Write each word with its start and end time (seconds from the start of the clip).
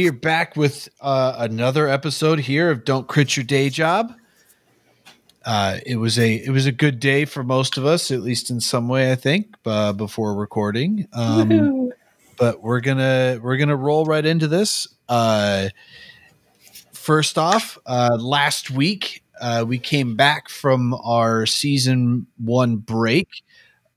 we 0.00 0.08
are 0.08 0.12
back 0.12 0.56
with 0.56 0.88
uh, 1.02 1.34
another 1.36 1.86
episode 1.86 2.38
here 2.38 2.70
of 2.70 2.86
Don't 2.86 3.06
Crit 3.06 3.36
Your 3.36 3.44
Day 3.44 3.68
Job. 3.68 4.14
Uh, 5.44 5.76
it 5.84 5.96
was 5.96 6.18
a 6.18 6.36
it 6.36 6.48
was 6.48 6.64
a 6.64 6.72
good 6.72 6.98
day 7.00 7.26
for 7.26 7.44
most 7.44 7.76
of 7.76 7.84
us, 7.84 8.10
at 8.10 8.22
least 8.22 8.48
in 8.48 8.62
some 8.62 8.88
way, 8.88 9.12
I 9.12 9.14
think. 9.14 9.54
Uh, 9.66 9.92
before 9.92 10.34
recording, 10.34 11.06
um, 11.12 11.92
but 12.38 12.62
we're 12.62 12.80
gonna 12.80 13.40
we're 13.42 13.58
gonna 13.58 13.76
roll 13.76 14.06
right 14.06 14.24
into 14.24 14.48
this. 14.48 14.88
Uh, 15.06 15.68
first 16.94 17.36
off, 17.36 17.76
uh, 17.84 18.16
last 18.18 18.70
week 18.70 19.22
uh, 19.38 19.66
we 19.68 19.78
came 19.78 20.16
back 20.16 20.48
from 20.48 20.94
our 20.94 21.44
season 21.44 22.26
one 22.38 22.76
break. 22.76 23.28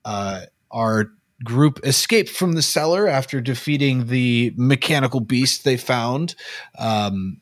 Uh, 0.03 0.41
our 0.69 1.13
group 1.43 1.79
escaped 1.83 2.29
from 2.29 2.53
the 2.53 2.61
cellar 2.61 3.07
after 3.07 3.41
defeating 3.41 4.07
the 4.07 4.53
mechanical 4.55 5.19
beast 5.19 5.63
they 5.63 5.77
found. 5.77 6.35
Um, 6.77 7.41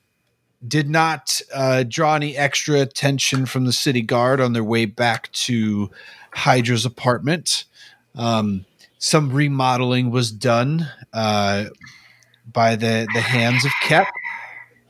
did 0.67 0.89
not 0.89 1.41
uh, 1.53 1.83
draw 1.87 2.15
any 2.15 2.37
extra 2.37 2.81
attention 2.81 3.45
from 3.45 3.65
the 3.65 3.73
city 3.73 4.01
guard 4.01 4.39
on 4.39 4.53
their 4.53 4.63
way 4.63 4.85
back 4.85 5.31
to 5.31 5.89
Hydra's 6.33 6.85
apartment. 6.85 7.65
Um, 8.15 8.65
some 8.99 9.31
remodeling 9.31 10.11
was 10.11 10.31
done 10.31 10.87
uh, 11.13 11.65
by 12.51 12.75
the 12.75 13.07
the 13.13 13.21
hands 13.21 13.65
of 13.65 13.71
Kep. 13.81 14.07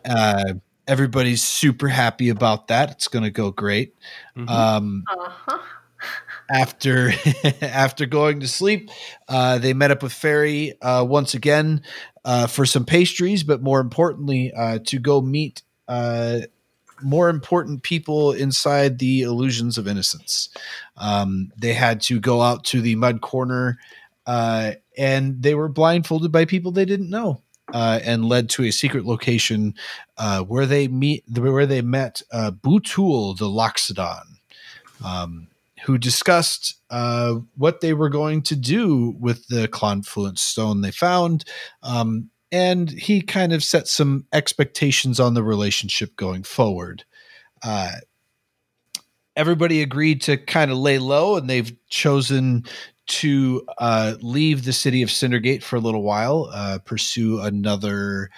Uh, 0.03 0.55
everybody's 0.87 1.41
super 1.41 1.87
happy 1.87 2.27
about 2.27 2.67
that. 2.67 2.91
It's 2.91 3.07
going 3.07 3.23
to 3.23 3.31
go 3.31 3.51
great. 3.51 3.95
Mm-hmm. 4.35 4.49
Um, 4.49 5.03
Uh-huh. 5.07 5.59
After 6.51 7.13
after 7.61 8.05
going 8.05 8.41
to 8.41 8.47
sleep, 8.47 8.89
uh, 9.27 9.57
they 9.57 9.73
met 9.73 9.91
up 9.91 10.03
with 10.03 10.13
Fairy 10.13 10.79
uh, 10.81 11.03
once 11.03 11.33
again 11.33 11.81
uh, 12.25 12.47
for 12.47 12.65
some 12.65 12.85
pastries, 12.85 13.43
but 13.43 13.61
more 13.61 13.79
importantly, 13.79 14.51
uh, 14.53 14.79
to 14.85 14.99
go 14.99 15.21
meet 15.21 15.63
uh, 15.87 16.39
more 17.01 17.29
important 17.29 17.83
people 17.83 18.31
inside 18.31 18.99
the 18.99 19.21
Illusions 19.21 19.77
of 19.77 19.87
Innocence. 19.87 20.49
Um, 20.97 21.51
they 21.57 21.73
had 21.73 22.01
to 22.01 22.19
go 22.19 22.41
out 22.41 22.63
to 22.65 22.81
the 22.81 22.95
mud 22.95 23.21
corner, 23.21 23.79
uh, 24.27 24.73
and 24.97 25.41
they 25.41 25.55
were 25.55 25.69
blindfolded 25.69 26.31
by 26.31 26.45
people 26.45 26.71
they 26.71 26.85
didn't 26.85 27.09
know. 27.09 27.41
And 27.73 28.25
led 28.25 28.49
to 28.49 28.65
a 28.65 28.71
secret 28.71 29.05
location 29.05 29.75
where 30.45 30.65
they 30.65 30.89
meet, 30.89 31.23
where 31.33 31.65
they 31.65 31.81
met 31.81 32.21
Butul 32.33 33.37
the 33.37 33.45
Loxodon, 33.45 34.25
um, 35.05 35.47
who 35.83 35.97
discussed 35.97 36.75
uh, 36.89 37.35
what 37.55 37.81
they 37.81 37.93
were 37.93 38.09
going 38.09 38.41
to 38.43 38.55
do 38.55 39.15
with 39.19 39.47
the 39.47 39.67
confluent 39.67 40.39
stone 40.39 40.81
they 40.81 40.91
found. 40.91 41.43
Um, 41.83 42.29
and 42.51 42.89
he 42.89 43.21
kind 43.21 43.53
of 43.53 43.63
set 43.63 43.87
some 43.87 44.25
expectations 44.33 45.19
on 45.19 45.33
the 45.33 45.43
relationship 45.43 46.15
going 46.17 46.43
forward. 46.43 47.03
Uh, 47.63 47.93
everybody 49.35 49.81
agreed 49.81 50.21
to 50.21 50.37
kind 50.37 50.69
of 50.69 50.77
lay 50.77 50.99
low, 50.99 51.37
and 51.37 51.49
they've 51.49 51.73
chosen 51.87 52.65
to 53.07 53.65
uh, 53.77 54.15
leave 54.21 54.65
the 54.65 54.73
city 54.73 55.01
of 55.01 55.09
Cindergate 55.09 55.63
for 55.63 55.77
a 55.77 55.81
little 55.81 56.03
while, 56.03 56.49
uh, 56.53 56.79
pursue 56.85 57.39
another 57.39 58.29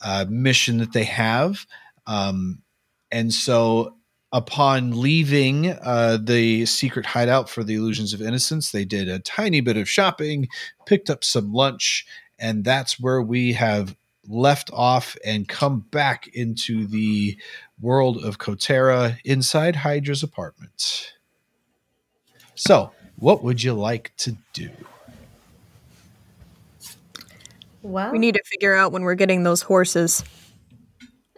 uh, 0.00 0.26
mission 0.28 0.78
that 0.78 0.92
they 0.92 1.04
have. 1.04 1.66
Um, 2.06 2.62
and 3.10 3.32
so 3.32 3.96
upon 4.36 5.00
leaving 5.00 5.70
uh, 5.80 6.18
the 6.22 6.66
secret 6.66 7.06
hideout 7.06 7.48
for 7.48 7.64
the 7.64 7.74
illusions 7.74 8.12
of 8.12 8.20
innocence 8.20 8.70
they 8.70 8.84
did 8.84 9.08
a 9.08 9.18
tiny 9.18 9.62
bit 9.62 9.78
of 9.78 9.88
shopping 9.88 10.46
picked 10.84 11.08
up 11.08 11.24
some 11.24 11.54
lunch 11.54 12.04
and 12.38 12.62
that's 12.62 13.00
where 13.00 13.22
we 13.22 13.54
have 13.54 13.96
left 14.28 14.70
off 14.74 15.16
and 15.24 15.48
come 15.48 15.80
back 15.90 16.28
into 16.34 16.86
the 16.86 17.34
world 17.80 18.22
of 18.22 18.36
Kotera 18.36 19.16
inside 19.24 19.74
hydra's 19.74 20.22
apartment 20.22 21.14
so 22.54 22.92
what 23.16 23.42
would 23.42 23.62
you 23.62 23.72
like 23.72 24.12
to 24.18 24.36
do 24.52 24.68
Well, 27.80 28.10
We 28.10 28.18
need 28.18 28.34
to 28.34 28.42
figure 28.44 28.74
out 28.74 28.90
when 28.90 29.02
we're 29.02 29.14
getting 29.14 29.44
those 29.44 29.62
horses. 29.62 30.24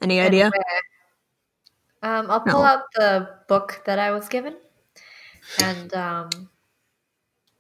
Any 0.00 0.18
idea? 0.18 0.44
where? 0.44 0.80
Um, 2.02 2.30
I'll 2.30 2.40
pull 2.46 2.62
No. 2.62 2.64
out 2.64 2.84
the 2.94 3.40
book 3.48 3.82
that 3.86 3.98
I 3.98 4.10
was 4.12 4.28
given 4.28 4.56
and 5.58 5.92
um, 5.94 6.50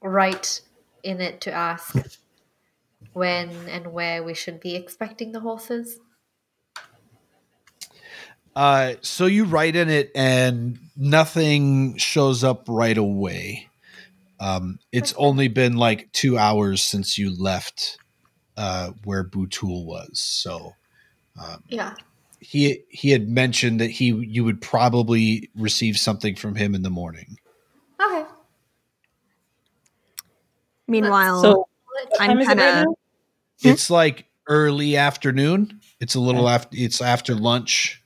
write 0.02 0.62
in 1.04 1.20
it 1.20 1.40
to 1.42 1.52
ask 1.52 2.04
when 3.12 3.68
and 3.68 3.92
where 3.92 4.22
we 4.24 4.32
should 4.32 4.60
be 4.60 4.74
expecting 4.74 5.32
the 5.32 5.40
horses. 5.40 6.00
Uh, 8.56 8.94
so 9.02 9.26
you 9.26 9.44
write 9.44 9.76
in 9.76 9.88
it, 9.88 10.10
and 10.14 10.78
nothing 10.96 11.96
shows 11.96 12.42
up 12.42 12.64
right 12.68 12.98
away. 12.98 13.70
Um, 14.40 14.80
it's 14.92 15.12
Okay. 15.12 15.18
only 15.18 15.48
been 15.48 15.76
like 15.76 16.12
two 16.12 16.38
hours 16.38 16.82
since 16.82 17.18
you 17.18 17.36
left 17.36 18.00
uh, 18.56 18.92
where 19.04 19.24
Butul 19.24 19.86
was. 19.86 20.20
So 20.20 20.76
um, 21.40 21.64
Yeah. 21.68 21.94
He 22.40 22.82
he 22.88 23.10
had 23.10 23.28
mentioned 23.28 23.80
that 23.80 23.90
he 23.90 24.06
you 24.06 24.44
would 24.44 24.60
probably 24.60 25.50
receive 25.56 25.96
something 25.98 26.34
from 26.36 26.54
him 26.54 26.74
in 26.74 26.82
the 26.82 26.90
morning. 26.90 27.36
Okay. 28.00 28.24
Meanwhile, 30.86 31.42
So 31.42 31.68
I'm 32.20 32.28
time 32.28 32.38
is 32.40 32.46
it 32.46 32.48
right 32.50 32.56
kinda- 32.58 32.84
now? 32.84 32.94
Hmm? 33.62 33.68
It's 33.68 33.90
like 33.90 34.26
early 34.46 34.96
afternoon. 34.96 35.80
It's 36.00 36.14
a 36.14 36.20
little 36.20 36.48
after. 36.48 36.76
It's 36.78 37.00
after 37.00 37.34
lunch. 37.34 38.02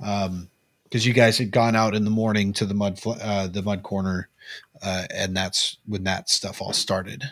Um, 0.00 0.48
because 0.84 1.06
you 1.06 1.12
guys 1.12 1.38
had 1.38 1.52
gone 1.52 1.76
out 1.76 1.94
in 1.94 2.04
the 2.04 2.10
morning 2.10 2.52
to 2.54 2.66
the 2.66 2.74
mud 2.74 2.98
fl- 2.98 3.12
uh, 3.20 3.46
the 3.46 3.62
mud 3.62 3.84
corner, 3.84 4.28
uh, 4.82 5.04
and 5.14 5.36
that's 5.36 5.76
when 5.86 6.02
that 6.04 6.28
stuff 6.28 6.60
all 6.60 6.72
started. 6.72 7.22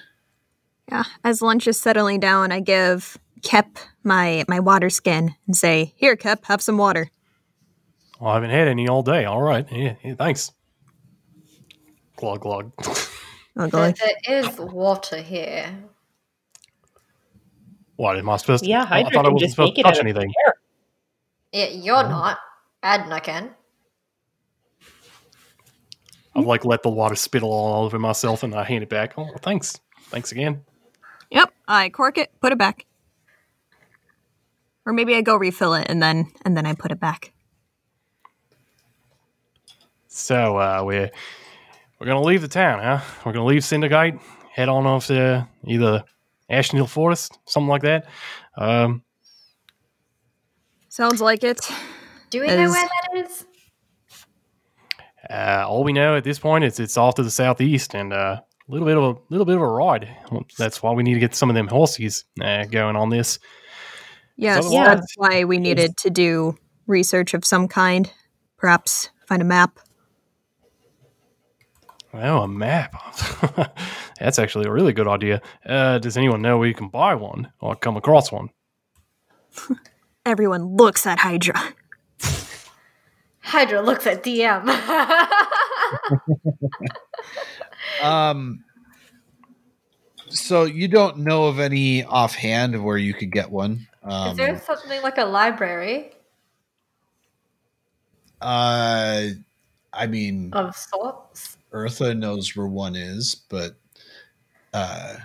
yeah, 0.93 1.03
as 1.25 1.43
lunch 1.43 1.67
is 1.67 1.77
settling 1.81 2.21
down, 2.21 2.53
I 2.53 2.61
give 2.61 3.19
Kep 3.43 3.78
my 4.04 4.44
my 4.49 4.60
water 4.60 4.91
skin 4.91 5.34
and 5.47 5.56
say, 5.56 5.93
"Here, 5.97 6.16
Kep, 6.16 6.44
have 6.47 6.60
some 6.62 6.78
water." 6.78 7.10
Well, 8.21 8.31
I 8.31 8.34
haven't 8.34 8.50
had 8.50 8.69
any 8.69 8.88
all 8.88 9.03
day. 9.03 9.25
All 9.25 9.41
right. 9.43 9.66
Yeah, 9.71 9.94
yeah, 10.03 10.15
thanks. 10.15 10.53
Glug 12.16 12.41
glug. 12.41 12.72
Oh, 12.81 13.06
I'll 13.56 13.69
There, 13.71 13.93
there 14.26 14.38
is 14.41 14.59
water 14.59 15.21
here. 15.22 15.72
what 17.97 18.16
am 18.19 18.28
I 18.28 18.37
supposed 18.38 18.65
to? 18.65 18.71
Yeah, 18.71 18.87
oh, 18.88 18.94
I 18.94 19.03
thought 19.04 19.25
I 19.26 19.28
wasn't 19.31 19.41
just 19.41 19.53
supposed 19.53 19.70
make 19.70 19.75
to 19.76 19.81
it 19.81 19.84
touch 19.84 19.94
out 19.97 20.00
of 20.00 20.06
anything. 20.06 20.32
air. 20.47 20.55
Yeah, 21.53 21.66
you're 21.69 21.97
Oh. 22.05 22.09
not. 22.09 22.38
Adna 22.82 23.20
can. 23.20 23.55
I've 26.37 26.44
like 26.47 26.65
let 26.65 26.82
the 26.82 26.91
water 26.91 27.16
spittle 27.16 27.50
all 27.53 27.84
over 27.84 27.99
myself, 27.99 28.43
and 28.43 28.55
I 28.55 28.65
hand 28.65 28.82
it 28.82 28.88
back. 28.88 29.15
Oh, 29.16 29.28
thanks. 29.41 29.81
Thanks 30.10 30.31
again. 30.32 30.65
"Yep." 31.31 31.53
I 31.66 31.88
cork 31.91 32.16
it, 32.19 32.31
put 32.41 32.53
it 32.53 32.59
back, 32.59 32.87
or 34.88 34.93
maybe 34.94 35.15
I 35.15 35.21
go 35.21 35.37
refill 35.37 35.75
it 35.75 35.87
and 35.88 36.03
then 36.03 36.32
and 36.47 36.56
then 36.56 36.65
I 36.65 36.72
put 36.72 36.91
it 36.91 36.99
back. 36.99 37.32
So 40.09 40.56
uh, 40.56 40.82
we're 40.82 41.10
we're 42.00 42.06
gonna 42.06 42.22
leave 42.22 42.41
the 42.41 42.49
town, 42.49 42.82
huh? 42.82 43.00
We're 43.25 43.34
gonna 43.34 43.44
leave 43.44 43.62
Cindergate, 43.62 44.19
head 44.50 44.71
on 44.71 44.87
off 44.87 45.09
to 45.09 45.46
either 45.67 46.05
Ashen 46.49 46.79
Hill 46.79 46.87
Forest, 46.87 47.38
something 47.44 47.69
like 47.69 47.82
that. 47.82 48.06
Um, 48.56 49.02
Sounds 50.88 51.20
like 51.20 51.44
it. 51.44 51.70
Do 52.31 52.41
we 52.41 52.46
know 52.46 52.70
where 52.70 52.88
that 52.88 53.26
is? 53.26 53.44
uh, 55.31 55.67
all 55.69 55.84
we 55.84 55.93
know 55.93 56.17
at 56.17 56.25
this 56.25 56.38
point 56.38 56.64
is 56.64 56.81
it's 56.81 56.96
off 56.96 57.17
to 57.17 57.23
the 57.23 57.31
southeast, 57.31 57.94
and 57.94 58.14
uh, 58.14 58.41
a 58.41 58.73
little 58.73 58.87
bit 58.87 58.96
of 58.96 59.05
a 59.05 59.20
little 59.29 59.44
bit 59.44 59.56
of 59.56 59.62
a 59.62 59.69
ride. 59.69 60.08
That's 60.56 60.82
why 60.82 60.93
we 60.93 61.02
need 61.02 61.14
to 61.14 61.20
get 61.20 61.34
some 61.34 61.50
of 61.50 61.55
them 61.55 61.69
horses 61.69 62.25
uh, 62.41 62.64
going 62.64 62.96
on 62.96 63.11
this. 63.11 63.38
Yes, 64.38 64.73
Yeah. 64.73 64.85
that's 64.94 65.12
why 65.17 65.44
we 65.44 65.58
needed 65.58 65.96
to 65.99 66.11
do 66.11 66.56
research 66.87 67.35
of 67.35 67.44
some 67.44 67.67
kind. 67.69 68.11
Perhaps 68.56 69.11
find 69.26 69.43
a 69.43 69.44
map. 69.44 69.79
Oh, 72.14 72.38
a 72.43 72.49
map. 72.49 72.94
That's 74.19 74.38
actually 74.38 74.67
a 74.67 74.73
really 74.73 74.93
good 74.94 75.06
idea. 75.06 75.43
Uh, 75.67 75.99
does 75.99 76.17
anyone 76.17 76.40
know 76.40 76.56
where 76.56 76.67
you 76.67 76.75
can 76.75 76.88
buy 76.88 77.14
one 77.14 77.52
or 77.61 77.76
come 77.76 77.96
across 77.99 78.32
one? 78.32 78.49
Everyone 80.26 80.64
looks 80.76 81.06
at 81.06 81.19
Hydra. 81.19 81.61
Hydra 83.41 83.82
looks 83.82 84.06
at 84.06 84.23
DM. 84.23 84.64
Um, 88.02 88.64
so 90.31 90.65
you 90.65 90.89
don't 90.89 91.19
know 91.19 91.47
of 91.47 91.59
any 91.59 92.05
offhand 92.05 92.75
of 92.75 92.83
where 92.83 92.99
you 92.99 93.15
could 93.15 93.33
get 93.33 93.51
one. 93.51 93.87
Um, 94.03 94.31
is 94.33 94.37
there 94.37 94.59
something 94.59 95.03
like 95.03 95.19
a 95.19 95.25
library 95.25 96.13
uh, 98.41 99.29
I 99.93 100.07
mean, 100.07 100.51
of 100.53 100.77
sorts? 100.77 101.57
Eartha 101.73 102.17
knows 102.17 102.57
where 102.57 102.67
one 102.67 102.97
is, 102.97 103.35
but 103.35 103.77
uh, 104.73 105.17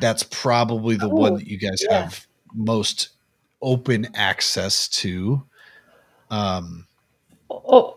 that's 0.00 0.22
probably 0.22 0.96
the 0.96 1.08
one 1.08 1.34
Oh, 1.34 1.38
that 1.38 1.46
you 1.46 1.58
guys 1.58 1.82
yeah. 1.82 2.02
have 2.02 2.26
most 2.54 3.10
open 3.60 4.08
access 4.14 4.88
to. 4.88 5.42
Um, 6.30 6.86
Oh, 7.50 7.95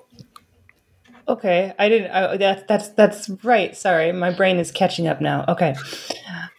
okay. 1.29 1.73
I 1.79 1.89
didn't. 1.89 2.11
I, 2.11 2.37
that's 2.37 2.63
that's 2.63 2.89
that's 2.89 3.29
right. 3.43 3.75
Sorry, 3.75 4.11
my 4.11 4.31
brain 4.31 4.57
is 4.57 4.71
catching 4.71 5.07
up 5.07 5.21
now. 5.21 5.45
Okay, 5.47 5.75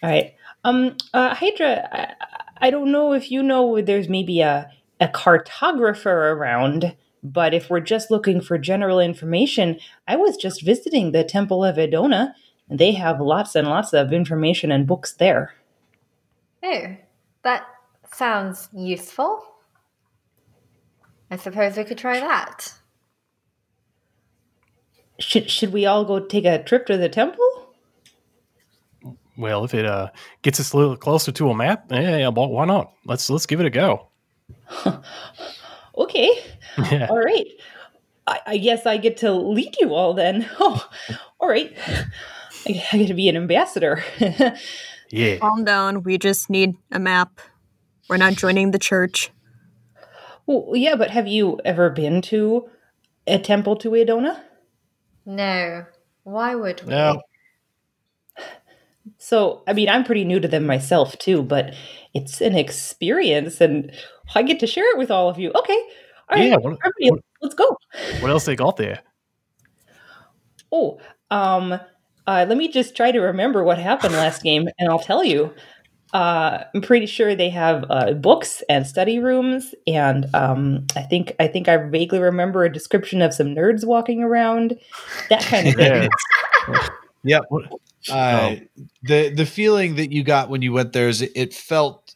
all 0.02 0.10
right. 0.10 0.34
Um, 0.64 0.96
uh, 1.14 1.34
Hydra, 1.34 1.88
I, 1.92 2.66
I 2.66 2.70
don't 2.70 2.92
know 2.92 3.12
if 3.12 3.30
you 3.30 3.42
know. 3.42 3.80
There's 3.80 4.08
maybe 4.08 4.40
a 4.40 4.70
a 5.00 5.08
cartographer 5.08 6.06
around, 6.06 6.96
but 7.22 7.54
if 7.54 7.70
we're 7.70 7.80
just 7.80 8.10
looking 8.10 8.40
for 8.40 8.58
general 8.58 9.00
information, 9.00 9.78
I 10.06 10.16
was 10.16 10.36
just 10.36 10.62
visiting 10.62 11.12
the 11.12 11.24
Temple 11.24 11.64
of 11.64 11.76
Edona, 11.76 12.32
and 12.68 12.78
they 12.78 12.92
have 12.92 13.20
lots 13.20 13.54
and 13.54 13.68
lots 13.68 13.92
of 13.92 14.12
information 14.12 14.70
and 14.70 14.86
books 14.86 15.12
there. 15.14 15.54
Oh, 16.62 16.96
that 17.42 17.66
sounds 18.12 18.68
useful. 18.72 19.44
I 21.30 21.36
suppose 21.36 21.76
we 21.76 21.84
could 21.84 21.98
try 21.98 22.20
that. 22.20 22.74
Should 25.20 25.50
should 25.50 25.72
we 25.72 25.86
all 25.86 26.04
go 26.04 26.18
take 26.18 26.44
a 26.44 26.62
trip 26.62 26.86
to 26.86 26.96
the 26.96 27.08
temple? 27.08 27.44
Well, 29.36 29.64
if 29.64 29.72
it 29.74 29.86
uh, 29.86 30.08
gets 30.42 30.60
us 30.60 30.72
a 30.72 30.76
little 30.76 30.96
closer 30.96 31.32
to 31.32 31.50
a 31.50 31.54
map, 31.54 31.86
yeah, 31.90 32.16
yeah, 32.18 32.28
well, 32.28 32.48
why 32.48 32.64
not? 32.66 32.92
Let's 33.06 33.30
let's 33.30 33.46
give 33.46 33.60
it 33.60 33.66
a 33.66 33.70
go. 33.70 34.08
Okay. 35.98 36.30
Yeah. 36.90 37.08
All 37.10 37.18
right. 37.18 37.46
I, 38.26 38.40
I 38.46 38.56
guess 38.56 38.86
I 38.86 38.96
get 38.96 39.18
to 39.18 39.32
lead 39.32 39.74
you 39.80 39.92
all 39.92 40.14
then. 40.14 40.48
Oh, 40.60 40.88
all 41.38 41.48
right. 41.48 41.76
I, 42.66 42.82
I 42.92 42.98
get 42.98 43.08
to 43.08 43.14
be 43.14 43.28
an 43.28 43.36
ambassador. 43.36 44.02
Yeah. 45.12 45.38
Calm 45.38 45.64
down. 45.64 46.04
We 46.04 46.18
just 46.18 46.48
need 46.48 46.76
a 46.92 47.00
map. 47.00 47.40
We're 48.08 48.16
not 48.16 48.34
joining 48.34 48.70
the 48.70 48.78
church. 48.78 49.32
well, 50.46 50.70
yeah, 50.76 50.94
but 50.94 51.10
have 51.10 51.26
you 51.26 51.58
ever 51.64 51.90
been 51.90 52.22
to 52.22 52.68
a 53.26 53.40
temple 53.40 53.74
to 53.78 53.90
Edona? 53.90 54.40
No. 55.26 55.84
Why 56.24 56.54
would 56.54 56.82
we? 56.82 56.90
No. 56.90 57.20
So, 59.18 59.62
I 59.66 59.72
mean, 59.72 59.88
I'm 59.88 60.04
pretty 60.04 60.24
new 60.24 60.40
to 60.40 60.48
them 60.48 60.66
myself 60.66 61.18
too, 61.18 61.42
but 61.42 61.74
it's 62.14 62.40
an 62.40 62.54
experience 62.56 63.60
and 63.60 63.92
I 64.34 64.42
get 64.42 64.60
to 64.60 64.66
share 64.66 64.90
it 64.92 64.98
with 64.98 65.10
all 65.10 65.28
of 65.28 65.38
you. 65.38 65.50
Okay. 65.54 65.78
All 66.28 66.36
right. 66.38 66.48
Yeah, 66.48 66.56
what- 66.56 66.78
what- 66.98 67.20
let's 67.42 67.54
go. 67.54 67.76
What 68.20 68.30
else 68.30 68.44
they 68.44 68.56
got 68.56 68.76
there? 68.76 69.00
Oh, 70.72 71.00
um, 71.30 71.72
uh, 71.72 72.46
let 72.48 72.56
me 72.56 72.68
just 72.68 72.94
try 72.96 73.10
to 73.10 73.20
remember 73.20 73.64
what 73.64 73.78
happened 73.78 74.14
last 74.14 74.42
game, 74.42 74.68
and 74.78 74.88
I'll 74.88 74.98
tell 75.00 75.24
you. 75.24 75.52
Uh, 76.12 76.64
I'm 76.74 76.80
pretty 76.80 77.06
sure 77.06 77.34
they 77.34 77.50
have 77.50 77.84
uh, 77.88 78.12
books 78.14 78.62
and 78.68 78.86
study 78.86 79.18
rooms, 79.20 79.74
and 79.86 80.26
um, 80.34 80.86
I 80.96 81.02
think 81.02 81.34
I 81.38 81.46
think 81.46 81.68
I 81.68 81.76
vaguely 81.76 82.18
remember 82.18 82.64
a 82.64 82.72
description 82.72 83.22
of 83.22 83.32
some 83.32 83.48
nerds 83.54 83.84
walking 83.86 84.22
around, 84.22 84.76
that 85.28 85.42
kind 85.44 85.68
of 85.68 85.74
thing. 85.76 86.10
Yeah. 86.68 86.88
Yep. 87.24 87.42
What- 87.48 87.64
Uh, 88.10 88.56
the 89.02 89.28
the 89.28 89.44
feeling 89.44 89.96
that 89.96 90.10
you 90.10 90.24
got 90.24 90.48
when 90.48 90.62
you 90.62 90.72
went 90.72 90.94
there 90.94 91.08
is 91.08 91.20
it, 91.20 91.32
it 91.34 91.52
felt 91.52 92.14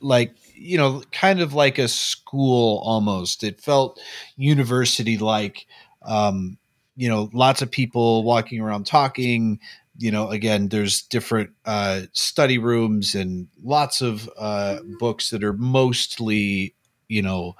like 0.00 0.34
you 0.54 0.76
know 0.76 1.00
kind 1.12 1.40
of 1.40 1.54
like 1.54 1.78
a 1.78 1.86
school 1.88 2.82
almost. 2.84 3.44
It 3.44 3.60
felt 3.60 4.00
university 4.36 5.16
like. 5.16 5.66
Um, 6.02 6.58
you 6.96 7.08
know, 7.08 7.28
lots 7.34 7.60
of 7.62 7.70
people 7.70 8.24
walking 8.24 8.60
around 8.60 8.86
talking. 8.86 9.60
You 9.98 10.10
know, 10.10 10.30
again, 10.30 10.68
there's 10.68 11.02
different 11.02 11.50
uh, 11.64 12.02
study 12.12 12.58
rooms 12.58 13.14
and 13.14 13.48
lots 13.62 14.00
of 14.02 14.28
uh, 14.36 14.78
books 14.98 15.30
that 15.30 15.42
are 15.42 15.54
mostly, 15.54 16.74
you 17.08 17.22
know, 17.22 17.56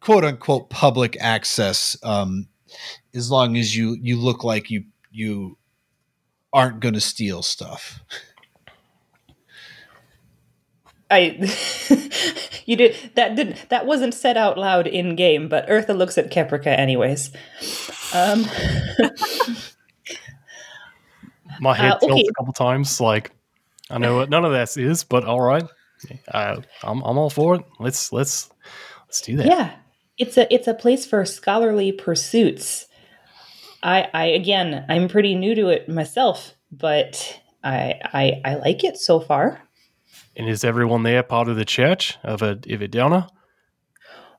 quote 0.00 0.24
unquote 0.24 0.70
public 0.70 1.16
access. 1.20 1.96
Um, 2.02 2.48
as 3.14 3.30
long 3.30 3.56
as 3.56 3.76
you 3.76 3.96
you 4.00 4.16
look 4.16 4.44
like 4.44 4.70
you 4.70 4.84
you 5.10 5.56
aren't 6.52 6.80
going 6.80 6.94
to 6.94 7.00
steal 7.00 7.42
stuff. 7.42 8.00
I, 11.10 11.20
you 12.66 12.76
did 12.76 12.96
that 13.14 13.36
didn't 13.36 13.68
that 13.68 13.86
wasn't 13.86 14.14
said 14.14 14.36
out 14.36 14.58
loud 14.58 14.86
in 14.86 15.16
game, 15.16 15.48
but 15.48 15.68
Eartha 15.68 15.96
looks 15.96 16.18
at 16.18 16.30
Caprica 16.30 16.68
anyways. 16.68 17.30
Um, 18.12 18.46
My 21.60 21.74
head 21.74 21.92
Uh, 21.92 21.98
tilts 21.98 22.28
a 22.28 22.32
couple 22.34 22.52
times. 22.52 23.00
Like, 23.00 23.32
I 23.90 23.98
know 23.98 24.16
what 24.16 24.30
none 24.30 24.44
of 24.44 24.52
this 24.52 24.76
is, 24.76 25.04
but 25.04 25.24
all 25.24 25.40
right. 25.40 25.64
Uh, 26.28 26.60
I'm 26.82 27.02
I'm 27.02 27.18
all 27.18 27.30
for 27.30 27.56
it. 27.56 27.62
Let's 27.78 28.12
let's 28.12 28.50
let's 29.06 29.20
do 29.22 29.36
that. 29.38 29.46
Yeah, 29.46 29.74
it's 30.18 30.36
a 30.36 30.52
it's 30.52 30.66
a 30.68 30.74
place 30.74 31.06
for 31.06 31.24
scholarly 31.24 31.92
pursuits. 31.92 32.86
I 33.82 34.08
I 34.12 34.24
again 34.26 34.84
I'm 34.88 35.08
pretty 35.08 35.34
new 35.34 35.54
to 35.54 35.68
it 35.68 35.88
myself, 35.88 36.54
but 36.70 37.40
I 37.64 37.94
I 38.12 38.40
I 38.44 38.54
like 38.56 38.84
it 38.84 38.96
so 38.98 39.20
far. 39.20 39.62
And 40.36 40.48
is 40.48 40.64
everyone 40.64 41.02
there 41.02 41.22
part 41.22 41.48
of 41.48 41.56
the 41.56 41.64
church 41.64 42.18
of 42.22 42.42
a 42.42 42.58
of 42.70 42.82
a 42.82 42.88
donor? 42.88 43.26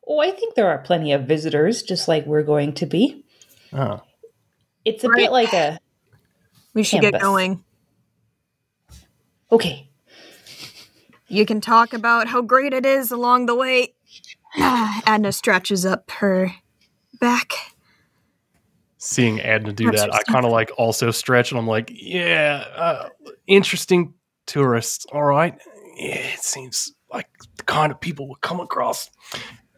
Oh, 0.08 0.20
I 0.20 0.32
think 0.32 0.56
there 0.56 0.70
are 0.70 0.78
plenty 0.78 1.12
of 1.12 1.24
visitors, 1.26 1.82
just 1.84 2.08
like 2.08 2.26
we're 2.26 2.44
going 2.44 2.74
to 2.76 2.86
be. 2.86 3.26
Oh, 3.74 4.02
It's 4.86 5.04
a 5.04 5.10
Right. 5.10 5.18
bit 5.18 5.32
like 5.32 5.52
a 5.54 5.80
We 6.78 6.84
should 6.84 7.02
get 7.02 7.20
going. 7.20 7.64
okay. 9.52 9.90
You 11.28 11.44
can 11.44 11.60
talk 11.60 11.92
about 11.92 12.28
how 12.28 12.44
great 12.44 12.72
it 12.72 12.86
is 12.86 13.10
along 13.10 13.48
the 13.48 13.56
way. 13.56 13.96
Adna 14.60 15.32
stretches 15.32 15.88
up 15.88 16.12
her 16.12 16.52
back. 17.20 17.52
seeing 19.00 19.42
Adna 19.42 19.74
do 19.74 19.86
That's 19.86 20.02
that, 20.02 20.14
I 20.14 20.22
kind 20.32 20.46
of 20.46 20.52
like 20.52 20.70
also 20.78 21.10
stretch, 21.10 21.52
and 21.52 21.58
I'm 21.58 21.66
like, 21.66 21.92
yeah, 21.92 22.64
uh, 22.76 23.10
interesting 23.48 24.14
tourists. 24.46 25.08
All 25.12 25.24
right, 25.24 25.60
yeah, 25.96 26.16
it 26.16 26.42
seems 26.42 26.94
like 27.12 27.28
the 27.58 27.64
kind 27.64 27.92
of 27.92 28.00
people 28.00 28.30
would 28.30 28.42
come 28.42 28.60
across. 28.60 29.10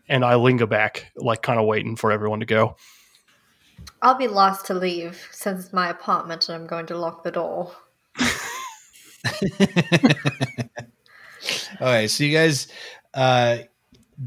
And 0.09 0.25
I 0.25 0.35
linger 0.35 0.67
back, 0.67 1.13
like 1.15 1.43
kind 1.43 1.61
of 1.61 1.65
waiting 1.65 1.95
for 1.95 2.11
everyone 2.11 2.41
to 2.41 2.45
go. 2.45 2.75
I'll 4.01 4.15
be 4.17 4.27
last 4.27 4.65
to 4.67 4.73
leave 4.73 5.27
since 5.31 5.65
it's 5.65 5.73
my 5.73 5.89
apartment 5.89 6.47
and 6.47 6.55
I'm 6.55 6.67
going 6.67 6.85
to 6.87 6.97
lock 6.97 7.23
the 7.23 7.31
door. 7.31 7.71
All 11.81 11.87
right, 11.87 12.09
so 12.09 12.23
you 12.23 12.35
guys 12.35 12.67
uh, 13.13 13.59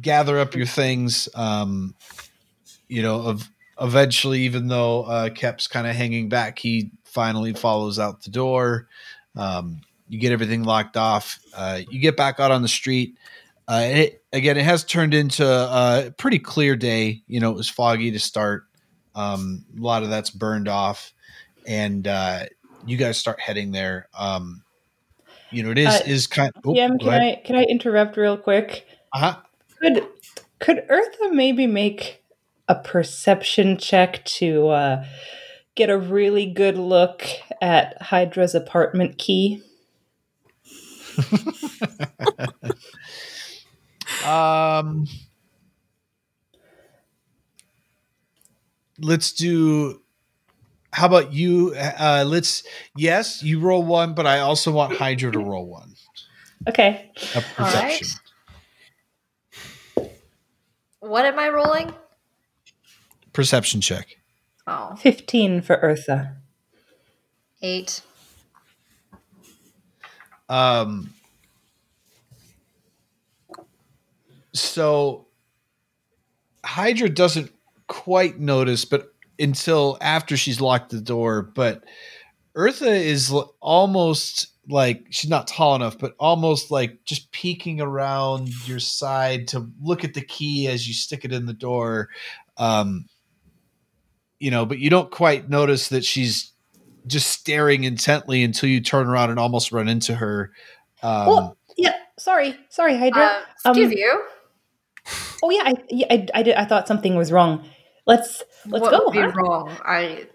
gather 0.01 0.39
up 0.39 0.55
your 0.55 0.67
things. 0.67 1.29
Um, 1.35 1.95
you 2.89 3.03
know, 3.03 3.23
of 3.23 3.51
eventually, 3.81 4.43
even 4.43 4.69
though 4.69 5.05
uh, 5.05 5.31
Kep's 5.31 5.67
kind 5.67 5.87
of 5.87 5.95
hanging 5.97 6.29
back, 6.29 6.59
he 6.59 6.91
finally 7.05 7.53
follows 7.53 7.99
out 7.99 8.23
the 8.23 8.31
door. 8.31 8.89
Um, 9.37 9.81
you 10.09 10.19
get 10.19 10.33
everything 10.33 10.63
locked 10.65 10.97
off. 10.97 11.39
Uh, 11.55 11.81
you 11.91 11.99
get 11.99 12.17
back 12.17 12.39
out 12.39 12.51
on 12.51 12.63
the 12.63 12.69
street. 12.69 13.17
Uh, 13.67 13.83
it, 13.87 14.25
again, 14.33 14.57
it 14.57 14.65
has 14.65 14.85
turned 14.85 15.15
into 15.15 15.47
a 15.47 16.13
pretty 16.19 16.39
clear 16.39 16.77
day. 16.77 17.23
You 17.27 17.41
know, 17.41 17.51
it 17.51 17.57
was 17.57 17.69
foggy 17.69 18.11
to 18.11 18.19
start. 18.19 18.65
Um, 19.15 19.65
a 19.77 19.81
lot 19.81 20.03
of 20.03 20.11
that's 20.11 20.31
burned 20.31 20.69
off, 20.69 21.13
and 21.67 22.07
uh, 22.07 22.45
you 22.87 22.97
guys 22.97 23.19
start 23.19 23.41
heading 23.41 23.73
there. 23.73 24.09
Um, 24.19 24.63
you 25.51 25.63
know, 25.63 25.71
it 25.71 25.79
is 25.79 25.89
Uh, 25.89 26.03
is 26.07 26.27
kind. 26.27 26.53
Oh, 26.65 26.75
Yam, 26.75 26.99
can 26.99 27.09
ahead. 27.09 27.23
I 27.23 27.43
can 27.45 27.57
I 27.57 27.63
interrupt 27.65 28.17
real 28.17 28.37
quick? 28.37 28.87
Uh-huh. 29.13 29.37
Could 29.81 30.07
could 30.59 30.87
Eartha 30.89 31.33
maybe 31.33 31.67
make 31.67 32.25
a 32.69 32.75
perception 32.77 33.77
check 33.77 34.25
to 34.25 34.69
uh, 34.69 35.05
get 35.75 35.91
a 35.91 35.99
really 35.99 36.47
good 36.47 36.79
look 36.79 37.27
at 37.61 38.01
Hydra's 38.01 38.55
apartment 38.55 39.19
key? 39.19 39.63
Um, 44.25 45.07
let's 48.99 49.33
do. 49.33 50.01
How 50.93 51.07
about 51.07 51.33
you? 51.33 51.75
Uh, 51.77 52.25
let's. 52.27 52.63
Yes, 52.97 53.43
you 53.43 53.61
roll 53.61 53.83
one, 53.83 54.15
but 54.15 54.27
I 54.27 54.41
also 54.41 54.71
want 54.73 54.95
Hydra 54.97 55.33
to 55.33 55.39
roll 55.39 55.67
one. 55.67 55.95
Okay. 56.69 57.11
A 57.35 57.39
All 57.39 57.43
right. 57.59 58.01
perception. 58.01 58.09
What 61.01 61.25
am 61.25 61.39
I 61.39 61.49
rolling? 61.49 61.93
Perception 63.33 63.81
check. 63.81 64.07
Oh, 64.67 64.95
15 64.97 65.63
for 65.63 65.77
Eartha. 65.79 66.37
eight. 67.63 68.03
Um. 70.49 71.15
So 74.53 75.27
Hydra 76.65 77.09
doesn't 77.09 77.51
quite 77.93 78.41
notice, 78.41 78.87
but 78.87 79.13
until 79.39 79.99
after 80.01 80.35
she's 80.35 80.61
locked 80.63 80.91
the 80.91 81.01
door, 81.01 81.43
but 81.43 81.85
Eartha 82.57 82.91
is 82.91 83.31
almost 83.61 84.49
like 84.69 85.05
she's 85.11 85.29
not 85.29 85.47
tall 85.47 85.75
enough, 85.75 85.99
but 85.99 86.15
almost 86.19 86.71
like 86.71 87.05
just 87.05 87.31
peeking 87.33 87.81
around 87.83 88.49
your 88.67 88.79
side 88.79 89.49
to 89.49 89.69
look 89.83 90.05
at 90.05 90.15
the 90.15 90.23
key 90.23 90.69
as 90.69 90.89
you 90.89 90.95
stick 90.95 91.25
it 91.27 91.33
in 91.33 91.45
the 91.45 91.53
door. 91.53 92.09
Um, 92.57 93.05
you 94.39 94.51
know, 94.51 94.65
but 94.65 94.79
you 94.79 94.89
don't 94.89 95.11
quite 95.11 95.51
notice 95.51 95.89
that 95.89 96.05
she's 96.05 96.53
just 97.07 97.29
staring 97.29 97.85
intently 97.85 98.43
until 98.43 98.71
you 98.71 98.81
turn 98.81 99.07
around 99.07 99.31
and 99.31 99.39
almost 99.39 99.71
run 99.71 99.89
into 99.89 100.15
her. 100.15 100.51
Um, 101.03 101.29
oh, 101.29 101.57
yeah. 101.77 101.95
Sorry, 102.19 102.57
sorry, 102.71 102.97
Hydra. 102.97 103.23
Uh, 103.23 103.41
excuse 103.67 103.91
Um, 103.91 103.93
you. 103.93 104.25
oh 105.43 105.51
yeah, 105.51 105.63
I, 105.65 105.75
yeah, 105.91 106.07
I, 106.11 106.27
I, 106.35 106.43
did, 106.43 106.55
I 106.55 106.65
thought 106.65 106.87
something 106.87 107.17
was 107.17 107.33
wrong. 107.33 107.69
Let's 108.07 108.43
let's 108.67 108.83
what 108.83 108.91
go. 108.91 109.05
would 109.05 109.13
be 109.13 109.21
huh? 109.21 109.31
wrong? 109.35 109.77
I 109.85 110.27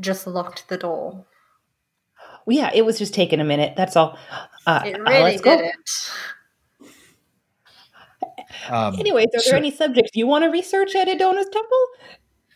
just 0.00 0.26
locked 0.26 0.68
the 0.68 0.76
door. 0.76 1.24
Well, 2.46 2.56
yeah, 2.56 2.70
it 2.74 2.84
was 2.84 2.98
just 2.98 3.14
taking 3.14 3.40
a 3.40 3.44
minute. 3.44 3.74
That's 3.76 3.96
all. 3.96 4.18
Uh, 4.66 4.82
It 4.84 4.94
uh, 4.94 5.02
really 5.02 5.22
let's 5.22 5.40
go. 5.40 5.56
didn't. 5.56 5.90
um, 8.70 8.94
Anyways, 8.98 9.26
are 9.34 9.40
so- 9.40 9.50
there 9.50 9.58
any 9.58 9.70
subjects 9.70 10.10
you 10.14 10.26
want 10.26 10.44
to 10.44 10.50
research 10.50 10.94
at 10.94 11.08
Adona's 11.08 11.48
temple? 11.52 11.86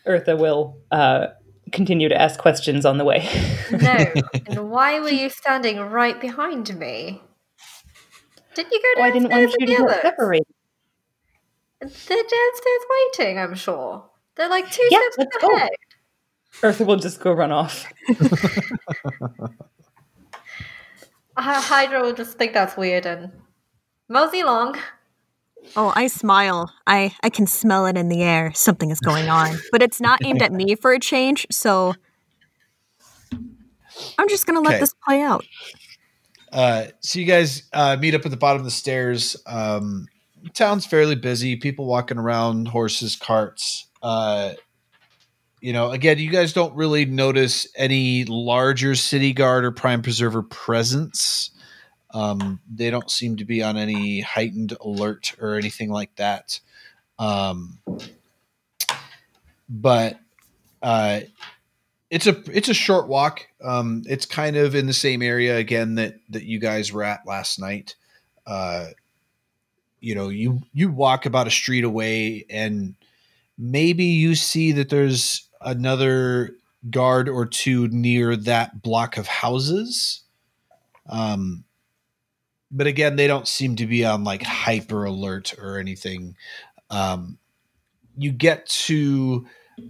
Eartha 0.07 0.37
will 0.39 0.77
uh, 0.91 1.27
continue 1.71 2.07
to 2.09 2.19
ask 2.19 2.39
questions 2.39 2.85
on 2.85 2.97
the 2.97 3.03
way. 3.05 3.27
No. 3.71 4.05
and 4.47 4.69
why 4.69 4.99
were 4.99 5.09
you 5.09 5.29
standing 5.29 5.79
right 5.79 6.19
behind 6.19 6.77
me? 6.77 7.21
Didn't 8.55 8.71
you 8.71 8.81
go 8.95 9.01
oh, 9.01 9.03
I 9.03 9.11
didn't 9.11 9.29
want 9.29 9.41
you 9.41 9.47
with 9.47 9.55
to 9.59 9.65
the 9.65 9.71
get 9.71 9.81
others? 9.81 10.01
separated. 10.01 10.47
They're 11.81 11.89
downstairs 11.89 12.85
waiting, 13.17 13.39
I'm 13.39 13.55
sure. 13.55 14.08
They're 14.39 14.49
like 14.49 14.71
two 14.71 14.87
Yeah, 14.89 14.99
steps 15.11 15.35
ahead. 15.43 15.69
Eartha 16.61 16.85
will 16.85 16.95
just 16.95 17.19
go 17.19 17.33
run 17.33 17.51
off. 17.51 17.85
Hy- 21.37 21.61
Hydra 21.61 22.01
will 22.01 22.13
just 22.13 22.37
think 22.37 22.53
that's 22.53 22.75
weird 22.77 23.05
and 23.05 23.31
mosey 24.07 24.39
along. 24.41 24.77
Oh, 25.75 25.91
I 25.95 26.07
smile. 26.07 26.71
I 26.87 27.13
I 27.21 27.29
can 27.29 27.45
smell 27.47 27.85
it 27.85 27.97
in 27.97 28.07
the 28.09 28.23
air. 28.23 28.51
Something 28.55 28.91
is 28.91 28.99
going 29.01 29.27
on, 29.29 29.57
but 29.71 29.81
it's 29.83 29.99
not 30.01 30.23
aimed 30.23 30.41
at 30.41 30.51
me 30.53 30.75
for 30.81 30.91
a 30.93 30.99
change. 30.99 31.45
So 31.51 31.93
I'm 34.17 34.29
just 34.29 34.45
gonna 34.47 34.61
let 34.61 34.75
Okay. 34.75 34.79
this 34.79 34.93
play 35.05 35.21
out. 35.21 35.45
Uh, 36.51 36.85
so 37.01 37.19
you 37.19 37.25
guys 37.25 37.63
uh, 37.73 37.97
meet 37.99 38.15
up 38.15 38.23
at 38.25 38.31
the 38.31 38.37
bottom 38.37 38.59
of 38.61 38.65
the 38.65 38.71
stairs. 38.71 39.35
Um, 39.45 40.07
town's 40.53 40.85
fairly 40.85 41.15
busy. 41.15 41.57
People 41.57 41.85
walking 41.85 42.17
around, 42.17 42.69
horses, 42.69 43.15
carts. 43.17 43.88
Uh, 44.01 44.53
you 45.61 45.73
know, 45.73 45.91
again, 45.91 46.17
you 46.19 46.29
guys 46.29 46.53
don't 46.53 46.75
really 46.75 47.05
notice 47.05 47.67
any 47.75 48.25
larger 48.25 48.95
city 48.95 49.33
guard 49.33 49.65
or 49.65 49.71
prime 49.71 50.01
preserver 50.01 50.41
presence. 50.41 51.51
Um, 52.13 52.59
they 52.73 52.89
don't 52.89 53.11
seem 53.11 53.37
to 53.37 53.45
be 53.45 53.61
on 53.61 53.77
any 53.77 54.21
heightened 54.21 54.75
alert 54.81 55.35
or 55.39 55.55
anything 55.55 55.89
like 55.89 56.15
that. 56.15 56.59
Um, 57.19 57.79
but 59.67 60.19
uh, 60.81 61.21
it's 62.09 62.25
a 62.25 62.41
it's 62.51 62.69
a 62.69 62.73
short 62.73 63.07
walk. 63.07 63.45
Um, 63.63 64.03
it's 64.07 64.25
kind 64.25 64.55
of 64.55 64.75
in 64.75 64.87
the 64.87 64.93
same 64.93 65.21
area 65.21 65.57
again 65.57 65.95
that 65.95 66.15
that 66.29 66.43
you 66.43 66.59
guys 66.59 66.91
were 66.91 67.03
at 67.03 67.27
last 67.27 67.59
night. 67.59 67.95
Uh, 68.47 68.87
you 69.99 70.15
know, 70.15 70.29
you 70.29 70.61
you 70.73 70.89
walk 70.89 71.25
about 71.25 71.47
a 71.47 71.51
street 71.51 71.83
away, 71.83 72.45
and 72.49 72.95
maybe 73.59 74.05
you 74.05 74.33
see 74.33 74.71
that 74.71 74.89
there's 74.89 75.49
another 75.61 76.55
guard 76.89 77.27
or 77.27 77.45
two 77.45 77.89
near 77.89 78.37
that 78.37 78.81
block 78.81 79.17
of 79.17 79.27
houses. 79.27 80.23
Um, 81.09 81.65
but 82.71 82.87
again, 82.87 83.17
they 83.17 83.27
don't 83.27 83.47
seem 83.47 83.75
to 83.75 83.85
be 83.85 84.05
on 84.05 84.23
like 84.23 84.43
hyper 84.43 85.03
alert 85.03 85.53
or 85.59 85.77
anything. 85.77 86.35
Um, 86.89 87.37
you 88.17 88.31
get 88.31 88.67
to 88.67 89.45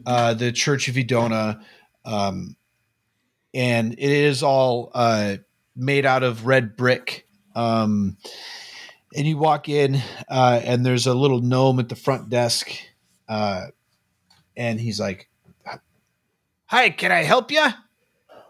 uh, 0.06 0.34
the 0.34 0.52
Church 0.52 0.88
of 0.88 0.96
Edona, 0.96 1.62
um, 2.06 2.56
and 3.54 3.94
it 3.94 4.00
is 4.00 4.42
all 4.42 4.92
uh, 4.94 5.38
made 5.76 6.06
out 6.06 6.24
of 6.24 6.46
red 6.46 6.76
brick. 6.76 7.28
Um, 7.56 8.18
and 9.16 9.28
you 9.28 9.38
walk 9.38 9.68
in, 9.70 10.02
uh, 10.30 10.62
and 10.64 10.86
there's 10.86 11.08
a 11.08 11.14
little 11.14 11.42
gnome 11.42 11.80
at 11.80 11.90
the 11.90 11.96
front 11.96 12.30
desk, 12.30 12.72
uh, 13.30 13.68
and 14.58 14.80
he's 14.80 15.00
like, 15.00 15.30
"Hi, 16.66 16.90
can 16.90 17.14
I 17.14 17.24
help 17.24 17.52
you?" 17.52 17.66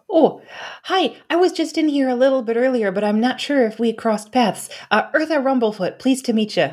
Oh, 0.10 0.42
hi. 0.84 1.16
I 1.30 1.36
was 1.36 1.52
just 1.52 1.78
in 1.78 1.88
here 1.88 2.10
a 2.10 2.16
little 2.16 2.42
bit 2.42 2.58
earlier, 2.58 2.92
but 2.92 3.04
I'm 3.04 3.20
not 3.20 3.40
sure 3.40 3.66
if 3.68 3.78
we 3.78 3.94
crossed 3.94 4.32
paths. 4.32 4.70
Uh, 4.90 5.12
Eartha 5.12 5.38
Rumblefoot, 5.44 6.00
pleased 6.00 6.26
to 6.26 6.34
meet 6.34 6.58
you. 6.58 6.72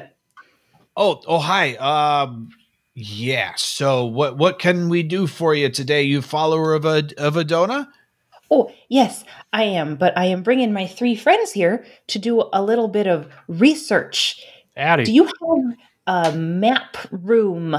Oh, 0.97 1.21
oh, 1.27 1.39
hi. 1.39 1.75
Um, 1.75 2.49
yeah. 2.95 3.53
So, 3.57 4.07
what 4.07 4.39
what 4.39 4.59
can 4.59 4.89
we 4.89 5.03
do 5.03 5.27
for 5.27 5.55
you 5.55 5.69
today? 5.69 6.03
You 6.03 6.23
follower 6.23 6.73
of 6.73 6.87
a 6.87 7.09
of 7.19 7.35
Adona? 7.35 7.89
Oh, 8.51 8.73
yes, 8.89 9.25
I 9.53 9.65
am, 9.65 9.97
but 9.97 10.17
I 10.17 10.27
am 10.27 10.43
bringing 10.43 10.73
my 10.73 10.87
three 10.87 11.17
friends 11.17 11.53
here 11.53 11.85
to 12.07 12.19
do 12.19 12.49
a 12.53 12.63
little 12.63 12.89
bit 12.89 13.07
of 13.07 13.29
research. 13.49 14.43
Howdy. 14.77 15.05
Do 15.05 15.13
you 15.13 15.25
have 15.25 15.77
a 16.07 16.33
map 16.33 16.97
room? 17.11 17.77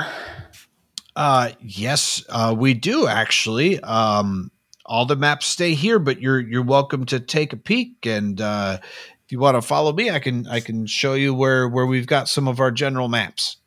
Uh, 1.15 1.51
yes, 1.59 2.23
uh, 2.29 2.55
we 2.57 2.73
do 2.73 3.07
actually. 3.07 3.79
Um, 3.79 4.51
all 4.85 5.05
the 5.05 5.15
maps 5.15 5.47
stay 5.47 5.73
here, 5.73 5.99
but 5.99 6.21
you're 6.21 6.39
you're 6.39 6.63
welcome 6.63 7.05
to 7.07 7.19
take 7.19 7.53
a 7.53 7.57
peek. 7.57 8.05
And 8.05 8.39
uh, 8.39 8.79
if 8.81 9.31
you 9.31 9.39
want 9.39 9.55
to 9.55 9.61
follow 9.61 9.93
me, 9.93 10.09
I 10.09 10.19
can 10.19 10.47
I 10.47 10.59
can 10.59 10.85
show 10.85 11.13
you 11.13 11.33
where 11.33 11.67
where 11.67 11.85
we've 11.85 12.07
got 12.07 12.29
some 12.29 12.47
of 12.47 12.59
our 12.59 12.71
general 12.71 13.07
maps. 13.07 13.57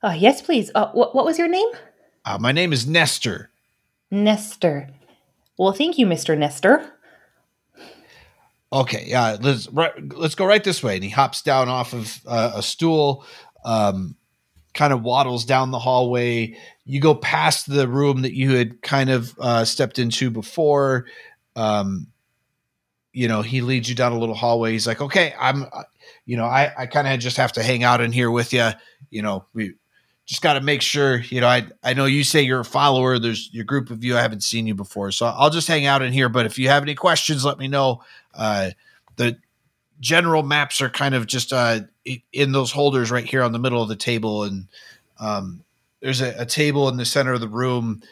Uh, 0.00 0.14
yes, 0.16 0.40
please. 0.40 0.70
Uh, 0.76 0.86
wh- 0.90 1.12
what 1.12 1.24
was 1.24 1.38
your 1.38 1.48
name? 1.48 1.68
Uh, 2.24 2.38
my 2.38 2.52
name 2.52 2.72
is 2.72 2.86
Nestor. 2.86 3.50
Nestor. 4.12 4.90
Well, 5.58 5.72
thank 5.72 5.98
you, 5.98 6.06
Mr. 6.06 6.38
Nestor. 6.38 6.92
Okay, 8.70 9.04
yeah, 9.06 9.38
let's 9.40 9.66
right, 9.70 9.92
let's 10.14 10.34
go 10.34 10.44
right 10.44 10.62
this 10.62 10.82
way. 10.82 10.96
And 10.96 11.02
he 11.02 11.08
hops 11.08 11.40
down 11.40 11.68
off 11.68 11.94
of 11.94 12.20
uh, 12.26 12.52
a 12.56 12.62
stool, 12.62 13.24
um, 13.68 14.16
kind 14.72 14.94
of 14.94 15.02
waddles 15.02 15.44
down 15.44 15.70
the 15.70 15.78
hallway. 15.78 16.56
You 16.86 17.00
go 17.00 17.14
past 17.14 17.68
the 17.68 17.86
room 17.86 18.22
that 18.22 18.34
you 18.34 18.52
had 18.52 18.80
kind 18.80 19.10
of 19.10 19.38
uh, 19.38 19.66
stepped 19.66 19.98
into 19.98 20.30
before. 20.30 21.04
Um, 21.54 22.06
you 23.12 23.28
know, 23.28 23.42
he 23.42 23.60
leads 23.60 23.88
you 23.88 23.94
down 23.94 24.12
a 24.12 24.18
little 24.18 24.34
hallway. 24.34 24.72
He's 24.72 24.86
like, 24.86 25.02
"Okay, 25.02 25.34
I'm, 25.38 25.64
uh, 25.70 25.82
you 26.24 26.36
know, 26.38 26.46
I 26.46 26.72
I 26.78 26.86
kind 26.86 27.06
of 27.06 27.20
just 27.20 27.36
have 27.36 27.52
to 27.52 27.62
hang 27.62 27.84
out 27.84 28.00
in 28.00 28.10
here 28.10 28.30
with 28.30 28.54
you. 28.54 28.70
You 29.10 29.20
know, 29.20 29.44
we 29.52 29.74
just 30.24 30.40
got 30.40 30.54
to 30.54 30.62
make 30.62 30.80
sure. 30.80 31.18
You 31.18 31.42
know, 31.42 31.48
I 31.48 31.66
I 31.82 31.92
know 31.92 32.06
you 32.06 32.24
say 32.24 32.40
you're 32.40 32.60
a 32.60 32.64
follower. 32.64 33.18
There's 33.18 33.50
your 33.52 33.64
group 33.64 33.90
of 33.90 34.02
you. 34.02 34.16
I 34.16 34.22
haven't 34.22 34.44
seen 34.44 34.66
you 34.66 34.74
before, 34.74 35.12
so 35.12 35.26
I'll 35.26 35.50
just 35.50 35.68
hang 35.68 35.84
out 35.84 36.00
in 36.00 36.12
here. 36.12 36.30
But 36.30 36.46
if 36.46 36.58
you 36.58 36.68
have 36.68 36.82
any 36.82 36.94
questions, 36.94 37.44
let 37.44 37.58
me 37.58 37.68
know." 37.68 38.02
Uh, 38.32 38.70
the 39.16 39.36
general 40.00 40.42
maps 40.42 40.80
are 40.80 40.88
kind 40.88 41.14
of 41.14 41.26
just 41.26 41.52
uh, 41.52 41.80
in 42.32 42.52
those 42.52 42.72
holders 42.72 43.10
right 43.10 43.24
here 43.24 43.42
on 43.42 43.52
the 43.52 43.58
middle 43.58 43.82
of 43.82 43.88
the 43.88 43.96
table, 43.96 44.44
and 44.44 44.66
um, 45.18 45.62
there's 46.00 46.20
a, 46.20 46.34
a 46.38 46.46
table 46.46 46.88
in 46.88 46.96
the 46.96 47.04
center 47.04 47.32
of 47.32 47.40
the 47.40 47.48
room 47.48 48.02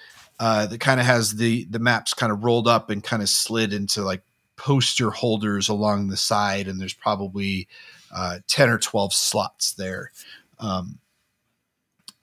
uh, 0.41 0.67
that 0.67 0.81
kind 0.81 1.01
of 1.01 1.07
has 1.07 1.37
the 1.37 1.65
the 1.65 1.79
maps 1.79 2.15
kind 2.15 2.33
of 2.33 2.45
rolled 2.45 2.69
up 2.69 2.91
and 2.91 3.05
kind 3.05 3.23
of 3.23 3.29
slid 3.29 3.73
into 3.73 4.03
like 4.03 4.23
poster 4.57 5.11
holders 5.11 5.69
along 5.69 6.09
the 6.09 6.17
side, 6.17 6.69
and 6.69 6.81
there's 6.81 6.95
probably 6.95 7.69
uh, 8.15 8.39
ten 8.47 8.69
or 8.69 8.79
twelve 8.79 9.13
slots 9.13 9.73
there. 9.73 10.11
Um, 10.59 10.99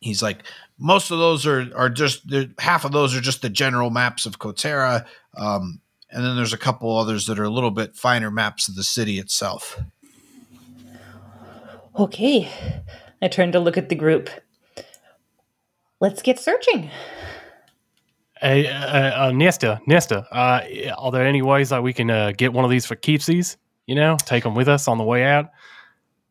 he's 0.01 0.21
like, 0.21 0.43
most 0.77 1.11
of 1.11 1.19
those 1.19 1.47
are 1.47 1.69
are 1.75 1.89
just 1.89 2.23
half 2.59 2.85
of 2.85 2.91
those 2.91 3.15
are 3.15 3.21
just 3.21 3.41
the 3.41 3.49
general 3.49 3.89
maps 3.89 4.25
of 4.25 4.39
Kotera. 4.39 5.05
Um, 5.35 5.79
and 6.11 6.23
then 6.23 6.35
there's 6.35 6.53
a 6.53 6.57
couple 6.57 6.95
others 6.95 7.25
that 7.25 7.39
are 7.39 7.43
a 7.43 7.49
little 7.49 7.71
bit 7.71 7.95
finer 7.95 8.29
maps 8.29 8.67
of 8.67 8.75
the 8.75 8.83
city 8.83 9.17
itself. 9.17 9.81
Okay. 11.97 12.49
I 13.21 13.27
turn 13.27 13.51
to 13.51 13.59
look 13.59 13.77
at 13.77 13.89
the 13.89 13.95
group. 13.95 14.29
Let's 15.99 16.21
get 16.21 16.39
searching. 16.39 16.89
Hey, 18.41 18.67
uh, 18.67 19.27
uh, 19.27 19.31
Nesta, 19.31 19.79
Nesta, 19.87 20.27
uh, 20.29 20.61
are 20.97 21.11
there 21.11 21.25
any 21.25 21.41
ways 21.41 21.69
that 21.69 21.81
we 21.81 21.93
can 21.93 22.09
uh, 22.09 22.33
get 22.35 22.51
one 22.51 22.65
of 22.65 22.71
these 22.71 22.85
for 22.85 22.95
keepsies? 22.95 23.55
You 23.85 23.95
know, 23.95 24.17
take 24.25 24.43
them 24.43 24.55
with 24.55 24.67
us 24.67 24.87
on 24.87 24.97
the 24.97 25.03
way 25.03 25.23
out. 25.23 25.51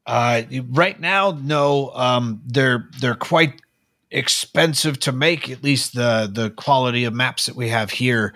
Uh, 0.04 0.42
right 0.68 1.00
now, 1.00 1.38
no. 1.42 1.90
Um, 1.94 2.42
they're 2.44 2.88
they're 3.00 3.14
quite 3.14 3.62
expensive 4.10 4.98
to 5.00 5.12
make. 5.12 5.48
At 5.48 5.62
least 5.62 5.94
the 5.94 6.28
the 6.30 6.50
quality 6.50 7.04
of 7.04 7.14
maps 7.14 7.46
that 7.46 7.56
we 7.56 7.68
have 7.68 7.90
here. 7.90 8.34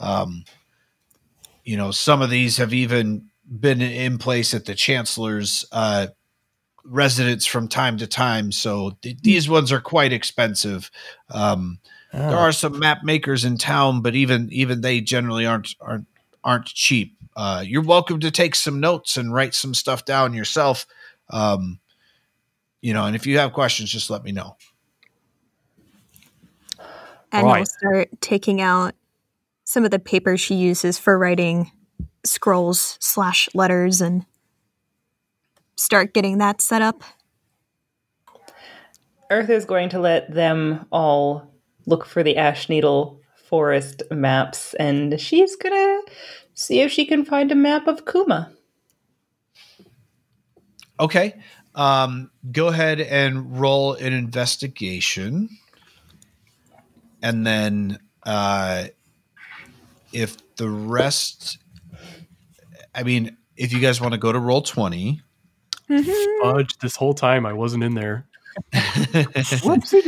Um, 0.00 0.44
you 1.64 1.76
know, 1.76 1.90
some 1.90 2.22
of 2.22 2.30
these 2.30 2.56
have 2.58 2.72
even 2.72 3.28
been 3.46 3.82
in 3.82 4.16
place 4.18 4.54
at 4.54 4.64
the 4.64 4.74
chancellor's 4.74 5.66
residence 6.88 7.46
from 7.46 7.68
time 7.68 7.98
to 7.98 8.06
time. 8.06 8.52
So 8.52 8.96
th- 9.02 9.18
these 9.22 9.48
ones 9.48 9.72
are 9.72 9.80
quite 9.80 10.12
expensive. 10.12 10.90
Um, 11.30 11.78
there 12.12 12.38
are 12.38 12.52
some 12.52 12.78
map 12.78 13.04
makers 13.04 13.44
in 13.44 13.58
town, 13.58 14.00
but 14.00 14.14
even 14.14 14.48
even 14.50 14.80
they 14.80 15.00
generally 15.00 15.44
aren't 15.44 15.74
aren't 15.80 16.06
aren't 16.42 16.66
cheap. 16.66 17.16
Uh, 17.36 17.62
you're 17.64 17.82
welcome 17.82 18.18
to 18.20 18.30
take 18.30 18.54
some 18.54 18.80
notes 18.80 19.16
and 19.16 19.32
write 19.32 19.54
some 19.54 19.74
stuff 19.74 20.04
down 20.04 20.32
yourself. 20.32 20.86
Um, 21.30 21.78
you 22.80 22.94
know, 22.94 23.04
and 23.04 23.14
if 23.14 23.26
you 23.26 23.38
have 23.38 23.52
questions, 23.52 23.90
just 23.90 24.08
let 24.08 24.24
me 24.24 24.32
know. 24.32 24.56
And 27.30 27.46
he'll 27.46 27.66
start 27.66 28.08
taking 28.20 28.60
out 28.60 28.94
some 29.64 29.84
of 29.84 29.90
the 29.90 29.98
paper 29.98 30.38
she 30.38 30.54
uses 30.54 30.98
for 30.98 31.18
writing 31.18 31.70
scrolls 32.24 32.96
slash 33.00 33.48
letters 33.54 34.00
and 34.00 34.24
start 35.78 36.12
getting 36.12 36.38
that 36.38 36.60
set 36.60 36.82
up. 36.82 37.02
Earth 39.30 39.50
is 39.50 39.64
going 39.64 39.88
to 39.90 39.98
let 39.98 40.32
them 40.32 40.86
all 40.90 41.52
look 41.86 42.04
for 42.04 42.22
the 42.22 42.34
Ashneedle 42.34 43.18
forest 43.48 44.02
maps, 44.10 44.74
and 44.74 45.18
she's 45.20 45.56
gonna 45.56 46.00
see 46.54 46.80
if 46.80 46.90
she 46.90 47.06
can 47.06 47.24
find 47.24 47.50
a 47.50 47.54
map 47.54 47.86
of 47.86 48.04
Kuma. 48.04 48.52
Okay. 51.00 51.34
Um, 51.74 52.30
go 52.50 52.68
ahead 52.68 53.00
and 53.00 53.60
roll 53.60 53.94
an 53.94 54.12
investigation. 54.12 55.48
And 57.22 57.46
then 57.46 57.98
uh, 58.24 58.86
if 60.12 60.36
the 60.56 60.68
rest, 60.68 61.58
I 62.94 63.04
mean, 63.04 63.36
if 63.56 63.72
you 63.72 63.80
guys 63.80 64.00
want 64.00 64.14
to 64.14 64.18
go 64.18 64.32
to 64.32 64.38
Roll20, 64.38 65.20
Fudge, 65.88 66.76
this 66.78 66.96
whole 66.96 67.14
time 67.14 67.46
I 67.46 67.52
wasn't 67.52 67.84
in 67.84 67.94
there. 67.94 68.26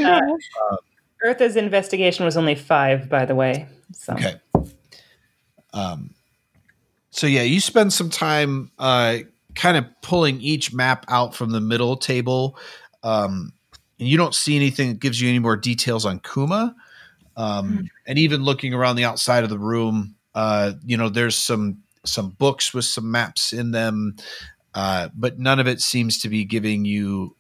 Uh, 0.04 0.76
Eartha's 1.22 1.56
investigation 1.56 2.25
was 2.25 2.37
only 2.37 2.54
five, 2.54 3.08
by 3.08 3.25
the 3.25 3.34
way. 3.34 3.66
So 3.92 4.14
Okay. 4.14 4.34
Um, 5.72 6.14
so 7.10 7.26
yeah, 7.26 7.42
you 7.42 7.60
spend 7.60 7.92
some 7.92 8.10
time 8.10 8.70
uh, 8.78 9.18
kind 9.54 9.76
of 9.76 9.84
pulling 10.02 10.40
each 10.40 10.72
map 10.72 11.04
out 11.08 11.34
from 11.34 11.50
the 11.50 11.60
middle 11.60 11.96
table, 11.96 12.58
um, 13.02 13.52
and 13.99 14.08
you 14.08 14.16
don't 14.16 14.34
see 14.34 14.56
anything 14.56 14.88
that 14.88 15.00
gives 15.00 15.20
you 15.20 15.28
any 15.28 15.38
more 15.38 15.56
details 15.56 16.06
on 16.06 16.20
Kuma. 16.20 16.75
Um, 17.37 17.88
And 18.06 18.18
even 18.18 18.42
looking 18.42 18.75
around 18.75 18.96
the 18.96 19.04
outside 19.04 19.44
of 19.44 19.50
the 19.50 19.58
room, 19.58 20.14
uh, 20.34 20.72
you 20.84 20.96
know, 20.96 21.08
there's 21.08 21.37
some 21.37 21.82
some 22.04 22.30
books 22.30 22.72
with 22.72 22.87
some 22.87 23.10
maps 23.10 23.52
in 23.52 23.72
them, 23.72 24.16
uh, 24.74 25.08
but 25.14 25.38
none 25.38 25.58
of 25.58 25.66
it 25.66 25.80
seems 25.80 26.18
to 26.20 26.28
be 26.28 26.44
giving 26.44 26.84
you 26.84 27.36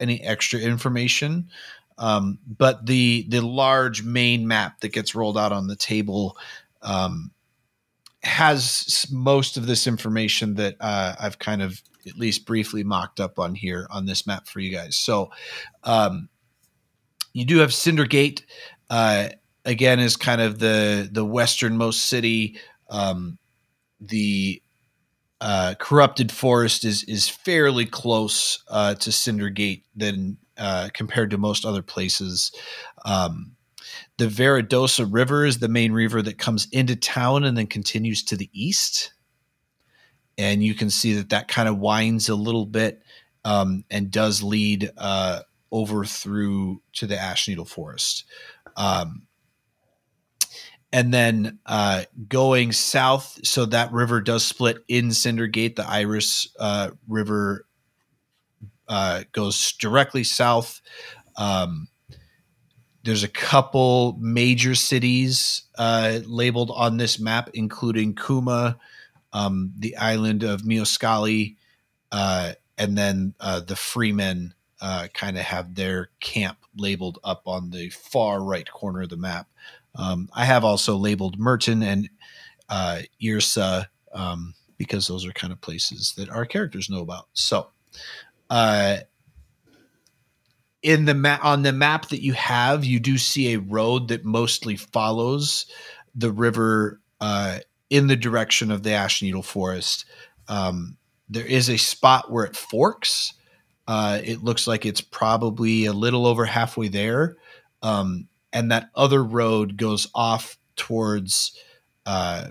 any 0.00 0.20
extra 0.22 0.60
information. 0.60 1.48
Um, 1.96 2.38
but 2.46 2.86
the 2.86 3.26
the 3.28 3.40
large 3.40 4.04
main 4.04 4.46
map 4.46 4.80
that 4.80 4.92
gets 4.92 5.14
rolled 5.14 5.36
out 5.36 5.52
on 5.52 5.66
the 5.66 5.76
table 5.76 6.36
um, 6.82 7.32
has 8.22 9.06
most 9.10 9.56
of 9.56 9.66
this 9.66 9.86
information 9.86 10.54
that 10.54 10.76
uh, 10.80 11.14
I've 11.18 11.38
kind 11.38 11.62
of 11.62 11.82
at 12.06 12.16
least 12.16 12.46
briefly 12.46 12.84
mocked 12.84 13.20
up 13.20 13.38
on 13.38 13.54
here 13.54 13.86
on 13.90 14.06
this 14.06 14.26
map 14.26 14.46
for 14.46 14.60
you 14.60 14.70
guys. 14.70 14.96
So 14.96 15.30
um, 15.84 16.28
you 17.32 17.44
do 17.44 17.58
have 17.58 17.70
Cindergate. 17.70 18.42
Uh, 18.88 19.28
again, 19.64 20.00
is 20.00 20.16
kind 20.16 20.40
of 20.40 20.58
the 20.58 21.08
the 21.10 21.24
westernmost 21.24 22.06
city. 22.06 22.58
Um, 22.88 23.38
the 24.00 24.62
uh, 25.40 25.74
corrupted 25.78 26.32
forest 26.32 26.84
is 26.84 27.04
is 27.04 27.28
fairly 27.28 27.86
close 27.86 28.62
uh, 28.68 28.94
to 28.94 29.10
Cindergate 29.10 29.84
than 29.94 30.38
uh, 30.56 30.88
compared 30.92 31.30
to 31.30 31.38
most 31.38 31.64
other 31.64 31.82
places. 31.82 32.50
Um, 33.04 33.52
the 34.16 34.26
Veridosa 34.26 35.06
River 35.08 35.44
is 35.44 35.58
the 35.58 35.68
main 35.68 35.92
river 35.92 36.22
that 36.22 36.38
comes 36.38 36.66
into 36.72 36.96
town 36.96 37.44
and 37.44 37.56
then 37.56 37.68
continues 37.68 38.22
to 38.24 38.36
the 38.36 38.50
east, 38.52 39.12
and 40.36 40.62
you 40.62 40.74
can 40.74 40.90
see 40.90 41.14
that 41.14 41.30
that 41.30 41.46
kind 41.48 41.68
of 41.68 41.78
winds 41.78 42.28
a 42.28 42.34
little 42.34 42.66
bit 42.66 43.02
um, 43.44 43.84
and 43.90 44.10
does 44.10 44.42
lead 44.42 44.90
uh, 44.96 45.42
over 45.70 46.04
through 46.04 46.82
to 46.94 47.06
the 47.06 47.14
Ashneedle 47.14 47.68
Forest. 47.68 48.24
Um, 48.76 49.27
and 50.92 51.12
then 51.12 51.58
uh, 51.66 52.04
going 52.28 52.72
south, 52.72 53.38
so 53.44 53.66
that 53.66 53.92
river 53.92 54.20
does 54.20 54.44
split 54.44 54.78
in 54.88 55.08
Cindergate. 55.08 55.76
The 55.76 55.88
Iris 55.88 56.48
uh, 56.58 56.90
River 57.06 57.66
uh, 58.88 59.24
goes 59.32 59.72
directly 59.72 60.24
south. 60.24 60.80
Um, 61.36 61.88
there's 63.04 63.22
a 63.22 63.28
couple 63.28 64.16
major 64.20 64.74
cities 64.74 65.62
uh, 65.76 66.20
labeled 66.26 66.70
on 66.74 66.96
this 66.96 67.18
map, 67.18 67.50
including 67.54 68.14
Kuma, 68.14 68.78
um, 69.32 69.72
the 69.78 69.96
island 69.96 70.42
of 70.42 70.62
Mioscali, 70.62 71.56
uh, 72.12 72.52
and 72.76 72.96
then 72.96 73.34
uh, 73.40 73.60
the 73.60 73.76
Freemen 73.76 74.54
uh, 74.80 75.08
kind 75.12 75.36
of 75.36 75.44
have 75.44 75.74
their 75.74 76.10
camp 76.20 76.58
labeled 76.76 77.18
up 77.24 77.42
on 77.46 77.70
the 77.70 77.90
far 77.90 78.42
right 78.42 78.70
corner 78.70 79.02
of 79.02 79.08
the 79.08 79.16
map. 79.16 79.48
Um, 79.98 80.30
I 80.32 80.44
have 80.44 80.64
also 80.64 80.96
labeled 80.96 81.38
Merton 81.38 81.82
and 81.82 82.08
uh, 82.68 83.00
Irsa 83.22 83.86
um, 84.12 84.54
because 84.78 85.06
those 85.06 85.26
are 85.26 85.32
kind 85.32 85.52
of 85.52 85.60
places 85.60 86.14
that 86.16 86.30
our 86.30 86.46
characters 86.46 86.88
know 86.88 87.00
about. 87.00 87.26
So, 87.34 87.68
uh, 88.48 88.98
in 90.82 91.04
the 91.04 91.14
map 91.14 91.44
on 91.44 91.62
the 91.62 91.72
map 91.72 92.08
that 92.08 92.22
you 92.22 92.32
have, 92.34 92.84
you 92.84 93.00
do 93.00 93.18
see 93.18 93.52
a 93.52 93.58
road 93.58 94.08
that 94.08 94.24
mostly 94.24 94.76
follows 94.76 95.66
the 96.14 96.30
river 96.30 97.00
uh, 97.20 97.58
in 97.90 98.06
the 98.06 98.16
direction 98.16 98.70
of 98.70 98.84
the 98.84 98.90
Ashneedle 98.90 99.44
Forest. 99.44 100.04
Um, 100.46 100.96
there 101.28 101.44
is 101.44 101.68
a 101.68 101.76
spot 101.76 102.30
where 102.30 102.44
it 102.44 102.56
forks. 102.56 103.34
Uh, 103.88 104.20
it 104.22 104.44
looks 104.44 104.66
like 104.66 104.86
it's 104.86 105.00
probably 105.00 105.86
a 105.86 105.92
little 105.92 106.26
over 106.26 106.44
halfway 106.44 106.88
there. 106.88 107.36
Um, 107.82 108.28
and 108.52 108.70
that 108.70 108.90
other 108.94 109.22
road 109.22 109.76
goes 109.76 110.08
off 110.14 110.58
towards 110.76 111.56
uh, 112.06 112.48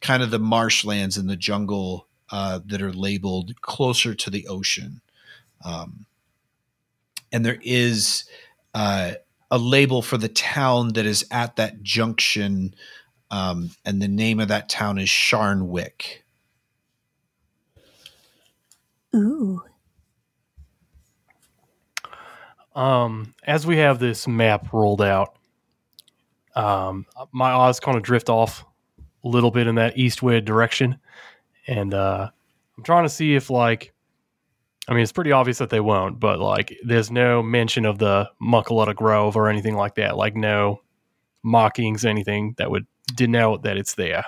kind 0.00 0.22
of 0.22 0.30
the 0.30 0.38
marshlands 0.38 1.16
and 1.16 1.28
the 1.28 1.36
jungle 1.36 2.06
uh, 2.30 2.60
that 2.66 2.82
are 2.82 2.92
labeled 2.92 3.60
closer 3.62 4.14
to 4.14 4.30
the 4.30 4.46
ocean. 4.48 5.00
Um, 5.64 6.06
and 7.32 7.44
there 7.44 7.58
is 7.62 8.24
uh, 8.74 9.12
a 9.50 9.58
label 9.58 10.02
for 10.02 10.18
the 10.18 10.28
town 10.28 10.92
that 10.94 11.06
is 11.06 11.24
at 11.30 11.56
that 11.56 11.82
junction, 11.82 12.74
um, 13.30 13.70
and 13.84 14.00
the 14.00 14.08
name 14.08 14.40
of 14.40 14.48
that 14.48 14.68
town 14.68 14.98
is 14.98 15.08
Sharnwick. 15.08 16.22
Ooh. 19.14 19.62
Um, 22.74 23.34
as 23.42 23.66
we 23.66 23.78
have 23.78 23.98
this 23.98 24.28
map 24.28 24.72
rolled 24.72 25.02
out, 25.02 25.37
um, 26.58 27.06
my 27.32 27.50
eyes 27.52 27.80
kind 27.80 27.96
of 27.96 28.02
drift 28.02 28.28
off 28.28 28.64
a 29.24 29.28
little 29.28 29.50
bit 29.50 29.66
in 29.66 29.76
that 29.76 29.96
eastward 29.98 30.44
direction, 30.44 30.98
and 31.66 31.94
uh, 31.94 32.28
I'm 32.76 32.84
trying 32.84 33.04
to 33.04 33.08
see 33.08 33.34
if 33.34 33.50
like, 33.50 33.92
I 34.88 34.94
mean, 34.94 35.02
it's 35.02 35.12
pretty 35.12 35.32
obvious 35.32 35.58
that 35.58 35.70
they 35.70 35.80
won't, 35.80 36.18
but 36.18 36.38
like, 36.40 36.76
there's 36.84 37.10
no 37.10 37.42
mention 37.42 37.84
of 37.84 37.98
the 37.98 38.28
Muckalutta 38.42 38.94
Grove 38.94 39.36
or 39.36 39.48
anything 39.48 39.76
like 39.76 39.94
that, 39.96 40.16
like 40.16 40.34
no 40.34 40.80
mockings, 41.42 42.04
anything 42.04 42.54
that 42.58 42.70
would 42.70 42.86
denote 43.14 43.62
that 43.62 43.76
it's 43.76 43.94
there. 43.94 44.24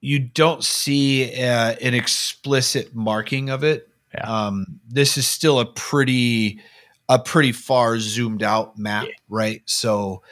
You 0.00 0.18
don't 0.18 0.64
see 0.64 1.42
uh, 1.42 1.74
an 1.80 1.94
explicit 1.94 2.94
marking 2.94 3.50
of 3.50 3.64
it. 3.64 3.88
Yeah. 4.14 4.22
Um, 4.46 4.80
this 4.88 5.16
is 5.18 5.28
still 5.28 5.60
a 5.60 5.66
pretty 5.66 6.60
a 7.08 7.18
pretty 7.18 7.52
far 7.52 7.98
zoomed 7.98 8.42
out 8.42 8.78
map, 8.78 9.06
Yeah. 9.06 9.12
right? 9.28 9.62
So 9.66 10.22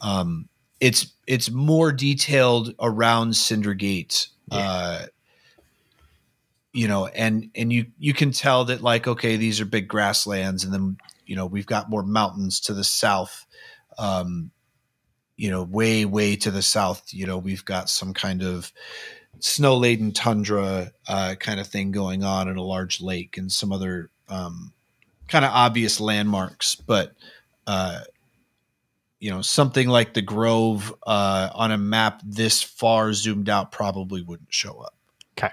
um, 0.00 0.48
it's 0.80 1.12
it's 1.26 1.50
more 1.50 1.92
detailed 1.92 2.74
around 2.80 3.30
Cindergate. 3.32 4.28
Uh, 4.50 5.06
you 6.72 6.88
know, 6.88 7.06
and 7.06 7.50
and 7.54 7.72
you 7.72 7.86
you 7.98 8.14
can 8.14 8.30
tell 8.30 8.66
that 8.66 8.82
like 8.82 9.06
okay, 9.06 9.36
these 9.36 9.60
are 9.60 9.66
big 9.66 9.88
grasslands, 9.88 10.64
and 10.64 10.72
then 10.72 10.96
you 11.26 11.36
know 11.36 11.46
we've 11.46 11.66
got 11.66 11.90
more 11.90 12.02
mountains 12.02 12.60
to 12.60 12.74
the 12.74 12.84
south. 12.84 13.46
Um, 13.98 14.50
you 15.36 15.50
know, 15.50 15.62
way 15.62 16.04
way 16.04 16.36
to 16.36 16.50
the 16.50 16.62
south, 16.62 17.02
you 17.12 17.26
know, 17.26 17.38
we've 17.38 17.64
got 17.64 17.88
some 17.88 18.12
kind 18.12 18.42
of 18.42 18.72
snow 19.40 19.76
laden 19.76 20.12
tundra 20.12 20.92
uh, 21.06 21.34
kind 21.38 21.60
of 21.60 21.66
thing 21.66 21.92
going 21.92 22.24
on 22.24 22.48
in 22.48 22.56
a 22.56 22.62
large 22.62 23.00
lake 23.00 23.36
and 23.36 23.50
some 23.50 23.72
other 23.72 24.10
um, 24.28 24.72
kind 25.28 25.44
of 25.44 25.52
obvious 25.52 26.00
landmarks, 26.00 26.74
but 26.74 27.12
uh, 27.66 28.00
you 29.20 29.30
know 29.30 29.42
something 29.42 29.88
like 29.88 30.14
the 30.14 30.22
Grove 30.22 30.94
uh, 31.06 31.50
on 31.54 31.72
a 31.72 31.78
map 31.78 32.20
this 32.24 32.62
far 32.62 33.12
zoomed 33.12 33.48
out 33.48 33.72
probably 33.72 34.22
wouldn't 34.22 34.52
show 34.52 34.78
up. 34.78 34.94
Okay. 35.38 35.52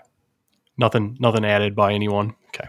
Nothing, 0.77 1.17
nothing 1.19 1.45
added 1.45 1.75
by 1.75 1.93
anyone. 1.93 2.35
Okay, 2.49 2.67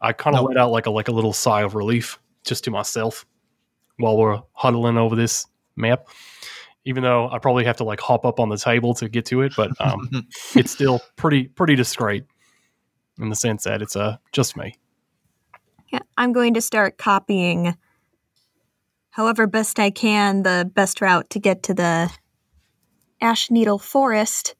I 0.00 0.12
kind 0.12 0.36
of 0.36 0.42
Nope. 0.42 0.50
let 0.50 0.56
out 0.58 0.70
like 0.70 0.86
a 0.86 0.90
like 0.90 1.08
a 1.08 1.12
little 1.12 1.32
sigh 1.32 1.62
of 1.62 1.74
relief 1.74 2.18
just 2.44 2.64
to 2.64 2.70
myself 2.70 3.26
while 3.98 4.16
we're 4.16 4.40
huddling 4.52 4.96
over 4.96 5.16
this 5.16 5.46
map, 5.76 6.08
even 6.84 7.02
though 7.02 7.28
I 7.30 7.38
probably 7.38 7.64
have 7.64 7.76
to 7.78 7.84
like 7.84 8.00
hop 8.00 8.24
up 8.24 8.38
on 8.40 8.48
the 8.48 8.56
table 8.56 8.94
to 8.94 9.08
get 9.08 9.26
to 9.26 9.42
it, 9.42 9.52
but 9.56 9.70
um, 9.80 10.08
it's 10.54 10.70
still 10.70 11.00
pretty 11.16 11.44
pretty 11.48 11.74
discreet 11.74 12.24
in 13.20 13.28
the 13.28 13.36
sense 13.36 13.64
that 13.64 13.82
it's 13.82 13.96
uh, 13.96 14.16
just 14.32 14.56
me. 14.56 14.76
Yeah, 15.92 16.00
I'm 16.16 16.32
going 16.32 16.54
to 16.54 16.60
start 16.60 16.96
copying, 16.98 17.74
however 19.18 19.48
best 19.48 19.80
I 19.80 19.90
can, 19.90 20.44
the 20.44 20.70
best 20.72 21.00
route 21.00 21.28
to 21.30 21.40
get 21.40 21.64
to 21.64 21.74
the 21.74 22.08
Ashneedle 23.20 23.82
Forest. 23.82 24.54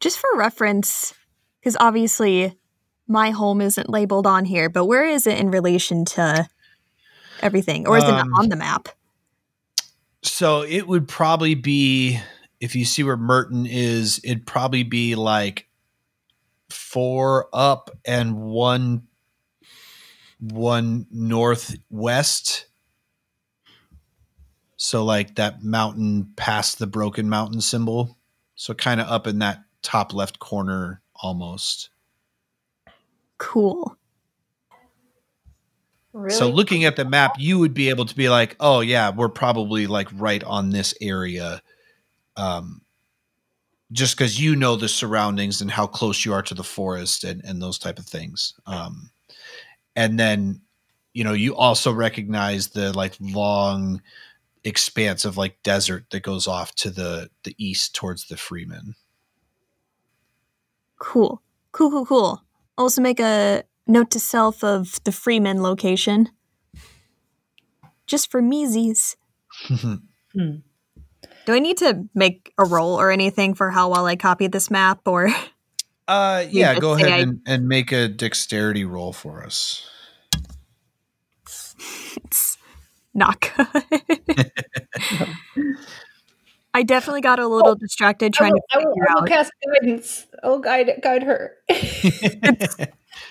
Just 0.00 0.18
for 0.18 0.28
reference, 0.34 1.14
because 1.60 1.76
obviously 1.78 2.58
my 3.06 3.30
home 3.30 3.60
isn't 3.60 3.88
labeled 3.88 4.26
on 4.26 4.44
here, 4.44 4.68
but 4.68 4.86
where 4.86 5.06
is 5.06 5.28
it 5.28 5.38
in 5.38 5.52
relation 5.52 6.04
to 6.04 6.48
everything? 7.42 7.86
Or 7.86 7.96
is 7.96 8.02
it 8.02 8.10
Um, 8.10 8.28
not 8.28 8.40
on 8.40 8.48
the 8.48 8.56
map? 8.56 8.88
So 10.22 10.62
it 10.62 10.88
would 10.88 11.06
probably 11.06 11.54
be 11.54 12.18
if 12.58 12.74
you 12.74 12.84
see 12.84 13.04
where 13.04 13.16
Merton 13.16 13.66
is, 13.66 14.20
it'd 14.24 14.46
probably 14.46 14.82
be 14.82 15.14
like 15.14 15.68
four 16.70 17.48
up 17.52 17.88
and 18.04 18.36
one 18.36 19.06
one 20.40 21.06
northwest. 21.12 22.66
So 24.84 25.02
like 25.02 25.36
that 25.36 25.62
mountain 25.62 26.30
past 26.36 26.78
the 26.78 26.86
broken 26.86 27.26
mountain 27.30 27.62
symbol. 27.62 28.18
So 28.54 28.74
kind 28.74 29.00
of 29.00 29.08
up 29.08 29.26
in 29.26 29.38
that 29.38 29.64
top 29.80 30.12
left 30.12 30.40
corner 30.40 31.00
almost. 31.16 31.88
Cool. 33.38 33.96
Really? 36.12 36.36
So 36.36 36.50
looking 36.50 36.84
at 36.84 36.96
the 36.96 37.06
map, 37.06 37.36
you 37.38 37.58
would 37.60 37.72
be 37.72 37.88
able 37.88 38.04
to 38.04 38.14
be 38.14 38.28
like, 38.28 38.56
"Oh 38.60 38.80
yeah, 38.80 39.08
we're 39.08 39.30
probably 39.30 39.86
like 39.86 40.08
right 40.12 40.44
on 40.44 40.68
this 40.68 40.92
area," 41.00 41.62
um, 42.36 42.82
just 43.90 44.18
because 44.18 44.38
you 44.38 44.54
know 44.54 44.76
the 44.76 44.88
surroundings 44.88 45.62
and 45.62 45.70
how 45.70 45.86
close 45.86 46.26
you 46.26 46.34
are 46.34 46.42
to 46.42 46.54
the 46.54 46.62
forest 46.62 47.24
and 47.24 47.42
and 47.42 47.62
those 47.62 47.78
type 47.78 47.98
of 47.98 48.04
things. 48.04 48.52
Um, 48.66 49.10
and 49.96 50.20
then, 50.20 50.60
you 51.14 51.24
know, 51.24 51.32
you 51.32 51.56
also 51.56 51.90
recognize 51.90 52.68
the 52.68 52.92
like 52.92 53.14
long 53.18 54.02
expanse 54.64 55.24
of 55.24 55.36
like 55.36 55.62
desert 55.62 56.06
that 56.10 56.22
goes 56.22 56.46
off 56.46 56.74
to 56.76 56.90
the 56.90 57.30
the 57.44 57.54
east 57.58 57.94
towards 57.94 58.26
the 58.28 58.36
Freeman. 58.36 58.94
Cool. 60.98 61.42
Cool, 61.72 61.90
cool, 61.90 62.06
cool. 62.06 62.42
Also 62.78 63.00
make 63.02 63.20
a 63.20 63.64
note 63.86 64.10
to 64.12 64.20
self 64.20 64.62
of 64.64 65.02
the 65.04 65.12
Freeman 65.12 65.62
location. 65.62 66.30
Just 68.06 68.30
for 68.30 68.42
measies. 68.42 69.16
Hmm. 70.36 70.56
Do 71.46 71.52
I 71.54 71.60
need 71.60 71.76
to 71.76 72.08
make 72.12 72.52
a 72.58 72.64
roll 72.64 72.98
or 72.98 73.12
anything 73.12 73.54
for 73.54 73.70
how 73.70 73.88
well 73.88 74.04
I 74.06 74.16
copied 74.16 74.50
this 74.50 74.68
map 74.68 75.06
or 75.06 75.28
Uh, 76.08 76.44
yeah, 76.50 76.76
go 76.80 76.94
ahead 76.94 77.12
I- 77.12 77.18
and, 77.18 77.40
and 77.46 77.68
make 77.68 77.92
a 77.92 78.08
dexterity 78.08 78.84
roll 78.84 79.12
for 79.12 79.44
us. 79.44 79.88
it's 83.14 83.16
not 83.16 83.40
good? 83.40 84.52
I 86.74 86.82
definitely 86.82 87.20
got 87.20 87.38
a 87.38 87.46
little 87.46 87.76
distracted 87.76 88.34
trying 88.34 88.52
will, 88.52 88.60
to 88.60 88.66
I 88.72 88.78
will, 88.78 88.92
figure 88.92 89.06
I 89.08 89.14
will 89.14 89.22
out. 89.22 89.28
cast 89.28 89.52
guidance. 89.80 90.26
I'll 90.42 90.58
guide 90.58 90.90
guide 91.02 91.22
her. 91.22 91.52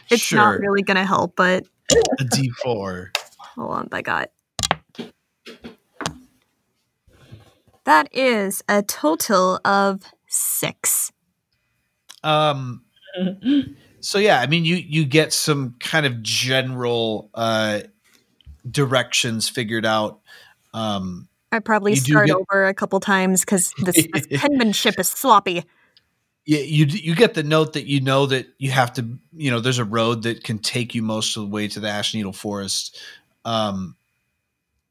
It's 0.10 0.22
sure. 0.24 0.38
not 0.38 0.60
really 0.60 0.82
going 0.82 0.98
to 0.98 1.06
help, 1.06 1.36
but 1.36 1.66
a 1.92 2.24
D4. 2.24 3.10
hold 3.56 3.72
on, 3.72 3.90
I 3.92 4.02
got. 4.02 4.30
That 7.86 8.08
is 8.14 8.64
a 8.70 8.82
total 8.82 9.60
of 9.66 10.04
six. 10.28 11.12
Um 12.24 12.84
so 14.00 14.18
yeah, 14.20 14.40
I 14.40 14.48
mean 14.48 14.64
you 14.64 14.76
you 14.76 15.04
get 15.04 15.34
some 15.34 15.76
kind 15.80 16.06
of 16.06 16.24
general 16.24 17.30
uh 17.34 17.82
directions 18.70 19.50
figured 19.50 19.86
out. 19.86 20.22
Um 20.74 21.28
I 21.52 21.60
probably 21.60 21.96
start 21.96 22.28
get- 22.28 22.36
over 22.36 22.66
a 22.66 22.74
couple 22.74 23.00
times 23.00 23.42
because 23.42 23.74
this, 23.84 24.08
this 24.14 24.42
penmanship 24.42 25.00
is 25.00 25.08
sloppy. 25.08 25.64
Yeah, 26.46 26.60
you 26.60 26.86
you 26.86 27.16
get 27.16 27.36
the 27.36 27.44
note 27.44 27.74
that 27.74 27.86
you 27.86 28.02
know 28.02 28.26
that 28.26 28.48
you 28.58 28.72
have 28.72 28.94
to 28.94 29.18
you 29.32 29.50
know 29.50 29.62
there's 29.62 29.80
a 29.80 29.86
road 29.86 30.24
that 30.24 30.44
can 30.44 30.60
take 30.60 30.94
you 30.94 31.02
most 31.02 31.38
of 31.38 31.44
the 31.44 31.50
way 31.50 31.68
to 31.70 31.80
the 31.80 31.88
Ashneedle 31.88 32.36
forest 32.36 33.00
um 33.46 33.96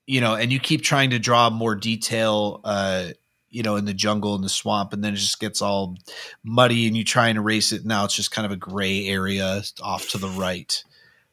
you 0.07 0.21
know 0.21 0.35
and 0.35 0.53
you 0.53 0.59
keep 0.59 0.83
trying 0.83 1.11
to 1.11 1.19
draw 1.19 1.51
more 1.51 1.75
detail 1.75 2.61
uh 2.65 3.09
you 3.51 3.63
know 3.63 3.77
in 3.77 3.85
the 3.85 3.95
jungle 3.95 4.35
and 4.35 4.45
the 4.45 4.49
swamp 4.49 4.93
and 4.93 5.03
then 5.05 5.13
it 5.13 5.17
just 5.17 5.41
gets 5.41 5.63
all 5.63 5.97
muddy 6.43 6.87
and 6.87 6.97
you 6.97 7.05
try 7.05 7.29
and 7.29 7.39
erase 7.39 7.73
it 7.73 7.85
now 7.85 8.05
it's 8.05 8.17
just 8.17 8.31
kind 8.31 8.47
of 8.47 8.53
a 8.53 8.57
gray 8.57 9.07
area 9.07 9.63
off 9.83 10.09
to 10.09 10.19
the 10.19 10.29
right 10.29 10.85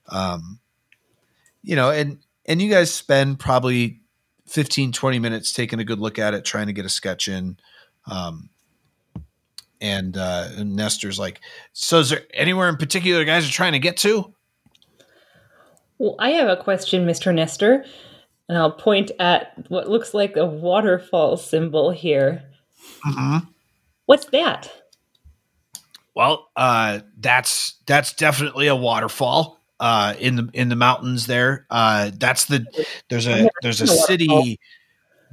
um 0.10 0.60
you 1.62 1.76
know 1.76 1.90
and 1.90 2.20
and 2.50 2.62
you 2.62 2.70
guys 2.70 2.92
spend 2.94 3.40
probably 3.40 4.02
15 4.48 4.92
20 4.92 5.20
minutes 5.20 5.54
taking 5.54 5.80
a 5.80 5.86
good 5.86 6.00
look 6.00 6.20
at 6.20 6.34
it 6.34 6.44
trying 6.44 6.68
to 6.68 6.74
get 6.74 6.84
a 6.84 6.90
sketch 6.90 7.28
in 7.28 7.56
um 8.08 8.50
and 9.80 10.18
uh 10.18 10.50
and 10.58 10.76
Nestor's 10.76 11.18
like, 11.18 11.40
so 11.72 12.00
is 12.00 12.10
there 12.10 12.24
anywhere 12.34 12.68
in 12.68 12.76
particular 12.76 13.24
guys 13.24 13.48
are 13.48 13.52
trying 13.52 13.74
to 13.74 13.80
get 13.80 13.96
to? 13.98 14.34
Well, 16.00 16.16
I 16.18 16.32
have 16.32 16.48
a 16.48 16.62
question, 16.62 17.06
Mr. 17.06 17.34
Nestor, 17.34 17.86
and 18.48 18.58
I'll 18.58 18.72
point 18.72 19.12
at 19.20 19.54
what 19.70 19.90
looks 19.90 20.14
like 20.14 20.36
a 20.38 20.46
waterfall 20.46 21.38
symbol 21.38 21.92
here. 21.92 22.44
Mm-hmm. 23.06 23.50
What's 24.06 24.26
that? 24.28 24.72
Well, 26.16 26.50
uh, 26.56 27.02
that's 27.18 27.76
that's 27.86 28.14
definitely 28.14 28.68
a 28.68 28.76
waterfall 28.76 29.59
uh, 29.80 30.14
in 30.20 30.36
the 30.36 30.50
in 30.54 30.70
the 30.70 30.76
mountains 30.76 31.28
there. 31.28 31.66
Uh, 31.70 32.12
that's 32.18 32.46
the 32.46 32.66
there's 33.10 33.28
a 33.28 33.50
there's 33.62 33.82
a 33.82 33.88
seen 33.88 33.96
a 33.96 34.34
waterfall. 34.34 34.44
city 34.46 34.60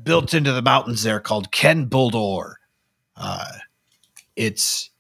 built 0.03 0.35
into 0.35 0.53
the 0.53 0.63
mountains 0.63 1.03
there 1.03 1.21
called 1.21 1.51
Ken 1.51 1.89
Buldor. 1.89 2.55
Uh, 3.17 3.53
it's 4.37 4.91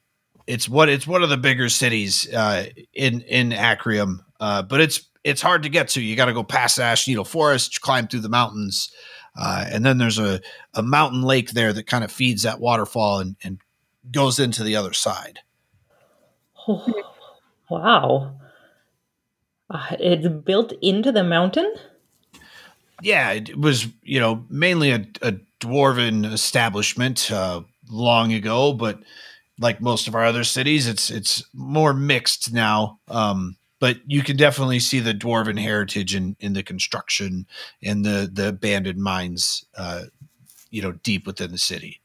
it's 0.47 0.69
what 0.69 0.89
it's 0.89 1.07
one 1.07 1.23
of 1.23 1.29
the 1.29 1.37
bigger 1.37 1.69
cities 1.69 2.33
uh, 2.33 2.67
in 2.93 3.21
in 3.23 3.51
Acrium, 3.51 4.21
uh, 4.41 4.63
but 4.63 4.81
it's 4.81 5.09
it's 5.25 5.43
hard 5.43 5.63
to 5.65 5.69
get 5.69 5.89
to. 5.89 6.03
You 6.03 6.17
got 6.17 6.27
to 6.27 6.33
go 6.33 6.45
past 6.45 6.79
Ashneedle 6.79 7.27
Forest, 7.27 7.81
climb 7.81 8.09
through 8.09 8.21
the 8.21 8.29
mountains, 8.29 8.91
uh, 9.37 9.67
and 9.71 9.85
then 9.85 9.99
there's 9.99 10.19
a 10.19 10.41
a 10.75 10.83
mountain 10.83 11.23
lake 11.23 11.51
there 11.51 11.73
that 11.73 11.87
kind 11.87 12.05
of 12.05 12.13
feeds 12.13 12.43
that 12.43 12.61
waterfall 12.61 13.21
and, 13.21 13.37
and 13.43 13.59
goes 14.11 14.39
into 14.39 14.63
the 14.63 14.77
other 14.77 14.93
side. 14.93 15.41
Oh, 16.69 16.85
wow. 17.71 18.35
Uh, 19.69 19.97
it's 19.99 20.29
built 20.29 20.73
into 20.81 21.11
the 21.11 21.25
mountain? 21.25 21.75
yeah, 23.03 23.33
it 23.33 23.59
was 23.59 23.87
you 24.03 24.21
know 24.21 24.45
mainly 24.49 24.91
a, 24.91 25.07
a 25.23 25.33
dwarven 25.61 26.31
establishment 26.33 27.31
uh, 27.31 27.63
long 27.91 28.33
ago, 28.33 28.73
but 28.73 29.01
like 29.59 29.81
most 29.81 30.09
of 30.09 30.15
our 30.15 30.25
other 30.25 30.45
cities, 30.45 30.87
it's 30.87 31.11
it's 31.11 31.45
more 31.53 31.93
mixed 31.93 32.53
now. 32.53 32.99
Um, 33.09 33.57
but 33.79 33.99
you 34.07 34.23
can 34.23 34.37
definitely 34.37 34.79
see 34.79 35.01
the 35.01 35.15
dwarven 35.15 35.59
heritage 35.59 36.15
in 36.15 36.37
in 36.41 36.55
the 36.55 36.63
construction 36.63 37.47
and 37.83 38.05
the 38.05 38.31
the 38.33 38.49
abandoned 38.49 38.99
mines, 38.99 39.65
uh, 39.77 40.05
you 40.71 40.83
know, 40.83 40.93
deep 40.93 41.27
within 41.27 41.53
the 41.53 41.59
city. 41.59 42.01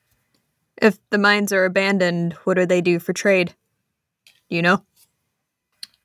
If 0.82 0.98
the 1.10 1.18
mines 1.18 1.54
are 1.54 1.66
abandoned, 1.66 2.34
what 2.44 2.56
do 2.56 2.66
they 2.66 2.82
do 2.82 3.00
for 3.00 3.14
trade? 3.14 3.54
Do 4.50 4.56
you 4.56 4.62
know? 4.62 4.84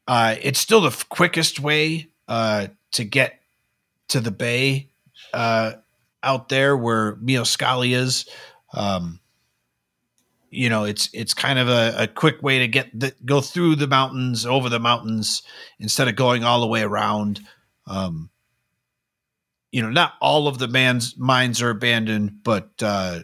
Uh, 0.06 0.36
it's 0.40 0.60
still 0.60 0.80
the 0.80 1.04
quickest 1.08 1.60
way 1.60 2.08
uh, 2.28 2.68
to 2.92 3.04
get 3.04 3.40
to 4.08 4.20
the 4.20 4.30
bay 4.30 4.88
uh, 5.32 5.72
out 6.22 6.48
there 6.48 6.76
where 6.76 7.16
Mioscali 7.16 7.96
is. 7.96 8.28
Um, 8.72 9.20
you 10.50 10.68
know, 10.68 10.84
it's 10.84 11.10
it's 11.12 11.34
kind 11.34 11.58
of 11.58 11.68
a, 11.68 11.94
a 11.98 12.06
quick 12.06 12.42
way 12.42 12.60
to 12.60 12.68
get 12.68 12.98
the, 12.98 13.14
go 13.24 13.40
through 13.40 13.76
the 13.76 13.88
mountains, 13.88 14.46
over 14.46 14.68
the 14.68 14.78
mountains, 14.78 15.42
instead 15.78 16.08
of 16.08 16.16
going 16.16 16.44
all 16.44 16.60
the 16.60 16.66
way 16.66 16.82
around. 16.82 17.40
Um, 17.86 18.30
you 19.72 19.82
know, 19.82 19.90
not 19.90 20.14
all 20.20 20.48
of 20.48 20.58
the 20.58 20.68
man's 20.68 21.16
mines 21.18 21.60
are 21.60 21.70
abandoned, 21.70 22.42
but 22.42 22.70
uh, 22.80 23.20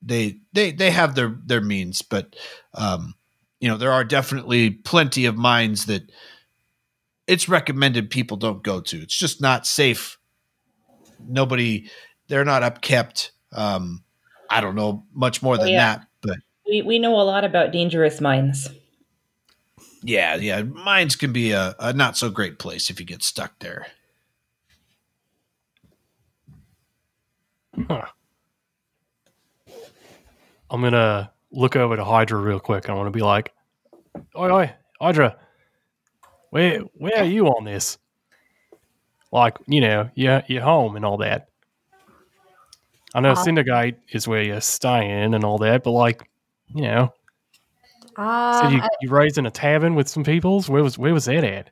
they 0.00 0.38
they 0.52 0.70
they 0.70 0.90
have 0.90 1.14
their 1.14 1.36
their 1.44 1.60
means. 1.60 2.02
But 2.02 2.36
um, 2.74 3.14
you 3.60 3.68
know, 3.68 3.76
there 3.76 3.92
are 3.92 4.04
definitely 4.04 4.70
plenty 4.70 5.24
of 5.24 5.36
mines 5.36 5.86
that 5.86 6.10
it's 7.26 7.48
recommended 7.48 8.10
people 8.10 8.36
don't 8.36 8.62
go 8.62 8.80
to. 8.80 8.98
It's 9.02 9.16
just 9.16 9.40
not 9.40 9.66
safe. 9.66 10.18
Nobody, 11.26 11.90
they're 12.28 12.44
not 12.44 12.62
upkept. 12.62 13.30
Um, 13.52 14.04
I 14.48 14.60
don't 14.60 14.74
know 14.76 15.04
much 15.12 15.42
more 15.42 15.58
than 15.58 15.68
yeah. 15.68 15.96
that, 15.96 16.06
but 16.22 16.36
We, 16.66 16.82
we 16.82 16.98
know 16.98 17.20
a 17.20 17.22
lot 17.22 17.44
about 17.44 17.72
dangerous 17.72 18.20
mines. 18.20 18.68
yeah, 20.02 20.36
yeah, 20.36 20.62
mines 20.62 21.16
can 21.16 21.32
be 21.32 21.50
a, 21.52 21.74
a 21.78 21.92
not 21.92 22.16
so 22.16 22.30
great 22.30 22.58
place 22.58 22.88
if 22.90 23.00
you 23.00 23.06
get 23.06 23.22
stuck 23.22 23.58
there. 23.58 23.88
Huh. 27.88 28.06
I'm 30.70 30.82
gonna 30.82 31.32
look 31.52 31.76
over 31.76 31.96
to 31.96 32.04
Hydra 32.04 32.38
real 32.38 32.60
quick. 32.60 32.88
I 32.88 32.94
want 32.94 33.06
to 33.06 33.10
be 33.16 33.22
like, 33.22 33.52
"Oi, 34.36 34.50
oi, 34.50 34.72
Hydra, 35.00 35.36
where 36.50 36.80
where 36.94 37.18
are 37.18 37.24
you 37.24 37.46
on 37.48 37.64
this? 37.64 37.98
Like, 39.32 39.58
you 39.66 39.80
know, 39.80 40.10
your 40.14 40.42
your 40.46 40.62
home 40.62 40.96
and 40.96 41.04
all 41.04 41.18
that. 41.18 41.48
I 43.14 43.20
know 43.20 43.30
Uh, 43.32 43.34
Cindergate 43.34 43.96
is 44.12 44.28
where 44.28 44.42
you're 44.42 44.60
staying 44.60 45.34
and 45.34 45.44
all 45.44 45.58
that, 45.58 45.82
but 45.82 45.92
like, 45.92 46.28
you 46.68 46.82
know, 46.82 47.12
Uh, 48.16 48.52
said 48.60 48.72
you 48.72 48.80
you 49.00 49.10
raised 49.10 49.38
in 49.38 49.46
a 49.46 49.50
tavern 49.50 49.94
with 49.94 50.08
some 50.08 50.24
peoples. 50.24 50.68
Where 50.68 50.82
was 50.82 50.98
where 50.98 51.14
was 51.14 51.26
that 51.26 51.44
at? 51.44 51.70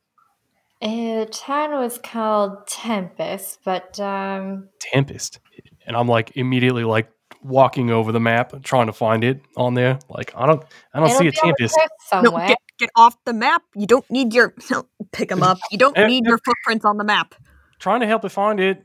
uh, 0.82 1.24
the 1.24 1.28
town 1.32 1.72
was 1.72 1.98
called 1.98 2.66
Tempest, 2.66 3.58
but 3.64 3.98
um, 4.00 4.68
Tempest, 4.80 5.40
and 5.86 5.96
I'm 5.96 6.08
like 6.08 6.36
immediately 6.36 6.84
like 6.84 7.10
walking 7.46 7.90
over 7.90 8.12
the 8.12 8.20
map, 8.20 8.62
trying 8.62 8.86
to 8.86 8.92
find 8.92 9.24
it 9.24 9.40
on 9.56 9.74
there. 9.74 9.98
Like, 10.08 10.32
I 10.36 10.46
don't 10.46 10.62
I 10.92 11.00
don't 11.00 11.08
it'll 11.08 11.20
see 11.20 11.28
a 11.28 11.32
be 11.32 11.36
Tempest. 11.36 11.76
coast 12.10 12.24
No, 12.24 12.30
get, 12.46 12.58
get 12.78 12.90
off 12.96 13.16
the 13.24 13.32
map. 13.32 13.62
You 13.74 13.86
don't 13.86 14.08
need 14.10 14.34
your 14.34 14.54
pick 15.12 15.28
them 15.28 15.42
up. 15.42 15.58
You 15.70 15.78
don't 15.78 15.96
need 16.06 16.26
your 16.26 16.38
footprints 16.44 16.84
on 16.84 16.96
the 16.96 17.04
map. 17.04 17.34
trying 17.78 18.00
to 18.00 18.06
help 18.06 18.22
her 18.22 18.28
find 18.28 18.60
it, 18.60 18.82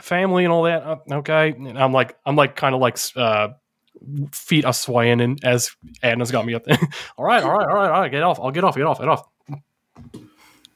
family 0.00 0.44
and 0.44 0.52
all 0.52 0.64
that. 0.64 0.82
Uh, 0.82 0.96
okay, 1.12 1.50
and 1.50 1.78
I'm 1.78 1.92
like, 1.92 2.16
I'm 2.26 2.36
like, 2.36 2.56
kind 2.56 2.74
of 2.74 2.80
like, 2.80 2.98
uh, 3.14 3.48
feet 4.32 4.64
are 4.64 4.72
swaying, 4.72 5.20
and 5.20 5.42
as 5.44 5.74
Adna's 6.02 6.30
got 6.30 6.44
me 6.44 6.54
up 6.54 6.64
there. 6.64 6.78
all 7.16 7.24
right, 7.24 7.42
all 7.42 7.56
right, 7.56 7.68
all 7.68 7.74
right, 7.74 7.90
all 7.90 8.00
right, 8.00 8.10
get 8.10 8.22
off. 8.22 8.38
I'll 8.40 8.50
get 8.50 8.64
off, 8.64 8.76
get 8.76 8.86
off, 8.86 8.98
get 8.98 9.08
off. 9.08 9.28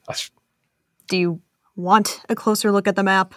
I 0.07 0.13
sh- 0.13 0.31
Do 1.07 1.17
you 1.17 1.41
want 1.75 2.21
a 2.29 2.35
closer 2.35 2.71
look 2.71 2.87
at 2.87 2.95
the 2.95 3.03
map? 3.03 3.33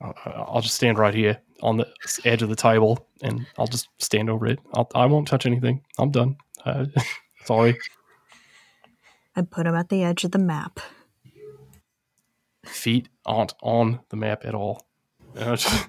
I'll 0.00 0.14
I'll 0.24 0.60
just 0.60 0.74
stand 0.74 0.98
right 0.98 1.14
here 1.14 1.40
on 1.62 1.76
the 1.76 1.86
edge 2.24 2.42
of 2.42 2.48
the 2.48 2.56
table, 2.56 3.06
and 3.22 3.46
I'll 3.58 3.66
just 3.66 3.88
stand 3.98 4.28
over 4.30 4.46
it. 4.46 4.58
I'll, 4.74 4.90
I 4.94 5.06
won't 5.06 5.26
touch 5.28 5.46
anything. 5.46 5.82
I'm 5.98 6.10
done. 6.10 6.36
Uh, 6.64 6.86
sorry. 7.44 7.76
I 9.34 9.42
put 9.42 9.66
him 9.66 9.74
at 9.74 9.88
the 9.88 10.02
edge 10.02 10.24
of 10.24 10.30
the 10.32 10.38
map. 10.38 10.80
feet 12.64 13.08
aren't 13.24 13.54
on 13.62 14.00
the 14.08 14.16
map 14.16 14.44
at 14.44 14.54
all. 14.54 14.86
Just- 15.36 15.86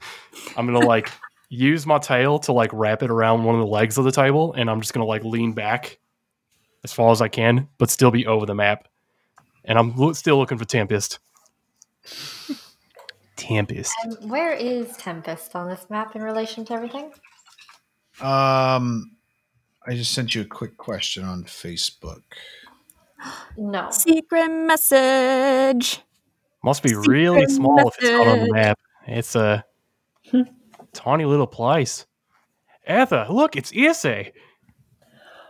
I'm 0.58 0.66
gonna 0.66 0.86
like 0.86 1.10
use 1.50 1.86
my 1.86 1.98
tail 2.00 2.40
to 2.40 2.52
like 2.52 2.70
wrap 2.74 3.02
it 3.04 3.10
around 3.10 3.44
one 3.46 3.56
of 3.56 3.60
the 3.62 3.68
legs 3.68 3.98
of 3.98 4.04
the 4.06 4.12
table, 4.12 4.54
and 4.54 4.70
I'm 4.70 4.82
just 4.82 4.94
gonna 4.94 5.06
like 5.06 5.24
lean 5.24 5.54
back 5.54 5.98
as 6.84 6.92
far 6.94 7.12
as 7.12 7.22
I 7.22 7.28
can, 7.30 7.68
but 7.78 7.90
still 7.90 8.12
be 8.12 8.26
over 8.28 8.46
the 8.46 8.54
map. 8.56 8.88
And 9.66 9.78
I'm 9.80 9.96
lo- 9.96 10.14
still 10.14 10.38
looking 10.38 10.58
for 10.58 10.66
Tempest. 10.66 11.20
Tempest. 13.38 13.94
Um, 14.06 14.30
where 14.30 14.52
is 14.54 14.96
Tempest 14.98 15.56
on 15.56 15.70
this 15.70 15.86
map 15.90 16.16
in 16.16 16.22
relation 16.22 16.66
to 16.66 16.74
everything? 16.74 17.12
Um, 18.22 19.16
I 19.88 19.92
just 19.94 20.12
sent 20.14 20.36
you 20.36 20.42
a 20.42 20.46
quick 20.46 20.78
question 20.78 21.24
on 21.24 21.44
Facebook. 21.46 22.22
No. 23.58 23.90
Secret 23.90 24.48
message. 24.50 26.02
Must 26.64 26.84
be 26.84 26.94
really 26.94 27.40
Secret 27.42 27.50
small 27.56 27.88
if 27.90 27.96
it's 28.00 28.10
not 28.12 28.28
on 28.28 28.40
the 28.40 28.54
map. 28.54 28.80
It's 29.08 29.36
a 29.36 29.66
tiny 30.94 31.26
little 31.26 31.48
place. 31.48 32.06
Eartha, 32.88 33.28
look, 33.30 33.56
it's 33.56 33.72
Iase. 33.72 34.32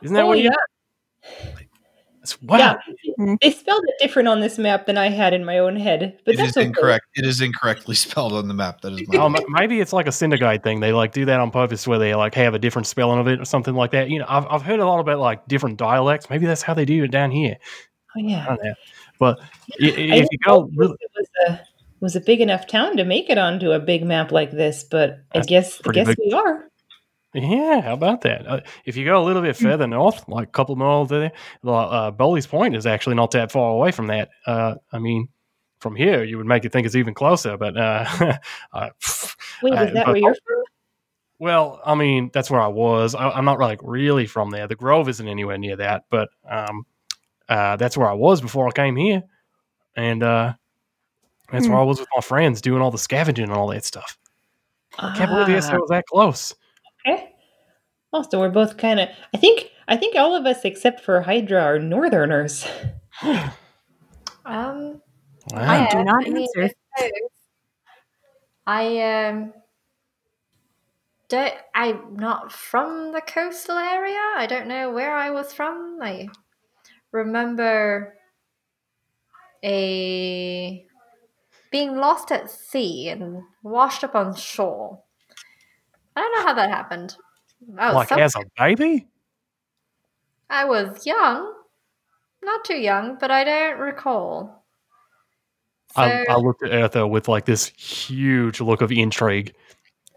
Isn't 0.01 0.13
that 0.15 0.23
Oh, 0.23 0.27
what 0.27 0.37
you? 0.39 0.45
yeah. 0.45 1.49
It's, 2.27 2.41
wow. 2.41 2.57
Yeah, 2.57 2.75
mm-hmm. 3.19 3.35
they 3.41 3.51
spelled 3.51 3.83
it 3.87 3.95
different 3.99 4.27
on 4.27 4.41
this 4.41 4.57
map 4.57 4.85
than 4.85 4.97
I 4.97 5.07
had 5.09 5.33
in 5.33 5.45
my 5.45 5.59
own 5.59 5.77
head, 5.77 6.19
but 6.25 6.33
It 6.33 6.37
that's 6.37 6.49
is 6.49 6.57
okay. 6.57 6.65
incorrect. 6.67 7.05
It 7.15 7.25
is 7.25 7.39
incorrectly 7.41 7.95
spelled 8.05 8.33
on 8.33 8.47
the 8.49 8.53
map. 8.53 8.81
That 8.81 8.93
is 8.93 9.07
my. 9.07 9.17
Oh, 9.17 9.33
maybe 9.49 9.79
it's 9.79 9.93
like 9.93 10.07
a 10.07 10.11
Cindergate 10.11 10.61
thing. 10.63 10.81
They 10.81 10.91
like 10.91 11.13
do 11.13 11.23
that 11.25 11.39
on 11.39 11.51
purpose, 11.51 11.87
where 11.87 11.99
they 11.99 12.13
like 12.15 12.35
have 12.35 12.53
a 12.53 12.59
different 12.59 12.85
spelling 12.87 13.19
of 13.19 13.27
it 13.27 13.39
or 13.39 13.45
something 13.45 13.75
like 13.75 13.91
that. 13.91 14.09
You 14.09 14.19
know, 14.19 14.25
I've 14.27 14.45
I've 14.47 14.61
heard 14.61 14.79
a 14.81 14.85
lot 14.85 14.99
about 14.99 15.19
like 15.19 15.47
different 15.47 15.77
dialects. 15.77 16.29
Maybe 16.29 16.45
that's 16.45 16.61
how 16.61 16.73
they 16.73 16.85
do 16.85 17.03
it 17.05 17.11
down 17.11 17.31
here. 17.31 17.55
Oh, 18.17 18.19
I 18.19 18.23
yeah. 18.23 18.45
don't 18.45 18.63
know. 18.63 18.73
But 19.19 19.39
i- 19.81 19.85
i- 19.85 19.87
I 19.87 20.15
if 20.17 20.27
you 20.31 20.37
go, 20.45 20.65
it 20.65 20.71
really, 20.75 20.91
was, 20.91 20.97
it 21.01 21.11
was 21.15 21.27
a 21.49 21.61
was 22.01 22.15
a 22.15 22.21
big 22.21 22.41
enough 22.41 22.67
town 22.67 22.97
to 22.97 23.05
make 23.05 23.29
it 23.29 23.37
onto 23.37 23.71
a 23.71 23.79
big 23.79 24.03
map 24.05 24.31
like 24.31 24.51
this, 24.51 24.83
but 24.83 25.19
I 25.33 25.39
guess 25.39 25.81
I 25.87 25.91
guess 25.91 26.07
big. 26.07 26.17
we 26.19 26.31
are. 26.33 26.65
Yeah, 27.33 27.81
how 27.81 27.93
about 27.93 28.21
that? 28.21 28.47
Uh, 28.47 28.61
if 28.85 28.95
you 28.97 29.05
go 29.05 29.21
a 29.21 29.25
little 29.25 29.41
bit 29.41 29.55
further 29.55 29.87
north, 29.87 30.27
like 30.27 30.47
a 30.47 30.51
couple 30.51 30.75
miles 30.75 31.09
there, 31.09 31.31
the, 31.63 31.71
uh, 31.71 32.11
Bowley's 32.11 32.47
Point 32.47 32.75
is 32.75 32.85
actually 32.85 33.15
not 33.15 33.31
that 33.31 33.51
far 33.51 33.71
away 33.71 33.91
from 33.91 34.07
that. 34.07 34.29
Uh, 34.45 34.75
I 34.91 34.99
mean, 34.99 35.27
from 35.79 35.95
here 35.95 36.23
you 36.23 36.37
would 36.37 36.47
make 36.47 36.65
it 36.65 36.71
think 36.71 36.85
it's 36.85 36.95
even 36.95 37.13
closer, 37.13 37.57
but 37.57 37.77
uh, 37.77 38.05
Wait, 39.61 39.73
is 39.73 39.93
that 39.93 40.07
where 40.07 40.17
you're 40.17 40.35
from? 40.35 40.63
Well, 41.39 41.79
I 41.85 41.93
mean, 41.93 42.31
that's 42.33 42.49
where 42.49 42.61
I 42.61 42.67
was. 42.67 43.13
I, 43.13 43.29
I'm 43.29 43.45
not 43.45 43.59
like 43.59 43.79
really 43.83 44.25
from 44.25 44.49
there. 44.49 44.67
The 44.67 44.75
Grove 44.75 45.07
isn't 45.07 45.27
anywhere 45.27 45.57
near 45.57 45.75
that, 45.75 46.05
but 46.09 46.29
um, 46.49 46.85
uh, 47.47 47.75
that's 47.75 47.95
where 47.95 48.09
I 48.09 48.13
was 48.13 48.41
before 48.41 48.67
I 48.67 48.71
came 48.71 48.95
here, 48.95 49.21
and 49.95 50.23
uh, 50.23 50.53
that's 51.51 51.67
where 51.67 51.77
I 51.77 51.83
was 51.83 51.99
with 51.99 52.09
my 52.15 52.21
friends 52.21 52.61
doing 52.61 52.81
all 52.81 52.91
the 52.91 52.97
scavenging 52.97 53.45
and 53.45 53.53
all 53.53 53.67
that 53.67 53.85
stuff. 53.85 54.17
I 54.97 55.15
can't 55.15 55.29
believe 55.29 55.49
Ah, 55.49 55.57
ESO 55.57 55.79
was 55.79 55.89
that 55.89 56.05
close. 56.07 56.55
Okay. 58.17 58.27
Oh, 58.27 58.29
so 58.29 58.39
we're 58.39 58.49
both 58.49 58.77
kind 58.77 58.99
of. 58.99 59.09
I 59.33 59.37
think. 59.37 59.71
I 59.89 59.95
think 59.95 60.15
all 60.15 60.35
of 60.35 60.45
us 60.45 60.65
except 60.65 60.99
for 60.99 61.21
Hydra 61.21 61.61
are 61.61 61.79
Northerners. 61.79 62.67
Um, 64.45 65.01
Wow. 65.51 65.61
I 65.61 65.87
do 65.89 66.03
not 66.03 66.25
I 66.25 66.29
mean, 66.29 66.47
answer. 66.55 66.73
I 68.65 69.25
um 69.27 69.53
don't. 71.29 71.53
I'm 71.73 72.15
not 72.15 72.51
from 72.51 73.13
the 73.13 73.21
coastal 73.21 73.77
area. 73.77 74.19
I 74.35 74.45
don't 74.47 74.67
know 74.67 74.91
where 74.91 75.15
I 75.15 75.29
was 75.29 75.53
from. 75.53 75.99
I 76.01 76.27
remember 77.11 78.15
a 79.63 80.85
being 81.71 81.95
lost 81.97 82.31
at 82.31 82.49
sea 82.49 83.09
and 83.09 83.43
washed 83.63 84.03
up 84.03 84.15
on 84.15 84.35
shore. 84.35 85.01
I 86.15 86.21
don't 86.21 86.35
know 86.35 86.47
how 86.47 86.53
that 86.55 86.69
happened. 86.69 87.15
I 87.77 87.91
like 87.91 88.09
some- 88.09 88.19
as 88.19 88.35
a 88.35 88.41
baby? 88.57 89.07
I 90.49 90.65
was 90.65 91.05
young, 91.05 91.53
not 92.43 92.63
too 92.63 92.77
young, 92.77 93.17
but 93.19 93.31
I 93.31 93.43
don't 93.43 93.79
recall. 93.79 94.63
So, 95.95 96.01
I, 96.01 96.25
I 96.29 96.35
looked 96.37 96.63
at 96.63 96.71
Eartha 96.71 97.09
with 97.09 97.27
like 97.27 97.45
this 97.45 97.67
huge 97.67 98.61
look 98.61 98.81
of 98.81 98.91
intrigue. 98.91 99.53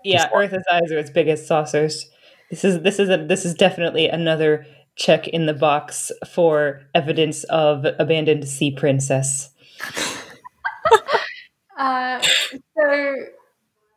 Yeah, 0.05 0.18
Just 0.22 0.33
like- 0.35 0.50
Eartha's 0.50 0.64
eyes 0.70 0.92
are 0.92 0.98
as 0.98 1.11
big 1.11 1.29
as 1.29 1.46
saucers. 1.46 2.09
This 2.50 2.64
is 2.64 2.83
this 2.83 2.98
is 2.98 3.09
a 3.09 3.16
this 3.16 3.44
is 3.44 3.55
definitely 3.55 4.09
another 4.09 4.66
check 4.96 5.29
in 5.29 5.46
the 5.46 5.55
box 5.55 6.11
for 6.29 6.83
evidence 6.94 7.44
of 7.44 7.85
abandoned 7.98 8.46
sea 8.48 8.70
princess. 8.72 9.50
Uh, 11.79 12.20
so 12.20 13.14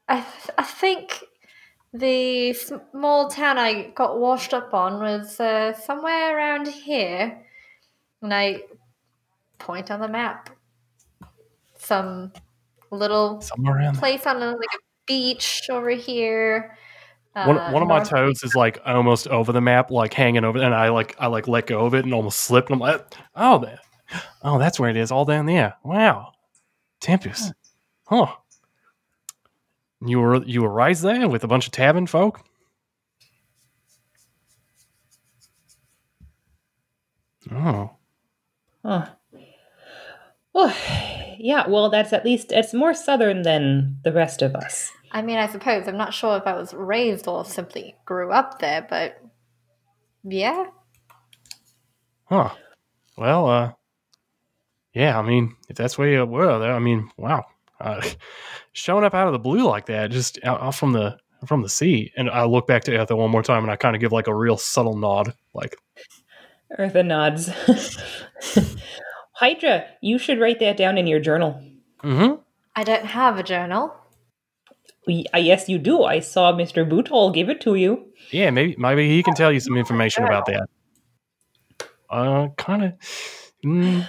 I, 0.07 0.15
th- 0.21 0.49
I 0.57 0.63
think 0.63 1.21
the 1.93 2.53
small 2.53 3.29
town 3.29 3.57
I 3.59 3.89
got 3.91 4.19
washed 4.19 4.53
up 4.53 4.73
on 4.73 4.99
was 4.99 5.39
uh, 5.39 5.73
somewhere 5.73 6.35
around 6.35 6.67
here, 6.67 7.45
and 8.21 8.33
I 8.33 8.63
point 9.59 9.91
on 9.91 9.99
the 9.99 10.07
map. 10.07 10.49
Some 11.77 12.33
little 12.91 13.41
Somewhere 13.41 13.91
place 13.93 14.25
on 14.25 14.41
a, 14.41 14.51
like 14.51 14.73
a 14.75 14.83
beach 15.05 15.63
over 15.69 15.89
here. 15.89 16.77
One, 17.33 17.57
uh, 17.57 17.71
one 17.71 17.81
of 17.81 17.87
my 17.87 18.03
toes 18.03 18.43
is 18.43 18.55
like 18.55 18.79
almost 18.85 19.27
over 19.27 19.51
the 19.51 19.61
map, 19.61 19.89
like 19.89 20.13
hanging 20.13 20.45
over, 20.45 20.61
and 20.61 20.73
I 20.73 20.89
like 20.89 21.15
I 21.19 21.27
like 21.27 21.47
let 21.47 21.67
go 21.67 21.85
of 21.85 21.93
it 21.95 22.05
and 22.05 22.13
almost 22.13 22.41
slipped. 22.41 22.69
And 22.69 22.75
I'm 22.75 22.79
like, 22.79 23.05
oh, 23.35 23.59
that, 23.59 23.79
oh, 24.43 24.59
that's 24.59 24.79
where 24.79 24.89
it 24.89 24.97
is, 24.97 25.11
all 25.11 25.25
down 25.25 25.47
there. 25.47 25.75
Wow, 25.83 26.33
Tempest, 27.01 27.53
huh? 28.05 28.27
You 30.05 30.19
were 30.19 30.43
you 30.43 30.61
were 30.61 30.71
raised 30.71 31.03
there 31.03 31.27
with 31.29 31.43
a 31.43 31.47
bunch 31.47 31.65
of 31.65 31.71
tavern 31.71 32.07
folk. 32.07 32.41
Oh, 37.51 37.91
Oh. 38.85 39.05
Oh, 40.55 41.35
yeah. 41.39 41.67
Well, 41.67 41.89
that's 41.89 42.13
at 42.13 42.25
least 42.25 42.51
it's 42.51 42.73
more 42.73 42.93
southern 42.93 43.41
than 43.41 43.97
the 44.03 44.11
rest 44.11 44.41
of 44.41 44.55
us. 44.55 44.91
I 45.11 45.21
mean, 45.21 45.37
I 45.37 45.47
suppose 45.47 45.87
I'm 45.87 45.97
not 45.97 46.13
sure 46.13 46.37
if 46.37 46.45
I 46.45 46.53
was 46.53 46.73
raised 46.73 47.27
or 47.27 47.45
simply 47.45 47.95
grew 48.05 48.31
up 48.31 48.59
there, 48.59 48.85
but 48.87 49.19
yeah. 50.23 50.65
huh. 52.25 52.49
Well, 53.17 53.47
uh, 53.47 53.71
yeah. 54.93 55.17
I 55.17 55.21
mean, 55.21 55.55
if 55.69 55.75
that's 55.75 55.97
where 55.97 56.09
you 56.09 56.25
were, 56.25 56.59
there, 56.59 56.73
I 56.73 56.79
mean, 56.79 57.09
wow, 57.17 57.45
uh, 57.83 58.01
showing 58.71 59.03
up 59.03 59.13
out 59.13 59.27
of 59.27 59.33
the 59.33 59.39
blue 59.39 59.67
like 59.67 59.85
that, 59.87 60.09
just 60.09 60.39
out, 60.43 60.61
out 60.61 60.75
from 60.75 60.93
the 60.93 61.17
from 61.45 61.61
the 61.61 61.69
sea. 61.69 62.11
And 62.15 62.29
I 62.29 62.45
look 62.45 62.65
back 62.65 62.85
to 62.85 62.91
Eartha 62.91 63.17
one 63.17 63.29
more 63.29 63.43
time, 63.43 63.63
and 63.63 63.71
I 63.71 63.75
kind 63.75 63.95
of 63.95 63.99
give 63.99 64.11
like 64.11 64.27
a 64.27 64.35
real 64.35 64.57
subtle 64.57 64.97
nod, 64.97 65.33
like, 65.53 65.75
Eartha 66.79 67.05
nods. 67.05 67.49
Hydra, 69.33 69.85
you 70.01 70.17
should 70.17 70.39
write 70.39 70.59
that 70.59 70.77
down 70.77 70.97
in 70.97 71.05
your 71.05 71.19
journal. 71.19 71.61
mm-hmm. 72.03 72.41
I 72.75 72.83
don't 72.83 73.05
have 73.05 73.37
a 73.37 73.43
journal. 73.43 73.93
We, 75.05 75.25
uh, 75.33 75.37
yes, 75.37 75.67
you 75.67 75.77
do. 75.77 76.03
I 76.03 76.21
saw 76.21 76.53
Mr. 76.53 76.89
Butul 76.89 77.33
give 77.33 77.49
it 77.49 77.61
to 77.61 77.75
you. 77.75 78.05
Yeah, 78.31 78.49
maybe 78.49 78.75
maybe 78.77 79.09
he 79.09 79.21
can 79.21 79.35
tell 79.35 79.51
you 79.51 79.59
some 79.59 79.77
information 79.77 80.23
about 80.23 80.45
that. 80.45 80.67
Uh, 82.09 82.47
kind 82.57 82.83
of. 82.85 82.93
Mm, 83.65 84.07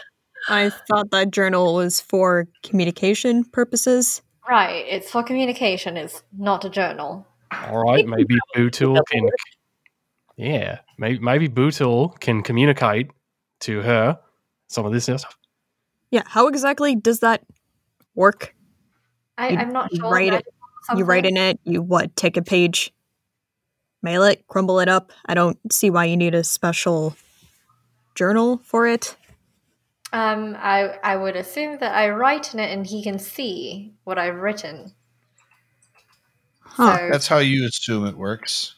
I 0.49 0.71
thought 0.71 1.11
that 1.11 1.31
journal 1.31 1.75
was 1.75 2.01
for 2.01 2.47
communication 2.63 3.45
purposes. 3.45 4.23
Right, 4.49 4.85
it's 4.89 5.11
for 5.11 5.23
communication. 5.23 5.97
It's 5.97 6.23
not 6.37 6.65
a 6.65 6.71
journal. 6.71 7.27
all 7.53 7.79
right, 7.85 8.07
maybe 8.07 8.37
Butul 8.55 9.01
can. 9.11 9.29
Yeah, 10.37 10.81
maybe 10.99 11.19
maybe 11.21 11.49
Butul 11.49 12.19
can 12.21 12.43
communicate 12.43 13.11
to 13.61 13.81
her 13.83 14.19
some 14.69 14.85
of 14.85 14.93
this 14.93 15.05
stuff. 15.05 15.37
Yeah, 16.11 16.23
how 16.27 16.49
exactly 16.49 16.95
does 16.97 17.21
that 17.21 17.43
work? 18.15 18.55
I, 19.39 19.49
You- 19.51 19.59
I'm 19.59 19.73
not 19.73 19.93
you 19.93 20.01
sure. 20.01 20.11
write 20.11 20.35
it- 20.35 20.47
You 20.97 21.05
write 21.05 21.25
in 21.25 21.37
it, 21.39 21.59
you 21.65 21.81
what, 21.81 22.15
take 22.15 22.37
a 22.37 22.43
page, 22.43 22.93
mail 24.03 24.23
it, 24.25 24.47
crumble 24.49 24.81
it 24.81 24.89
up. 24.89 25.13
I 25.25 25.33
don't 25.35 25.59
see 25.73 25.89
why 25.89 26.05
you 26.05 26.17
need 26.17 26.35
a 26.35 26.45
special 26.45 27.17
journal 28.15 28.61
for 28.65 28.87
it. 28.87 29.17
Um, 30.15 30.57
I 30.57 30.97
I 31.03 31.17
would 31.17 31.35
assume 31.35 31.79
that 31.79 31.93
I 31.93 32.09
write 32.11 32.55
in 32.55 32.61
it 32.61 32.71
and 32.71 32.87
he 32.87 33.03
can 33.03 33.19
see 33.19 33.95
what 34.05 34.17
I've 34.17 34.37
written. 34.37 34.93
Huh. 36.61 36.97
So 36.99 37.09
That's 37.11 37.27
how 37.27 37.39
you 37.39 37.67
assume 37.67 38.07
it 38.07 38.17
works. 38.17 38.77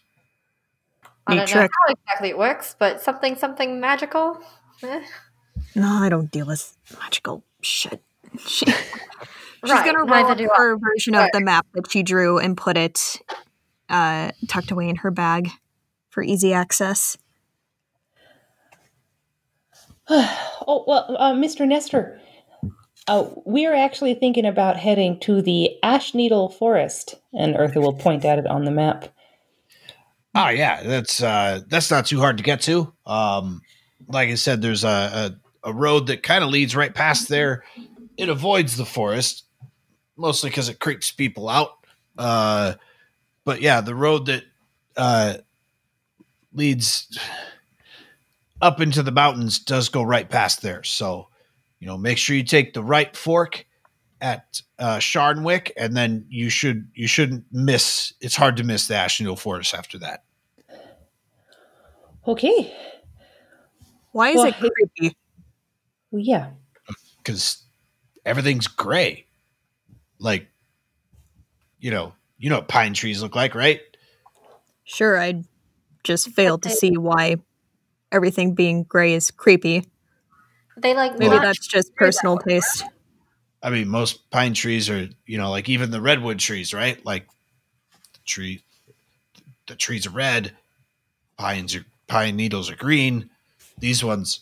I 1.27 1.35
don't 1.35 1.47
trick. 1.47 1.71
know 1.71 1.77
how 1.87 1.93
exactly 1.93 2.31
it 2.31 2.39
works, 2.39 2.75
but 2.79 3.03
something 3.03 3.37
something 3.37 3.81
magical. 3.81 4.41
Eh. 4.83 5.03
No, 5.75 5.89
I 6.03 6.09
don't 6.09 6.31
deal 6.31 6.47
with 6.47 6.75
magical 7.01 7.45
shit. 7.61 8.03
She, 8.39 8.65
she's 8.67 8.75
Right, 9.63 9.85
gonna 9.85 10.07
neither 10.07 10.23
roll 10.23 10.31
up 10.33 10.39
do 10.39 10.51
her 10.57 10.79
version 10.79 11.15
of 11.17 11.29
the 11.35 11.41
map 11.43 11.67
that 11.75 11.91
she 11.91 12.03
drew 12.03 12.39
and 12.39 12.57
put 12.57 12.79
it 12.79 13.21
uh, 13.91 14.31
tucked 14.49 14.71
away 14.71 14.89
in 14.89 14.97
her 14.97 15.11
bag 15.11 15.51
for 16.09 16.23
easy 16.23 16.55
access. 16.55 17.19
Oh, 20.69 20.85
well, 20.89 21.17
uh, 21.17 21.33
Mr. 21.33 21.69
Nestor, 21.69 22.21
uh, 23.07 23.29
we 23.45 23.67
are 23.67 23.75
actually 23.75 24.15
thinking 24.15 24.45
about 24.45 24.77
heading 24.77 25.21
to 25.21 25.41
the 25.41 25.77
Ashneedle 25.85 26.53
Forest, 26.55 27.15
and 27.33 27.55
Eartha 27.55 27.77
will 27.77 27.93
point 27.93 28.25
at 28.25 28.41
it 28.41 28.47
on 28.49 28.65
the 28.65 28.73
map. 28.73 29.15
Oh 30.35 30.49
yeah, 30.49 30.83
that's 30.83 31.23
uh 31.23 31.61
that's 31.69 31.91
not 31.91 32.05
too 32.05 32.21
hard 32.21 32.37
to 32.37 32.45
get 32.45 32.61
to. 32.63 32.93
Um 33.07 33.63
like 34.09 34.29
I 34.29 34.35
said, 34.35 34.61
there's 34.61 34.85
a 34.85 35.39
a, 35.65 35.71
a 35.71 35.73
road 35.73 36.09
that 36.09 36.23
kind 36.23 36.45
of 36.45 36.51
leads 36.51 36.77
right 36.77 36.95
past 36.95 37.29
there. 37.29 37.65
It 38.19 38.29
avoids 38.29 38.77
the 38.77 38.85
forest, 38.85 39.45
mostly 40.17 40.51
because 40.51 40.69
it 40.69 40.79
creeps 40.79 41.11
people 41.11 41.49
out. 41.49 41.79
Uh 42.19 42.75
but 43.45 43.63
yeah, 43.63 43.81
the 43.81 43.95
road 43.95 44.27
that 44.27 44.43
uh 44.97 45.35
leads 46.53 47.19
up 48.61 48.81
into 48.81 49.03
the 49.03 49.13
mountains 49.13 49.59
does 49.59 49.89
go 49.89 50.03
right 50.03 50.29
past 50.29 50.63
there. 50.63 50.83
So, 50.83 51.29
you 51.79 51.87
know, 51.87 51.99
make 51.99 52.19
sure 52.19 52.37
you 52.37 52.43
take 52.43 52.73
the 52.75 52.83
right 52.83 53.15
fork 53.17 53.67
at 54.21 54.63
uh, 54.79 54.97
Sharnwick, 54.97 55.71
and 55.77 55.95
then 55.97 56.27
you 56.29 56.49
should 56.49 56.89
you 56.95 57.07
shouldn't 57.07 57.45
miss. 57.53 58.15
It's 58.21 58.37
hard 58.37 58.57
to 58.57 58.65
miss 58.65 58.89
the 58.89 58.97
Ash 58.97 59.21
Forest 59.39 59.75
after 59.75 59.99
that. 59.99 60.25
Okay. 62.27 62.75
Why 64.13 64.31
is 64.31 64.37
Well, 64.37 64.47
it 64.47 64.55
creepy? 64.55 65.17
Well, 66.11 66.23
yeah. 66.23 66.51
because 67.19 67.63
everything's 68.25 68.67
gray. 68.67 69.27
Like, 70.19 70.49
you 71.79 71.91
know, 71.91 72.15
you 72.39 72.49
know 72.49 72.57
what 72.57 72.69
pine 72.69 72.95
trees 72.95 73.23
look 73.23 73.37
like, 73.37 73.55
right? 73.55 73.81
Sure, 74.85 75.21
I 75.21 75.43
just 76.05 76.31
failed 76.31 76.63
to 76.63 76.71
see 76.71 76.97
why 76.97 77.37
everything 78.13 78.55
being 78.55 78.85
gray 78.85 79.15
is 79.15 79.31
creepy. 79.31 79.85
They 80.77 80.95
like 80.95 81.19
Maybe 81.19 81.39
that's 81.39 81.67
just 81.67 81.89
through 81.89 82.07
that 82.07 82.15
personal 82.15 82.39
taste. 82.39 82.85
I 83.63 83.71
mean, 83.71 83.89
most 83.89 84.31
pine 84.31 84.55
trees 84.55 84.91
are, 84.91 85.09
you 85.25 85.39
know, 85.39 85.51
like 85.51 85.69
even 85.69 85.91
the 85.91 86.01
redwood 86.01 86.39
trees, 86.39 86.75
right? 86.75 87.05
Like 87.05 87.27
the 88.13 88.21
tree, 88.27 88.63
the 89.67 89.75
trees 89.75 90.07
are 90.07 90.11
red, 90.11 90.53
pines 91.37 91.75
are 91.75 91.85
pine 92.07 92.37
needles 92.37 92.71
are 92.71 92.77
green. 92.77 93.31
These 93.79 94.05
ones, 94.05 94.41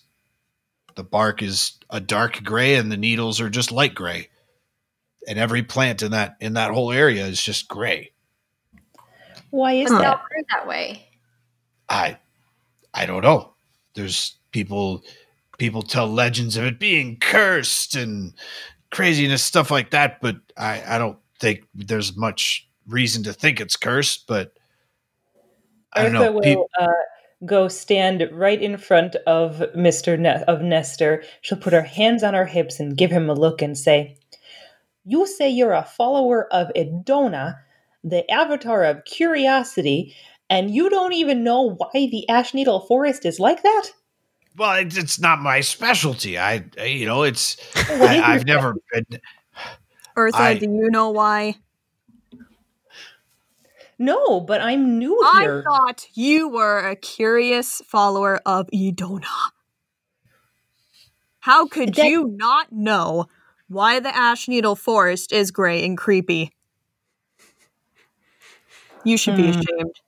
the 0.96 1.04
bark 1.04 1.42
is 1.42 1.78
a 1.90 2.00
dark 2.00 2.42
gray, 2.42 2.74
and 2.74 2.90
the 2.90 2.96
needles 2.96 3.40
are 3.40 3.50
just 3.50 3.72
light 3.72 3.94
gray. 3.94 4.28
And 5.26 5.38
every 5.38 5.62
plant 5.62 6.02
in 6.02 6.10
that 6.10 6.36
in 6.40 6.54
that 6.54 6.72
whole 6.72 6.92
area 6.92 7.24
is 7.26 7.42
just 7.42 7.68
gray. 7.68 8.12
Why 9.50 9.74
is 9.74 9.90
But 9.90 10.00
that? 10.00 10.20
that 10.50 10.66
way. 10.66 11.08
I 11.88 12.18
I 12.92 13.06
don't 13.06 13.22
know. 13.22 13.53
There's 13.94 14.36
people 14.52 15.04
people 15.58 15.82
tell 15.82 16.08
legends 16.08 16.56
of 16.56 16.64
it 16.64 16.78
being 16.78 17.16
cursed 17.18 17.94
and 17.94 18.34
craziness 18.90 19.42
stuff 19.42 19.70
like 19.70 19.90
that, 19.90 20.20
but 20.20 20.36
I 20.56 20.82
I 20.86 20.98
don't 20.98 21.18
think 21.40 21.64
there's 21.74 22.16
much 22.16 22.68
reason 22.86 23.22
to 23.24 23.32
think 23.32 23.60
it's 23.60 23.76
cursed, 23.76 24.26
but 24.26 24.52
I 25.92 26.02
don't 26.02 26.12
know. 26.12 26.32
will 26.32 26.68
uh, 26.78 26.86
go 27.44 27.68
stand 27.68 28.28
right 28.32 28.60
in 28.60 28.76
front 28.76 29.16
of 29.26 29.62
Mister 29.74 30.16
ne- 30.16 30.44
of 30.44 30.62
Nestor. 30.62 31.22
She'll 31.40 31.58
put 31.58 31.72
her 31.72 31.82
hands 31.82 32.22
on 32.22 32.34
her 32.34 32.46
hips 32.46 32.80
and 32.80 32.96
give 32.96 33.10
him 33.10 33.28
a 33.28 33.34
look 33.34 33.62
and 33.62 33.76
say, 33.76 34.16
"You 35.04 35.26
say 35.26 35.50
you're 35.50 35.72
a 35.72 35.84
follower 35.84 36.52
of 36.52 36.68
Idona, 36.76 37.58
the 38.02 38.28
avatar 38.30 38.84
of 38.84 39.04
curiosity, 39.04 40.14
and 40.54 40.70
you 40.74 40.88
don't 40.88 41.12
even 41.12 41.42
know 41.44 41.70
why 41.76 41.90
the 41.92 42.24
Ashneedle 42.30 42.86
Forest 42.86 43.26
is 43.26 43.38
like 43.40 43.62
that." 43.62 43.90
well, 44.56 44.74
it's, 44.78 44.96
it's 44.96 45.18
not 45.18 45.40
my 45.40 45.60
specialty. 45.60 46.38
I 46.38 46.64
I- 46.78 46.84
you 46.84 47.06
know, 47.06 47.24
it's 47.24 47.56
I, 47.90 48.20
i've 48.24 48.46
never 48.46 48.74
been 48.92 49.20
Eartha, 50.16 50.34
I- 50.34 50.54
do 50.58 50.66
you 50.66 50.90
know 50.90 51.10
why? 51.10 51.56
No, 53.98 54.40
but 54.40 54.60
I'm 54.60 54.98
new 54.98 55.20
I 55.24 55.40
here. 55.42 55.62
thought 55.62 56.06
you 56.14 56.48
were 56.48 56.78
a 56.80 56.96
curious 56.96 57.80
follower 57.86 58.40
of 58.44 58.68
Idona. 58.74 59.24
How 61.40 61.66
could 61.66 61.94
That- 61.94 62.06
you 62.06 62.26
not 62.36 62.72
know 62.72 63.26
why 63.68 64.00
the 64.00 64.08
Ashneedle 64.10 64.76
Forest 64.78 65.32
is 65.32 65.50
gray 65.50 65.84
and 65.84 65.96
creepy? 65.96 66.52
You 69.04 69.16
should 69.16 69.36
be 69.36 69.44
Hmm. 69.52 69.58
ashamed. 69.60 70.00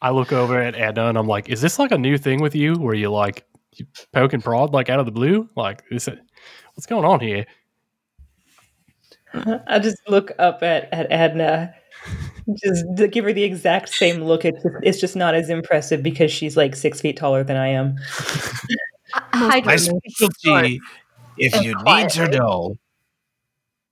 I 0.00 0.10
look 0.10 0.32
over 0.32 0.60
at 0.60 0.74
Adna 0.74 1.08
and 1.08 1.18
I'm 1.18 1.26
like, 1.26 1.48
is 1.48 1.60
this 1.60 1.78
like 1.78 1.92
a 1.92 1.98
new 1.98 2.18
thing 2.18 2.42
with 2.42 2.54
you 2.54 2.74
where 2.74 2.94
you 2.94 3.10
like 3.10 3.46
you 3.72 3.86
poke 4.12 4.32
and 4.32 4.44
prod 4.44 4.72
like 4.72 4.88
out 4.88 5.00
of 5.00 5.06
the 5.06 5.12
blue? 5.12 5.48
Like, 5.56 5.82
is 5.90 6.08
it, 6.08 6.18
what's 6.74 6.86
going 6.86 7.04
on 7.04 7.20
here? 7.20 7.46
I 9.66 9.80
just 9.80 9.98
look 10.06 10.30
up 10.38 10.62
at 10.62 10.92
at 10.92 11.10
Adna, 11.10 11.74
just 12.62 12.84
to 12.96 13.08
give 13.08 13.24
her 13.24 13.32
the 13.32 13.42
exact 13.42 13.88
same 13.88 14.22
look. 14.22 14.44
It's 14.44 14.62
just, 14.62 14.76
it's 14.82 15.00
just 15.00 15.16
not 15.16 15.34
as 15.34 15.50
impressive 15.50 16.02
because 16.02 16.30
she's 16.30 16.56
like 16.56 16.76
six 16.76 17.00
feet 17.00 17.16
taller 17.16 17.42
than 17.42 17.56
I 17.56 17.68
am. 17.68 17.96
I 19.32 19.60
my 19.62 19.76
specialty, 19.76 20.80
if 21.36 21.52
And 21.54 21.64
you 21.64 21.74
need 21.84 22.10
to 22.10 22.28
know, 22.28 22.76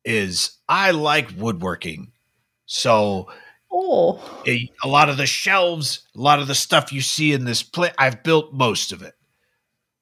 is 0.05 0.59
I 0.69 0.93
like 0.93 1.31
woodworking. 1.37 2.13
So 2.67 3.29
Oh, 3.73 4.43
a, 4.47 4.71
a 4.85 4.89
lot 4.89 5.09
of 5.09 5.17
the 5.17 5.27
shelves, 5.27 6.07
a 6.15 6.21
lot 6.21 6.41
of 6.41 6.47
the 6.47 6.55
stuff 6.55 6.93
you 6.93 7.01
see 7.01 7.33
in 7.33 7.45
this 7.47 7.63
play, 7.63 7.91
I've 7.99 8.23
built 8.23 8.53
most 8.53 8.93
of 8.93 9.03
it. 9.03 9.15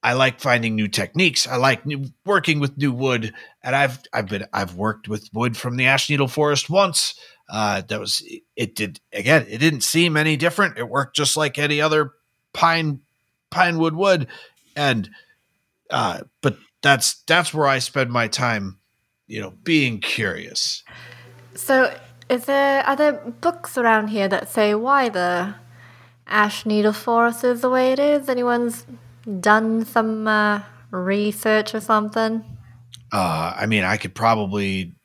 I 0.03 0.13
like 0.13 0.39
finding 0.41 0.75
new 0.75 0.87
techniques. 0.87 1.47
I 1.47 1.57
like 1.57 1.85
new, 1.85 2.05
working 2.25 2.59
with 2.59 2.77
new 2.77 2.91
wood, 2.91 3.33
and 3.63 3.75
I've 3.75 3.99
I've 4.11 4.27
been 4.27 4.45
I've 4.51 4.75
worked 4.75 5.07
with 5.07 5.29
wood 5.31 5.55
from 5.55 5.77
the 5.77 5.85
ashneedle 5.85 6.29
forest 6.29 6.69
once. 6.69 7.19
Uh, 7.47 7.81
that 7.87 7.99
was 7.99 8.23
it. 8.55 8.75
Did 8.75 8.99
again? 9.13 9.45
It 9.47 9.59
didn't 9.59 9.81
seem 9.81 10.17
any 10.17 10.37
different. 10.37 10.77
It 10.77 10.89
worked 10.89 11.15
just 11.15 11.37
like 11.37 11.59
any 11.59 11.81
other 11.81 12.13
pine 12.51 13.01
pine 13.51 13.77
wood 13.77 13.95
wood, 13.95 14.27
and 14.75 15.07
uh, 15.91 16.21
but 16.41 16.57
that's 16.81 17.21
that's 17.27 17.53
where 17.53 17.67
I 17.67 17.77
spend 17.77 18.09
my 18.09 18.27
time. 18.27 18.79
You 19.27 19.41
know, 19.41 19.51
being 19.63 19.99
curious. 19.99 20.83
So, 21.53 21.93
is 22.31 22.45
there 22.45 22.83
are 22.87 22.95
there 22.95 23.13
books 23.41 23.77
around 23.77 24.07
here 24.07 24.27
that 24.29 24.49
say 24.49 24.73
why 24.73 25.09
the 25.09 25.53
ashneedle 26.27 26.95
forest 26.95 27.43
is 27.43 27.61
the 27.61 27.69
way 27.69 27.91
it 27.91 27.99
is? 27.99 28.29
Anyone's 28.29 28.85
done 29.39 29.85
some 29.85 30.27
uh, 30.27 30.61
research 30.91 31.75
or 31.75 31.81
something? 31.81 32.43
Uh, 33.11 33.53
I 33.57 33.65
mean, 33.65 33.83
I 33.83 33.97
could 33.97 34.15
probably 34.15 34.95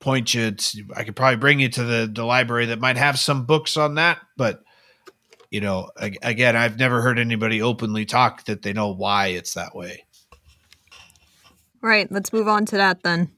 point 0.00 0.32
you 0.32 0.52
to, 0.52 0.84
I 0.96 1.04
could 1.04 1.14
probably 1.14 1.36
bring 1.36 1.60
you 1.60 1.68
to 1.68 1.84
the, 1.84 2.10
the 2.12 2.24
library 2.24 2.66
that 2.66 2.80
might 2.80 2.96
have 2.96 3.18
some 3.18 3.44
books 3.44 3.76
on 3.76 3.96
that. 3.96 4.18
But, 4.38 4.62
you 5.50 5.60
know, 5.60 5.90
again, 6.22 6.56
I've 6.56 6.78
never 6.78 7.02
heard 7.02 7.18
anybody 7.18 7.60
openly 7.60 8.06
talk 8.06 8.46
that 8.46 8.62
they 8.62 8.72
know 8.72 8.94
why 8.94 9.28
it's 9.28 9.52
that 9.52 9.76
way. 9.76 10.06
Right, 11.82 12.10
let's 12.10 12.32
move 12.32 12.48
on 12.48 12.64
to 12.66 12.76
that 12.78 13.02
then. 13.02 13.30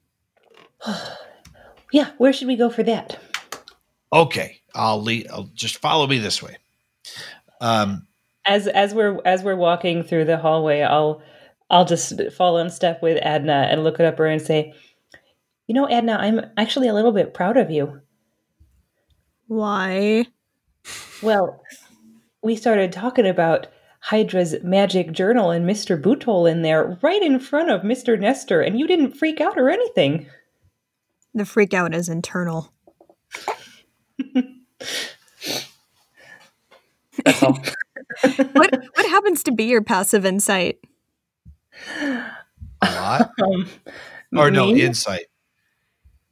Yeah, 1.92 2.12
where 2.16 2.32
should 2.32 2.48
we 2.48 2.56
go 2.56 2.70
for 2.70 2.82
that? 2.84 3.18
Okay, 4.12 4.60
I'll 4.74 5.00
lead. 5.00 5.28
I'll 5.30 5.50
just 5.54 5.78
follow 5.78 6.06
me 6.06 6.18
this 6.18 6.42
way. 6.42 6.58
Um, 7.60 8.06
As 8.44 8.66
as 8.66 8.94
we're 8.94 9.20
as 9.24 9.42
we're 9.42 9.56
walking 9.56 10.02
through 10.02 10.26
the 10.26 10.36
hallway, 10.36 10.82
I'll 10.82 11.22
I'll 11.70 11.84
just 11.84 12.20
fall 12.32 12.58
in 12.58 12.68
step 12.70 13.02
with 13.02 13.18
Adna 13.22 13.68
and 13.70 13.84
look 13.84 13.98
at 14.00 14.18
her 14.18 14.26
and 14.26 14.42
say, 14.42 14.74
"You 15.66 15.74
know, 15.74 15.88
Adna, 15.88 16.16
I'm 16.20 16.40
actually 16.56 16.88
a 16.88 16.94
little 16.94 17.12
bit 17.12 17.34
proud 17.34 17.56
of 17.56 17.70
you." 17.70 18.00
Why? 19.46 20.26
Well, 21.22 21.62
we 22.42 22.56
started 22.56 22.92
talking 22.92 23.26
about 23.26 23.68
Hydra's 24.00 24.56
magic 24.62 25.12
journal 25.12 25.50
and 25.50 25.68
Mr. 25.68 26.00
Boothole 26.00 26.50
in 26.50 26.62
there 26.62 26.98
right 27.02 27.22
in 27.22 27.38
front 27.38 27.70
of 27.70 27.82
Mr. 27.82 28.18
Nestor, 28.18 28.60
and 28.60 28.78
you 28.78 28.86
didn't 28.86 29.12
freak 29.12 29.40
out 29.40 29.56
or 29.56 29.70
anything. 29.70 30.26
The 31.32 31.46
freak 31.46 31.72
out 31.72 31.94
is 31.94 32.08
internal. 32.08 32.72
That's 37.24 37.42
all. 37.42 37.58
What 38.52 38.70
what 38.94 39.06
happens 39.08 39.42
to 39.44 39.52
be 39.52 39.64
your 39.64 39.82
passive 39.82 40.24
insight? 40.26 40.78
a 41.98 42.32
lot, 42.82 43.30
Um, 43.42 43.68
or 44.36 44.50
no 44.50 44.70
insight. 44.70 45.26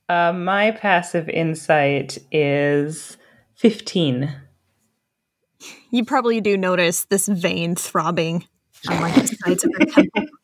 Uh, 0.09 0.33
my 0.33 0.72
passive 0.72 1.28
insight 1.28 2.18
is 2.33 3.16
15. 3.57 4.35
You 5.91 6.05
probably 6.05 6.41
do 6.41 6.57
notice 6.57 7.05
this 7.05 7.28
vein 7.28 7.76
throbbing 7.76 8.45
on 8.89 9.01
like 9.01 9.14
the 9.14 9.26
sides 9.45 9.64
of 9.64 9.70
her 9.78 9.85
temple. 9.85 10.24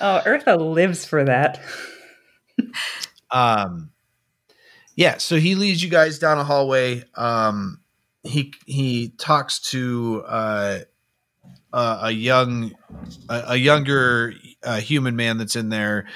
Oh, 0.00 0.22
Eartha 0.24 0.56
lives 0.56 1.04
for 1.04 1.24
that. 1.24 1.60
Um, 3.32 3.90
yeah. 4.98 5.18
So 5.18 5.36
he 5.36 5.54
leads 5.54 5.80
you 5.80 5.88
guys 5.88 6.18
down 6.18 6.38
a 6.38 6.44
hallway. 6.44 7.04
Um, 7.14 7.78
he 8.24 8.52
he 8.66 9.10
talks 9.10 9.60
to 9.70 10.24
uh, 10.26 10.78
uh, 11.72 12.00
a 12.02 12.10
young 12.10 12.72
a, 13.28 13.44
a 13.50 13.56
younger 13.56 14.34
uh, 14.64 14.80
human 14.80 15.14
man 15.14 15.38
that's 15.38 15.54
in 15.54 15.68
there, 15.68 16.08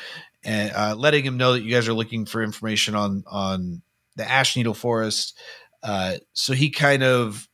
and 0.45 0.73
uh, 0.75 0.97
letting 0.99 1.25
him 1.25 1.37
know 1.37 1.53
that 1.53 1.63
you 1.63 1.73
guys 1.73 1.87
are 1.87 1.95
looking 1.95 2.27
for 2.27 2.43
information 2.43 2.97
on 2.97 3.23
on 3.29 3.83
the 4.17 4.25
Ashneedle 4.25 4.75
Forest. 4.75 5.39
Uh, 5.85 6.15
so 6.33 6.53
he 6.53 6.69
kind 6.69 7.05
of 7.05 7.49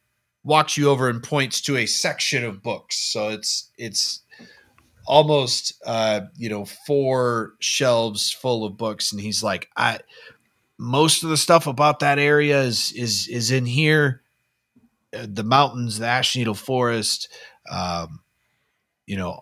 walks 0.44 0.78
you 0.78 0.88
over 0.88 1.10
and 1.10 1.22
points 1.22 1.60
to 1.60 1.76
a 1.76 1.84
section 1.84 2.42
of 2.42 2.62
books. 2.62 2.96
So 2.96 3.28
it's 3.28 3.70
it's 3.76 4.22
almost 5.06 5.72
uh 5.86 6.20
you 6.36 6.50
know 6.50 6.66
four 6.86 7.54
shelves 7.60 8.30
full 8.30 8.62
of 8.66 8.76
books 8.76 9.10
and 9.10 9.18
he's 9.18 9.42
like 9.42 9.70
i 9.74 9.98
most 10.78 11.24
of 11.24 11.30
the 11.30 11.36
stuff 11.36 11.66
about 11.66 11.98
that 12.00 12.18
area 12.18 12.62
is 12.62 12.92
is 12.92 13.28
is 13.28 13.50
in 13.50 13.66
here. 13.66 14.22
Uh, 15.12 15.26
the 15.28 15.42
mountains 15.42 15.98
the 15.98 16.04
ashneedle 16.04 16.54
forest 16.56 17.32
um 17.70 18.20
you 19.06 19.16
know 19.16 19.40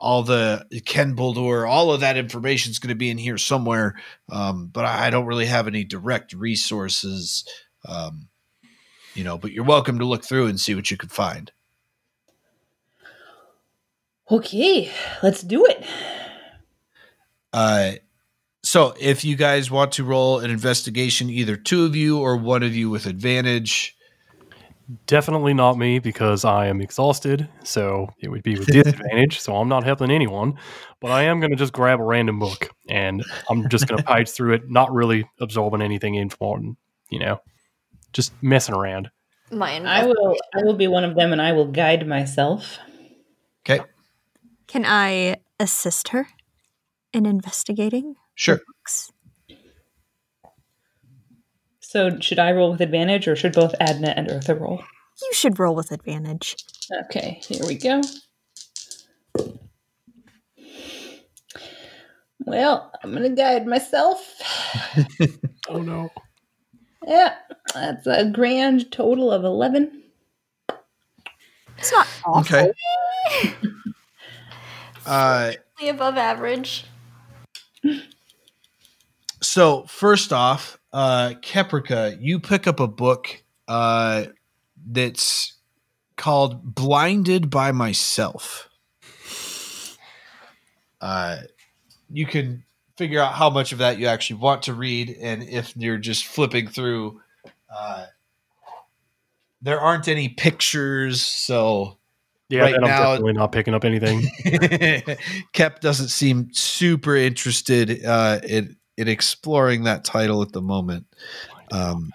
all 0.00 0.24
the 0.24 0.66
ken 0.84 1.14
buldur 1.14 1.68
all 1.68 1.92
of 1.92 2.00
that 2.00 2.16
information 2.16 2.72
is 2.72 2.80
going 2.80 2.88
to 2.88 2.96
be 2.96 3.08
in 3.10 3.18
here 3.18 3.38
somewhere. 3.38 3.94
Um 4.30 4.66
but 4.66 4.84
i 4.84 5.10
don't 5.10 5.26
really 5.26 5.46
have 5.46 5.68
any 5.68 5.84
direct 5.84 6.32
resources 6.32 7.44
um 7.86 8.28
you 9.14 9.22
know 9.22 9.38
but 9.38 9.52
you're 9.52 9.64
welcome 9.64 10.00
to 10.00 10.04
look 10.04 10.24
through 10.24 10.46
and 10.46 10.60
see 10.60 10.74
what 10.74 10.90
you 10.90 10.96
can 10.96 11.08
find. 11.08 11.52
Okay, 14.30 14.90
let's 15.22 15.42
do 15.42 15.64
it. 15.64 15.86
Uh, 17.52 17.92
so 18.68 18.92
if 19.00 19.24
you 19.24 19.34
guys 19.34 19.70
want 19.70 19.92
to 19.92 20.04
roll 20.04 20.40
an 20.40 20.50
investigation, 20.50 21.30
either 21.30 21.56
two 21.56 21.86
of 21.86 21.96
you 21.96 22.18
or 22.18 22.36
one 22.36 22.62
of 22.62 22.76
you 22.76 22.90
with 22.90 23.06
advantage. 23.06 23.96
Definitely 25.06 25.54
not 25.54 25.78
me 25.78 26.00
because 26.00 26.44
I 26.44 26.66
am 26.66 26.82
exhausted. 26.82 27.48
So 27.64 28.10
it 28.20 28.28
would 28.28 28.42
be 28.42 28.58
with 28.58 28.66
disadvantage. 28.66 29.40
so 29.40 29.56
I'm 29.56 29.70
not 29.70 29.84
helping 29.84 30.10
anyone. 30.10 30.58
But 31.00 31.12
I 31.12 31.22
am 31.22 31.40
going 31.40 31.48
to 31.48 31.56
just 31.56 31.72
grab 31.72 31.98
a 31.98 32.04
random 32.04 32.38
book 32.38 32.68
and 32.90 33.24
I'm 33.48 33.70
just 33.70 33.88
going 33.88 33.96
to 34.02 34.04
page 34.04 34.28
through 34.28 34.52
it, 34.52 34.68
not 34.68 34.92
really 34.92 35.26
absorbing 35.40 35.80
anything 35.80 36.16
important, 36.16 36.76
you 37.08 37.20
know, 37.20 37.40
just 38.12 38.34
messing 38.42 38.74
around. 38.74 39.08
Mine. 39.50 39.86
I 39.86 40.04
will 40.04 40.36
I 40.54 40.62
will 40.62 40.76
be 40.76 40.88
one 40.88 41.04
of 41.04 41.14
them 41.14 41.32
and 41.32 41.40
I 41.40 41.52
will 41.52 41.72
guide 41.72 42.06
myself. 42.06 42.78
Okay, 43.64 43.82
Can 44.66 44.84
I 44.84 45.36
assist 45.58 46.08
her 46.08 46.28
in 47.14 47.24
investigating 47.24 48.16
sure. 48.38 48.60
books? 48.66 49.10
So 51.80 52.18
should 52.20 52.38
I 52.38 52.52
roll 52.52 52.72
with 52.72 52.80
advantage 52.80 53.26
or 53.28 53.36
should 53.36 53.54
both 53.54 53.74
Adna 53.80 54.14
and 54.16 54.28
Eartha 54.28 54.58
roll? 54.58 54.82
You 55.20 55.32
should 55.32 55.58
roll 55.58 55.74
with 55.74 55.90
advantage. 55.90 56.54
Okay, 57.04 57.40
here 57.42 57.66
we 57.66 57.74
go. 57.74 58.00
Well, 62.40 62.92
I'm 63.02 63.12
gonna 63.12 63.30
guide 63.30 63.66
myself. 63.66 64.34
Oh, 65.70 65.82
no. 65.82 66.08
Yeah, 67.06 67.34
that's 67.74 68.06
a 68.06 68.24
grand 68.24 68.90
total 68.90 69.30
of 69.30 69.44
11. 69.44 70.02
It's 71.76 71.92
not 71.92 72.06
awful. 72.24 72.58
Okay. 72.58 72.72
Uh, 75.06 75.52
above 75.88 76.18
average. 76.18 76.84
So 79.48 79.84
first 79.84 80.30
off, 80.30 80.78
uh, 80.92 81.32
Caprica, 81.40 82.18
you 82.20 82.38
pick 82.38 82.66
up 82.66 82.80
a 82.80 82.86
book 82.86 83.42
uh, 83.66 84.26
that's 84.86 85.54
called 86.16 86.74
"Blinded 86.74 87.48
by 87.48 87.72
Myself." 87.72 88.68
Uh, 91.00 91.38
you 92.10 92.26
can 92.26 92.62
figure 92.98 93.20
out 93.22 93.32
how 93.32 93.48
much 93.48 93.72
of 93.72 93.78
that 93.78 93.98
you 93.98 94.06
actually 94.06 94.38
want 94.38 94.64
to 94.64 94.74
read, 94.74 95.16
and 95.18 95.42
if 95.42 95.74
you're 95.78 95.96
just 95.96 96.26
flipping 96.26 96.68
through, 96.68 97.18
uh, 97.74 98.04
there 99.62 99.80
aren't 99.80 100.08
any 100.08 100.28
pictures, 100.28 101.22
so 101.22 101.96
Yeah, 102.50 102.64
Right 102.64 102.74
I'm 102.74 102.82
now- 102.82 103.12
definitely 103.12 103.32
not 103.32 103.52
picking 103.52 103.72
up 103.72 103.86
anything. 103.86 104.28
Kep 105.54 105.80
doesn't 105.80 106.08
seem 106.08 106.52
super 106.52 107.16
interested 107.16 108.04
uh, 108.04 108.40
in 108.46 108.76
in 108.98 109.08
exploring 109.08 109.84
that 109.84 110.04
title 110.04 110.42
at 110.42 110.52
the 110.52 110.62
moment. 110.62 111.06
Um. 111.72 112.12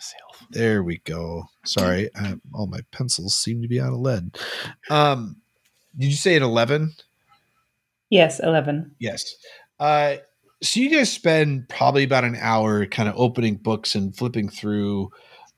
There 0.50 0.84
we 0.84 1.00
go. 1.00 1.46
Sorry, 1.66 2.14
uh, 2.14 2.36
all 2.54 2.68
my 2.68 2.82
pencils 2.92 3.36
seem 3.36 3.64
to 3.64 3.68
be 3.68 3.82
out 3.82 3.92
of 3.92 4.00
lead. 4.00 4.38
Um, 4.92 5.38
did 5.98 6.08
you 6.08 6.16
say 6.16 6.36
at 6.36 6.44
eleven? 6.44 6.94
Yes, 8.14 8.40
11. 8.40 8.96
Yes. 9.00 9.38
Uh, 9.80 10.18
so 10.62 10.80
you 10.80 10.92
guys 10.92 11.12
spend 11.12 11.68
probably 11.68 12.04
about 12.04 12.24
an 12.24 12.38
hour 12.40 12.86
kind 12.86 13.10
of 13.10 13.16
opening 13.18 13.56
books 13.56 13.96
and 13.96 14.16
flipping 14.16 14.50
through. 14.50 15.10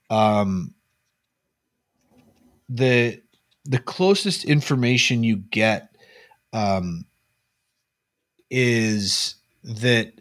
Um, 0.10 0.74
the 2.70 3.22
the 3.66 3.80
closest 3.80 4.46
information 4.46 5.22
you 5.22 5.36
get 5.36 5.94
um, 6.54 7.06
is 8.50 9.36
that 9.66 10.14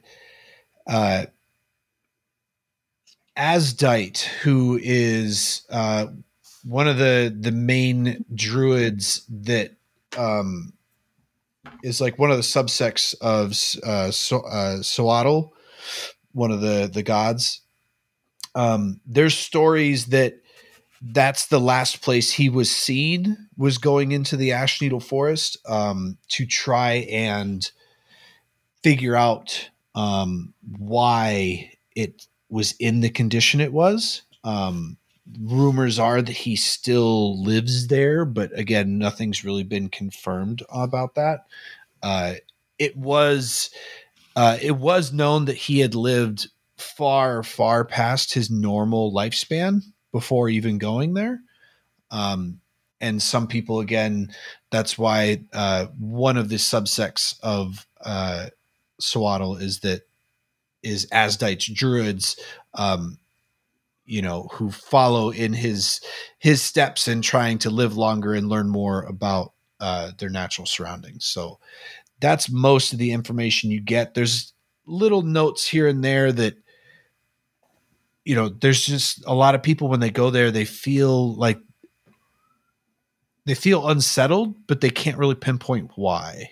uh, 0.86 1.26
Asdite, 3.36 4.22
who 4.42 4.78
is 4.82 5.62
uh, 5.70 6.06
one 6.64 6.88
of 6.88 6.98
the 6.98 7.34
the 7.38 7.52
main 7.52 8.24
druids 8.34 9.26
that 9.28 9.72
um, 10.16 10.72
is 11.82 12.00
like 12.00 12.18
one 12.18 12.30
of 12.30 12.36
the 12.36 12.42
subsects 12.42 13.14
of 13.20 13.50
uh, 13.84 14.10
so, 14.10 14.40
uh, 14.40 14.78
Soatl, 14.78 15.50
one 16.32 16.50
of 16.50 16.60
the 16.60 16.88
the 16.92 17.02
gods. 17.02 17.60
Um, 18.54 19.00
there's 19.04 19.36
stories 19.36 20.06
that 20.06 20.40
that's 21.02 21.46
the 21.46 21.60
last 21.60 22.02
place 22.02 22.30
he 22.32 22.48
was 22.48 22.70
seen 22.70 23.48
was 23.56 23.78
going 23.78 24.12
into 24.12 24.36
the 24.36 24.50
Ashneedle 24.50 25.02
Forest 25.02 25.58
um, 25.68 26.18
to 26.28 26.46
try 26.46 27.06
and 27.10 27.68
figure 28.82 29.16
out 29.16 29.70
um, 29.94 30.52
why 30.78 31.70
it 31.94 32.26
was 32.48 32.74
in 32.78 33.00
the 33.00 33.10
condition 33.10 33.60
it 33.60 33.72
was. 33.72 34.22
Um, 34.42 34.96
rumors 35.40 35.98
are 35.98 36.20
that 36.20 36.32
he 36.32 36.56
still 36.56 37.42
lives 37.42 37.86
there, 37.86 38.24
but 38.24 38.56
again, 38.58 38.98
nothing's 38.98 39.44
really 39.44 39.62
been 39.62 39.88
confirmed 39.88 40.62
about 40.70 41.14
that. 41.14 41.46
Uh, 42.02 42.34
it 42.78 42.96
was 42.96 43.70
uh, 44.36 44.58
it 44.60 44.76
was 44.76 45.12
known 45.12 45.44
that 45.46 45.56
he 45.56 45.78
had 45.78 45.94
lived 45.94 46.48
far, 46.76 47.42
far 47.42 47.84
past 47.84 48.34
his 48.34 48.50
normal 48.50 49.12
lifespan 49.12 49.80
before 50.12 50.48
even 50.48 50.78
going 50.78 51.14
there. 51.14 51.40
Um, 52.10 52.60
and 53.00 53.22
some 53.22 53.46
people, 53.46 53.80
again, 53.80 54.32
that's 54.70 54.98
why 54.98 55.42
uh, 55.52 55.86
one 55.98 56.36
of 56.36 56.48
the 56.48 56.56
subsects 56.56 57.38
of 57.42 57.86
uh, 58.04 58.46
Swaddle 59.04 59.56
is 59.56 59.80
that 59.80 60.02
is 60.82 61.06
Asdite's 61.06 61.66
druids, 61.66 62.36
um, 62.74 63.18
you 64.04 64.20
know, 64.20 64.48
who 64.52 64.70
follow 64.70 65.30
in 65.30 65.52
his 65.52 66.00
his 66.38 66.62
steps 66.62 67.08
in 67.08 67.22
trying 67.22 67.58
to 67.58 67.70
live 67.70 67.96
longer 67.96 68.34
and 68.34 68.48
learn 68.48 68.68
more 68.68 69.02
about 69.02 69.52
uh, 69.80 70.12
their 70.18 70.28
natural 70.30 70.66
surroundings. 70.66 71.24
So 71.24 71.58
that's 72.20 72.50
most 72.50 72.92
of 72.92 72.98
the 72.98 73.12
information 73.12 73.70
you 73.70 73.80
get. 73.80 74.14
There's 74.14 74.52
little 74.86 75.22
notes 75.22 75.66
here 75.66 75.88
and 75.88 76.04
there 76.04 76.32
that 76.32 76.54
you 78.24 78.34
know 78.34 78.48
there's 78.48 78.84
just 78.84 79.24
a 79.26 79.34
lot 79.34 79.54
of 79.54 79.62
people 79.62 79.88
when 79.88 80.00
they 80.00 80.10
go 80.10 80.30
there 80.30 80.50
they 80.50 80.64
feel 80.64 81.34
like 81.34 81.58
they 83.46 83.54
feel 83.54 83.88
unsettled 83.88 84.54
but 84.66 84.80
they 84.80 84.90
can't 84.90 85.18
really 85.18 85.34
pinpoint 85.34 85.90
why 85.96 86.50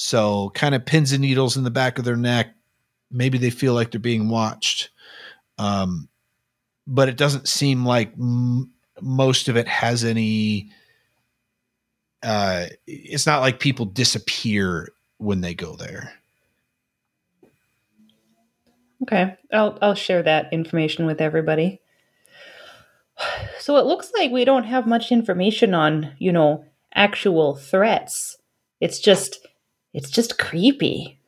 so 0.00 0.50
kind 0.54 0.76
of 0.76 0.86
pins 0.86 1.10
and 1.10 1.22
needles 1.22 1.56
in 1.56 1.64
the 1.64 1.70
back 1.70 1.98
of 1.98 2.04
their 2.04 2.16
neck 2.16 2.54
maybe 3.10 3.36
they 3.36 3.50
feel 3.50 3.74
like 3.74 3.90
they're 3.90 4.00
being 4.00 4.28
watched 4.28 4.90
um, 5.58 6.08
but 6.86 7.08
it 7.08 7.16
doesn't 7.16 7.48
seem 7.48 7.84
like 7.84 8.12
m- 8.12 8.70
most 9.00 9.48
of 9.48 9.56
it 9.56 9.66
has 9.66 10.04
any 10.04 10.70
uh, 12.22 12.66
it's 12.86 13.26
not 13.26 13.40
like 13.40 13.58
people 13.60 13.86
disappear 13.86 14.88
when 15.18 15.40
they 15.40 15.54
go 15.54 15.74
there 15.74 16.12
Okay, 19.02 19.36
I'll 19.52 19.78
I'll 19.80 19.94
share 19.94 20.22
that 20.24 20.52
information 20.52 21.06
with 21.06 21.20
everybody. 21.20 21.80
So 23.58 23.76
it 23.76 23.86
looks 23.86 24.12
like 24.16 24.30
we 24.30 24.44
don't 24.44 24.64
have 24.64 24.86
much 24.86 25.10
information 25.10 25.74
on, 25.74 26.12
you 26.18 26.32
know, 26.32 26.64
actual 26.94 27.56
threats. 27.56 28.36
It's 28.80 29.00
just 29.00 29.46
it's 29.94 30.10
just 30.10 30.38
creepy. 30.38 31.18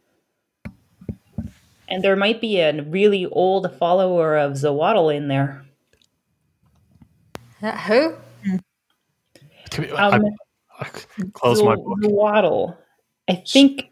And 1.88 2.04
there 2.04 2.16
might 2.16 2.40
be 2.40 2.60
a 2.60 2.82
really 2.82 3.26
old 3.26 3.72
follower 3.78 4.36
of 4.36 4.52
Zawaddle 4.52 5.14
in 5.14 5.28
there. 5.28 5.64
Uh, 7.62 7.76
who? 7.76 8.14
I, 9.96 10.08
Um, 10.08 10.22
I 10.78 10.84
close 11.32 11.62
my 11.62 11.74
Zo- 11.74 11.82
book. 11.82 11.98
Zawaddle. 12.00 12.76
I 13.28 13.34
think 13.46 13.90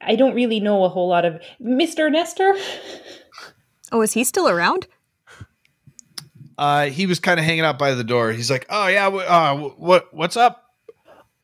I 0.00 0.16
don't 0.16 0.34
really 0.34 0.60
know 0.60 0.84
a 0.84 0.88
whole 0.88 1.08
lot 1.08 1.24
of 1.24 1.40
Mr. 1.62 2.10
Nestor. 2.10 2.54
Oh, 3.92 4.02
is 4.02 4.12
he 4.12 4.24
still 4.24 4.48
around? 4.48 4.86
uh, 6.58 6.86
he 6.86 7.06
was 7.06 7.18
kind 7.20 7.40
of 7.40 7.46
hanging 7.46 7.64
out 7.64 7.78
by 7.78 7.94
the 7.94 8.04
door 8.04 8.32
he's 8.32 8.50
like 8.50 8.66
oh 8.68 8.86
yeah 8.86 9.10
wh- 9.10 9.30
uh, 9.30 9.56
wh- 9.56 9.80
what 9.80 10.12
what's 10.12 10.36
up 10.36 10.59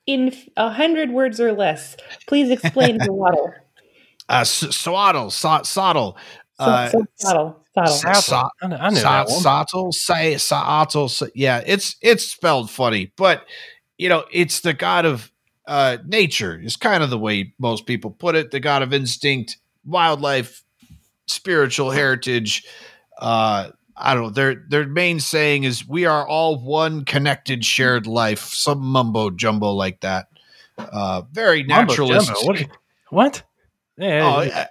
In 0.07 0.29
f- 0.29 0.49
a 0.57 0.71
hundred 0.71 1.11
words 1.11 1.41
or 1.41 1.53
less, 1.53 1.97
please 2.29 2.51
explain 2.51 2.99
Zawaddle. 3.01 3.53
uh, 4.29 4.35
S- 4.43 4.75
Swaddle, 4.77 5.31
so- 5.31 5.63
Soddle, 5.65 6.17
uh, 6.59 6.89
So, 6.89 7.05
so, 7.17 7.29
Zawaddle, 7.29 7.55
Zawaddle. 7.77 8.07
S- 8.17 8.27
So- 8.27 8.49
I 8.63 8.67
know, 8.69 8.77
I 8.77 8.89
know 8.91 8.95
So- 8.97 9.03
that 9.03 9.29
one. 9.29 9.41
Sottle, 9.41 9.93
say 9.93 10.37
Sottle. 10.39 11.11
Yeah, 11.35 11.63
it's 11.67 11.97
it's 12.03 12.25
spelled 12.25 12.71
funny, 12.71 13.13
but 13.17 13.45
you 13.99 14.09
know, 14.09 14.25
it's 14.33 14.61
the 14.61 14.73
god 14.75 15.05
of 15.07 15.33
uh, 15.67 15.97
nature. 16.07 16.61
Is 16.63 16.77
kind 16.77 17.03
of 17.03 17.11
the 17.11 17.19
way 17.19 17.53
most 17.59 17.87
people 17.87 18.11
put 18.13 18.37
it. 18.37 18.53
The 18.53 18.61
god 18.61 18.83
of 18.83 18.93
instinct, 18.95 19.57
wildlife, 19.85 20.63
spiritual 21.27 21.91
heritage. 21.91 22.65
Uh, 23.19 23.71
I 23.97 24.15
don't 24.15 24.25
know. 24.25 24.31
Their 24.31 24.65
their 24.69 24.87
main 24.87 25.21
saying 25.21 25.65
is, 25.65 25.89
"We 25.89 26.05
are 26.05 26.27
all 26.27 26.63
one, 26.63 27.05
connected, 27.05 27.65
shared 27.65 28.07
life." 28.07 28.53
Some 28.53 28.85
mumbo 28.85 29.31
jumbo 29.31 29.73
like 29.73 30.01
that. 30.01 30.27
Uh, 30.79 31.23
very 31.33 31.63
naturalist. 31.63 32.31
What? 32.45 32.67
what? 33.11 33.43
Yeah, 33.97 34.35
Oh, 34.37 34.43
yeah, 34.43 34.67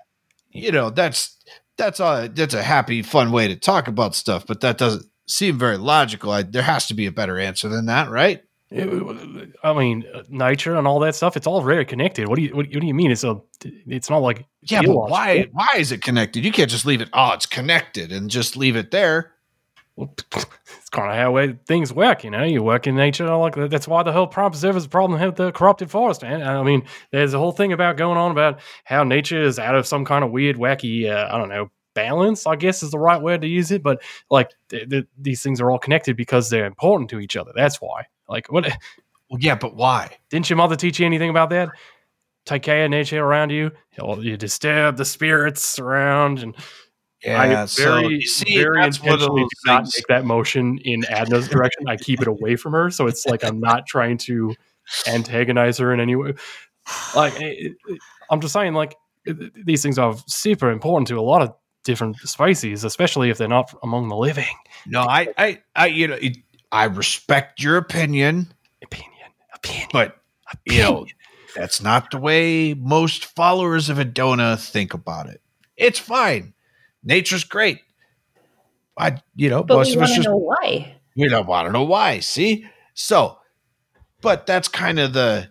you 0.51 0.71
know 0.71 0.91
that's 0.91 1.37
that's 1.77 1.99
a 1.99 2.29
that's 2.33 2.53
a 2.53 2.61
happy, 2.61 3.01
fun 3.01 3.31
way 3.31 3.47
to 3.47 3.55
talk 3.55 3.87
about 3.87 4.15
stuff, 4.15 4.45
but 4.45 4.61
that 4.61 4.77
doesn't 4.77 5.05
seem 5.27 5.57
very 5.57 5.77
logical. 5.77 6.31
I, 6.31 6.43
there 6.43 6.61
has 6.61 6.87
to 6.87 6.93
be 6.93 7.07
a 7.07 7.11
better 7.11 7.39
answer 7.39 7.67
than 7.67 7.87
that, 7.87 8.09
right? 8.09 8.43
It- 8.71 9.53
I 9.63 9.73
mean, 9.73 10.05
uh, 10.13 10.23
nature 10.29 10.75
and 10.75 10.87
all 10.87 10.99
that 10.99 11.15
stuff. 11.15 11.37
It's 11.37 11.45
all 11.47 11.61
very 11.61 11.85
connected. 11.85 12.27
What 12.27 12.35
do 12.37 12.41
you 12.41 12.49
what, 12.55 12.65
what 12.67 12.81
do 12.81 12.87
you 12.87 12.93
mean? 12.93 13.11
It's 13.11 13.23
a. 13.23 13.39
It's 13.63 14.09
not 14.09 14.17
like 14.17 14.45
Yeah, 14.63 14.81
but 14.81 14.89
illogical. 14.89 15.09
why 15.11 15.47
why 15.51 15.67
is 15.77 15.91
it 15.91 16.01
connected? 16.01 16.43
You 16.43 16.51
can't 16.51 16.69
just 16.69 16.85
leave 16.85 17.01
it. 17.01 17.09
Oh, 17.13 17.31
it's 17.33 17.45
connected, 17.45 18.11
and 18.11 18.29
just 18.29 18.57
leave 18.57 18.75
it 18.75 18.91
there. 18.91 19.33
Well, 19.95 20.13
it's 20.35 20.89
kind 20.89 21.09
of 21.09 21.15
how 21.15 21.57
things 21.67 21.93
work, 21.93 22.23
you 22.25 22.31
know. 22.31 22.43
You 22.43 22.63
work 22.63 22.85
in 22.87 22.95
nature, 22.95 23.27
like 23.37 23.55
that's 23.69 23.87
why 23.87 24.03
the 24.03 24.11
whole 24.11 24.27
prime 24.27 24.51
preserve 24.51 24.75
is 24.75 24.85
a 24.85 24.89
problem 24.89 25.21
with 25.21 25.35
the 25.35 25.51
corrupted 25.51 25.89
forest, 25.91 26.21
man. 26.23 26.41
I 26.41 26.63
mean, 26.63 26.83
there's 27.11 27.33
a 27.33 27.37
whole 27.39 27.51
thing 27.53 27.71
about 27.71 27.95
going 27.97 28.17
on 28.17 28.31
about 28.31 28.59
how 28.83 29.03
nature 29.03 29.41
is 29.41 29.57
out 29.59 29.75
of 29.75 29.87
some 29.87 30.03
kind 30.05 30.23
of 30.25 30.31
weird, 30.31 30.57
wacky, 30.57 31.09
uh, 31.09 31.33
I 31.33 31.37
don't 31.37 31.49
know, 31.49 31.69
balance. 31.93 32.45
I 32.45 32.55
guess 32.57 32.83
is 32.83 32.91
the 32.91 32.99
right 32.99 33.21
word 33.21 33.41
to 33.41 33.47
use 33.47 33.71
it, 33.71 33.83
but 33.83 34.01
like 34.29 34.49
th- 34.69 34.89
th- 34.89 35.05
these 35.17 35.41
things 35.41 35.61
are 35.61 35.71
all 35.71 35.79
connected 35.79 36.17
because 36.17 36.49
they're 36.49 36.65
important 36.65 37.09
to 37.11 37.19
each 37.19 37.37
other. 37.37 37.51
That's 37.55 37.79
why. 37.79 38.07
Like, 38.27 38.51
what 38.51 38.65
Well, 39.29 39.39
yeah, 39.39 39.55
but 39.55 39.75
why? 39.75 40.17
didn't 40.29 40.49
your 40.49 40.57
mother 40.57 40.75
teach 40.75 40.99
you 40.99 41.05
anything 41.05 41.29
about 41.29 41.49
that? 41.51 41.69
Take 42.45 42.61
care 42.63 42.85
of 42.85 42.91
nature 42.91 43.23
around 43.23 43.49
you. 43.49 43.71
You 43.97 44.37
disturb 44.37 44.97
the 44.97 45.05
spirits 45.05 45.79
around, 45.79 46.43
and 46.43 46.55
Yeah, 47.23 47.41
I 47.41 47.65
so 47.65 47.83
very, 48.01 48.15
you 48.15 48.21
see, 48.21 48.55
very 48.55 48.85
intentionally 48.85 49.41
do 49.41 49.49
not 49.65 49.79
things. 49.79 49.95
make 49.97 50.07
that 50.09 50.25
motion 50.25 50.77
in 50.83 51.01
Adna's 51.03 51.47
direction. 51.47 51.87
I 51.87 51.97
keep 51.97 52.21
it 52.21 52.27
away 52.27 52.55
from 52.55 52.73
her, 52.73 52.91
so 52.91 53.07
it's 53.07 53.25
like 53.25 53.43
I'm 53.43 53.59
not 53.59 53.87
trying 53.87 54.19
to 54.19 54.53
antagonize 55.07 55.79
her 55.79 55.91
in 55.91 55.99
any 55.99 56.15
way. 56.15 56.33
Like 57.15 57.33
it- 57.41 57.75
it- 57.87 57.99
I'm 58.29 58.41
just 58.41 58.53
saying, 58.53 58.73
like 58.75 58.95
it- 59.25 59.65
these 59.65 59.81
things 59.81 59.97
are 59.97 60.15
super 60.27 60.69
important 60.69 61.07
to 61.07 61.17
a 61.17 61.21
lot 61.21 61.41
of 61.41 61.55
different 61.83 62.17
species, 62.17 62.83
especially 62.83 63.31
if 63.31 63.39
they're 63.39 63.47
not 63.47 63.73
among 63.81 64.07
the 64.09 64.15
living. 64.15 64.55
No, 64.85 65.01
I, 65.01 65.27
I, 65.37 65.61
I, 65.75 65.85
you 65.87 66.07
know, 66.07 66.15
it, 66.15 66.37
I 66.75 66.83
respect 66.85 67.61
your 67.63 67.77
opinion, 67.77 68.53
Opinion, 68.83 69.29
opinion, 69.53 69.89
but 69.93 70.17
you 70.65 70.79
know, 70.79 71.05
that's 71.55 71.81
not 71.81 72.11
the 72.11 72.17
way 72.17 72.73
most 72.73 73.25
followers 73.25 73.87
of 73.89 73.97
Adona 73.97 74.59
think 74.59 74.93
about 74.93 75.27
it. 75.29 75.41
It's 75.77 75.99
fine. 75.99 76.53
Nature's 77.01 77.45
great. 77.45 77.79
I, 78.97 79.21
you 79.35 79.49
know, 79.49 79.63
But 79.63 79.75
most 79.77 79.87
we 79.89 79.95
of 79.95 80.01
us 80.03 80.09
want 80.09 80.09
to 80.09 80.15
just 80.17 80.27
know 80.29 80.35
why. 80.37 80.95
we 81.15 81.29
don't 81.29 81.47
want 81.47 81.67
to 81.67 81.71
know 81.71 81.83
why. 81.83 82.19
See, 82.19 82.65
so, 82.93 83.39
but 84.21 84.45
that's 84.45 84.67
kind 84.67 84.99
of 84.99 85.13
the 85.13 85.49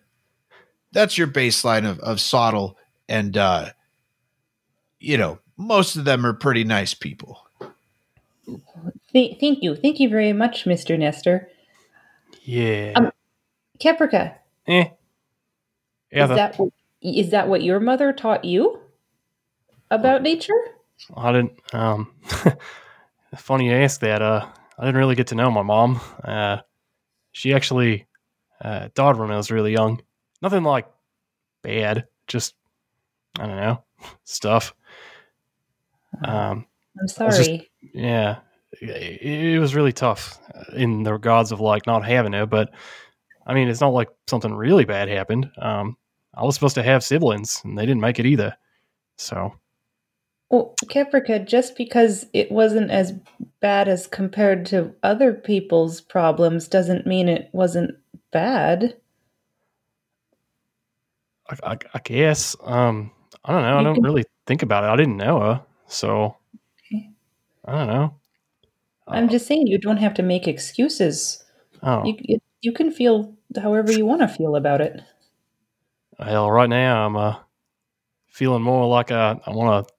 that's 0.92 1.16
your 1.16 1.26
baseline 1.26 1.88
of 1.88 1.98
of 2.00 2.20
Soddle, 2.20 2.76
and 3.08 3.36
uh, 3.36 3.70
you 5.00 5.16
know, 5.16 5.38
most 5.56 5.96
of 5.96 6.04
them 6.04 6.24
are 6.26 6.34
pretty 6.34 6.64
nice 6.64 6.92
people. 6.94 7.40
Th- 9.14 9.38
thank 9.40 9.62
you. 9.62 9.76
Thank 9.76 10.00
you 10.00 10.08
very 10.10 10.32
much, 10.34 10.64
Mr. 10.66 10.98
Nestor. 10.98 11.48
yeah, 12.42 12.92
Um, 12.96 13.12
Caprica, 13.80 14.34
eh. 14.66 14.88
Yeah, 16.12 16.24
is 16.24 16.28
that 16.30 16.58
what, 16.58 16.72
is 17.02 17.30
that 17.30 17.48
what 17.48 17.62
your 17.62 17.80
mother 17.80 18.12
taught 18.12 18.44
you 18.44 18.80
about 19.90 20.22
nature? 20.22 20.52
I 21.16 21.32
didn't. 21.32 21.52
Um, 21.74 22.12
funny 23.36 23.68
you 23.68 23.74
ask 23.74 24.00
that. 24.00 24.22
Uh, 24.22 24.46
I 24.78 24.84
didn't 24.84 24.98
really 24.98 25.14
get 25.16 25.28
to 25.28 25.34
know 25.34 25.50
my 25.50 25.62
mom. 25.62 26.00
Uh, 26.22 26.58
she 27.32 27.52
actually 27.54 28.06
uh, 28.62 28.88
died 28.94 29.16
when 29.16 29.30
I 29.30 29.36
was 29.36 29.50
really 29.50 29.72
young. 29.72 30.02
Nothing 30.42 30.62
like 30.62 30.86
bad. 31.62 32.06
Just 32.26 32.54
I 33.40 33.46
don't 33.46 33.56
know 33.56 33.82
stuff. 34.24 34.74
Um, 36.24 36.66
I'm 36.96 37.02
was 37.02 37.12
just- 37.16 37.44
sorry. 37.44 37.70
yeah, 37.92 38.36
it, 38.80 39.22
it 39.22 39.58
was 39.58 39.74
really 39.74 39.92
tough 39.92 40.38
in 40.74 41.02
the 41.02 41.12
regards 41.12 41.52
of 41.52 41.60
like 41.60 41.86
not 41.86 42.04
having 42.04 42.32
her. 42.32 42.46
But 42.46 42.72
I 43.46 43.54
mean, 43.54 43.68
it's 43.68 43.80
not 43.80 43.92
like 43.92 44.08
something 44.26 44.54
really 44.54 44.84
bad 44.84 45.08
happened. 45.08 45.50
Um, 45.58 45.96
I 46.34 46.44
was 46.44 46.54
supposed 46.54 46.74
to 46.76 46.82
have 46.82 47.04
siblings, 47.04 47.60
and 47.64 47.78
they 47.78 47.86
didn't 47.86 48.00
make 48.00 48.18
it 48.18 48.26
either. 48.26 48.56
So 49.16 49.54
Well, 50.50 50.74
Caprica, 50.86 51.46
just 51.46 51.76
because 51.76 52.26
it 52.32 52.50
wasn't 52.50 52.90
as 52.90 53.12
bad 53.60 53.88
as 53.88 54.06
compared 54.06 54.66
to 54.66 54.94
other 55.02 55.32
people's 55.32 56.00
problems 56.00 56.68
doesn't 56.68 57.06
mean 57.06 57.28
it 57.28 57.48
wasn't 57.52 57.92
bad. 58.32 58.96
I, 61.48 61.72
I, 61.72 61.78
I 61.94 61.98
guess. 62.02 62.56
Um, 62.62 63.12
I 63.44 63.52
don't 63.52 63.62
know. 63.62 63.78
I 63.78 63.82
don't 63.82 64.02
really 64.02 64.24
think 64.46 64.62
about 64.62 64.84
it. 64.84 64.88
I 64.88 64.96
didn't 64.96 65.16
know 65.16 65.40
her, 65.40 65.62
so. 65.86 66.36
I 67.66 67.72
don't 67.72 67.86
know. 67.86 68.14
I'm 69.06 69.28
just 69.28 69.46
saying 69.46 69.66
you 69.66 69.78
don't 69.78 69.98
have 69.98 70.14
to 70.14 70.22
make 70.22 70.48
excuses. 70.48 71.44
Oh, 71.82 72.04
You 72.04 72.16
you, 72.20 72.38
you 72.62 72.72
can 72.72 72.90
feel 72.90 73.36
however 73.60 73.92
you 73.92 74.06
want 74.06 74.22
to 74.22 74.28
feel 74.28 74.56
about 74.56 74.80
it. 74.80 75.00
hell! 76.18 76.50
Right 76.50 76.68
now, 76.68 77.06
I'm 77.06 77.16
uh, 77.16 77.36
feeling 78.28 78.62
more 78.62 78.86
like 78.86 79.10
uh, 79.10 79.36
I 79.46 79.50
want 79.50 79.86
to 79.86 79.94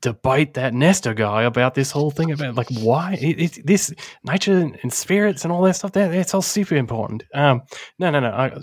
debate 0.00 0.54
that 0.54 0.72
Nestor 0.72 1.14
guy 1.14 1.42
about 1.42 1.74
this 1.74 1.90
whole 1.90 2.10
thing 2.10 2.32
about 2.32 2.54
like 2.54 2.68
why 2.80 3.14
it, 3.20 3.40
it, 3.58 3.66
this 3.66 3.92
nature 4.24 4.72
and, 4.82 4.92
spirits 4.92 5.44
and 5.44 5.52
all 5.52 5.62
that 5.62 5.76
stuff. 5.76 5.92
That 5.92 6.12
that's 6.12 6.34
all 6.34 6.42
super 6.42 6.76
important. 6.76 7.24
Um, 7.34 7.62
no, 7.98 8.10
no, 8.10 8.20
no. 8.20 8.30
I, 8.30 8.60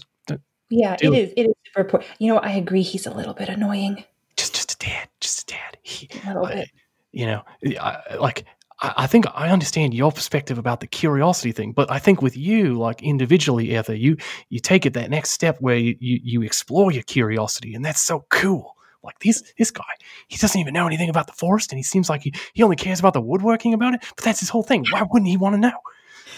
Yeah, 0.69 0.97
it 0.99 1.13
is. 1.13 1.33
It 1.37 1.43
is 1.47 1.53
super 1.65 1.81
important. 1.81 2.11
You 2.19 2.33
know, 2.33 2.39
I 2.39 2.51
agree. 2.51 2.81
He's 2.81 3.05
a 3.05 3.13
little 3.13 3.33
bit 3.33 3.49
annoying. 3.49 4.03
just 4.35 4.55
just 4.55 4.73
a 4.73 4.77
tad, 4.77 5.09
just 5.19 5.41
a 5.43 5.45
tad. 5.45 5.77
He, 5.83 6.09
A 6.23 6.27
little 6.27 6.47
bit. 6.47 6.69
you 7.11 7.25
know, 7.25 7.43
I, 7.79 8.15
like 8.19 8.45
I, 8.79 8.93
I 8.97 9.07
think 9.07 9.25
I 9.33 9.49
understand 9.49 9.93
your 9.93 10.11
perspective 10.11 10.57
about 10.57 10.79
the 10.79 10.87
curiosity 10.87 11.51
thing, 11.51 11.71
but 11.71 11.91
I 11.91 11.99
think 11.99 12.21
with 12.21 12.37
you, 12.37 12.77
like 12.77 13.01
individually, 13.03 13.67
Eartha, 13.69 13.99
you 13.99 14.17
you 14.49 14.59
take 14.59 14.85
it 14.85 14.93
that 14.93 15.09
next 15.09 15.31
step 15.31 15.57
where 15.59 15.77
you, 15.77 15.95
you, 15.99 16.19
you 16.23 16.41
explore 16.41 16.91
your 16.91 17.03
curiosity, 17.03 17.73
and 17.73 17.83
that's 17.83 18.01
so 18.01 18.25
cool. 18.29 18.75
Like 19.03 19.19
this 19.19 19.43
this 19.57 19.71
guy, 19.71 19.83
he 20.27 20.37
doesn't 20.37 20.59
even 20.59 20.73
know 20.73 20.87
anything 20.87 21.09
about 21.09 21.27
the 21.27 21.33
forest, 21.33 21.71
and 21.71 21.79
he 21.79 21.83
seems 21.83 22.09
like 22.09 22.21
he, 22.23 22.33
he 22.53 22.63
only 22.63 22.75
cares 22.75 22.99
about 22.99 23.13
the 23.13 23.21
woodworking 23.21 23.73
about 23.73 23.93
it. 23.93 24.01
But 24.15 24.25
that's 24.25 24.39
his 24.39 24.49
whole 24.49 24.63
thing. 24.63 24.85
Why 24.91 25.03
wouldn't 25.09 25.29
he 25.29 25.37
want 25.37 25.55
to 25.55 25.59
know? 25.59 25.79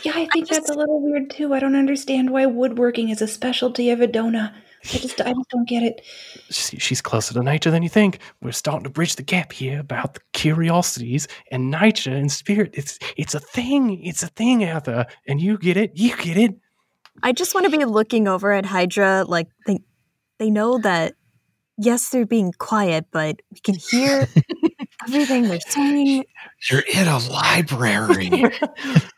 Yeah, 0.03 0.13
I 0.15 0.27
think 0.27 0.47
just- 0.47 0.61
that's 0.61 0.69
a 0.69 0.77
little 0.77 1.01
weird 1.01 1.29
too. 1.29 1.53
I 1.53 1.59
don't 1.59 1.75
understand 1.75 2.29
why 2.31 2.45
woodworking 2.45 3.09
is 3.09 3.21
a 3.21 3.27
specialty 3.27 3.89
of 3.89 3.99
Adona. 3.99 4.53
I 4.86 4.97
just, 4.97 5.21
I 5.21 5.34
just 5.34 5.49
don't 5.49 5.67
get 5.67 5.84
it. 5.84 6.01
She's 6.49 7.01
closer 7.01 7.34
to 7.34 7.43
nature 7.43 7.69
than 7.69 7.84
you 7.84 7.89
think. 7.89 8.19
We're 8.41 8.51
starting 8.53 8.86
to 8.86 8.89
bridge 8.89 9.17
the 9.17 9.23
gap 9.23 9.51
here 9.51 9.80
about 9.80 10.13
the 10.13 10.21
curiosities 10.34 11.27
and 11.51 11.69
nature 11.69 12.11
and 12.11 12.32
spirit. 12.32 12.71
It's 12.73 12.97
it's 13.17 13.36
a 13.36 13.39
thing. 13.39 14.01
It's 14.03 14.23
a 14.23 14.27
thing 14.27 14.63
Arthur. 14.63 15.05
and 15.27 15.41
you 15.41 15.57
get 15.57 15.75
it. 15.77 15.91
You 15.95 16.15
get 16.15 16.38
it. 16.38 16.55
I 17.21 17.34
just 17.34 17.53
want 17.53 17.69
to 17.69 17.77
be 17.77 17.84
looking 17.84 18.27
over 18.27 18.53
at 18.53 18.65
Hydra 18.65 19.25
like 19.27 19.47
they 19.65 19.80
they 20.38 20.49
know 20.49 20.80
that 20.80 21.15
yes, 21.77 22.09
they're 22.09 22.25
being 22.25 22.53
quiet, 22.57 23.07
but 23.11 23.41
we 23.51 23.59
can 23.59 23.75
hear 23.75 24.27
everything 25.03 25.43
they're 25.43 25.59
saying. 25.61 26.25
You're 26.69 26.83
in 26.93 27.07
a 27.07 27.17
library. 27.29 28.29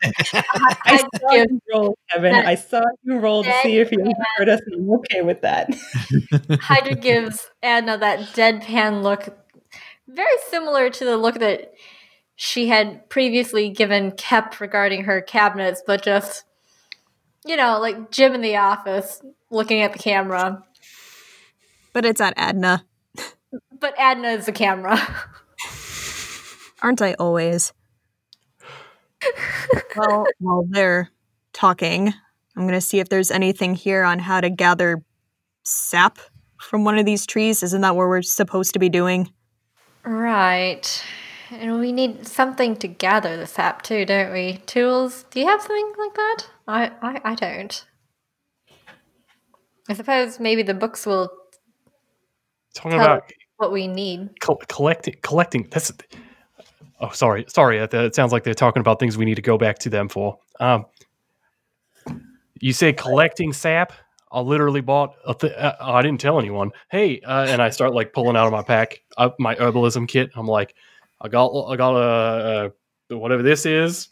I 0.02 0.74
I 0.84 0.96
saw 0.96 1.32
you 1.32 1.60
roll, 1.72 1.98
Kevin. 2.10 2.34
I 2.34 2.54
saw 2.54 2.82
you 3.02 3.18
roll 3.18 3.44
to 3.44 3.52
see 3.62 3.78
if 3.78 3.90
you 3.92 3.98
heard 4.36 4.48
us. 4.48 4.60
I'm 4.72 4.90
okay 4.90 5.22
with 5.22 5.42
that. 5.42 5.74
Hydra 6.60 6.94
gives 6.94 7.50
Adna 7.62 7.98
that 7.98 8.20
deadpan 8.34 9.02
look, 9.02 9.36
very 10.08 10.36
similar 10.50 10.90
to 10.90 11.04
the 11.04 11.16
look 11.16 11.38
that 11.40 11.72
she 12.36 12.68
had 12.68 13.08
previously 13.08 13.70
given 13.70 14.12
Kep 14.12 14.60
regarding 14.60 15.04
her 15.04 15.20
cabinets, 15.20 15.82
but 15.86 16.02
just, 16.02 16.44
you 17.44 17.56
know, 17.56 17.78
like 17.78 18.10
Jim 18.10 18.34
in 18.34 18.40
the 18.40 18.56
office 18.56 19.22
looking 19.50 19.80
at 19.82 19.92
the 19.92 19.98
camera. 19.98 20.64
But 21.92 22.04
it's 22.04 22.20
at 22.20 22.34
Adna, 22.36 22.84
But 23.78 23.94
Adna 23.98 24.28
is 24.28 24.46
the 24.46 24.52
camera. 24.52 24.98
aren't 26.82 27.02
I 27.02 27.14
always? 27.14 27.72
well, 29.96 30.26
while 30.40 30.64
they're 30.68 31.10
talking, 31.52 32.12
I'm 32.56 32.62
going 32.62 32.74
to 32.74 32.80
see 32.80 32.98
if 32.98 33.08
there's 33.08 33.30
anything 33.30 33.74
here 33.74 34.02
on 34.02 34.18
how 34.18 34.40
to 34.40 34.50
gather 34.50 35.02
sap 35.64 36.18
from 36.60 36.84
one 36.84 36.98
of 36.98 37.06
these 37.06 37.26
trees. 37.26 37.62
Isn't 37.62 37.80
that 37.82 37.96
what 37.96 38.08
we're 38.08 38.22
supposed 38.22 38.72
to 38.74 38.78
be 38.78 38.88
doing? 38.88 39.30
right. 40.04 41.04
And 41.50 41.78
we 41.80 41.92
need 41.92 42.26
something 42.26 42.76
to 42.76 42.88
gather 42.88 43.36
the 43.36 43.46
sap 43.46 43.82
too, 43.82 44.06
don't 44.06 44.32
we? 44.32 44.62
Tools? 44.64 45.26
Do 45.30 45.38
you 45.38 45.46
have 45.46 45.60
something 45.60 45.92
like 45.98 46.14
that? 46.14 46.38
I, 46.66 46.90
I, 47.02 47.20
I 47.24 47.34
don't. 47.34 47.86
I 49.90 49.92
suppose 49.92 50.40
maybe 50.40 50.62
the 50.62 50.72
books 50.74 51.04
will 51.04 51.30
Talking 52.74 52.92
Tell- 52.98 53.04
about 53.04 53.30
what 53.58 53.70
we 53.70 53.86
need. 53.86 54.30
col- 54.40 54.62
collecting 54.68 55.14
collecting 55.22 55.68
that's 55.70 55.92
oh 57.02 57.10
sorry. 57.10 57.44
Sorry 57.48 57.76
it, 57.78 57.92
it 57.92 58.14
sounds 58.14 58.32
like 58.32 58.44
they're 58.44 58.54
talking 58.54 58.80
about 58.80 58.98
things 58.98 59.18
we 59.18 59.24
need 59.26 59.34
to 59.34 59.42
go 59.42 59.58
back 59.58 59.78
to 59.80 59.90
them 59.90 60.08
for. 60.08 60.38
Um 60.60 60.86
you 62.60 62.72
say 62.72 62.92
collecting 62.92 63.52
sap? 63.52 63.92
I 64.30 64.40
literally 64.40 64.80
bought 64.80 65.14
a 65.26 65.34
th- 65.34 65.52
uh, 65.52 65.74
i 65.80 66.00
didn't 66.00 66.20
tell 66.20 66.38
anyone. 66.38 66.70
Hey 66.90 67.20
uh, 67.20 67.46
and 67.48 67.60
i 67.60 67.68
start 67.70 67.92
like 67.92 68.12
pulling 68.14 68.36
out 68.36 68.46
of 68.46 68.52
my 68.52 68.62
pack 68.62 69.02
uh, 69.18 69.30
my 69.38 69.54
herbalism 69.56 70.08
kit. 70.08 70.30
I'm 70.34 70.46
like 70.46 70.74
i 71.20 71.28
got 71.28 71.48
i 71.68 71.76
got 71.76 71.94
a, 71.96 72.72
a 73.10 73.18
whatever 73.18 73.42
this 73.42 73.66
is. 73.66 74.08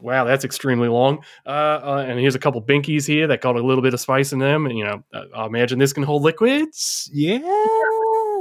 Wow 0.00 0.24
that's 0.24 0.44
extremely 0.44 0.88
long. 0.88 1.22
Uh, 1.46 1.48
uh, 1.50 2.04
and 2.08 2.18
here's 2.18 2.34
a 2.34 2.38
couple 2.40 2.60
binkies 2.60 3.06
here 3.06 3.28
that 3.28 3.40
got 3.40 3.54
a 3.54 3.62
little 3.62 3.82
bit 3.82 3.94
of 3.94 4.00
spice 4.00 4.32
in 4.32 4.40
them 4.40 4.66
and 4.66 4.76
you 4.76 4.84
know 4.84 5.04
uh, 5.12 5.24
i 5.36 5.46
imagine 5.46 5.78
this 5.78 5.92
can 5.92 6.02
hold 6.02 6.22
liquids. 6.22 7.08
Yeah 7.12 7.38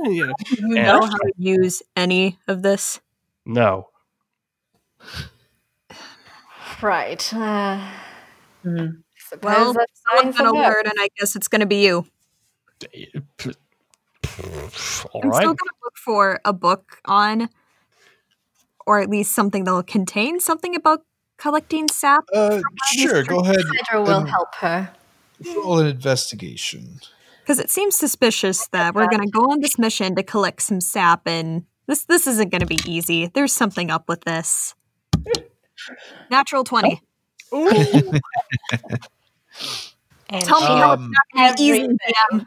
yeah. 0.05 0.31
Do 0.49 0.55
you 0.55 0.65
And- 0.65 0.73
know 0.87 1.01
how 1.01 1.15
to 1.17 1.31
use 1.37 1.83
any 1.95 2.39
of 2.47 2.63
this? 2.63 2.99
No 3.45 3.87
Right. 6.81 7.31
Uh, 7.33 7.79
Mhm. 8.65 9.03
Well, 9.43 9.73
that's 9.73 10.01
I'm 10.11 10.31
gonna 10.31 10.49
her. 10.49 10.63
learn, 10.63 10.85
and 10.85 10.95
I 10.99 11.09
guess 11.17 11.35
it's 11.35 11.47
going 11.47 11.61
to 11.61 11.65
be 11.67 11.85
you. 11.85 12.05
All 15.13 15.21
I'm 15.23 15.29
right. 15.29 15.35
still 15.37 15.53
going 15.53 15.57
to 15.57 15.75
look 15.83 15.97
for 16.03 16.39
a 16.43 16.53
book 16.53 16.99
on, 17.05 17.49
or 18.87 18.99
at 18.99 19.09
least 19.09 19.33
something 19.33 19.63
that'll 19.63 19.83
contain 19.83 20.39
something 20.39 20.75
about 20.75 21.03
collecting 21.37 21.87
sap. 21.89 22.23
Uh, 22.33 22.61
sure, 22.93 23.23
go 23.23 23.39
ahead. 23.39 23.61
Hydra 23.61 24.01
will 24.01 24.19
and 24.19 24.29
help 24.29 24.55
her. 24.55 24.91
Roll 25.55 25.79
an 25.79 25.87
investigation. 25.87 26.99
Because 27.43 27.59
it 27.59 27.69
seems 27.69 27.95
suspicious 27.95 28.67
that 28.71 28.93
we're 28.95 29.07
going 29.07 29.23
to 29.23 29.31
go 29.31 29.41
on 29.51 29.59
this 29.61 29.77
mission 29.79 30.15
to 30.15 30.23
collect 30.23 30.61
some 30.61 30.81
sap, 30.81 31.27
and 31.27 31.65
this 31.91 32.05
this 32.05 32.25
isn't 32.25 32.49
going 32.49 32.61
to 32.61 32.65
be 32.65 32.79
easy. 32.85 33.27
There's 33.27 33.51
something 33.51 33.91
up 33.91 34.07
with 34.07 34.21
this. 34.21 34.73
Natural 36.29 36.63
twenty. 36.63 37.01
And 40.33 40.45
Tell 40.45 40.61
me 40.61 40.67
she 40.67 40.73
how 40.73 40.93
Um, 40.93 41.11
it's 41.11 41.11
not 41.11 41.25
going 41.35 41.49
to 41.49 41.55
be 41.57 41.63
easy. 41.63 41.81
everything. 41.81 41.97
DM. 42.31 42.45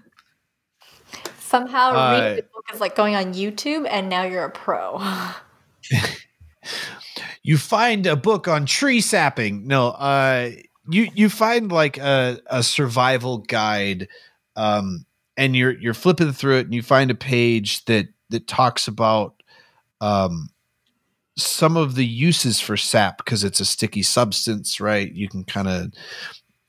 somehow 1.39 1.91
Uh, 1.91 2.13
reading 2.13 2.37
the 2.37 2.43
book 2.43 2.65
is 2.73 2.81
like 2.81 2.97
going 2.97 3.15
on 3.15 3.35
YouTube, 3.35 3.87
and 3.91 4.09
now 4.09 4.23
you're 4.23 4.45
a 4.45 4.51
pro. 4.51 5.03
you 7.43 7.59
find 7.59 8.07
a 8.07 8.17
book 8.17 8.49
on 8.49 8.65
tree 8.65 9.03
sapping. 9.03 9.67
No, 9.67 9.89
uh, 9.89 10.51
you 10.89 11.09
you 11.15 11.29
find 11.29 11.71
like 11.71 11.99
a, 11.99 12.41
a 12.47 12.63
survival 12.63 13.39
guide, 13.39 14.09
um, 14.57 15.05
and 15.37 15.55
you're 15.55 15.79
you're 15.79 15.93
flipping 15.93 16.33
through 16.33 16.59
it, 16.61 16.65
and 16.65 16.75
you 16.75 16.83
find 16.83 17.11
a 17.11 17.15
page 17.15 17.85
that 17.85 18.07
that 18.31 18.47
talks 18.49 18.89
about 18.89 19.34
um, 20.05 20.51
some 21.37 21.79
of 21.79 21.95
the 21.95 22.05
uses 22.05 22.61
for 22.61 22.77
sap 22.77 23.17
because 23.19 23.43
it's 23.43 23.59
a 23.59 23.65
sticky 23.65 24.03
substance, 24.03 24.81
right? 24.81 25.11
You 25.13 25.29
can 25.29 25.45
kind 25.45 25.69
of 25.69 25.93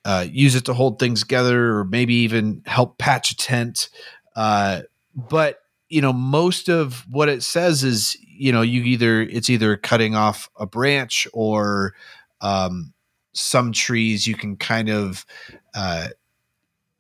uh, 0.06 0.26
use 0.32 0.56
it 0.56 0.64
to 0.66 0.74
hold 0.74 1.00
things 1.00 1.20
together, 1.20 1.78
or 1.78 1.84
maybe 1.84 2.14
even 2.14 2.62
help 2.66 2.98
patch 2.98 3.32
a 3.32 3.36
tent. 3.36 3.90
Uh, 4.36 4.82
but 5.16 5.60
you 5.90 6.02
know, 6.02 6.14
most 6.14 6.70
of 6.70 7.06
what 7.10 7.30
it 7.30 7.44
says 7.44 7.84
is, 7.84 8.18
you 8.22 8.52
know, 8.52 8.62
you 8.62 8.84
either 8.84 9.22
it's 9.22 9.50
either 9.50 9.76
cutting 9.76 10.16
off 10.16 10.50
a 10.58 10.66
branch 10.66 11.28
or 11.34 11.94
um, 12.42 12.94
some 13.34 13.74
trees 13.74 14.26
you 14.26 14.36
can 14.36 14.56
kind 14.56 14.90
of, 14.90 15.26
uh, 15.76 16.08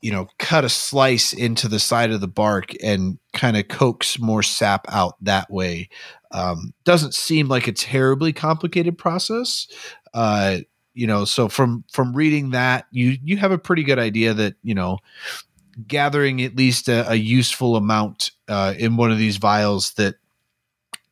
you 0.05 0.11
know, 0.11 0.27
cut 0.37 0.63
a 0.63 0.69
slice 0.69 1.33
into 1.33 1.67
the 1.67 1.79
side 1.79 2.11
of 2.11 2.21
the 2.21 2.27
bark 2.27 2.73
and 2.83 3.17
kind 3.33 3.57
of 3.57 3.67
coax 3.69 4.19
more 4.19 4.43
sap 4.43 4.85
out 4.89 5.15
that 5.19 5.49
way. 5.49 5.89
Um, 6.29 6.75
doesn't 6.83 7.15
seem 7.15 7.47
like 7.47 7.67
a 7.67 7.71
terribly 7.71 8.31
complicated 8.31 8.99
process. 8.99 9.67
Uh, 10.13 10.59
you 10.93 11.07
know, 11.07 11.25
so 11.25 11.49
from 11.49 11.85
from 11.91 12.15
reading 12.15 12.51
that, 12.51 12.85
you 12.91 13.17
you 13.23 13.37
have 13.37 13.51
a 13.51 13.57
pretty 13.57 13.81
good 13.81 13.97
idea 13.97 14.35
that 14.35 14.53
you 14.61 14.75
know 14.75 14.99
gathering 15.87 16.39
at 16.43 16.55
least 16.55 16.87
a, 16.87 17.09
a 17.09 17.15
useful 17.15 17.75
amount 17.75 18.29
uh, 18.47 18.75
in 18.77 18.97
one 18.97 19.11
of 19.11 19.17
these 19.17 19.37
vials 19.37 19.93
that 19.93 20.17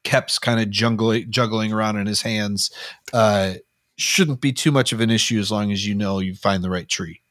Kep's 0.04 0.38
kind 0.38 0.60
of 0.60 0.70
juggling 0.70 1.32
juggling 1.32 1.74
around 1.74 1.98
in 1.98 2.06
his 2.06 2.22
hands 2.22 2.70
uh, 3.12 3.56
shouldn't 3.98 4.40
be 4.40 4.54
too 4.54 4.72
much 4.72 4.94
of 4.94 5.02
an 5.02 5.10
issue 5.10 5.40
as 5.40 5.50
long 5.50 5.72
as 5.72 5.84
you 5.84 5.96
know 5.96 6.20
you 6.20 6.36
find 6.36 6.64
the 6.64 6.70
right 6.70 6.88
tree. 6.88 7.23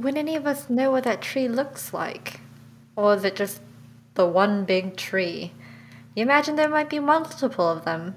Would 0.00 0.16
any 0.16 0.34
of 0.34 0.46
us 0.46 0.70
know 0.70 0.90
what 0.90 1.04
that 1.04 1.20
tree 1.20 1.46
looks 1.46 1.92
like? 1.92 2.40
Or 2.96 3.14
is 3.14 3.24
it 3.24 3.36
just 3.36 3.60
the 4.14 4.26
one 4.26 4.64
big 4.64 4.96
tree? 4.96 5.52
You 6.16 6.22
imagine 6.22 6.56
there 6.56 6.68
might 6.70 6.88
be 6.88 6.98
multiple 7.00 7.68
of 7.68 7.84
them. 7.84 8.14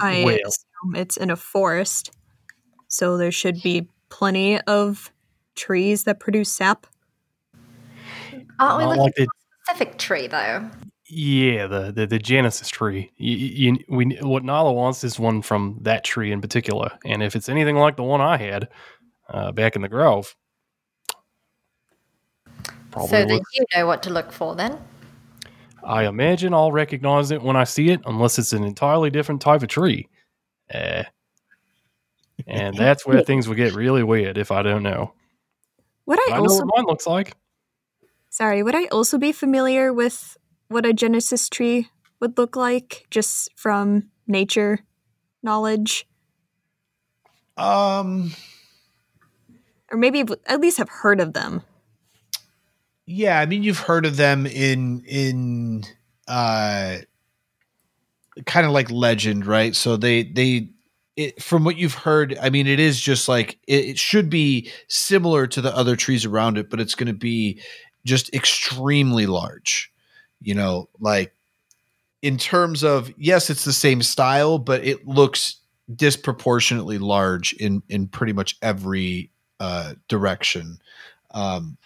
I 0.00 0.22
Well. 0.24 0.38
assume 0.46 0.94
it's 0.94 1.16
in 1.16 1.30
a 1.30 1.36
forest, 1.36 2.12
so 2.88 3.16
there 3.16 3.32
should 3.32 3.60
be 3.62 3.88
plenty 4.08 4.60
of 4.62 5.12
trees 5.56 6.04
that 6.04 6.20
produce 6.20 6.50
sap. 6.50 6.86
Aren't 8.58 8.78
we 8.78 8.84
Not 8.84 8.98
looking 8.98 9.02
like 9.02 9.14
for 9.16 9.22
a 9.22 9.26
specific 9.64 9.98
tree, 9.98 10.26
though? 10.28 10.70
Yeah, 11.10 11.66
the, 11.66 11.92
the 11.92 12.06
the 12.06 12.18
Genesis 12.18 12.68
tree. 12.68 13.10
You, 13.16 13.36
you, 13.36 13.78
we 13.88 14.16
what 14.22 14.44
Nala 14.44 14.72
wants 14.72 15.02
is 15.02 15.18
one 15.18 15.42
from 15.42 15.78
that 15.82 16.04
tree 16.04 16.30
in 16.30 16.40
particular, 16.40 16.92
and 17.04 17.22
if 17.22 17.34
it's 17.34 17.48
anything 17.48 17.74
like 17.74 17.96
the 17.96 18.04
one 18.04 18.20
I 18.20 18.36
had 18.36 18.68
uh, 19.28 19.50
back 19.50 19.74
in 19.74 19.82
the 19.82 19.88
Grove, 19.88 20.36
probably 22.92 23.08
so 23.08 23.26
that 23.26 23.42
you 23.54 23.64
know 23.74 23.86
what 23.86 24.04
to 24.04 24.10
look 24.10 24.30
for, 24.30 24.54
then. 24.54 24.78
I 25.82 26.06
imagine 26.06 26.54
I'll 26.54 26.70
recognize 26.70 27.32
it 27.32 27.42
when 27.42 27.56
I 27.56 27.64
see 27.64 27.90
it, 27.90 28.00
unless 28.04 28.38
it's 28.38 28.52
an 28.52 28.62
entirely 28.62 29.10
different 29.10 29.40
type 29.40 29.62
of 29.62 29.68
tree. 29.68 30.08
Uh, 30.72 31.04
and 32.46 32.76
that's 32.78 33.04
where 33.04 33.22
things 33.22 33.48
will 33.48 33.56
get 33.56 33.74
really 33.74 34.04
weird 34.04 34.38
if 34.38 34.52
I 34.52 34.62
don't 34.62 34.82
know. 34.82 35.14
Would 36.06 36.20
I 36.20 36.34
I 36.34 36.36
know 36.36 36.42
also 36.42 36.64
what 36.66 36.76
mine 36.76 36.86
looks 36.86 37.06
like. 37.06 37.34
sorry, 38.28 38.62
would 38.62 38.74
I 38.76 38.86
also 38.86 39.18
be 39.18 39.32
familiar 39.32 39.92
with 39.92 40.36
what 40.70 40.86
a 40.86 40.94
Genesis 40.94 41.48
tree 41.50 41.88
would 42.20 42.38
look 42.38 42.56
like 42.56 43.06
just 43.10 43.50
from 43.56 44.10
nature 44.26 44.80
knowledge? 45.42 46.06
Um, 47.56 48.32
Or 49.90 49.98
maybe 49.98 50.24
at 50.46 50.60
least 50.60 50.78
have 50.78 50.88
heard 50.88 51.20
of 51.20 51.32
them. 51.34 51.62
yeah, 53.06 53.40
I 53.40 53.46
mean, 53.46 53.62
you've 53.62 53.78
heard 53.80 54.06
of 54.06 54.16
them 54.16 54.46
in 54.46 55.02
in 55.06 55.84
uh, 56.28 56.98
kind 58.46 58.66
of 58.66 58.72
like 58.72 58.90
legend, 58.90 59.46
right? 59.46 59.74
So 59.76 59.96
they 59.96 60.24
they. 60.24 60.70
It, 61.16 61.42
from 61.42 61.64
what 61.64 61.76
you've 61.76 61.94
heard, 61.94 62.38
I 62.40 62.50
mean, 62.50 62.66
it 62.66 62.80
is 62.80 63.00
just 63.00 63.28
like 63.28 63.58
it, 63.66 63.84
it 63.84 63.98
should 63.98 64.30
be 64.30 64.70
similar 64.88 65.46
to 65.48 65.60
the 65.60 65.76
other 65.76 65.96
trees 65.96 66.24
around 66.24 66.56
it, 66.56 66.70
but 66.70 66.80
it's 66.80 66.94
going 66.94 67.08
to 67.08 67.12
be 67.12 67.60
just 68.06 68.32
extremely 68.32 69.26
large. 69.26 69.89
You 70.40 70.54
know, 70.54 70.88
like 70.98 71.34
in 72.22 72.36
terms 72.36 72.82
of 72.82 73.12
yes, 73.16 73.50
it's 73.50 73.64
the 73.64 73.72
same 73.72 74.02
style, 74.02 74.58
but 74.58 74.84
it 74.84 75.06
looks 75.06 75.56
disproportionately 75.94 76.98
large 76.98 77.52
in 77.54 77.82
in 77.88 78.08
pretty 78.08 78.32
much 78.32 78.56
every 78.62 79.30
uh, 79.58 79.94
direction. 80.08 80.78
Um, 81.32 81.76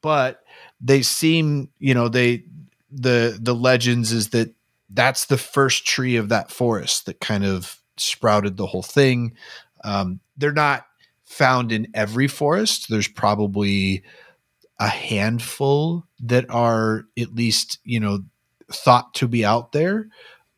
but 0.00 0.42
they 0.80 1.02
seem, 1.02 1.70
you 1.78 1.94
know, 1.94 2.08
they 2.08 2.44
the 2.90 3.38
the 3.40 3.54
legends 3.54 4.12
is 4.12 4.30
that 4.30 4.52
that's 4.90 5.26
the 5.26 5.38
first 5.38 5.86
tree 5.86 6.16
of 6.16 6.28
that 6.28 6.50
forest 6.50 7.06
that 7.06 7.20
kind 7.20 7.44
of 7.44 7.78
sprouted 7.96 8.56
the 8.56 8.66
whole 8.66 8.82
thing. 8.82 9.34
Um, 9.84 10.20
they're 10.36 10.52
not 10.52 10.86
found 11.24 11.72
in 11.72 11.88
every 11.94 12.28
forest. 12.28 12.88
There's 12.88 13.08
probably 13.08 14.02
a 14.78 14.88
handful 14.88 16.06
that 16.20 16.50
are 16.50 17.06
at 17.18 17.34
least, 17.34 17.78
you 17.84 18.00
know, 18.00 18.20
thought 18.70 19.14
to 19.14 19.28
be 19.28 19.44
out 19.44 19.72
there. 19.72 20.08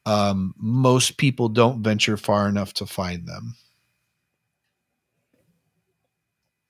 Um, 0.07 0.55
most 0.57 1.19
people 1.19 1.49
don't 1.49 1.83
venture 1.83 2.17
far 2.17 2.49
enough 2.49 2.73
to 2.75 2.87
find 2.87 3.27
them. 3.27 3.57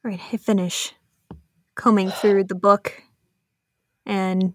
All 0.05 0.11
right, 0.11 0.20
I 0.32 0.36
finish 0.36 0.94
combing 1.74 2.11
through 2.11 2.44
the 2.44 2.55
book 2.55 3.03
and 4.05 4.55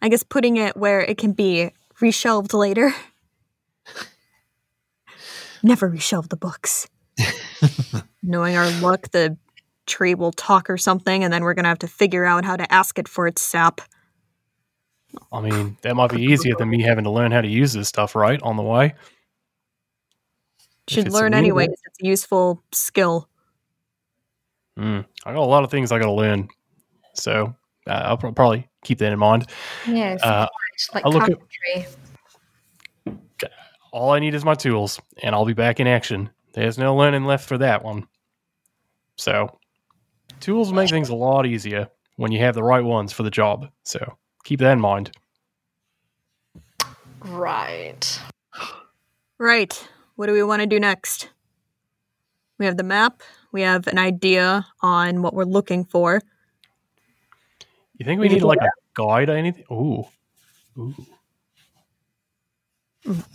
I 0.00 0.08
guess 0.08 0.22
putting 0.22 0.56
it 0.56 0.76
where 0.76 1.00
it 1.00 1.18
can 1.18 1.32
be 1.32 1.72
reshelved 2.00 2.54
later. 2.54 2.94
Never 5.62 5.90
reshelve 5.90 6.28
the 6.28 6.36
books. 6.36 6.88
Knowing 8.22 8.56
our 8.56 8.70
luck, 8.80 9.10
the 9.10 9.36
tree 9.88 10.14
will 10.14 10.32
talk 10.32 10.70
or 10.70 10.76
something, 10.76 11.24
and 11.24 11.32
then 11.32 11.42
we're 11.42 11.54
gonna 11.54 11.68
have 11.68 11.78
to 11.80 11.88
figure 11.88 12.24
out 12.24 12.44
how 12.44 12.56
to 12.56 12.72
ask 12.72 12.98
it 12.98 13.08
for 13.08 13.26
its 13.26 13.42
sap. 13.42 13.80
I 15.32 15.40
mean, 15.40 15.76
that 15.82 15.96
might 15.96 16.10
be 16.12 16.22
easier 16.22 16.54
than 16.58 16.68
me 16.68 16.82
having 16.82 17.04
to 17.04 17.10
learn 17.10 17.32
how 17.32 17.40
to 17.40 17.48
use 17.48 17.72
this 17.72 17.88
stuff, 17.88 18.14
right? 18.14 18.40
On 18.42 18.56
the 18.56 18.62
way. 18.62 18.94
Should 20.86 21.12
learn 21.12 21.34
anyway. 21.34 21.66
It's 21.66 21.82
a 22.02 22.06
useful 22.06 22.62
skill. 22.72 23.28
Mm, 24.78 25.04
I 25.24 25.32
got 25.32 25.40
a 25.40 25.42
lot 25.42 25.64
of 25.64 25.70
things 25.70 25.90
I 25.92 25.98
got 25.98 26.06
to 26.06 26.12
learn, 26.12 26.48
so 27.14 27.54
uh, 27.86 27.90
I'll 27.90 28.16
pro- 28.16 28.32
probably 28.32 28.68
keep 28.84 28.98
that 28.98 29.12
in 29.12 29.18
mind. 29.18 29.46
Yeah, 29.86 30.12
it's 30.12 30.22
Uh, 30.22 30.46
like 30.94 31.04
I'll 31.04 31.12
look 31.12 31.28
at- 31.28 31.88
All 33.90 34.10
I 34.10 34.18
need 34.18 34.34
is 34.34 34.44
my 34.44 34.54
tools, 34.54 35.00
and 35.22 35.34
I'll 35.34 35.46
be 35.46 35.54
back 35.54 35.80
in 35.80 35.86
action. 35.86 36.30
There's 36.52 36.78
no 36.78 36.94
learning 36.94 37.24
left 37.24 37.48
for 37.48 37.58
that 37.58 37.82
one. 37.82 38.06
So, 39.16 39.58
tools 40.40 40.72
make 40.72 40.90
things 40.90 41.08
a 41.08 41.14
lot 41.14 41.46
easier 41.46 41.88
when 42.16 42.32
you 42.32 42.40
have 42.40 42.54
the 42.54 42.62
right 42.62 42.84
ones 42.84 43.12
for 43.12 43.22
the 43.22 43.30
job. 43.30 43.68
So, 43.84 44.18
keep 44.44 44.60
that 44.60 44.72
in 44.72 44.80
mind. 44.80 45.12
Right. 47.20 48.20
Right. 49.38 49.88
What 50.16 50.26
do 50.26 50.32
we 50.32 50.42
want 50.42 50.62
to 50.62 50.66
do 50.66 50.80
next? 50.80 51.30
We 52.58 52.66
have 52.66 52.76
the 52.76 52.82
map. 52.82 53.22
We 53.52 53.62
have 53.62 53.86
an 53.86 53.98
idea 53.98 54.66
on 54.80 55.22
what 55.22 55.32
we're 55.32 55.44
looking 55.44 55.84
for. 55.84 56.20
You 57.96 58.04
think 58.04 58.20
we 58.20 58.26
We 58.26 58.34
need 58.34 58.42
need 58.42 58.44
like 58.44 58.60
a 58.60 58.70
guide 58.94 59.28
or 59.28 59.36
anything? 59.36 59.64
Ooh, 59.70 60.04
ooh. 60.76 60.94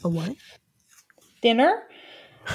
A 0.04 0.10
what? 0.10 0.36
Dinner? 1.42 1.84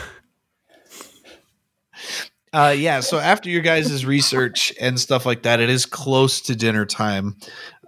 Uh, 2.59 2.71
yeah. 2.71 2.99
So 2.99 3.19
after 3.19 3.49
your 3.49 3.63
guys' 3.63 4.05
research 4.05 4.73
and 4.81 4.99
stuff 4.99 5.25
like 5.25 5.43
that, 5.43 5.61
it 5.61 5.71
is 5.71 5.87
close 5.87 6.41
to 6.41 6.57
dinner 6.57 6.85
time. 6.85 7.37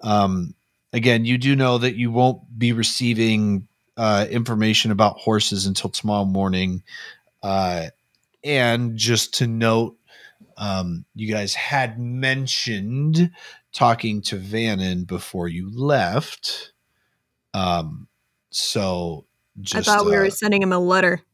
Um, 0.00 0.54
again, 0.92 1.24
you 1.24 1.38
do 1.38 1.56
know 1.56 1.78
that 1.78 1.96
you 1.96 2.12
won't 2.12 2.40
be 2.56 2.72
receiving 2.72 3.66
uh, 3.96 4.28
information 4.30 4.92
about 4.92 5.16
horses 5.16 5.66
until 5.66 5.90
tomorrow 5.90 6.24
morning. 6.24 6.84
Uh, 7.42 7.86
and 8.44 8.96
just 8.96 9.34
to 9.38 9.48
note, 9.48 9.96
um, 10.56 11.04
you 11.16 11.28
guys 11.28 11.52
had 11.52 11.98
mentioned 11.98 13.32
talking 13.72 14.22
to 14.22 14.36
Vannon 14.36 15.02
before 15.02 15.48
you 15.48 15.68
left. 15.76 16.70
Um, 17.54 18.06
so 18.50 19.26
just 19.60 19.88
I 19.88 19.96
thought 19.96 20.06
we 20.06 20.14
uh, 20.14 20.20
were 20.20 20.30
sending 20.30 20.62
him 20.62 20.72
a 20.72 20.78
letter. 20.78 21.24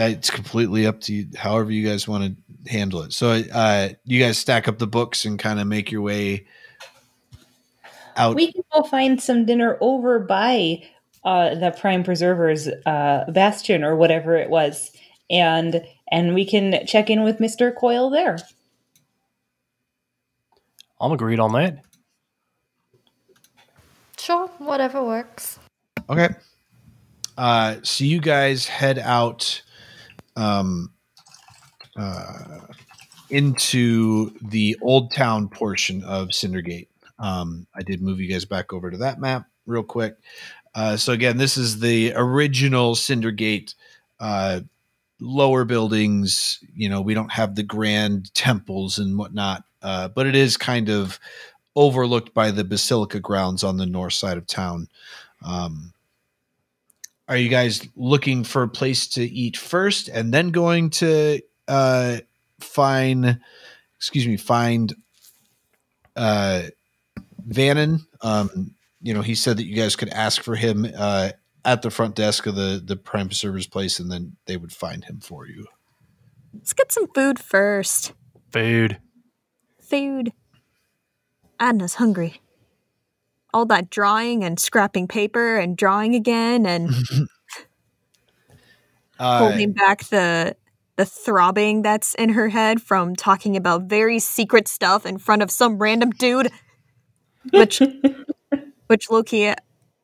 That's 0.00 0.30
completely 0.30 0.86
up 0.86 0.98
to 1.00 1.12
you 1.12 1.26
however 1.36 1.70
you 1.70 1.86
guys 1.86 2.08
want 2.08 2.24
to 2.24 2.70
handle 2.70 3.02
it 3.02 3.12
so 3.12 3.42
uh 3.52 3.90
you 4.04 4.18
guys 4.18 4.38
stack 4.38 4.66
up 4.66 4.78
the 4.78 4.86
books 4.86 5.26
and 5.26 5.38
kind 5.38 5.60
of 5.60 5.66
make 5.66 5.92
your 5.92 6.00
way 6.00 6.46
out 8.16 8.34
We 8.34 8.52
can 8.52 8.62
go 8.72 8.82
find 8.82 9.20
some 9.22 9.44
dinner 9.44 9.78
over 9.80 10.18
by 10.18 10.82
uh, 11.24 11.54
the 11.54 11.70
Prime 11.78 12.02
Preserver's 12.02 12.68
uh, 12.86 13.24
bastion 13.28 13.84
or 13.84 13.94
whatever 13.94 14.34
it 14.36 14.50
was, 14.50 14.90
and 15.30 15.82
and 16.10 16.34
we 16.34 16.44
can 16.44 16.86
check 16.86 17.08
in 17.08 17.22
with 17.22 17.40
Mister 17.40 17.70
Coyle 17.70 18.10
there. 18.10 18.38
I'm 21.00 21.12
agreed 21.12 21.40
on 21.40 21.52
that. 21.52 21.84
Sure, 24.18 24.48
whatever 24.58 25.02
works. 25.04 25.58
okay 26.08 26.28
uh 27.38 27.76
so 27.82 28.04
you 28.04 28.20
guys 28.20 28.66
head 28.66 28.98
out 28.98 29.62
um 30.40 30.90
uh 31.96 32.60
into 33.30 34.30
the 34.42 34.76
old 34.82 35.12
town 35.12 35.48
portion 35.48 36.02
of 36.04 36.28
cindergate 36.28 36.88
um 37.18 37.66
i 37.74 37.82
did 37.82 38.02
move 38.02 38.20
you 38.20 38.28
guys 38.28 38.44
back 38.44 38.72
over 38.72 38.90
to 38.90 38.96
that 38.98 39.20
map 39.20 39.46
real 39.66 39.82
quick. 39.82 40.16
Uh 40.74 40.96
so 40.96 41.12
again 41.12 41.36
this 41.36 41.56
is 41.56 41.80
the 41.80 42.12
original 42.16 42.94
cindergate 42.94 43.74
uh 44.20 44.60
lower 45.20 45.64
buildings. 45.64 46.58
You 46.74 46.88
know 46.88 47.00
we 47.00 47.14
don't 47.14 47.32
have 47.32 47.54
the 47.54 47.62
grand 47.62 48.34
temples 48.34 48.98
and 48.98 49.18
whatnot 49.18 49.64
uh 49.82 50.08
but 50.08 50.26
it 50.26 50.34
is 50.34 50.56
kind 50.56 50.88
of 50.88 51.18
overlooked 51.76 52.34
by 52.34 52.50
the 52.50 52.64
basilica 52.64 53.20
grounds 53.20 53.62
on 53.64 53.76
the 53.76 53.86
north 53.86 54.14
side 54.14 54.38
of 54.38 54.46
town. 54.46 54.88
Um 55.44 55.92
are 57.30 57.36
you 57.36 57.48
guys 57.48 57.88
looking 57.96 58.44
for 58.44 58.62
a 58.62 58.68
place 58.68 59.06
to 59.06 59.22
eat 59.22 59.56
first 59.56 60.08
and 60.08 60.34
then 60.34 60.50
going 60.50 60.90
to 60.90 61.40
uh 61.68 62.18
find 62.60 63.40
excuse 63.96 64.26
me 64.26 64.36
find 64.36 64.94
uh 66.16 66.64
vannon 67.46 68.06
um 68.20 68.74
you 69.00 69.14
know 69.14 69.22
he 69.22 69.34
said 69.34 69.56
that 69.56 69.64
you 69.64 69.74
guys 69.74 69.96
could 69.96 70.10
ask 70.10 70.42
for 70.42 70.56
him 70.56 70.86
uh 70.98 71.30
at 71.64 71.80
the 71.80 71.90
front 71.90 72.14
desk 72.14 72.44
of 72.44 72.54
the 72.54 72.82
the 72.84 72.96
prime 72.96 73.30
server's 73.30 73.66
place 73.66 73.98
and 73.98 74.12
then 74.12 74.36
they 74.44 74.58
would 74.58 74.72
find 74.72 75.04
him 75.04 75.20
for 75.20 75.46
you 75.46 75.66
Let's 76.54 76.72
get 76.72 76.92
some 76.92 77.06
food 77.08 77.38
first. 77.38 78.12
Food. 78.52 78.98
Food. 79.80 80.32
Adna's 81.60 81.94
hungry. 81.94 82.40
All 83.52 83.66
that 83.66 83.90
drawing 83.90 84.44
and 84.44 84.58
scrapping 84.58 85.08
paper 85.08 85.58
and 85.58 85.76
drawing 85.76 86.14
again 86.14 86.66
and 86.66 86.90
uh 89.18 89.38
holding 89.38 89.72
back 89.72 90.04
the 90.04 90.56
the 90.96 91.06
throbbing 91.06 91.82
that's 91.82 92.14
in 92.14 92.30
her 92.30 92.48
head 92.48 92.82
from 92.82 93.16
talking 93.16 93.56
about 93.56 93.84
very 93.84 94.18
secret 94.18 94.68
stuff 94.68 95.06
in 95.06 95.16
front 95.16 95.42
of 95.42 95.50
some 95.50 95.78
random 95.78 96.10
dude. 96.10 96.50
Which 97.50 97.80
which 98.86 99.10
Loki 99.10 99.52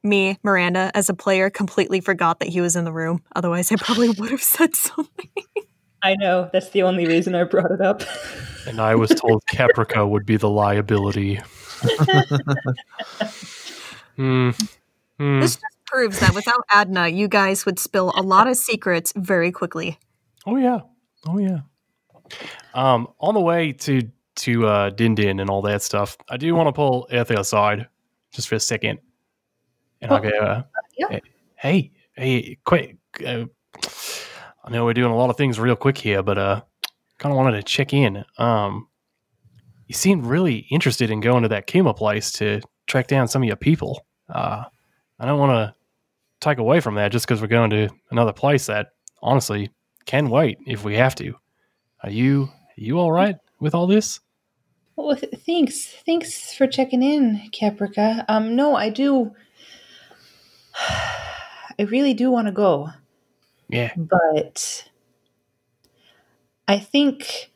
me, 0.03 0.39
Miranda, 0.43 0.91
as 0.95 1.09
a 1.09 1.15
player, 1.15 1.51
completely 1.51 2.01
forgot 2.01 2.41
that 2.41 2.49
he 2.49 2.61
was 2.61 2.77
in 2.77 2.85
the 2.85 2.93
room. 2.93 3.23
Otherwise 3.35 3.71
I 3.71 3.77
probably 3.77 4.09
would 4.09 4.31
have 4.31 4.43
said 4.43 4.75
something. 4.75 5.31
I 6.07 6.15
know 6.15 6.49
that's 6.53 6.71
the 6.71 6.83
only 6.83 7.07
reason 7.07 7.35
I 7.35 7.45
brought 7.45 7.71
it 7.73 7.81
up. 7.81 8.03
And 8.69 8.81
I 8.81 8.97
was 8.97 9.11
told 9.11 9.45
Caprica 9.47 10.09
would 10.11 10.27
be 10.27 10.37
the 10.37 10.51
liability. 10.51 11.41
Hmm. 14.17 14.51
Hmm. 15.19 15.41
This 15.41 15.57
just 15.57 15.85
proves 15.87 16.21
that 16.21 16.35
without 16.35 16.65
Adna, 16.73 17.09
you 17.09 17.29
guys 17.29 17.67
would 17.67 17.79
spill 17.79 18.13
a 18.17 18.23
lot 18.23 18.49
of 18.49 18.57
secrets 18.57 19.13
very 19.15 19.53
quickly. 19.53 19.99
Oh 20.47 20.57
yeah. 20.57 20.81
Oh 21.27 21.39
yeah. 21.39 21.61
Um, 22.75 23.09
on 23.21 23.35
the 23.35 23.41
way 23.41 23.73
to 23.73 24.03
to 24.37 24.67
uh, 24.67 24.91
Din 24.91 25.15
Din 25.15 25.39
and 25.39 25.51
all 25.51 25.63
that 25.63 25.83
stuff, 25.83 26.17
I 26.31 26.37
do 26.39 26.55
want 26.55 26.69
to 26.69 26.73
pull 26.73 27.07
Eartha 27.13 27.39
aside 27.39 27.87
just 28.33 28.49
for 28.49 28.55
a 28.55 28.61
second, 28.61 28.99
and 30.01 30.11
I'll 30.11 30.19
Oh, 30.19 30.23
go, 30.23 30.39
uh, 30.39 30.63
yeah. 30.99 31.21
"Hey, 31.57 31.93
hey, 32.17 32.59
quick! 32.65 32.97
Uh, 33.25 33.45
I 34.67 34.71
know 34.71 34.85
we're 34.85 34.95
doing 34.95 35.13
a 35.13 35.17
lot 35.17 35.31
of 35.31 35.37
things 35.37 35.61
real 35.61 35.77
quick 35.77 35.97
here, 35.97 36.23
but 36.23 36.39
uh, 36.39 36.61
kind 37.19 37.33
of 37.33 37.37
wanted 37.37 37.53
to 37.53 37.63
check 37.63 37.93
in. 37.93 38.25
Um, 38.37 38.89
you 39.87 39.95
seemed 39.95 40.27
really 40.27 40.67
interested 40.71 41.11
in 41.11 41.21
going 41.21 41.45
to 41.45 41.49
that 41.51 41.69
Kima 41.69 41.97
place 41.97 42.33
to 42.33 42.61
track 42.89 43.07
down 43.07 43.29
some 43.29 43.43
of 43.43 43.47
your 43.47 43.57
people. 43.57 44.05
Uh, 44.29 44.65
I 45.21 45.27
don't 45.27 45.39
want 45.39 45.53
to 45.53 45.75
take 46.41 46.59
away 46.59 46.81
from 46.81 46.97
that 46.97 47.13
just 47.13 47.27
because 47.27 47.41
we're 47.41 47.47
going 47.47 47.71
to 47.71 47.89
another 48.11 48.33
place 48.33 48.67
that 48.67 48.89
honestly 49.23 49.71
can 50.05 50.29
wait 50.29 50.59
if 50.67 50.85
we 50.85 50.97
have 50.97 51.15
to. 51.17 51.35
Are 52.03 52.11
you 52.11 52.49
are 52.51 52.81
you 52.81 52.99
all 52.99 53.13
right 53.13 53.37
with 53.61 53.75
all 53.75 53.87
this? 53.87 54.21
Well, 54.97 55.17
th- 55.17 55.35
thanks. 55.45 55.87
Thanks 56.05 56.55
for 56.55 56.67
checking 56.67 57.03
in, 57.03 57.51
Caprica. 57.53 58.25
Um, 58.29 58.57
no, 58.57 58.75
I 58.75 58.91
do. 58.91 59.33
I 61.79 61.83
really 61.83 62.15
do 62.15 62.31
want 62.31 62.47
to 62.47 62.53
go, 62.53 62.89
Yeah. 63.69 63.93
but 63.97 64.89
I 66.69 66.79
think 66.79 67.51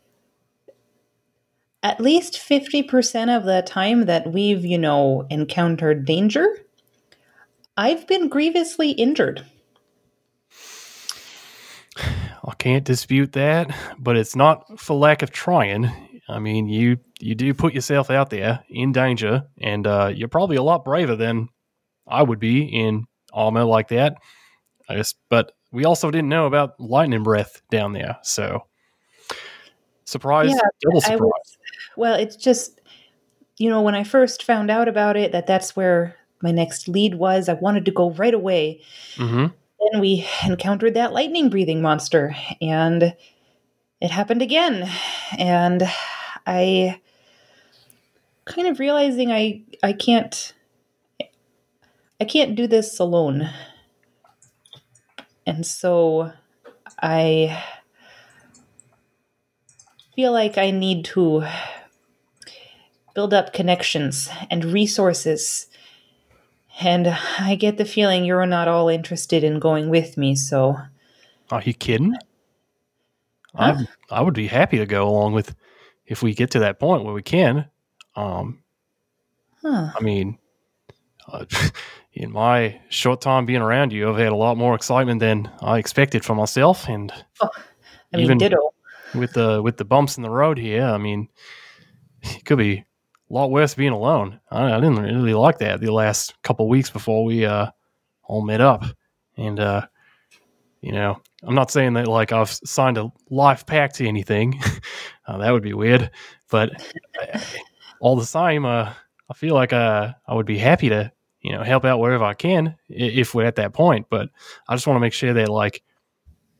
at 1.82 2.00
least 2.00 2.34
50% 2.34 3.36
of 3.36 3.44
the 3.44 3.62
time 3.62 4.06
that 4.06 4.32
we've, 4.32 4.64
you 4.64 4.78
know, 4.78 5.26
encountered 5.30 6.04
danger, 6.04 6.46
I've 7.76 8.06
been 8.06 8.28
grievously 8.28 8.90
injured. 8.90 9.46
I 11.96 12.54
can't 12.58 12.84
dispute 12.84 13.32
that, 13.32 13.74
but 13.98 14.16
it's 14.16 14.36
not 14.36 14.78
for 14.78 14.96
lack 14.96 15.22
of 15.22 15.30
trying. 15.30 15.90
I 16.28 16.38
mean, 16.38 16.68
you 16.68 16.98
you 17.18 17.34
do 17.34 17.52
put 17.54 17.74
yourself 17.74 18.10
out 18.10 18.30
there 18.30 18.60
in 18.68 18.92
danger, 18.92 19.44
and 19.60 19.86
uh, 19.86 20.12
you're 20.14 20.28
probably 20.28 20.56
a 20.56 20.62
lot 20.62 20.84
braver 20.84 21.16
than 21.16 21.48
I 22.06 22.22
would 22.22 22.38
be 22.38 22.62
in 22.62 23.04
armor 23.32 23.64
like 23.64 23.88
that. 23.88 24.16
I 24.88 24.96
guess, 24.96 25.14
but 25.28 25.52
we 25.72 25.84
also 25.84 26.10
didn't 26.10 26.28
know 26.28 26.46
about 26.46 26.78
lightning 26.80 27.22
breath 27.22 27.62
down 27.70 27.92
there, 27.92 28.18
so 28.22 28.66
surprise, 30.04 30.52
Yeah, 30.52 30.60
double 30.82 31.00
surprise. 31.00 31.20
was, 31.20 31.58
well, 31.96 32.14
it's 32.14 32.36
just, 32.36 32.80
you 33.58 33.68
know, 33.68 33.82
when 33.82 33.94
I 33.94 34.04
first 34.04 34.42
found 34.42 34.70
out 34.70 34.88
about 34.88 35.16
it, 35.16 35.32
that 35.32 35.46
that's 35.46 35.76
where 35.76 36.16
my 36.42 36.50
next 36.50 36.88
lead 36.88 37.14
was, 37.14 37.48
I 37.48 37.54
wanted 37.54 37.84
to 37.86 37.90
go 37.90 38.10
right 38.10 38.34
away. 38.34 38.80
hmm 39.16 39.46
Then 39.92 40.00
we 40.00 40.26
encountered 40.44 40.94
that 40.94 41.12
lightning 41.12 41.50
breathing 41.50 41.82
monster, 41.82 42.34
and 42.60 43.14
it 44.00 44.10
happened 44.10 44.42
again. 44.42 44.90
And 45.38 45.82
I 46.46 47.00
kind 48.44 48.66
of 48.68 48.78
realizing 48.78 49.30
I 49.30 49.62
I 49.82 49.92
can't 49.92 50.54
I 52.20 52.24
can't 52.24 52.54
do 52.54 52.66
this 52.66 52.98
alone. 52.98 53.48
And 55.50 55.66
so 55.66 56.30
I 57.02 57.60
feel 60.14 60.30
like 60.30 60.56
I 60.56 60.70
need 60.70 61.04
to 61.06 61.44
build 63.16 63.34
up 63.34 63.52
connections 63.52 64.30
and 64.48 64.64
resources. 64.64 65.66
And 66.80 67.08
I 67.40 67.56
get 67.56 67.78
the 67.78 67.84
feeling 67.84 68.24
you're 68.24 68.46
not 68.46 68.68
all 68.68 68.88
interested 68.88 69.42
in 69.42 69.58
going 69.58 69.88
with 69.90 70.16
me, 70.16 70.36
so 70.36 70.76
Are 71.50 71.62
you 71.62 71.74
kidding? 71.74 72.14
Huh? 73.52 73.74
I 74.10 74.18
I 74.18 74.22
would 74.22 74.34
be 74.34 74.46
happy 74.46 74.78
to 74.78 74.86
go 74.86 75.08
along 75.08 75.32
with 75.32 75.56
if 76.06 76.22
we 76.22 76.32
get 76.32 76.52
to 76.52 76.60
that 76.60 76.78
point 76.78 77.02
where 77.02 77.12
we 77.12 77.22
can. 77.22 77.68
Um, 78.14 78.62
huh. 79.62 79.90
I 79.98 80.00
mean, 80.00 80.38
uh, 81.26 81.44
in 82.12 82.32
my 82.32 82.80
short 82.88 83.20
time 83.20 83.46
being 83.46 83.62
around 83.62 83.92
you, 83.92 84.10
I've 84.10 84.18
had 84.18 84.32
a 84.32 84.36
lot 84.36 84.56
more 84.56 84.74
excitement 84.74 85.20
than 85.20 85.50
I 85.62 85.78
expected 85.78 86.24
for 86.24 86.34
myself, 86.34 86.88
and 86.88 87.12
I 87.40 87.48
mean, 88.16 88.24
Even- 88.24 88.38
ditto. 88.38 88.72
with 89.14 89.32
the 89.32 89.62
with 89.62 89.76
the 89.76 89.84
bumps 89.84 90.16
in 90.16 90.22
the 90.22 90.30
road 90.30 90.58
here, 90.58 90.84
I 90.84 90.98
mean, 90.98 91.28
it 92.22 92.44
could 92.44 92.58
be 92.58 92.78
a 92.78 93.32
lot 93.32 93.50
worse 93.50 93.74
being 93.74 93.92
alone. 93.92 94.40
I, 94.50 94.72
I 94.72 94.80
didn't 94.80 95.02
really 95.02 95.34
like 95.34 95.58
that 95.58 95.80
the 95.80 95.92
last 95.92 96.34
couple 96.42 96.68
weeks 96.68 96.90
before 96.90 97.24
we 97.24 97.44
uh, 97.46 97.70
all 98.24 98.42
met 98.42 98.60
up, 98.60 98.84
and 99.36 99.60
uh, 99.60 99.86
you 100.80 100.92
know, 100.92 101.20
I'm 101.44 101.54
not 101.54 101.70
saying 101.70 101.92
that 101.94 102.08
like 102.08 102.32
I've 102.32 102.50
signed 102.50 102.98
a 102.98 103.12
life 103.30 103.66
pact 103.66 103.96
to 103.96 104.08
anything. 104.08 104.60
uh, 105.26 105.38
that 105.38 105.52
would 105.52 105.62
be 105.62 105.74
weird, 105.74 106.10
but 106.50 106.82
uh, 107.22 107.40
all 108.00 108.16
the 108.16 108.26
same, 108.26 108.64
uh, 108.64 108.92
I 109.30 109.34
feel 109.34 109.54
like 109.54 109.72
uh, 109.72 110.12
I 110.26 110.34
would 110.34 110.46
be 110.46 110.58
happy 110.58 110.88
to 110.88 111.12
you 111.42 111.52
know 111.52 111.62
help 111.62 111.84
out 111.84 111.98
wherever 111.98 112.24
I 112.24 112.34
can 112.34 112.76
if 112.88 113.34
we're 113.34 113.46
at 113.46 113.56
that 113.56 113.72
point. 113.72 114.06
But 114.10 114.28
I 114.68 114.74
just 114.74 114.86
want 114.86 114.96
to 114.96 115.00
make 115.00 115.12
sure 115.12 115.32
that 115.32 115.48
like 115.48 115.82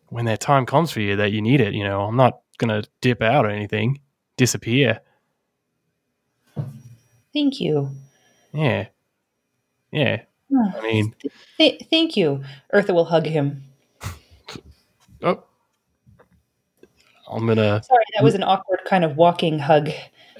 when 0.08 0.24
that 0.26 0.40
time 0.40 0.66
comes 0.66 0.90
for 0.90 1.00
you 1.00 1.16
that 1.16 1.32
you 1.32 1.40
need 1.42 1.60
it, 1.60 1.74
you 1.74 1.84
know, 1.84 2.02
I'm 2.02 2.16
not 2.16 2.40
gonna 2.58 2.82
dip 3.00 3.22
out 3.22 3.46
or 3.46 3.50
anything, 3.50 4.00
disappear. 4.36 5.00
Thank 7.32 7.60
you. 7.60 7.90
Yeah, 8.52 8.86
yeah. 9.92 10.22
I 10.74 10.80
mean, 10.82 11.14
Th- 11.58 11.86
thank 11.90 12.16
you. 12.16 12.42
Eartha 12.74 12.92
will 12.92 13.04
hug 13.04 13.24
him. 13.26 13.62
oh, 15.22 15.44
I'm 17.30 17.46
gonna. 17.46 17.82
Sorry, 17.84 18.04
that 18.16 18.24
was 18.24 18.34
an 18.34 18.42
awkward 18.42 18.80
kind 18.84 19.04
of 19.04 19.16
walking 19.16 19.60
hug. 19.60 19.90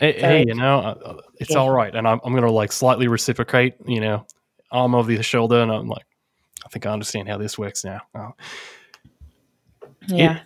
Hey, 0.01 0.19
hey, 0.19 0.45
you 0.47 0.55
know, 0.55 0.79
uh, 0.79 1.21
it's 1.39 1.51
Yeah. 1.51 1.59
all 1.59 1.71
right, 1.71 1.95
and 1.95 2.09
I'm 2.09 2.21
I'm 2.25 2.35
gonna 2.35 2.51
like 2.51 2.73
slightly 2.73 3.07
reciprocate, 3.07 3.75
you 3.87 4.01
know, 4.01 4.27
arm 4.73 4.95
over 4.95 5.15
the 5.15 5.23
shoulder, 5.23 5.61
and 5.61 5.71
I'm 5.71 5.89
like, 5.89 6.07
I 6.65 6.69
think 6.71 6.87
I 6.87 6.91
understand 6.91 7.29
how 7.29 7.37
this 7.37 7.59
works 7.59 7.85
now. 7.85 8.01
Oh, 8.15 8.33
Yeah. 10.07 10.41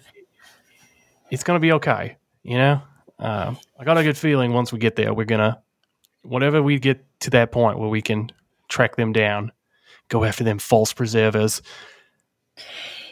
it's 1.30 1.44
gonna 1.44 1.60
be 1.60 1.70
okay, 1.72 2.16
you 2.42 2.58
know. 2.58 2.82
Um, 3.20 3.56
I 3.78 3.84
got 3.84 3.96
a 3.96 4.02
good 4.02 4.18
feeling 4.18 4.52
once 4.52 4.72
we 4.72 4.80
get 4.80 4.96
there, 4.96 5.14
we're 5.14 5.24
gonna, 5.24 5.62
whatever 6.22 6.60
we 6.60 6.80
get 6.80 7.04
to 7.20 7.30
that 7.30 7.52
point 7.52 7.78
where 7.78 7.88
we 7.88 8.02
can 8.02 8.32
track 8.68 8.96
them 8.96 9.12
down, 9.12 9.52
go 10.08 10.24
after 10.24 10.42
them 10.42 10.58
false 10.58 10.92
preservers. 10.92 11.62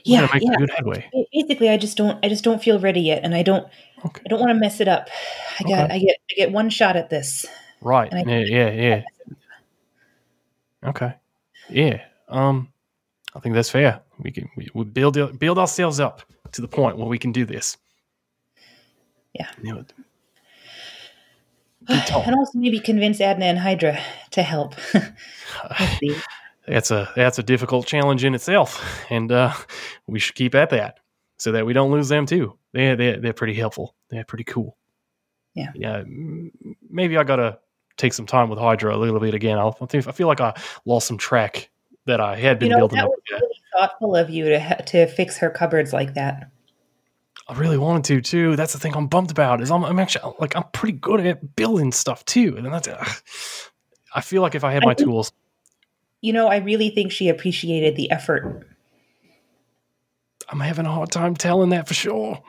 Yeah, 0.05 0.29
yeah. 0.41 0.57
good 0.57 0.71
headway. 0.71 1.11
Basically, 1.33 1.69
I 1.69 1.77
just 1.77 1.97
don't. 1.97 2.19
I 2.25 2.29
just 2.29 2.45
don't 2.45 2.63
feel 2.63 2.79
ready 2.81 3.01
yet, 3.01 3.23
and 3.25 3.35
I 3.35 3.43
don't. 3.43 3.67
Okay. 4.05 4.23
I 4.25 4.29
don't 4.29 4.41
want 4.41 4.51
to 4.51 4.55
mess 4.55 4.81
it 4.81 4.89
up. 4.89 5.09
I 5.61 5.65
got. 5.65 5.85
Okay. 5.85 5.95
I 5.95 5.99
get. 5.99 6.17
I 6.31 6.35
get 6.37 6.53
one 6.53 6.71
shot 6.71 6.97
at 6.97 7.11
this. 7.11 7.47
Right. 7.81 8.13
I- 8.13 8.25
Yeah, 8.27 8.39
yeah, 8.39 8.71
yeah. 8.71 9.03
Okay. 10.85 11.15
Yeah. 11.69 12.03
Um, 12.29 12.73
I 13.35 13.41
think 13.41 13.55
that's 13.55 13.71
fair. 13.71 14.01
We 14.19 14.31
can 14.33 14.49
we, 14.57 14.69
we 14.75 14.85
build 14.85 15.39
build 15.39 15.59
ourselves 15.59 16.01
up 16.01 16.23
to 16.53 16.61
the 16.61 16.69
point 16.69 16.97
where 16.97 17.07
we 17.09 17.19
can 17.19 17.33
do 17.33 17.45
this. 17.45 17.77
Yeah. 19.33 19.49
You 19.63 19.75
know, 19.75 19.85
and 21.89 22.35
also 22.35 22.59
maybe 22.59 22.79
convince 22.81 23.21
Adna 23.21 23.47
and 23.47 23.59
Hydra 23.59 23.99
to 24.33 24.43
help. 24.43 24.75
That's 26.67 26.91
a 26.91 27.11
that's 27.17 27.39
a 27.39 27.43
difficult 27.43 27.87
challenge 27.87 28.25
in 28.25 28.35
itself, 28.35 28.85
and 29.11 29.31
uh, 29.33 29.53
we 30.07 30.19
should 30.19 30.35
keep 30.37 30.55
at 30.55 30.71
that 30.71 30.99
so 31.37 31.53
that 31.53 31.67
we 31.67 31.73
don't 31.73 31.91
lose 31.91 32.09
them 32.09 32.27
too. 32.27 32.57
They 32.73 32.95
they 32.95 33.17
they're 33.19 33.33
pretty 33.33 33.55
helpful. 33.55 33.95
They're 34.11 34.25
pretty 34.25 34.45
cool. 34.45 34.77
Yeah. 35.55 35.73
Yeah. 35.75 36.03
Maybe 36.89 37.17
I 37.19 37.25
gotta 37.25 37.59
take 37.97 38.13
some 38.15 38.27
time 38.27 38.49
with 38.49 38.59
Hydra 38.59 38.95
a 38.95 38.99
little 38.99 39.21
bit 39.21 39.35
again. 39.35 39.59
I'll, 39.59 39.77
I 39.83 39.87
think 39.87 40.07
I 40.09 40.13
feel 40.13 40.29
like 40.29 40.41
I 40.41 40.55
lost 40.87 41.07
some 41.09 41.19
track 41.19 41.69
that 42.07 42.21
I 42.21 42.37
had 42.37 42.59
been 42.59 42.69
You 42.71 42.75
know, 42.77 42.79
building 42.81 42.97
that 42.99 43.05
up. 43.05 43.11
was 43.11 43.21
really 43.31 43.55
thoughtful 43.77 44.17
of 44.17 44.31
you 44.31 44.45
to 44.47 44.83
to 44.87 45.07
fix 45.09 45.39
her 45.39 45.51
cupboards 45.51 45.93
like 45.93 46.15
that. 46.15 46.51
I 47.49 47.55
really 47.59 47.77
wanted 47.77 48.05
to 48.05 48.21
too. 48.23 48.57
That's 48.57 48.73
the 48.73 48.79
thing 48.79 48.95
I'm 48.97 49.09
bummed 49.09 49.31
about 49.33 49.61
is 49.61 49.71
I'm, 49.71 49.85
I'm 49.85 49.99
actually 49.99 50.33
like 50.39 50.55
I'm 50.57 50.65
pretty 50.73 50.97
good 50.97 51.27
at 51.27 51.57
building 51.57 51.91
stuff 51.93 52.25
too, 52.25 52.55
and 52.57 52.67
that's. 52.67 52.87
ugh. 52.89 53.09
I 54.15 54.21
feel 54.21 54.43
like 54.43 54.55
if 54.55 54.63
I 54.63 54.73
had 54.73 54.85
I 54.85 54.87
my 54.87 54.95
think- 54.95 55.09
tools, 55.09 55.33
You 56.23 56.33
know, 56.33 56.47
I 56.47 56.57
really 56.59 56.89
think 56.89 57.13
she 57.13 57.29
appreciated 57.29 57.97
the 57.97 58.11
effort. 58.11 58.67
I'm 60.49 60.61
having 60.61 60.87
a 60.87 60.91
hard 60.91 61.11
time 61.11 61.35
telling 61.35 61.71
that 61.71 61.89
for 61.89 61.95
sure. 61.95 62.41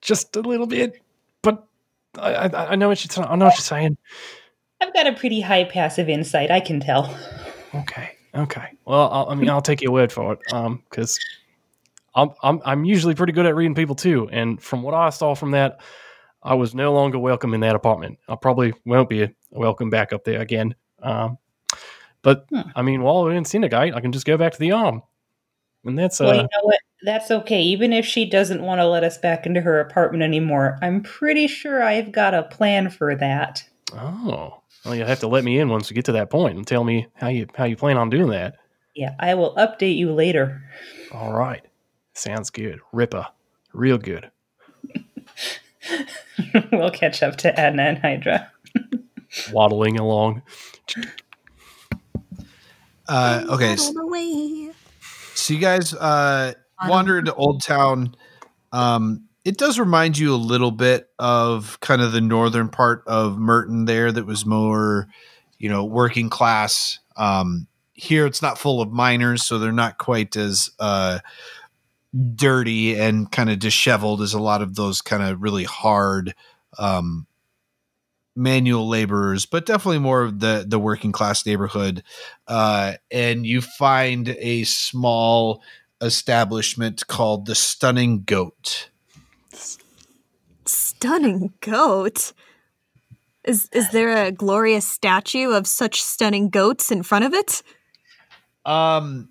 Just 0.00 0.36
a 0.36 0.40
little 0.40 0.66
bit, 0.66 1.02
but 1.42 1.66
I 2.18 2.34
I, 2.34 2.70
I 2.70 2.76
know 2.76 2.88
what 2.88 3.04
you're 3.04 3.26
I 3.26 3.36
know 3.36 3.46
what 3.46 3.54
you're 3.54 3.62
saying. 3.62 3.96
I've 4.80 4.94
got 4.94 5.06
a 5.06 5.12
pretty 5.12 5.40
high 5.40 5.64
passive 5.64 6.08
insight. 6.08 6.50
I 6.50 6.60
can 6.60 6.80
tell. 6.80 7.16
Okay, 7.74 8.10
okay. 8.34 8.68
Well, 8.84 9.08
I'll, 9.10 9.28
I 9.28 9.34
mean, 9.34 9.48
I'll 9.48 9.62
take 9.62 9.80
your 9.80 9.92
word 9.92 10.10
for 10.10 10.32
it, 10.34 10.40
um, 10.52 10.82
because 10.88 11.18
I'm 12.14 12.30
I'm 12.42 12.60
I'm 12.64 12.84
usually 12.84 13.14
pretty 13.14 13.32
good 13.32 13.46
at 13.46 13.54
reading 13.54 13.74
people 13.74 13.94
too, 13.94 14.28
and 14.30 14.62
from 14.62 14.82
what 14.82 14.94
I 14.94 15.10
saw 15.10 15.34
from 15.34 15.52
that, 15.52 15.80
I 16.42 16.54
was 16.54 16.74
no 16.74 16.92
longer 16.92 17.18
welcome 17.18 17.54
in 17.54 17.60
that 17.60 17.76
apartment. 17.76 18.18
I 18.28 18.36
probably 18.36 18.74
won't 18.84 19.08
be 19.08 19.28
welcome 19.50 19.90
back 19.90 20.12
up 20.12 20.24
there 20.24 20.40
again. 20.40 20.74
Um, 21.02 21.38
But 22.22 22.46
Hmm. 22.50 22.70
I 22.76 22.82
mean, 22.82 23.02
while 23.02 23.24
we're 23.24 23.32
in 23.34 23.44
Cindergate, 23.44 23.94
I 23.94 24.00
can 24.00 24.12
just 24.12 24.26
go 24.26 24.36
back 24.36 24.52
to 24.52 24.58
the 24.58 24.72
arm, 24.72 25.02
and 25.84 25.98
that's 25.98 26.20
uh, 26.20 26.24
well, 26.24 26.36
you 26.36 26.42
know 26.42 26.62
what? 26.62 26.78
That's 27.04 27.30
okay. 27.30 27.60
Even 27.62 27.92
if 27.92 28.06
she 28.06 28.24
doesn't 28.28 28.62
want 28.62 28.80
to 28.80 28.86
let 28.86 29.02
us 29.02 29.18
back 29.18 29.44
into 29.44 29.60
her 29.60 29.80
apartment 29.80 30.22
anymore, 30.22 30.78
I'm 30.82 31.02
pretty 31.02 31.48
sure 31.48 31.82
I've 31.82 32.12
got 32.12 32.32
a 32.34 32.44
plan 32.44 32.90
for 32.90 33.14
that. 33.16 33.64
oh. 33.92 34.58
Well, 34.84 34.96
you 34.96 35.04
have 35.04 35.20
to 35.20 35.28
let 35.28 35.44
me 35.44 35.60
in 35.60 35.68
once 35.68 35.88
we 35.88 35.94
get 35.94 36.06
to 36.06 36.12
that 36.12 36.28
point 36.30 36.56
and 36.56 36.66
tell 36.66 36.82
me 36.82 37.06
how 37.14 37.28
you 37.28 37.46
how 37.54 37.64
you 37.64 37.76
plan 37.76 37.96
on 37.96 38.10
doing 38.10 38.30
that. 38.30 38.56
Yeah, 38.96 39.14
I 39.20 39.34
will 39.34 39.54
update 39.54 39.96
you 39.96 40.12
later. 40.12 40.60
All 41.12 41.32
right, 41.32 41.64
sounds 42.14 42.50
good. 42.50 42.80
Ripper, 42.92 43.26
real 43.72 43.98
good. 43.98 44.30
we'll 46.72 46.90
catch 46.90 47.22
up 47.22 47.36
to 47.36 47.58
Adna 47.58 47.82
and 47.82 47.98
Hydra. 47.98 48.50
Waddling 49.52 49.98
along. 49.98 50.42
Uh, 53.08 53.44
okay, 53.50 53.72
s- 53.72 53.86
Waddled 53.88 54.08
away. 54.08 54.70
so 55.34 55.54
you 55.54 55.60
guys 55.60 55.92
uh, 55.94 56.52
wander 56.88 57.18
into 57.18 57.34
Old 57.34 57.62
Town. 57.62 58.14
Um, 58.72 59.24
it 59.44 59.58
does 59.58 59.78
remind 59.78 60.16
you 60.16 60.34
a 60.34 60.36
little 60.36 60.70
bit 60.70 61.08
of 61.18 61.78
kind 61.80 62.00
of 62.00 62.12
the 62.12 62.20
northern 62.20 62.68
part 62.68 63.02
of 63.06 63.38
Merton 63.38 63.86
there 63.86 64.12
that 64.12 64.24
was 64.24 64.46
more, 64.46 65.08
you 65.58 65.68
know, 65.68 65.84
working 65.84 66.30
class. 66.30 67.00
Um, 67.16 67.66
here 67.92 68.24
it's 68.26 68.40
not 68.40 68.56
full 68.58 68.80
of 68.80 68.92
miners, 68.92 69.42
so 69.44 69.58
they're 69.58 69.72
not 69.72 69.98
quite 69.98 70.36
as 70.36 70.70
uh, 70.78 71.18
dirty 72.34 72.98
and 72.98 73.30
kind 73.30 73.50
of 73.50 73.58
disheveled 73.58 74.20
as 74.22 74.34
a 74.34 74.40
lot 74.40 74.62
of 74.62 74.74
those 74.76 75.00
kind 75.00 75.22
of 75.22 75.42
really 75.42 75.64
hard 75.64 76.34
um, 76.78 77.26
manual 78.34 78.88
laborers, 78.88 79.46
but 79.46 79.66
definitely 79.66 79.98
more 79.98 80.22
of 80.22 80.40
the 80.40 80.64
the 80.66 80.78
working 80.78 81.12
class 81.12 81.44
neighborhood. 81.44 82.02
Uh, 82.46 82.94
and 83.10 83.46
you 83.46 83.60
find 83.60 84.28
a 84.38 84.64
small 84.64 85.62
establishment 86.00 87.06
called 87.06 87.46
the 87.46 87.54
Stunning 87.54 88.22
Goat. 88.24 88.90
Stunning 90.64 91.52
goat. 91.60 92.32
Is 93.44 93.68
is 93.72 93.90
there 93.90 94.26
a 94.26 94.32
glorious 94.32 94.86
statue 94.86 95.50
of 95.50 95.66
such 95.66 96.02
stunning 96.02 96.48
goats 96.48 96.90
in 96.92 97.02
front 97.02 97.24
of 97.24 97.34
it? 97.34 97.62
Um, 98.64 99.30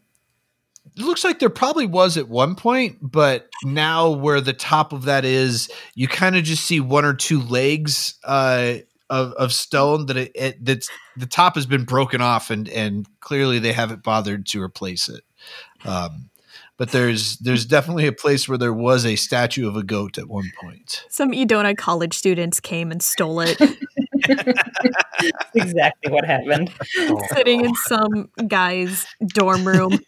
it 0.97 1.03
looks 1.03 1.23
like 1.23 1.39
there 1.39 1.49
probably 1.49 1.85
was 1.85 2.17
at 2.17 2.27
one 2.27 2.55
point, 2.55 2.97
but 3.01 3.47
now 3.63 4.09
where 4.09 4.41
the 4.41 4.51
top 4.51 4.91
of 4.91 5.03
that 5.03 5.23
is, 5.23 5.71
you 5.95 6.09
kind 6.09 6.35
of 6.35 6.43
just 6.43 6.65
see 6.65 6.81
one 6.81 7.05
or 7.05 7.13
two 7.13 7.41
legs 7.41 8.15
uh, 8.25 8.75
of, 9.11 9.33
of 9.33 9.53
stone 9.53 10.07
that 10.07 10.17
it, 10.17 10.31
it 10.33 10.65
that's 10.65 10.89
the 11.17 11.25
top 11.27 11.55
has 11.55 11.65
been 11.65 11.83
broken 11.83 12.21
off, 12.21 12.49
and 12.49 12.67
and 12.69 13.05
clearly 13.19 13.59
they 13.59 13.73
haven't 13.73 14.03
bothered 14.03 14.47
to 14.47 14.61
replace 14.61 15.09
it. 15.09 15.23
Um, 15.85 16.29
but 16.77 16.89
there's 16.91 17.37
there's 17.37 17.65
definitely 17.65 18.07
a 18.07 18.13
place 18.13 18.47
where 18.47 18.57
there 18.57 18.73
was 18.73 19.05
a 19.05 19.17
statue 19.17 19.67
of 19.67 19.75
a 19.75 19.83
goat 19.83 20.17
at 20.17 20.27
one 20.27 20.49
point. 20.59 21.05
Some 21.09 21.31
Edona 21.31 21.77
college 21.77 22.17
students 22.17 22.59
came 22.59 22.89
and 22.89 23.03
stole 23.03 23.41
it, 23.41 23.59
exactly 25.53 26.11
what 26.11 26.25
happened. 26.25 26.71
Oh, 26.99 27.21
sitting 27.33 27.65
in 27.65 27.75
some 27.75 28.29
guy's 28.47 29.05
dorm 29.27 29.67
room. 29.67 29.99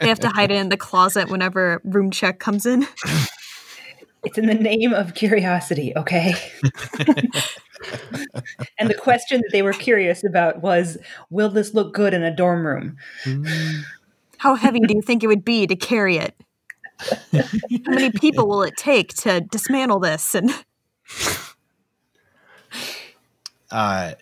They 0.00 0.08
have 0.08 0.20
to 0.20 0.28
hide 0.28 0.50
it 0.50 0.56
in 0.56 0.68
the 0.68 0.76
closet 0.76 1.30
whenever 1.30 1.80
room 1.84 2.10
check 2.10 2.40
comes 2.40 2.66
in. 2.66 2.86
It's 4.24 4.38
in 4.38 4.46
the 4.46 4.54
name 4.54 4.92
of 4.92 5.14
curiosity, 5.14 5.92
okay? 5.96 6.34
and 8.78 8.88
the 8.90 8.94
question 8.94 9.40
that 9.40 9.50
they 9.52 9.62
were 9.62 9.72
curious 9.72 10.24
about 10.24 10.62
was 10.62 10.98
Will 11.30 11.48
this 11.48 11.74
look 11.74 11.94
good 11.94 12.14
in 12.14 12.22
a 12.22 12.34
dorm 12.34 12.66
room? 12.66 12.96
How 14.38 14.54
heavy 14.54 14.80
do 14.80 14.94
you 14.94 15.02
think 15.02 15.22
it 15.22 15.28
would 15.28 15.44
be 15.44 15.66
to 15.66 15.76
carry 15.76 16.16
it? 16.16 16.34
How 17.32 17.92
many 17.92 18.10
people 18.10 18.48
will 18.48 18.62
it 18.62 18.76
take 18.76 19.14
to 19.14 19.40
dismantle 19.40 20.00
this? 20.00 20.34
And 20.34 20.50
Uh, 23.72 24.12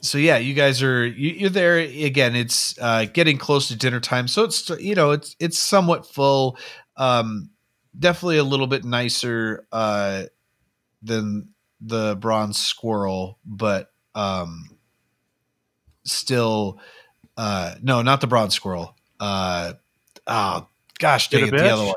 so 0.00 0.16
yeah, 0.16 0.38
you 0.38 0.54
guys 0.54 0.82
are 0.82 1.04
you, 1.04 1.30
you're 1.32 1.50
there 1.50 1.76
again. 1.76 2.36
It's 2.36 2.78
uh, 2.78 3.06
getting 3.12 3.36
close 3.36 3.68
to 3.68 3.76
dinner 3.76 4.00
time, 4.00 4.28
so 4.28 4.44
it's 4.44 4.70
you 4.80 4.94
know 4.94 5.10
it's 5.10 5.36
it's 5.38 5.58
somewhat 5.58 6.06
full. 6.06 6.56
Um, 6.96 7.50
definitely 7.98 8.38
a 8.38 8.44
little 8.44 8.68
bit 8.68 8.84
nicer 8.84 9.66
uh, 9.72 10.24
than 11.02 11.48
the 11.84 12.16
bronze 12.16 12.58
squirrel, 12.58 13.38
but 13.44 13.90
um, 14.14 14.70
still 16.04 16.80
uh, 17.36 17.74
no, 17.82 18.02
not 18.02 18.20
the 18.20 18.26
bronze 18.26 18.54
squirrel. 18.54 18.96
Uh, 19.18 19.74
oh 20.26 20.68
gosh, 20.98 21.28
dang 21.28 21.44
Bitter 21.44 21.56
it, 21.56 21.58
the 21.60 21.72
other 21.72 21.84
one. 21.84 21.94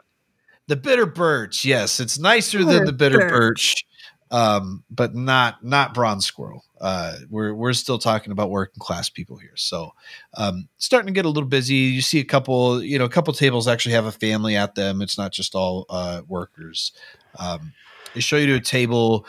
The 0.67 0.75
bitter 0.75 1.05
birch. 1.05 1.63
Yes, 1.63 1.99
it's 1.99 2.17
nicer 2.17 2.63
than 2.63 2.86
the 2.86 2.93
bitter 2.93 3.19
birch. 3.19 3.29
birch 3.29 3.86
um, 4.31 4.83
but 4.89 5.15
not 5.15 5.63
not 5.63 5.93
bronze 5.93 6.25
squirrel. 6.25 6.63
Uh, 6.81 7.15
we're 7.29 7.53
we're 7.53 7.73
still 7.73 7.99
talking 7.99 8.31
about 8.31 8.49
working 8.49 8.79
class 8.79 9.09
people 9.09 9.38
here, 9.38 9.55
so 9.55 9.91
um, 10.36 10.67
starting 10.77 11.07
to 11.07 11.13
get 11.13 11.25
a 11.25 11.29
little 11.29 11.47
busy. 11.47 11.75
You 11.75 12.01
see 12.01 12.19
a 12.19 12.25
couple, 12.25 12.83
you 12.83 12.97
know, 12.97 13.05
a 13.05 13.09
couple 13.09 13.33
tables 13.33 13.67
actually 13.67 13.93
have 13.93 14.05
a 14.05 14.11
family 14.11 14.55
at 14.55 14.75
them. 14.75 15.01
It's 15.01 15.17
not 15.17 15.31
just 15.31 15.55
all 15.55 15.86
uh, 15.89 16.23
workers. 16.27 16.91
Um, 17.38 17.73
they 18.13 18.19
show 18.19 18.38
you 18.38 18.47
to 18.47 18.55
a 18.55 18.59
table, 18.59 19.25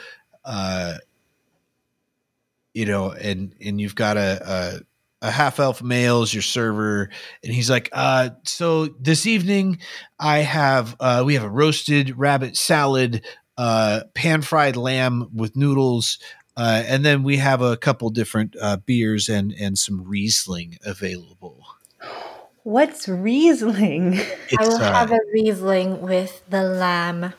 uh, 0.47 0.95
you 2.73 2.87
know, 2.87 3.11
and 3.11 3.55
and 3.61 3.81
you've 3.81 3.95
got 3.95 4.17
a. 4.17 4.41
a 4.45 4.87
a 5.23 5.31
half 5.31 5.59
elf 5.59 5.83
male 5.83 6.23
is 6.23 6.35
your 6.35 6.43
server, 6.43 7.09
and 7.43 7.53
he's 7.53 7.71
like, 7.71 7.89
uh, 7.93 8.31
so 8.45 8.87
this 9.01 9.27
evening 9.27 9.79
I 10.21 10.39
have 10.39 10.95
uh 11.01 11.23
we 11.25 11.35
have 11.35 11.43
a 11.43 11.49
roasted 11.49 12.17
rabbit 12.19 12.55
salad, 12.55 13.25
uh, 13.57 14.03
pan 14.15 14.43
fried 14.43 14.77
lamb 14.77 15.31
with 15.35 15.57
noodles, 15.57 16.19
uh, 16.57 16.83
and 16.87 17.05
then 17.05 17.23
we 17.23 17.39
have 17.39 17.63
a 17.63 17.77
couple 17.77 18.11
different 18.11 18.57
uh, 18.61 18.77
beers 18.77 19.29
and 19.29 19.53
and 19.59 19.79
some 19.79 20.05
Riesling 20.07 20.79
available. 20.85 21.65
What's 22.63 23.09
Riesling? 23.09 24.19
I 24.59 24.67
will 24.67 24.75
uh, 24.75 24.93
have 24.93 25.13
a 25.13 25.19
Riesling 25.33 26.03
with 26.03 26.43
the 26.49 26.63
lamb. 26.63 27.33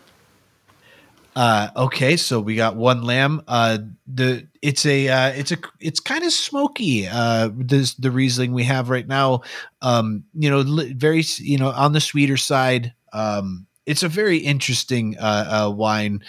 Uh, 1.38 1.70
okay, 1.76 2.18
so 2.18 2.40
we 2.40 2.56
got 2.56 2.76
one 2.76 3.04
lamb. 3.04 3.44
Uh, 3.48 3.78
the 4.08 4.48
it's 4.64 4.88
a 4.88 5.08
uh, 5.08 5.30
it's 5.30 5.52
a 5.52 5.58
it's 5.80 6.00
kind 6.00 6.24
of 6.24 6.34
smoky. 6.34 7.08
Uh, 7.08 7.52
this 7.56 7.94
the 7.94 8.10
Riesling 8.10 8.54
we 8.54 8.64
have 8.64 8.90
right 8.90 9.08
now. 9.08 9.42
Um, 9.84 10.24
you 10.34 10.50
know, 10.50 10.64
very 10.96 11.24
you 11.38 11.60
know 11.60 11.70
on 11.70 11.94
the 11.94 12.02
sweeter 12.02 12.38
side. 12.38 12.92
Um, 13.14 13.68
it's 13.86 14.02
a 14.02 14.10
very 14.10 14.38
interesting 14.40 15.16
uh, 15.20 15.68
uh, 15.68 15.70
wine. 15.70 16.24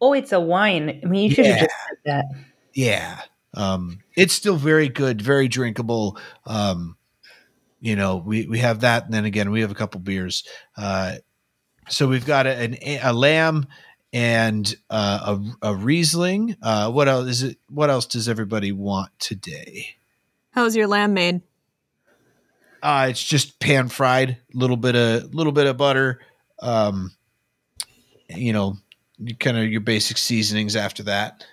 Oh, 0.00 0.14
it's 0.14 0.32
a 0.32 0.40
wine. 0.40 1.00
I 1.04 1.06
mean, 1.06 1.28
you 1.28 1.34
should 1.34 1.44
have 1.44 1.56
Yeah. 1.56 1.62
just 1.64 1.74
said 1.88 1.98
that. 2.06 2.24
Yeah. 2.72 3.20
Um, 3.52 3.98
it's 4.16 4.32
still 4.32 4.56
very 4.56 4.88
good, 4.88 5.20
very 5.20 5.48
drinkable. 5.48 6.16
Um, 6.46 6.96
you 7.80 7.94
know, 7.94 8.16
we, 8.16 8.46
we 8.46 8.58
have 8.60 8.80
that. 8.80 9.04
And 9.04 9.12
then 9.12 9.26
again, 9.26 9.50
we 9.50 9.60
have 9.60 9.70
a 9.70 9.74
couple 9.74 10.00
beers. 10.00 10.44
Uh, 10.76 11.16
so 11.88 12.08
we've 12.08 12.26
got 12.26 12.46
a, 12.46 12.56
an, 12.56 12.76
a 13.02 13.12
lamb 13.12 13.66
and 14.12 14.74
uh, 14.90 15.36
a, 15.62 15.68
a 15.70 15.74
Riesling. 15.74 16.56
Uh, 16.62 16.90
what 16.90 17.08
else 17.08 17.28
is 17.28 17.42
it? 17.42 17.58
What 17.68 17.90
else 17.90 18.06
does 18.06 18.28
everybody 18.28 18.72
want 18.72 19.10
today? 19.18 19.94
how's 20.50 20.74
your 20.74 20.88
lamb 20.88 21.14
made? 21.14 21.40
Uh, 22.82 23.06
it's 23.10 23.22
just 23.22 23.60
pan 23.60 23.88
fried, 23.88 24.38
little 24.54 24.76
bit 24.76 24.96
of 24.96 25.34
little 25.34 25.52
bit 25.52 25.66
of 25.66 25.76
butter. 25.76 26.20
Um, 26.60 27.12
you 28.28 28.52
know, 28.52 28.76
kind 29.38 29.56
of 29.56 29.66
your 29.68 29.80
basic 29.80 30.16
seasonings 30.18 30.74
after 30.76 31.02
that. 31.04 31.44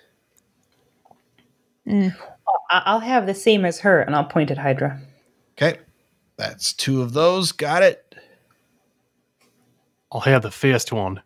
I- 1.88 2.12
I'll 2.70 3.00
have 3.00 3.26
the 3.26 3.34
same 3.34 3.64
as 3.64 3.80
her, 3.80 4.00
and 4.00 4.14
I'll 4.16 4.24
point 4.24 4.50
at 4.50 4.58
Hydra. 4.58 5.00
Okay. 5.52 5.78
That's 6.36 6.72
two 6.72 7.00
of 7.00 7.12
those. 7.12 7.52
Got 7.52 7.82
it. 7.82 8.14
I'll 10.12 10.20
have 10.20 10.42
the 10.42 10.50
first 10.50 10.92
one. 10.92 11.22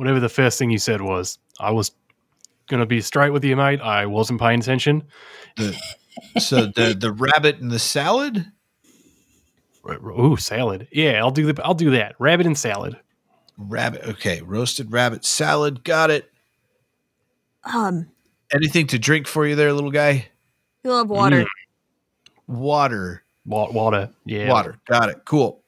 Whatever 0.00 0.18
the 0.18 0.30
first 0.30 0.58
thing 0.58 0.70
you 0.70 0.78
said 0.78 1.02
was. 1.02 1.38
I 1.58 1.72
was 1.72 1.90
gonna 2.70 2.86
be 2.86 3.02
straight 3.02 3.34
with 3.34 3.44
you, 3.44 3.54
mate. 3.54 3.82
I 3.82 4.06
wasn't 4.06 4.40
paying 4.40 4.60
attention. 4.60 5.02
The, 5.58 5.76
so 6.38 6.64
the 6.64 6.96
the 6.98 7.12
rabbit 7.12 7.58
and 7.58 7.70
the 7.70 7.78
salad. 7.78 8.46
R- 9.84 9.98
r- 10.02 10.10
Ooh, 10.12 10.38
salad. 10.38 10.88
Yeah, 10.90 11.20
I'll 11.20 11.30
do 11.30 11.52
the. 11.52 11.62
I'll 11.62 11.74
do 11.74 11.90
that. 11.90 12.14
Rabbit 12.18 12.46
and 12.46 12.56
salad. 12.56 12.96
Rabbit. 13.58 14.00
Okay, 14.04 14.40
roasted 14.40 14.90
rabbit 14.90 15.26
salad. 15.26 15.84
Got 15.84 16.10
it. 16.10 16.32
Um, 17.62 18.08
Anything 18.54 18.86
to 18.86 18.98
drink 18.98 19.26
for 19.26 19.46
you 19.46 19.54
there, 19.54 19.70
little 19.74 19.90
guy? 19.90 20.28
You 20.82 20.92
love 20.92 21.08
have 21.08 21.10
water. 21.10 21.44
Water. 22.46 23.22
Wa- 23.44 23.70
Water. 23.70 24.08
Yeah. 24.24 24.48
Water. 24.48 24.78
Got 24.88 25.10
it. 25.10 25.26
Cool. 25.26 25.62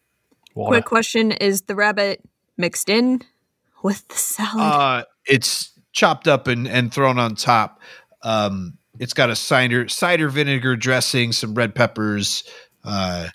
Water. 0.54 0.76
Quick 0.76 0.86
question: 0.86 1.32
Is 1.32 1.60
the 1.60 1.74
rabbit 1.74 2.22
mixed 2.56 2.88
in 2.88 3.20
with 3.82 4.06
the 4.08 4.16
salad? 4.16 4.60
Uh, 4.60 5.04
it's 5.26 5.72
chopped 5.92 6.28
up 6.28 6.46
and 6.48 6.66
and 6.66 6.92
thrown 6.92 7.18
on 7.18 7.34
top. 7.34 7.80
Um, 8.22 8.78
it's 8.98 9.14
got 9.14 9.30
a 9.30 9.36
cider 9.36 9.88
cider 9.88 10.28
vinegar 10.28 10.76
dressing, 10.76 11.32
some 11.32 11.54
red 11.54 11.74
peppers, 11.74 12.44
uh, 12.84 13.28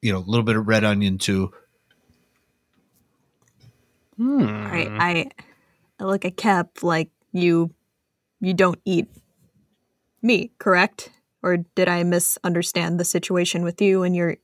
you 0.00 0.12
know, 0.12 0.18
a 0.18 0.26
little 0.26 0.44
bit 0.44 0.56
of 0.56 0.66
red 0.66 0.84
onion 0.84 1.18
too. 1.18 1.52
Hmm. 4.16 4.42
All 4.42 4.46
right, 4.46 4.88
I, 4.90 5.30
I 5.98 6.04
look 6.04 6.24
at 6.24 6.36
Kep 6.36 6.82
like 6.82 7.10
you, 7.32 7.72
you 8.40 8.54
don't 8.54 8.78
eat 8.84 9.08
meat, 10.20 10.52
correct? 10.58 11.10
Or 11.42 11.56
did 11.56 11.88
I 11.88 12.02
misunderstand 12.04 13.00
the 13.00 13.04
situation 13.04 13.64
with 13.64 13.80
you 13.80 14.02
and 14.02 14.14
your 14.14 14.36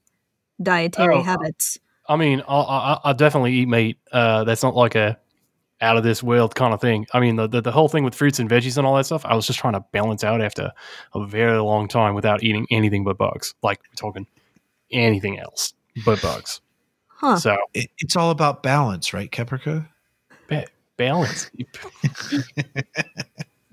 dietary 0.61 1.17
Oh, 1.17 1.21
uh, 1.21 1.23
habits? 1.23 1.79
I 2.09 2.17
mean, 2.17 2.43
I'll, 2.49 2.65
I'll, 2.67 3.01
I'll 3.05 3.15
definitely 3.15 3.53
eat 3.55 3.69
meat. 3.69 3.99
Uh, 4.13 4.45
that's 4.45 4.63
not 4.63 4.75
like 4.75 4.95
a 4.95 5.19
out 5.81 5.97
of 5.97 6.03
this 6.03 6.23
world 6.23 6.55
kind 6.55 6.75
of 6.75 6.81
thing. 6.81 7.07
I 7.13 7.21
mean, 7.21 7.37
the, 7.37 7.47
the 7.47 7.61
the 7.61 7.71
whole 7.71 7.89
thing 7.89 8.03
with 8.03 8.15
fruits 8.15 8.39
and 8.41 8.49
veggies 8.51 8.79
and 8.79 8.87
all 8.87 8.97
that 8.97 9.05
stuff. 9.07 9.25
I 9.25 9.35
was 9.37 9.47
just 9.47 9.59
trying 9.59 9.75
to 9.75 9.85
balance 9.93 10.25
out 10.25 10.41
after 10.41 10.73
a 11.15 11.27
very 11.27 11.59
long 11.61 11.87
time 11.87 12.15
without 12.15 12.43
eating 12.43 12.67
anything 12.71 13.05
but 13.05 13.17
bugs. 13.19 13.55
Like 13.63 13.79
we're 13.83 13.95
talking 13.97 14.27
anything 14.91 15.39
else 15.39 15.75
but 16.05 16.21
bugs. 16.23 16.61
Huh? 17.09 17.37
So 17.37 17.57
It, 17.75 17.91
it's 17.99 18.17
all 18.17 18.31
about 18.31 18.63
balance, 18.63 19.13
right, 19.13 19.31
Caprica? 19.31 19.87
ba- 20.49 20.67
balance. 20.97 21.51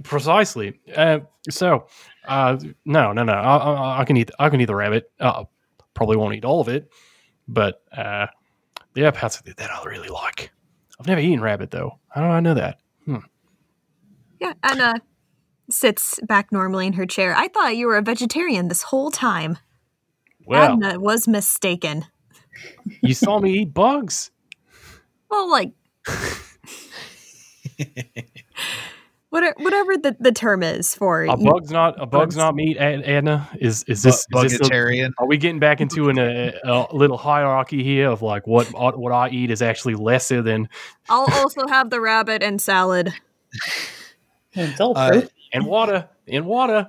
Precisely. 0.03 0.79
Uh, 0.95 1.19
so, 1.49 1.87
uh, 2.27 2.57
no, 2.85 3.13
no, 3.13 3.23
no. 3.23 3.33
I, 3.33 3.57
I, 3.57 4.01
I 4.01 4.05
can 4.05 4.17
eat. 4.17 4.29
I 4.37 4.49
can 4.49 4.61
eat 4.61 4.65
the 4.65 4.75
rabbit. 4.75 5.09
Uh, 5.19 5.45
probably 5.93 6.17
won't 6.17 6.35
eat 6.35 6.45
all 6.45 6.59
of 6.61 6.67
it, 6.67 6.89
but 7.47 7.83
uh, 7.95 8.27
yeah, 8.95 9.11
parts 9.11 9.39
of 9.39 9.47
it 9.47 9.57
that 9.57 9.71
I 9.71 9.83
really 9.83 10.09
like. 10.09 10.51
I've 10.99 11.07
never 11.07 11.21
eaten 11.21 11.41
rabbit 11.41 11.71
though. 11.71 11.99
How 12.09 12.21
do 12.21 12.27
I 12.27 12.39
know 12.39 12.53
that? 12.53 12.79
Yeah, 14.39 14.53
Adna 14.63 14.95
sits 15.69 16.19
back 16.23 16.51
normally 16.51 16.87
in 16.87 16.93
her 16.93 17.05
chair. 17.05 17.33
I 17.35 17.47
thought 17.47 17.77
you 17.77 17.87
were 17.87 17.97
a 17.97 18.01
vegetarian 18.01 18.67
this 18.67 18.83
whole 18.83 19.09
time. 19.11 19.57
Well, 20.45 20.73
Adna 20.73 20.99
was 20.99 21.27
mistaken. 21.27 22.05
you 23.01 23.13
saw 23.13 23.39
me 23.39 23.61
eat 23.61 23.73
bugs. 23.73 24.31
Well, 25.29 25.49
like 25.49 25.71
whatever, 29.35 29.55
whatever 29.59 29.97
the, 29.97 30.15
the 30.19 30.31
term 30.31 30.63
is 30.63 30.95
for 30.95 31.23
A 31.25 31.37
bug's 31.37 31.69
not 31.71 31.95
a 32.01 32.05
bug's 32.05 32.35
bugs. 32.35 32.37
not 32.37 32.55
meat. 32.55 32.77
Ad- 32.77 33.03
Adna 33.03 33.47
is 33.59 33.83
is 33.87 34.01
this, 34.01 34.25
is 34.43 34.57
this 34.59 34.69
a- 34.69 35.09
are 35.19 35.27
we 35.27 35.37
getting 35.37 35.59
back 35.59 35.79
into 35.81 36.09
an, 36.09 36.17
a, 36.17 36.53
a 36.63 36.87
little 36.95 37.17
hierarchy 37.17 37.83
here 37.83 38.09
of 38.09 38.21
like 38.21 38.47
what 38.47 38.67
what 38.73 39.11
I 39.11 39.29
eat 39.29 39.51
is 39.51 39.61
actually 39.61 39.95
lesser 39.95 40.41
than 40.41 40.67
I'll 41.09 41.27
also 41.33 41.67
have 41.67 41.89
the 41.91 42.01
rabbit 42.01 42.41
and 42.41 42.61
salad. 42.61 43.13
It's 44.57 44.79
all 44.79 44.97
Uh, 44.97 45.21
and 45.53 45.65
water 45.65 46.07
and 46.27 46.45
water. 46.45 46.87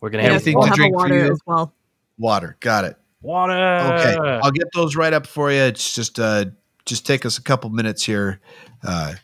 We're 0.00 0.10
gonna 0.10 0.22
And 0.24 0.32
have 0.34 0.42
Anything 0.42 0.54
we'll 0.58 0.64
to 0.64 0.68
have 0.68 0.74
a 0.74 0.76
drink 0.76 0.94
for 0.94 0.98
water 0.98 1.24
you? 1.26 1.32
as 1.32 1.40
well. 1.46 1.74
Water. 2.18 2.56
Got 2.60 2.84
it. 2.84 2.96
water. 3.22 3.52
Okay, 3.54 4.16
I'll 4.42 4.50
get 4.50 4.68
those 4.74 4.96
right 4.96 5.12
up 5.12 5.26
for 5.26 5.50
you. 5.50 5.60
It's 5.62 5.94
just 5.94 6.20
uh, 6.20 6.44
just 6.84 7.06
take 7.06 7.24
us 7.24 7.38
a 7.38 7.42
couple 7.42 7.70
minutes 7.70 8.04
here. 8.04 8.40
Uh, 8.82 9.14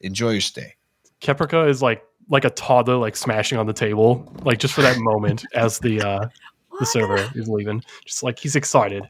enjoy 0.00 0.30
your 0.30 0.40
stay. 0.40 0.76
Caprica 1.20 1.68
is 1.68 1.82
like 1.82 2.02
like 2.28 2.44
a 2.44 2.50
toddler, 2.50 2.96
like 2.96 3.16
smashing 3.16 3.58
on 3.58 3.66
the 3.66 3.72
table, 3.72 4.32
like 4.44 4.58
just 4.58 4.74
for 4.74 4.82
that 4.82 4.98
moment 4.98 5.44
as 5.54 5.78
the 5.80 6.00
uh, 6.00 6.28
the 6.78 6.86
server 6.86 7.28
is 7.34 7.48
leaving. 7.48 7.82
Just 8.04 8.22
like 8.22 8.38
he's 8.38 8.56
excited. 8.56 9.06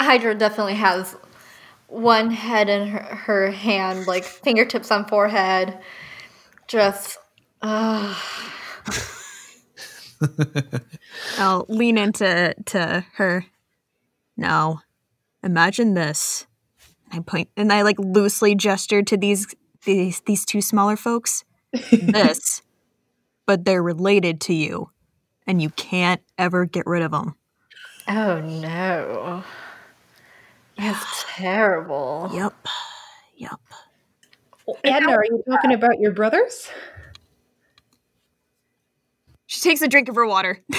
Hydra 0.00 0.34
definitely 0.34 0.74
has 0.74 1.16
one 1.88 2.30
head 2.30 2.68
in 2.68 2.88
her, 2.88 2.98
her 2.98 3.50
hand, 3.50 4.06
like 4.06 4.24
fingertips 4.24 4.90
on 4.90 5.06
forehead. 5.06 5.78
Just, 6.66 7.18
uh, 7.62 8.18
I'll 11.38 11.66
lean 11.68 11.98
into 11.98 12.54
to 12.66 13.06
her. 13.14 13.46
Now, 14.36 14.82
imagine 15.42 15.94
this. 15.94 16.46
I 17.12 17.20
point 17.20 17.48
and 17.56 17.72
I 17.72 17.82
like 17.82 17.98
loosely 17.98 18.56
gesture 18.56 19.02
to 19.02 19.16
these 19.16 19.46
these 19.84 20.20
these 20.20 20.44
two 20.44 20.60
smaller 20.60 20.96
folks. 20.96 21.44
this, 21.90 22.62
but 23.46 23.64
they're 23.64 23.82
related 23.82 24.40
to 24.42 24.54
you, 24.54 24.90
and 25.46 25.60
you 25.60 25.70
can't 25.70 26.22
ever 26.38 26.64
get 26.66 26.86
rid 26.86 27.02
of 27.02 27.10
them. 27.10 27.34
oh 28.08 28.40
no. 28.40 29.44
That's 30.76 31.24
terrible. 31.34 32.30
Yep, 32.32 32.54
yep. 33.36 33.60
Adna, 34.84 35.12
are 35.12 35.24
you 35.24 35.42
talking 35.48 35.72
about 35.72 36.00
your 36.00 36.12
brothers? 36.12 36.70
She 39.46 39.60
takes 39.60 39.82
a 39.82 39.88
drink 39.88 40.08
of 40.08 40.14
her 40.16 40.26
water. 40.26 40.60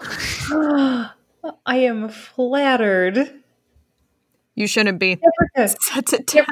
I 0.50 1.10
am 1.66 2.08
flattered. 2.08 3.42
You 4.54 4.66
shouldn't 4.66 4.98
be. 4.98 5.16
Caprica, 5.16 5.76
Sets 5.80 6.12
it 6.14 6.26
down. 6.26 6.46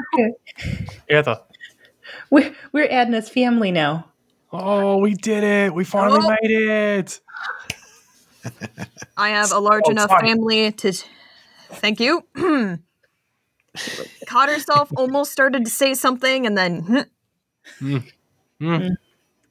Caprica. 2.31 2.31
Eartha. 2.31 2.53
We're, 2.71 2.87
we're 2.87 2.87
Adna's 2.89 3.29
family 3.29 3.71
now. 3.71 4.05
Oh, 4.51 4.97
we 4.99 5.13
did 5.13 5.43
it! 5.43 5.73
We 5.73 5.83
finally 5.83 6.19
Oh. 6.23 6.29
made 6.41 6.51
it. 6.51 7.19
I 9.17 9.29
have 9.29 9.51
a 9.51 9.59
large 9.59 9.83
So 9.85 9.91
enough 9.91 10.09
tight. 10.09 10.21
family 10.21 10.71
to. 10.71 10.93
Thank 11.69 11.99
you. 11.99 12.23
Caught 14.27 14.49
herself, 14.49 14.89
almost 14.95 15.31
started 15.33 15.65
to 15.65 15.71
say 15.71 15.93
something, 15.93 16.45
and 16.45 16.57
then 16.57 17.05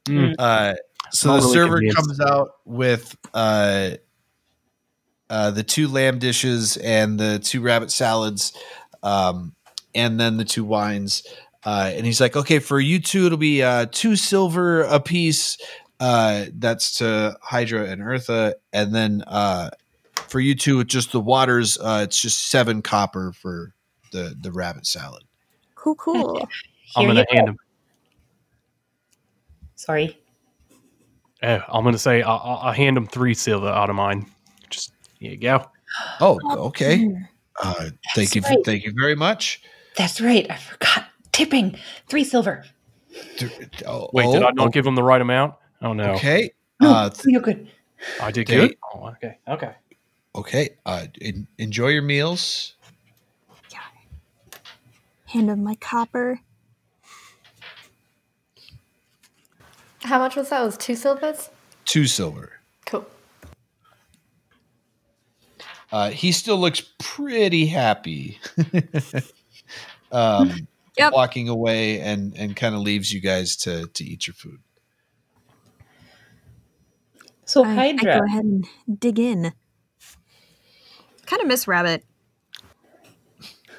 Mm. 0.08 0.34
Uh, 0.38 0.74
so 1.12 1.28
Not 1.30 1.42
the 1.42 1.48
server 1.48 1.76
convinced. 1.78 1.96
comes 1.96 2.20
out 2.20 2.52
with 2.64 3.16
uh, 3.34 3.90
uh, 5.30 5.50
the 5.50 5.62
two 5.62 5.88
lamb 5.88 6.18
dishes 6.18 6.76
and 6.76 7.18
the 7.20 7.38
two 7.38 7.60
rabbit 7.60 7.90
salads, 7.90 8.52
um, 9.02 9.54
and 9.94 10.18
then 10.18 10.36
the 10.38 10.44
two 10.44 10.64
wines. 10.64 11.22
Uh, 11.66 11.90
and 11.92 12.06
he's 12.06 12.20
like, 12.20 12.36
"Okay, 12.36 12.60
for 12.60 12.78
you 12.78 13.00
two, 13.00 13.26
it'll 13.26 13.36
be 13.36 13.60
uh, 13.60 13.86
two 13.90 14.14
silver 14.14 14.82
a 14.82 15.00
piece. 15.00 15.58
Uh, 15.98 16.46
that's 16.54 16.98
to 16.98 17.36
Hydra 17.42 17.86
and 17.86 18.00
Eartha, 18.00 18.54
and 18.72 18.94
then 18.94 19.24
uh, 19.26 19.70
for 20.14 20.38
you 20.38 20.54
two, 20.54 20.76
with 20.76 20.86
just 20.86 21.10
the 21.10 21.20
waters, 21.20 21.76
uh, 21.78 22.02
it's 22.04 22.22
just 22.22 22.50
seven 22.50 22.82
copper 22.82 23.32
for 23.32 23.74
the 24.12 24.36
the 24.40 24.52
rabbit 24.52 24.86
salad." 24.86 25.24
cool, 25.74 25.96
cool. 25.96 26.48
I'm 26.96 27.06
gonna 27.06 27.20
you 27.20 27.26
hand 27.36 27.46
go. 27.46 27.50
him. 27.52 27.58
Sorry. 29.74 30.18
Oh, 31.42 31.60
I'm 31.68 31.82
gonna 31.82 31.98
say 31.98 32.22
I'll, 32.22 32.40
I'll 32.44 32.56
I'll 32.58 32.72
hand 32.72 32.96
him 32.96 33.08
three 33.08 33.34
silver 33.34 33.68
out 33.68 33.90
of 33.90 33.96
mine. 33.96 34.26
Just 34.70 34.92
here 35.18 35.32
you 35.32 35.36
go. 35.36 35.66
Oh, 36.20 36.38
okay. 36.68 37.12
Uh, 37.60 37.90
thank 38.14 38.36
you, 38.36 38.42
right. 38.42 38.58
thank 38.64 38.84
you 38.84 38.92
very 38.96 39.16
much. 39.16 39.62
That's 39.96 40.20
right. 40.20 40.46
I 40.48 40.56
forgot. 40.56 41.06
Tipping. 41.36 41.76
Three 42.08 42.24
silver. 42.24 42.64
Oh, 43.86 44.08
Wait, 44.14 44.32
did 44.32 44.42
oh, 44.42 44.46
I 44.46 44.52
not 44.52 44.72
give 44.72 44.86
him 44.86 44.94
the 44.94 45.02
right 45.02 45.20
amount? 45.20 45.54
Oh 45.82 45.92
no, 45.92 46.14
Okay. 46.14 46.50
No, 46.80 46.90
Uh, 46.90 47.10
th- 47.10 47.26
you're 47.26 47.42
good. 47.42 47.68
I 48.22 48.30
did 48.30 48.46
Date. 48.46 48.56
good. 48.56 48.76
Oh, 48.94 49.08
okay, 49.08 49.36
okay. 49.46 49.72
okay. 50.34 50.70
Uh, 50.86 51.06
en- 51.20 51.46
enjoy 51.58 51.88
your 51.88 52.00
meals. 52.00 52.76
Yeah. 53.70 53.80
Hand 55.26 55.50
him 55.50 55.62
my 55.62 55.74
copper. 55.74 56.40
How 60.00 60.18
much 60.18 60.36
was 60.36 60.48
that? 60.48 60.62
It 60.62 60.64
was 60.64 60.78
two 60.78 60.94
silvers? 60.94 61.50
Two 61.84 62.06
silver. 62.06 62.52
Cool. 62.86 63.04
Uh, 65.92 66.08
he 66.08 66.32
still 66.32 66.56
looks 66.56 66.80
pretty 66.98 67.66
happy. 67.66 68.38
um, 70.12 70.66
Yep. 70.98 71.12
Walking 71.12 71.48
away 71.48 72.00
and 72.00 72.36
and 72.36 72.56
kind 72.56 72.74
of 72.74 72.80
leaves 72.80 73.12
you 73.12 73.20
guys 73.20 73.56
to 73.58 73.86
to 73.86 74.04
eat 74.04 74.26
your 74.26 74.34
food. 74.34 74.60
So, 77.44 77.64
I, 77.64 77.88
I 77.88 77.92
go 77.92 78.24
ahead 78.24 78.44
and 78.44 78.66
dig 78.98 79.20
in. 79.20 79.52
Kind 81.26 81.42
of 81.42 81.48
miss 81.48 81.68
Rabbit. 81.68 82.04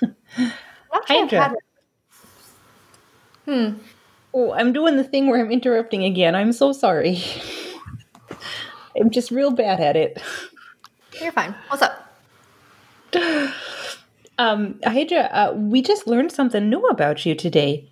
Hydra. 0.92 1.54
Hmm. 3.46 3.74
Oh, 4.34 4.54
I'm 4.54 4.72
doing 4.72 4.96
the 4.98 5.04
thing 5.04 5.28
where 5.28 5.44
I'm 5.44 5.52
interrupting 5.52 6.04
again. 6.04 6.36
I'm 6.36 6.54
so 6.54 6.72
sorry. 6.72 7.22
I'm 9.00 9.10
just 9.10 9.32
real 9.32 9.52
bad 9.52 9.80
at 9.80 9.96
it. 9.96 10.22
You're 11.22 11.32
fine. 11.32 11.56
What's 11.70 11.82
up? 11.82 12.20
Um, 14.38 14.80
Hydra, 14.84 15.22
uh, 15.32 15.54
we 15.56 15.82
just 15.82 16.08
learned 16.08 16.32
something 16.32 16.70
new 16.70 16.86
about 16.88 17.26
you 17.26 17.34
today. 17.36 17.90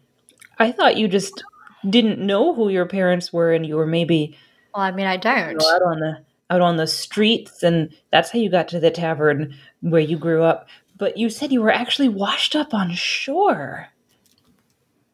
I 0.59 0.71
thought 0.71 0.97
you 0.97 1.07
just 1.07 1.43
didn't 1.89 2.19
know 2.19 2.53
who 2.53 2.69
your 2.69 2.85
parents 2.85 3.33
were, 3.33 3.51
and 3.53 3.65
you 3.65 3.75
were 3.75 3.87
maybe 3.87 4.37
Well, 4.73 4.83
I 4.83 4.91
mean, 4.91 5.07
I 5.07 5.17
don't. 5.17 5.57
know, 5.57 5.69
out 5.69 5.81
on 5.81 5.99
the 5.99 6.17
out 6.51 6.61
on 6.61 6.77
the 6.77 6.87
streets, 6.87 7.63
and 7.63 7.89
that's 8.11 8.29
how 8.29 8.39
you 8.39 8.49
got 8.49 8.67
to 8.69 8.79
the 8.79 8.91
tavern 8.91 9.55
where 9.81 10.01
you 10.01 10.17
grew 10.17 10.43
up. 10.43 10.67
But 10.97 11.17
you 11.17 11.29
said 11.29 11.51
you 11.51 11.61
were 11.61 11.71
actually 11.73 12.09
washed 12.09 12.55
up 12.55 12.73
on 12.73 12.91
shore. 12.93 13.87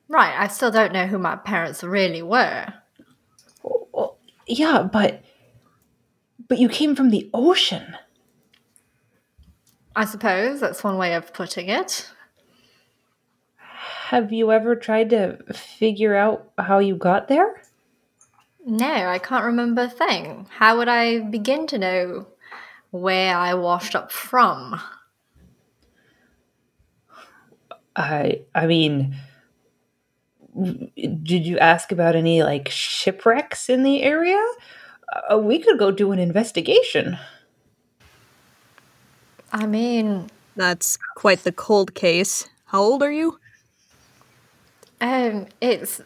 Right. 0.10 0.36
I 0.38 0.48
still 0.50 0.72
don't 0.72 0.92
know 0.92 1.08
who 1.08 1.18
my 1.18 1.38
parents 1.38 1.84
really 1.84 2.22
were. 2.22 2.74
Oh, 3.64 4.16
yeah, 4.46 4.84
but 4.84 5.24
but 6.50 6.58
you 6.60 6.68
came 6.68 6.96
from 6.96 7.10
the 7.10 7.30
ocean. 7.34 7.96
I 9.96 10.06
suppose 10.06 10.60
that's 10.60 10.84
one 10.84 10.98
way 10.98 11.14
of 11.16 11.34
putting 11.34 11.70
it. 11.70 12.10
Have 14.10 14.32
you 14.32 14.52
ever 14.52 14.76
tried 14.76 15.10
to 15.12 15.38
figure 15.54 16.16
out 16.16 16.52
how 16.58 16.80
you 16.80 16.96
got 16.96 17.28
there? 17.28 17.62
No, 18.66 18.88
I 18.88 19.20
can't 19.20 19.46
remember 19.46 19.84
a 19.84 19.90
thing. 19.90 20.48
How 20.52 20.78
would 20.78 20.88
I 20.88 21.20
begin 21.20 21.66
to 21.68 21.78
know 21.78 22.28
where 22.92 23.36
I 23.36 23.54
washed 23.54 23.96
up 23.96 24.12
from? 24.12 24.80
I 27.96 28.42
I 28.54 28.68
mean 28.68 29.16
did 30.54 31.46
you 31.46 31.58
ask 31.60 31.92
about 31.92 32.16
any 32.16 32.44
like 32.44 32.70
shipwrecks 32.70 33.70
in 33.70 33.84
the 33.84 34.04
area? 34.04 34.42
Uh, 35.32 35.38
we 35.38 35.60
could 35.60 35.80
go 35.80 35.92
do 35.92 36.12
an 36.12 36.20
investigation. 36.20 37.18
I 39.52 39.66
mean, 39.66 40.30
That's 40.56 40.98
quite 41.16 41.44
the 41.44 41.52
cold 41.52 41.94
case. 41.94 42.50
How 42.66 42.82
old 42.82 43.04
are 43.04 43.12
you? 43.12 43.38
um, 45.02 45.48
it's. 45.60 46.02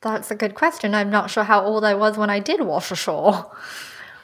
That's 0.00 0.30
a 0.30 0.34
good 0.34 0.54
question. 0.54 0.94
I'm 0.94 1.10
not 1.10 1.30
sure 1.30 1.44
how 1.44 1.62
old 1.62 1.84
I 1.84 1.94
was 1.94 2.16
when 2.16 2.30
I 2.30 2.38
did 2.38 2.62
wash 2.62 2.90
ashore. 2.90 3.50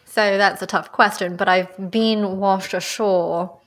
So 0.04 0.38
that's 0.38 0.62
a 0.62 0.66
tough 0.66 0.92
question, 0.92 1.36
but 1.36 1.46
I've 1.46 1.90
been 1.90 2.38
washed 2.38 2.72
ashore. 2.72 3.60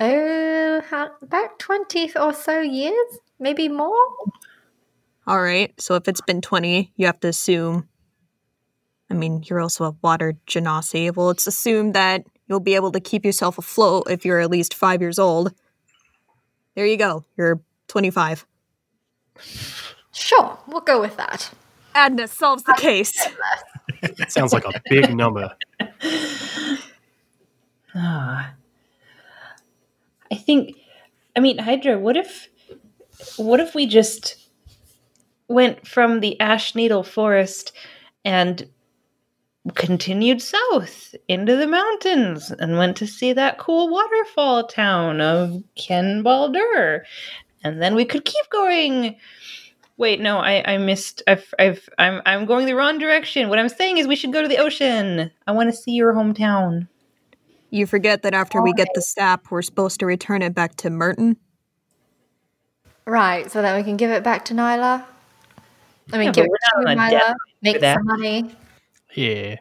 Oh, 0.00 0.82
how, 0.90 1.10
about 1.22 1.60
20 1.60 2.16
or 2.16 2.32
so 2.32 2.60
years? 2.60 3.18
Maybe 3.38 3.68
more? 3.68 3.94
All 5.28 5.40
right. 5.40 5.72
So 5.80 5.94
if 5.94 6.08
it's 6.08 6.20
been 6.22 6.40
20, 6.40 6.92
you 6.96 7.06
have 7.06 7.20
to 7.20 7.28
assume. 7.28 7.88
I 9.14 9.16
mean, 9.16 9.44
you're 9.46 9.60
also 9.60 9.84
a 9.84 9.96
water 10.02 10.34
genasi. 10.48 11.14
Well, 11.14 11.30
it's 11.30 11.46
assumed 11.46 11.94
that 11.94 12.26
you'll 12.48 12.58
be 12.58 12.74
able 12.74 12.90
to 12.90 13.00
keep 13.00 13.24
yourself 13.24 13.58
afloat 13.58 14.08
if 14.10 14.24
you're 14.24 14.40
at 14.40 14.50
least 14.50 14.74
five 14.74 15.00
years 15.00 15.20
old. 15.20 15.54
There 16.74 16.84
you 16.84 16.96
go. 16.96 17.24
You're 17.36 17.60
25. 17.86 18.44
Sure, 20.12 20.58
we'll 20.66 20.80
go 20.80 21.00
with 21.00 21.16
that. 21.16 21.48
Adna 21.94 22.26
solves 22.26 22.64
the 22.64 22.74
case. 22.76 23.28
Sounds 24.28 24.52
like 24.52 24.64
a 24.64 24.82
big 24.90 25.14
number. 25.14 25.54
Ah. 27.94 28.52
I 30.32 30.34
think 30.34 30.74
I 31.36 31.40
mean 31.40 31.58
Hydra, 31.58 31.96
what 31.96 32.16
if 32.16 32.48
what 33.36 33.60
if 33.60 33.76
we 33.76 33.86
just 33.86 34.48
went 35.46 35.86
from 35.86 36.18
the 36.18 36.36
Ashneedle 36.40 37.06
forest 37.06 37.70
and 38.24 38.68
continued 39.74 40.42
south 40.42 41.14
into 41.28 41.56
the 41.56 41.66
mountains 41.66 42.50
and 42.50 42.76
went 42.76 42.96
to 42.98 43.06
see 43.06 43.32
that 43.32 43.58
cool 43.58 43.88
waterfall 43.88 44.66
town 44.66 45.20
of 45.20 45.62
Ken 45.74 46.22
Baldur. 46.22 47.04
And 47.62 47.80
then 47.80 47.94
we 47.94 48.04
could 48.04 48.26
keep 48.26 48.50
going. 48.50 49.16
Wait, 49.96 50.20
no, 50.20 50.38
I, 50.38 50.74
I 50.74 50.76
missed. 50.76 51.22
I've, 51.26 51.54
I've, 51.58 51.88
I'm, 51.98 52.20
I'm 52.26 52.44
going 52.44 52.66
the 52.66 52.74
wrong 52.74 52.98
direction. 52.98 53.48
What 53.48 53.58
I'm 53.58 53.70
saying 53.70 53.96
is 53.98 54.06
we 54.06 54.16
should 54.16 54.32
go 54.32 54.42
to 54.42 54.48
the 54.48 54.58
ocean. 54.58 55.30
I 55.46 55.52
want 55.52 55.70
to 55.70 55.76
see 55.76 55.92
your 55.92 56.12
hometown. 56.12 56.88
You 57.70 57.86
forget 57.86 58.22
that 58.22 58.34
after 58.34 58.62
we 58.62 58.72
get 58.74 58.88
the 58.94 59.02
sap, 59.02 59.50
we're 59.50 59.62
supposed 59.62 59.98
to 60.00 60.06
return 60.06 60.42
it 60.42 60.54
back 60.54 60.76
to 60.76 60.90
Merton. 60.90 61.36
Right, 63.06 63.50
so 63.50 63.62
that 63.62 63.76
we 63.76 63.82
can 63.82 63.96
give 63.96 64.10
it 64.10 64.22
back 64.22 64.44
to 64.46 64.54
Nyla. 64.54 65.04
I 66.12 66.18
mean, 66.18 66.26
Yeah, 66.26 66.32
give 66.32 66.44
it 66.44 66.50
to 66.50 66.82
not 66.82 66.90
on 66.90 66.98
a 66.98 67.00
Nyla, 67.16 67.34
make 67.62 67.80
that. 67.80 67.96
some 67.96 68.06
money. 68.06 68.54
Yeah. 69.14 69.56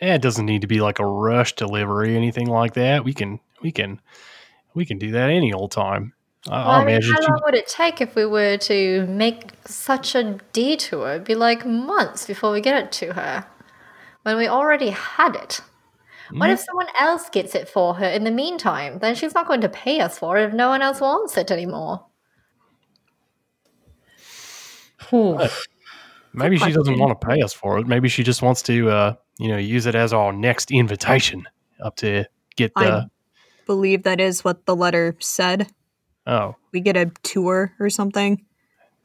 Yeah, 0.00 0.14
It 0.14 0.22
doesn't 0.22 0.46
need 0.46 0.62
to 0.62 0.66
be 0.66 0.80
like 0.80 0.98
a 0.98 1.06
rush 1.06 1.54
delivery, 1.54 2.14
or 2.14 2.18
anything 2.18 2.46
like 2.46 2.74
that. 2.74 3.04
We 3.04 3.14
can, 3.14 3.40
we 3.62 3.72
can, 3.72 4.00
we 4.74 4.84
can 4.84 4.98
do 4.98 5.12
that 5.12 5.30
any 5.30 5.52
old 5.52 5.70
time. 5.70 6.14
I, 6.48 6.50
Well, 6.50 6.70
I'll 6.70 6.84
mean, 6.84 6.96
imagine. 6.96 7.14
how 7.14 7.28
long 7.28 7.40
would 7.44 7.54
it 7.54 7.68
take 7.68 8.00
if 8.00 8.14
we 8.14 8.26
were 8.26 8.56
to 8.58 9.06
make 9.06 9.52
such 9.66 10.14
a 10.14 10.38
detour? 10.52 11.12
It'd 11.12 11.24
be 11.24 11.34
like 11.34 11.64
months 11.64 12.26
before 12.26 12.52
we 12.52 12.60
get 12.60 12.84
it 12.84 12.92
to 12.92 13.14
her. 13.14 13.46
When 14.22 14.36
we 14.36 14.46
already 14.48 14.90
had 14.90 15.36
it. 15.36 15.60
What 16.30 16.46
mm-hmm. 16.46 16.52
if 16.52 16.60
someone 16.60 16.86
else 16.98 17.28
gets 17.28 17.54
it 17.54 17.68
for 17.68 17.94
her 17.94 18.06
in 18.06 18.24
the 18.24 18.30
meantime? 18.30 18.98
Then 18.98 19.14
she's 19.14 19.34
not 19.34 19.46
going 19.46 19.60
to 19.60 19.68
pay 19.68 20.00
us 20.00 20.18
for 20.18 20.38
it 20.38 20.48
if 20.48 20.54
no 20.54 20.70
one 20.70 20.82
else 20.82 21.00
wants 21.00 21.36
it 21.36 21.50
anymore. 21.50 22.06
Whew. 25.10 25.38
Maybe 26.34 26.58
she 26.58 26.72
doesn't 26.72 26.98
want 26.98 27.18
to 27.20 27.26
pay 27.26 27.40
us 27.42 27.52
for 27.52 27.78
it. 27.78 27.86
Maybe 27.86 28.08
she 28.08 28.22
just 28.22 28.42
wants 28.42 28.60
to, 28.62 28.90
uh, 28.90 29.14
you 29.38 29.48
know, 29.48 29.56
use 29.56 29.86
it 29.86 29.94
as 29.94 30.12
our 30.12 30.32
next 30.32 30.70
invitation 30.70 31.44
up 31.82 31.96
to 31.96 32.24
get 32.56 32.72
I 32.76 32.84
the. 32.84 33.10
believe 33.66 34.02
that 34.02 34.20
is 34.20 34.44
what 34.44 34.66
the 34.66 34.74
letter 34.76 35.16
said. 35.20 35.68
Oh, 36.26 36.56
We 36.72 36.80
get 36.80 36.96
a 36.96 37.06
tour 37.22 37.72
or 37.78 37.88
something. 37.90 38.44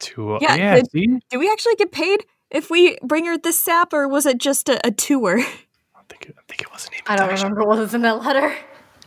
to 0.00 0.34
uh, 0.34 0.38
Yeah, 0.42 0.54
yeah. 0.56 0.74
the- 0.80 0.86
see, 0.90 1.06
Do 1.30 1.38
we 1.38 1.50
actually 1.50 1.76
get 1.76 1.92
paid 1.92 2.24
if 2.50 2.68
we 2.70 2.98
bring 3.02 3.26
her 3.26 3.38
this 3.38 3.60
sap, 3.62 3.92
or 3.92 4.08
was 4.08 4.26
it 4.26 4.38
just 4.38 4.68
a, 4.68 4.84
a 4.86 4.90
tour? 4.90 5.38
I 5.40 6.00
think 6.08 6.26
it- 6.26 6.36
I 6.38 6.42
think 6.48 6.62
it 6.62 6.72
was 6.72 6.86
an 6.86 6.92
I 7.06 7.16
don't 7.16 7.28
remember 7.32 7.62
what 7.64 7.78
was 7.78 7.94
in 7.94 8.02
that 8.02 8.22
letter. 8.22 8.54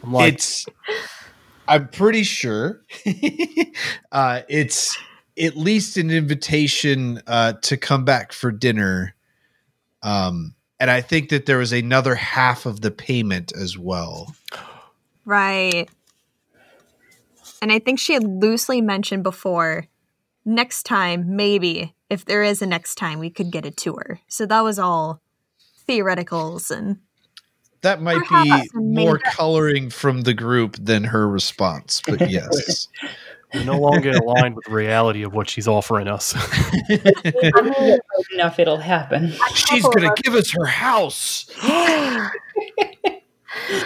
I'm 0.03 0.11
like, 0.13 0.33
it's 0.33 0.65
i'm 1.65 1.87
pretty 1.87 2.23
sure 2.23 2.81
uh 4.11 4.41
it's 4.49 4.97
at 5.39 5.57
least 5.57 5.97
an 5.97 6.11
invitation 6.11 7.21
uh 7.27 7.53
to 7.53 7.77
come 7.77 8.05
back 8.05 8.31
for 8.31 8.51
dinner 8.51 9.15
um 10.01 10.53
and 10.79 10.91
i 10.91 11.01
think 11.01 11.29
that 11.29 11.45
there 11.45 11.57
was 11.57 11.71
another 11.71 12.15
half 12.15 12.65
of 12.65 12.81
the 12.81 12.91
payment 12.91 13.51
as 13.55 13.77
well 13.77 14.35
Right. 15.25 15.89
And 17.61 17.71
I 17.71 17.79
think 17.79 17.99
she 17.99 18.13
had 18.13 18.23
loosely 18.23 18.81
mentioned 18.81 19.23
before 19.23 19.87
next 20.45 20.83
time, 20.83 21.35
maybe, 21.35 21.95
if 22.09 22.25
there 22.25 22.43
is 22.43 22.61
a 22.61 22.65
next 22.65 22.95
time, 22.95 23.19
we 23.19 23.29
could 23.29 23.51
get 23.51 23.65
a 23.65 23.71
tour. 23.71 24.19
So 24.27 24.45
that 24.45 24.61
was 24.61 24.77
all 24.77 25.21
theoreticals 25.87 26.71
and 26.71 26.99
that 27.81 28.01
might 28.01 28.15
be 28.15 28.25
Perhaps 28.25 28.69
a 28.73 28.79
more 28.79 29.19
coloring 29.19 29.89
from 29.89 30.21
the 30.21 30.33
group 30.33 30.77
than 30.79 31.03
her 31.03 31.27
response 31.27 32.01
but 32.07 32.29
yes 32.29 32.87
we're 33.53 33.63
no 33.63 33.79
longer 33.79 34.11
aligned 34.11 34.55
with 34.55 34.65
the 34.65 34.71
reality 34.71 35.23
of 35.23 35.33
what 35.33 35.49
she's 35.49 35.67
offering 35.67 36.07
us. 36.07 36.33
enough 38.33 38.59
it'll 38.59 38.77
happen. 38.77 39.33
she's 39.53 39.83
gonna 39.83 40.13
give 40.23 40.33
us 40.33 40.51
her 40.51 40.65
house 40.65 41.49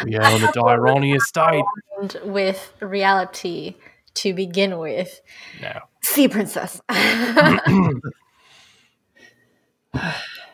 yeah, 0.06 0.32
on 0.32 0.42
the 0.42 0.48
Dironi 0.48 1.16
estate. 1.16 1.64
And 2.00 2.18
with 2.24 2.74
reality 2.80 3.76
to 4.16 4.34
begin 4.34 4.80
with. 4.80 5.22
No. 5.62 5.80
Sea 6.02 6.28
princess. 6.28 6.82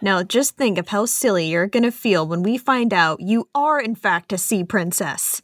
now 0.02 0.24
just 0.24 0.56
think 0.58 0.78
of 0.78 0.90
how 0.90 1.06
silly 1.06 1.48
you're 1.48 1.68
gonna 1.68 1.92
feel 1.92 2.28
when 2.28 2.44
we 2.44 2.58
find 2.58 2.94
out 2.94 3.22
you 3.22 3.48
are 3.54 3.80
in 3.80 3.96
fact 3.96 4.34
a 4.34 4.38
sea 4.38 4.64
princess. 4.64 5.42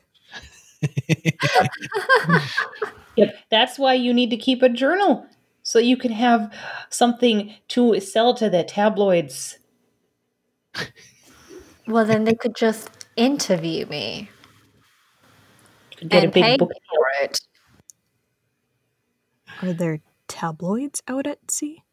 Yep, 3.15 3.35
that's 3.49 3.77
why 3.79 3.93
you 3.95 4.13
need 4.13 4.29
to 4.29 4.37
keep 4.37 4.61
a 4.61 4.69
journal 4.69 5.25
so 5.63 5.77
you 5.79 5.97
can 5.97 6.11
have 6.11 6.53
something 6.89 7.53
to 7.69 7.99
sell 7.99 8.33
to 8.35 8.49
the 8.49 8.63
tabloids. 8.63 9.59
well, 11.87 12.05
then 12.05 12.23
they 12.23 12.35
could 12.35 12.55
just 12.55 12.89
interview 13.15 13.85
me 13.87 14.29
get 16.07 16.23
and 16.23 16.25
a 16.25 16.33
big 16.33 16.43
pay 16.43 16.57
book. 16.57 16.71
for 16.89 17.07
it. 17.23 17.39
Are 19.61 19.73
there 19.73 19.99
tabloids 20.27 21.01
out 21.07 21.27
at 21.27 21.51
sea? 21.51 21.83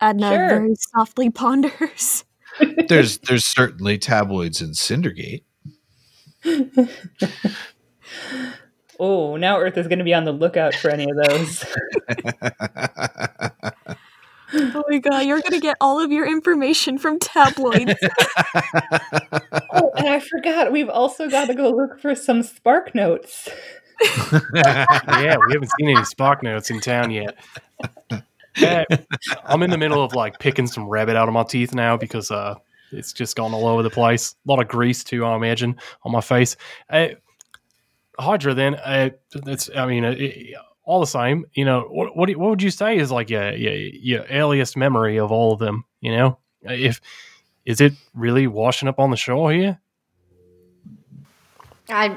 Adna 0.00 0.26
uh, 0.26 0.30
Sure. 0.30 0.48
very 0.48 0.74
softly 0.94 1.30
ponders. 1.30 2.24
there's 2.88 3.18
there's 3.18 3.44
certainly 3.44 3.98
tabloids 3.98 4.62
in 4.62 4.70
Cindergate 4.70 5.42
Oh, 8.98 9.36
now 9.36 9.58
Earth 9.58 9.76
is 9.76 9.86
going 9.88 9.98
to 9.98 10.04
be 10.04 10.14
on 10.14 10.24
the 10.24 10.32
lookout 10.32 10.74
for 10.74 10.90
any 10.90 11.08
of 11.10 11.16
those. 11.16 11.64
Oh 14.52 14.84
my 14.88 14.98
god, 14.98 15.26
you're 15.26 15.40
gonna 15.40 15.60
get 15.60 15.76
all 15.80 16.00
of 16.00 16.12
your 16.12 16.26
information 16.26 16.98
from 16.98 17.18
tabloids. 17.18 17.94
oh, 19.72 19.90
and 19.96 20.08
I 20.08 20.20
forgot, 20.20 20.72
we've 20.72 20.88
also 20.88 21.28
got 21.28 21.46
to 21.46 21.54
go 21.54 21.70
look 21.70 22.00
for 22.00 22.14
some 22.14 22.42
spark 22.42 22.94
notes. 22.94 23.48
yeah, 24.54 25.36
we 25.46 25.52
haven't 25.52 25.70
seen 25.78 25.88
any 25.90 26.04
spark 26.04 26.42
notes 26.42 26.70
in 26.70 26.80
town 26.80 27.10
yet. 27.10 27.36
I'm 29.44 29.62
in 29.62 29.70
the 29.70 29.78
middle 29.78 30.02
of 30.02 30.14
like 30.14 30.38
picking 30.38 30.66
some 30.66 30.88
rabbit 30.88 31.16
out 31.16 31.28
of 31.28 31.34
my 31.34 31.42
teeth 31.42 31.74
now 31.74 31.96
because 31.96 32.30
uh, 32.30 32.54
it's 32.92 33.12
just 33.12 33.36
gone 33.36 33.52
all 33.52 33.66
over 33.66 33.82
the 33.82 33.90
place. 33.90 34.36
A 34.46 34.50
lot 34.50 34.60
of 34.60 34.68
grease 34.68 35.02
too, 35.02 35.24
I 35.24 35.34
imagine, 35.34 35.76
on 36.04 36.12
my 36.12 36.20
face. 36.20 36.56
Uh, 36.88 37.08
Hydra, 38.18 38.54
then, 38.54 38.74
uh, 38.76 39.10
that's 39.32 39.68
I 39.76 39.86
mean, 39.86 40.04
uh, 40.04 40.14
all 40.84 41.00
the 41.00 41.06
same, 41.06 41.46
you 41.54 41.64
know, 41.64 41.82
what 41.90 42.16
what, 42.16 42.30
what 42.36 42.50
would 42.50 42.62
you 42.62 42.70
say 42.70 42.96
is 42.96 43.10
like 43.10 43.28
your, 43.28 43.52
your 43.52 43.74
your 43.74 44.24
earliest 44.30 44.76
memory 44.76 45.18
of 45.18 45.32
all 45.32 45.52
of 45.52 45.58
them? 45.58 45.84
You 46.00 46.16
know, 46.16 46.38
if 46.62 47.00
is 47.64 47.80
it 47.80 47.94
really 48.14 48.46
washing 48.46 48.88
up 48.88 48.98
on 49.00 49.10
the 49.10 49.16
shore 49.16 49.52
here? 49.52 49.80
I 51.88 52.16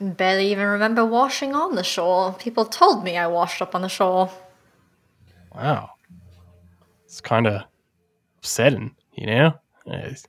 barely 0.00 0.50
even 0.50 0.66
remember 0.66 1.04
washing 1.04 1.54
on 1.54 1.74
the 1.74 1.84
shore. 1.84 2.32
People 2.34 2.64
told 2.64 3.04
me 3.04 3.16
I 3.16 3.26
washed 3.26 3.60
up 3.60 3.74
on 3.74 3.82
the 3.82 3.88
shore. 3.88 4.30
Wow, 5.54 5.90
it's 7.04 7.20
kind 7.20 7.46
of 7.46 7.62
upsetting, 8.38 8.96
you 9.14 9.26
know. 9.26 9.54
It's- 9.86 10.26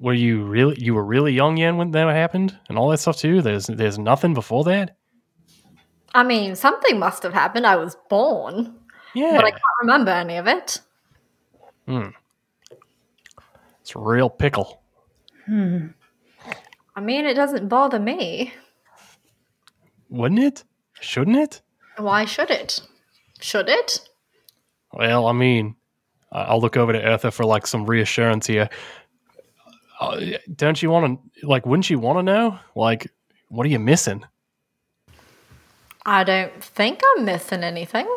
were 0.00 0.14
you 0.14 0.44
really 0.44 0.76
you 0.82 0.94
were 0.94 1.04
really 1.04 1.32
young 1.32 1.54
then 1.56 1.76
when 1.76 1.90
that 1.92 2.08
happened 2.08 2.58
and 2.68 2.76
all 2.78 2.88
that 2.90 2.98
stuff 2.98 3.18
too? 3.18 3.42
There's 3.42 3.66
there's 3.66 3.98
nothing 3.98 4.34
before 4.34 4.64
that. 4.64 4.96
I 6.14 6.24
mean, 6.24 6.56
something 6.56 6.98
must 6.98 7.22
have 7.22 7.32
happened. 7.34 7.66
I 7.66 7.76
was 7.76 7.96
born, 8.08 8.74
Yeah, 9.14 9.36
but 9.36 9.44
I 9.44 9.50
can't 9.50 9.62
remember 9.82 10.10
any 10.10 10.36
of 10.38 10.48
it. 10.48 10.80
Hmm. 11.86 12.08
It's 13.82 13.94
a 13.94 13.98
real 14.00 14.28
pickle. 14.28 14.82
Hmm. 15.46 15.88
I 16.96 17.00
mean, 17.00 17.26
it 17.26 17.34
doesn't 17.34 17.68
bother 17.68 18.00
me. 18.00 18.52
Wouldn't 20.08 20.40
it? 20.40 20.64
Shouldn't 21.00 21.36
it? 21.36 21.62
Why 21.96 22.24
should 22.24 22.50
it? 22.50 22.80
Should 23.40 23.68
it? 23.68 24.00
Well, 24.92 25.26
I 25.26 25.32
mean, 25.32 25.76
I- 26.32 26.42
I'll 26.42 26.60
look 26.60 26.76
over 26.76 26.92
to 26.92 27.00
Eartha 27.02 27.32
for 27.32 27.44
like 27.44 27.66
some 27.66 27.86
reassurance 27.86 28.46
here. 28.48 28.68
Uh, 30.00 30.38
don't 30.56 30.82
you 30.82 30.90
want 30.90 31.20
to 31.40 31.46
like? 31.46 31.66
Wouldn't 31.66 31.90
you 31.90 31.98
want 31.98 32.18
to 32.18 32.22
know? 32.22 32.58
Like, 32.74 33.12
what 33.48 33.66
are 33.66 33.68
you 33.68 33.78
missing? 33.78 34.24
I 36.06 36.24
don't 36.24 36.64
think 36.64 37.00
I'm 37.16 37.24
missing 37.26 37.62
anything. 37.62 38.08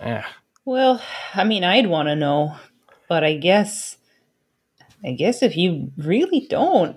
Yeah, 0.00 0.24
Well, 0.64 1.00
I 1.34 1.44
mean, 1.44 1.62
I'd 1.62 1.86
want 1.86 2.08
to 2.08 2.16
know, 2.16 2.56
but 3.08 3.22
I 3.22 3.36
guess, 3.36 3.96
I 5.04 5.12
guess 5.12 5.40
if 5.44 5.56
you 5.56 5.92
really 5.96 6.48
don't, 6.50 6.96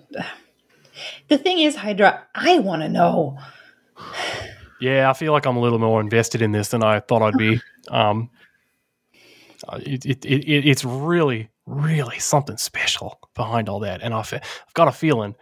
the 1.27 1.37
thing 1.37 1.59
is, 1.59 1.75
Hydra, 1.75 2.23
I 2.33 2.57
want 2.57 2.81
to 2.81 2.89
know. 2.89 3.37
yeah. 4.81 5.07
I 5.07 5.13
feel 5.13 5.31
like 5.31 5.45
I'm 5.45 5.57
a 5.57 5.61
little 5.61 5.77
more 5.77 6.01
invested 6.01 6.41
in 6.41 6.51
this 6.51 6.69
than 6.69 6.83
I 6.83 6.99
thought 7.01 7.21
I'd 7.21 7.37
be. 7.37 7.61
Um, 7.91 8.31
it, 9.73 10.03
it, 10.07 10.25
it, 10.25 10.43
it- 10.49 10.65
it's 10.67 10.83
really, 10.83 11.49
really 11.65 12.19
something 12.19 12.57
special 12.57 13.19
behind 13.33 13.69
all 13.69 13.79
that, 13.81 14.01
and 14.01 14.13
I've, 14.13 14.31
I've 14.33 14.73
got 14.73 14.87
a 14.87 14.91
feeling, 14.91 15.35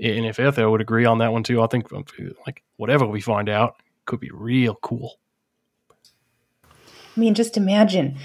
and 0.00 0.26
if 0.26 0.36
Eartha 0.36 0.70
would 0.70 0.80
agree 0.80 1.04
on 1.04 1.18
that 1.18 1.32
one 1.32 1.42
too, 1.42 1.62
I 1.62 1.66
think 1.66 1.92
um, 1.92 2.04
like 2.46 2.62
whatever 2.76 3.06
we 3.06 3.20
find 3.20 3.48
out 3.48 3.76
could 4.06 4.20
be 4.20 4.30
real 4.32 4.76
cool. 4.76 5.18
I 6.64 7.20
mean, 7.20 7.34
just 7.34 7.56
imagine 7.56 8.18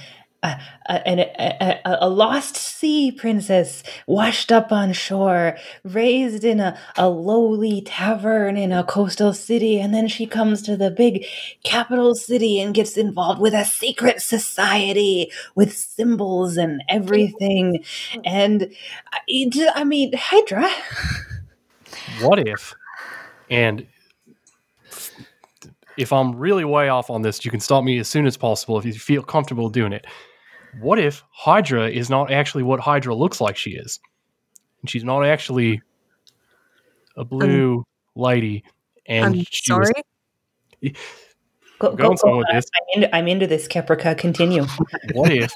a, 0.43 0.59
a, 0.89 1.81
a, 1.85 1.97
a, 2.01 2.09
lost 2.09 2.57
sea 2.57 3.11
princess 3.11 3.81
washed 4.07 4.51
up 4.51 4.71
on 4.71 4.91
shore, 4.93 5.57
raised 5.83 6.43
in 6.43 6.59
a, 6.59 6.77
a 6.97 7.09
lowly 7.09 7.81
tavern 7.81 8.57
in 8.57 8.71
a 8.71 8.83
coastal 8.83 9.33
city, 9.33 9.79
and 9.79 9.93
then 9.93 10.07
she 10.07 10.25
comes 10.25 10.61
to 10.63 10.75
the 10.75 10.91
big 10.91 11.25
capital 11.63 12.13
city 12.13 12.59
and 12.59 12.75
gets 12.75 12.97
involved 12.97 13.39
with 13.39 13.53
a 13.53 13.63
secret 13.63 14.21
society 14.21 15.31
with 15.55 15.73
symbols 15.73 16.57
and 16.57 16.83
everything. 16.89 17.83
And 18.25 18.63
uh, 18.63 19.19
I, 19.29 19.71
I 19.75 19.83
mean, 19.83 20.11
Hydra. 20.13 20.69
what 22.21 22.39
if 22.47 22.73
and 23.49 23.85
if 25.97 26.11
i'm 26.11 26.35
really 26.35 26.65
way 26.65 26.89
off 26.89 27.09
on 27.09 27.21
this 27.21 27.43
you 27.45 27.51
can 27.51 27.59
stop 27.59 27.83
me 27.83 27.99
as 27.99 28.07
soon 28.07 28.25
as 28.25 28.37
possible 28.37 28.77
if 28.77 28.85
you 28.85 28.93
feel 28.93 29.21
comfortable 29.21 29.69
doing 29.69 29.93
it 29.93 30.05
what 30.79 30.99
if 30.99 31.23
hydra 31.31 31.89
is 31.89 32.09
not 32.09 32.31
actually 32.31 32.63
what 32.63 32.79
hydra 32.79 33.13
looks 33.13 33.39
like 33.39 33.55
she 33.57 33.71
is 33.71 33.99
and 34.81 34.89
she's 34.89 35.03
not 35.03 35.25
actually 35.25 35.81
a 37.17 37.23
blue 37.23 37.85
lady 38.15 38.63
and 39.05 39.25
I'm 39.25 39.45
she 39.49 39.73
was- 39.73 39.91
sorry. 40.81 40.95
Go, 41.79 41.95
going 41.95 42.15
somewhere 42.17 42.37
with 42.37 42.47
this. 42.53 42.65
I'm, 42.75 43.03
into, 43.03 43.15
I'm 43.15 43.27
into 43.27 43.47
this, 43.47 43.67
Caprica. 43.67 44.17
Continue. 44.17 44.65
what 45.13 45.31
if 45.33 45.51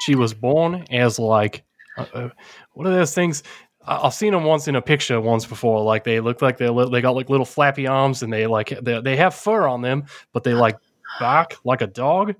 she 0.00 0.14
was 0.14 0.34
born 0.34 0.84
as 0.90 1.18
like 1.18 1.62
uh, 1.96 2.06
uh, 2.12 2.28
what 2.74 2.86
are 2.86 2.90
those 2.90 3.14
things 3.14 3.42
I- 3.86 4.06
I've 4.06 4.14
seen 4.14 4.32
them 4.32 4.44
once 4.44 4.68
in 4.68 4.76
a 4.76 4.82
picture 4.82 5.20
once 5.20 5.46
before. 5.46 5.82
Like 5.82 6.04
they 6.04 6.20
look 6.20 6.42
like 6.42 6.58
they 6.58 6.68
li- 6.68 6.90
they 6.90 7.00
got 7.00 7.14
like 7.14 7.30
little 7.30 7.46
flappy 7.46 7.86
arms 7.86 8.22
and 8.22 8.32
they 8.32 8.46
like 8.46 8.68
they, 8.82 9.00
they 9.00 9.16
have 9.16 9.34
fur 9.34 9.66
on 9.66 9.80
them, 9.80 10.04
but 10.32 10.44
they 10.44 10.52
like 10.54 10.76
bark 11.18 11.56
like 11.64 11.80
a 11.80 11.86
dog. 11.86 12.34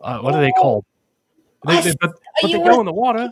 Uh, 0.00 0.20
what 0.20 0.34
are 0.34 0.40
they 0.40 0.52
called? 0.52 0.84
They, 1.66 1.80
they, 1.80 1.94
but, 2.00 2.12
but 2.42 2.50
they 2.52 2.58
go 2.58 2.80
in 2.80 2.86
the 2.86 2.92
water 2.92 3.30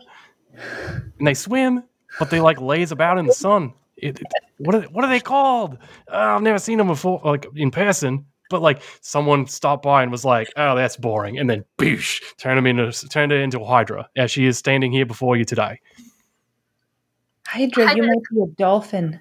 and 1.18 1.26
they 1.26 1.34
swim, 1.34 1.84
but 2.18 2.30
they 2.30 2.40
like 2.40 2.60
lays 2.60 2.92
about 2.92 3.18
in 3.18 3.26
the 3.26 3.32
sun. 3.32 3.72
It, 3.96 4.20
it- 4.20 4.26
what 4.58 4.74
are 4.74 4.80
they, 4.80 4.86
what 4.88 5.04
are 5.04 5.08
they 5.10 5.20
called? 5.20 5.78
Uh, 6.10 6.16
I've 6.16 6.42
never 6.42 6.58
seen 6.58 6.78
them 6.78 6.88
before, 6.88 7.20
like 7.24 7.46
in 7.54 7.70
person. 7.70 8.26
But 8.50 8.62
like 8.62 8.82
someone 9.02 9.46
stopped 9.46 9.82
by 9.84 10.02
and 10.02 10.10
was 10.10 10.24
like, 10.24 10.50
"Oh, 10.56 10.74
that's 10.74 10.96
boring," 10.96 11.38
and 11.38 11.50
then 11.50 11.64
boosh, 11.76 12.20
turned 12.38 12.58
him 12.58 12.66
into 12.66 12.90
turned 13.08 13.30
her 13.30 13.38
into 13.38 13.60
a 13.60 13.64
hydra, 13.66 14.08
as 14.16 14.30
she 14.30 14.46
is 14.46 14.56
standing 14.56 14.90
here 14.90 15.04
before 15.04 15.36
you 15.36 15.44
today. 15.44 15.78
Hydra, 17.46 17.94
you 17.94 18.02
might 18.04 18.22
be 18.32 18.40
a 18.42 18.46
dolphin. 18.56 19.20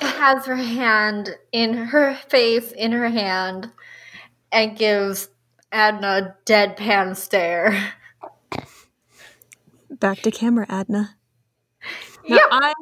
Has 0.00 0.46
her 0.46 0.56
hand 0.56 1.30
in 1.52 1.74
her 1.74 2.16
face, 2.28 2.72
in 2.72 2.90
her 2.92 3.08
hand, 3.08 3.70
and 4.50 4.76
gives 4.76 5.28
Adna 5.72 6.34
a 6.46 6.50
deadpan 6.50 7.16
stare. 7.16 7.92
Back 9.90 10.20
to 10.22 10.30
camera, 10.30 10.66
Adna. 10.68 11.16
Now, 12.28 12.36
Yep. 12.36 12.42
I 12.50 12.72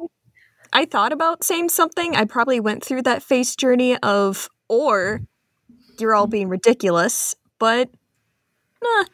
I 0.71 0.85
thought 0.85 1.11
about 1.11 1.43
saying 1.43 1.69
something. 1.69 2.15
I 2.15 2.25
probably 2.25 2.59
went 2.59 2.83
through 2.83 3.01
that 3.03 3.23
face 3.23 3.55
journey 3.55 3.97
of 3.97 4.49
or 4.67 5.21
you're 5.99 6.13
all 6.13 6.27
being 6.27 6.49
ridiculous, 6.49 7.35
but 7.57 7.89
nah. 8.83 9.05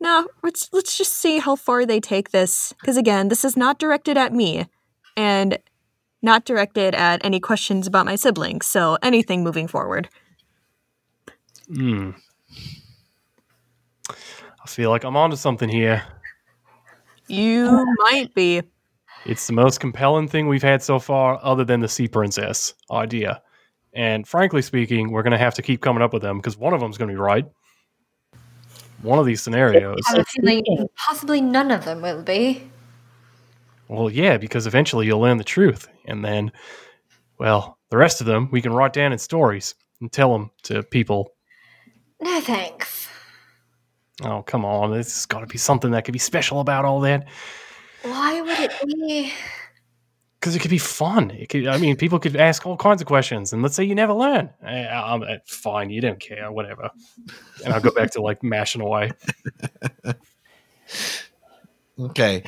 No, 0.00 0.26
let's 0.42 0.68
let's 0.72 0.96
just 0.98 1.12
see 1.12 1.38
how 1.38 1.54
far 1.56 1.86
they 1.86 2.00
take 2.00 2.30
this. 2.30 2.72
Because 2.80 2.96
again, 2.96 3.28
this 3.28 3.44
is 3.44 3.56
not 3.56 3.78
directed 3.78 4.16
at 4.16 4.32
me, 4.32 4.66
and 5.16 5.58
not 6.22 6.44
directed 6.44 6.94
at 6.94 7.24
any 7.24 7.40
questions 7.40 7.86
about 7.86 8.06
my 8.06 8.16
siblings. 8.16 8.66
So 8.66 8.98
anything 9.02 9.44
moving 9.44 9.68
forward. 9.68 10.08
Hmm. 11.68 12.10
I 14.08 14.68
feel 14.68 14.90
like 14.90 15.04
I'm 15.04 15.16
onto 15.16 15.36
something 15.36 15.68
here. 15.68 16.02
You 17.32 17.66
oh 17.66 17.86
might 18.10 18.34
be. 18.34 18.60
It's 19.24 19.46
the 19.46 19.54
most 19.54 19.80
compelling 19.80 20.28
thing 20.28 20.48
we've 20.48 20.62
had 20.62 20.82
so 20.82 20.98
far, 20.98 21.40
other 21.42 21.64
than 21.64 21.80
the 21.80 21.88
Sea 21.88 22.06
Princess 22.06 22.74
idea. 22.90 23.40
And 23.94 24.28
frankly 24.28 24.60
speaking, 24.60 25.10
we're 25.10 25.22
going 25.22 25.32
to 25.32 25.38
have 25.38 25.54
to 25.54 25.62
keep 25.62 25.80
coming 25.80 26.02
up 26.02 26.12
with 26.12 26.20
them 26.20 26.36
because 26.36 26.58
one 26.58 26.74
of 26.74 26.80
them's 26.80 26.98
going 26.98 27.08
to 27.08 27.14
be 27.14 27.18
right. 27.18 27.46
One 29.00 29.18
of 29.18 29.24
these 29.24 29.40
scenarios. 29.40 29.98
I 30.08 30.16
have 30.16 30.20
a 30.20 30.24
feeling 30.24 30.88
possibly 30.94 31.40
none 31.40 31.70
of 31.70 31.86
them 31.86 32.02
will 32.02 32.22
be. 32.22 32.70
Well, 33.88 34.10
yeah, 34.10 34.36
because 34.36 34.66
eventually 34.66 35.06
you'll 35.06 35.20
learn 35.20 35.38
the 35.38 35.44
truth. 35.44 35.88
And 36.04 36.22
then, 36.22 36.52
well, 37.38 37.78
the 37.88 37.96
rest 37.96 38.20
of 38.20 38.26
them 38.26 38.50
we 38.52 38.60
can 38.60 38.74
write 38.74 38.92
down 38.92 39.10
in 39.10 39.18
stories 39.18 39.74
and 40.02 40.12
tell 40.12 40.32
them 40.34 40.50
to 40.64 40.82
people. 40.82 41.32
No 42.20 42.42
thanks. 42.42 43.01
Oh, 44.24 44.42
come 44.42 44.64
on. 44.64 44.90
There's 44.90 45.26
got 45.26 45.40
to 45.40 45.46
be 45.46 45.58
something 45.58 45.90
that 45.92 46.04
could 46.04 46.12
be 46.12 46.18
special 46.18 46.60
about 46.60 46.84
all 46.84 47.00
that. 47.00 47.26
Why 48.02 48.40
would 48.40 48.58
it 48.58 48.72
be? 48.86 49.32
Because 50.38 50.56
it 50.56 50.58
could 50.58 50.70
be 50.70 50.78
fun. 50.78 51.30
It 51.30 51.48
could, 51.48 51.68
I 51.68 51.78
mean, 51.78 51.96
people 51.96 52.18
could 52.18 52.34
ask 52.36 52.66
all 52.66 52.76
kinds 52.76 53.00
of 53.00 53.06
questions, 53.06 53.52
and 53.52 53.62
let's 53.62 53.76
say 53.76 53.84
you 53.84 53.94
never 53.94 54.12
learn. 54.12 54.50
Eh, 54.64 54.88
I'm, 54.88 55.22
eh, 55.22 55.38
fine, 55.46 55.90
you 55.90 56.00
don't 56.00 56.18
care, 56.18 56.50
whatever. 56.50 56.90
And 57.64 57.72
I'll 57.72 57.80
go 57.80 57.92
back 57.92 58.10
to 58.12 58.22
like 58.22 58.42
mashing 58.42 58.82
away. 58.82 59.12
Okay. 61.98 62.42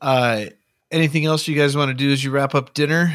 Uh, 0.00 0.46
anything 0.90 1.24
else 1.24 1.48
you 1.48 1.56
guys 1.56 1.76
want 1.76 1.88
to 1.88 1.94
do 1.94 2.12
as 2.12 2.22
you 2.22 2.30
wrap 2.30 2.54
up 2.54 2.74
dinner? 2.74 3.12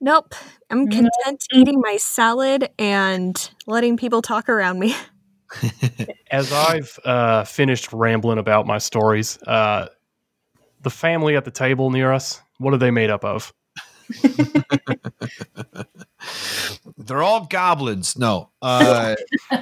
Nope. 0.00 0.34
I'm 0.70 0.88
content 0.88 1.44
eating 1.52 1.80
my 1.80 1.96
salad 1.96 2.70
and 2.78 3.50
letting 3.66 3.96
people 3.96 4.20
talk 4.22 4.48
around 4.48 4.78
me. 4.78 4.94
As 6.30 6.52
I've 6.52 6.98
uh, 7.04 7.44
finished 7.44 7.92
rambling 7.92 8.38
about 8.38 8.66
my 8.66 8.78
stories, 8.78 9.40
uh, 9.44 9.86
the 10.82 10.90
family 10.90 11.36
at 11.36 11.44
the 11.44 11.50
table 11.50 11.90
near 11.90 12.12
us, 12.12 12.40
what 12.58 12.74
are 12.74 12.78
they 12.78 12.90
made 12.90 13.10
up 13.10 13.24
of? 13.24 13.52
They're 16.98 17.22
all 17.22 17.46
goblins. 17.46 18.18
No. 18.18 18.50
Uh, 18.60 19.14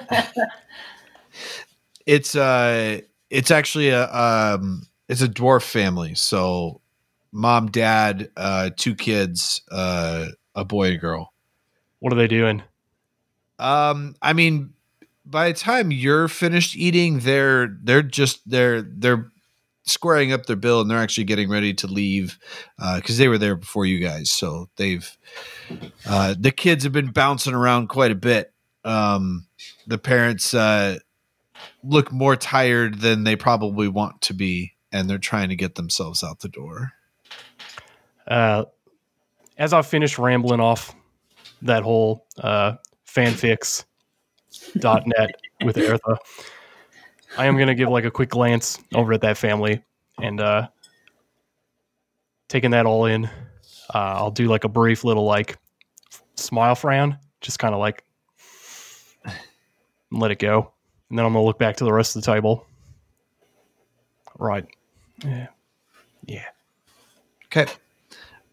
it's 2.06 2.36
uh 2.36 3.00
it's 3.30 3.50
actually 3.50 3.88
a 3.88 4.10
um 4.14 4.86
it's 5.08 5.22
a 5.22 5.28
dwarf 5.28 5.62
family. 5.62 6.14
So 6.14 6.80
mom, 7.32 7.70
dad, 7.70 8.30
uh, 8.36 8.70
two 8.76 8.94
kids, 8.94 9.62
uh, 9.70 10.28
a 10.54 10.64
boy 10.64 10.86
and 10.86 10.94
a 10.96 10.98
girl. 10.98 11.32
What 12.00 12.12
are 12.12 12.16
they 12.16 12.28
doing? 12.28 12.62
Um, 13.58 14.14
I 14.20 14.32
mean, 14.32 14.74
by 15.24 15.48
the 15.48 15.58
time 15.58 15.90
you're 15.90 16.28
finished 16.28 16.76
eating, 16.76 17.20
they're 17.20 17.76
they're 17.82 18.02
just 18.02 18.48
they're 18.48 18.82
they're 18.82 19.30
squaring 19.84 20.32
up 20.32 20.46
their 20.46 20.56
bill 20.56 20.80
and 20.80 20.90
they're 20.90 20.98
actually 20.98 21.24
getting 21.24 21.48
ready 21.48 21.74
to 21.74 21.86
leave 21.86 22.38
because 22.96 23.18
they 23.18 23.28
were 23.28 23.38
there 23.38 23.54
before 23.54 23.86
you 23.86 23.98
guys. 23.98 24.30
So 24.30 24.68
they've 24.76 25.16
uh, 26.06 26.34
the 26.38 26.50
kids 26.50 26.84
have 26.84 26.92
been 26.92 27.10
bouncing 27.10 27.54
around 27.54 27.88
quite 27.88 28.10
a 28.10 28.16
bit. 28.16 28.52
Um, 28.84 29.46
the 29.86 29.98
parents 29.98 30.52
uh, 30.52 30.98
look 31.82 32.12
more 32.12 32.36
tired 32.36 33.00
than 33.00 33.24
they 33.24 33.36
probably 33.36 33.88
want 33.88 34.20
to 34.22 34.34
be, 34.34 34.74
and 34.92 35.08
they're 35.08 35.18
trying 35.18 35.48
to 35.50 35.56
get 35.56 35.74
themselves 35.74 36.22
out 36.22 36.40
the 36.40 36.48
door. 36.48 36.92
As 39.56 39.72
I 39.72 39.82
finish 39.82 40.18
rambling 40.18 40.60
off 40.60 40.94
that 41.62 41.82
whole 41.82 42.26
uh, 42.38 42.74
fanfics.net 43.06 43.86
with 45.64 45.76
Eartha, 45.76 46.16
I 47.38 47.46
am 47.46 47.56
going 47.56 47.68
to 47.68 47.74
give 47.74 47.88
like 47.88 48.04
a 48.04 48.10
quick 48.10 48.30
glance 48.30 48.78
over 48.94 49.12
at 49.12 49.20
that 49.22 49.36
family 49.36 49.82
and 50.20 50.40
uh, 50.40 50.68
taking 52.48 52.70
that 52.72 52.86
all 52.86 53.06
in. 53.06 53.26
Uh, 53.94 54.14
I'll 54.16 54.30
do 54.30 54.48
like 54.48 54.64
a 54.64 54.68
brief 54.68 55.04
little 55.04 55.24
like 55.24 55.58
smile 56.36 56.74
frown, 56.74 57.18
just 57.40 57.58
kind 57.58 57.74
of 57.74 57.80
like 57.80 58.04
let 60.10 60.30
it 60.30 60.38
go. 60.38 60.72
And 61.10 61.18
then 61.18 61.26
I'm 61.26 61.32
going 61.32 61.42
to 61.42 61.46
look 61.46 61.58
back 61.58 61.76
to 61.76 61.84
the 61.84 61.92
rest 61.92 62.16
of 62.16 62.22
the 62.22 62.32
table. 62.32 62.66
Right. 64.38 64.66
Yeah. 65.24 65.48
Yeah. 66.26 66.48
Okay. 67.46 67.66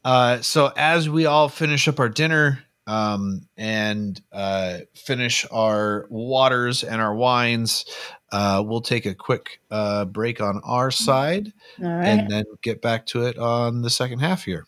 Uh, 0.03 0.41
so 0.41 0.72
as 0.76 1.10
we 1.10 1.26
all 1.26 1.49
finish 1.49 1.88
up 1.88 1.99
our 1.99 2.10
dinner 2.10 2.64
um, 2.88 3.48
and 3.56 4.22
uh, 4.32 4.80
finish 4.95 5.45
our 5.52 6.07
waters 6.10 6.84
and 6.84 7.02
our 7.02 7.15
wines, 7.15 7.86
uh, 8.32 8.64
we'll 8.65 8.82
take 8.82 9.06
a 9.06 9.14
quick 9.14 9.60
uh, 9.69 10.06
break 10.06 10.41
on 10.41 10.61
our 10.64 10.91
side 10.91 11.53
All 11.82 11.90
right. 11.90 12.07
and 12.07 12.30
then 12.30 12.45
get 12.61 12.82
back 12.82 13.06
to 13.07 13.26
it 13.26 13.38
on 13.38 13.82
the 13.82 13.90
second 13.90 14.19
half 14.19 14.44
here. 14.45 14.65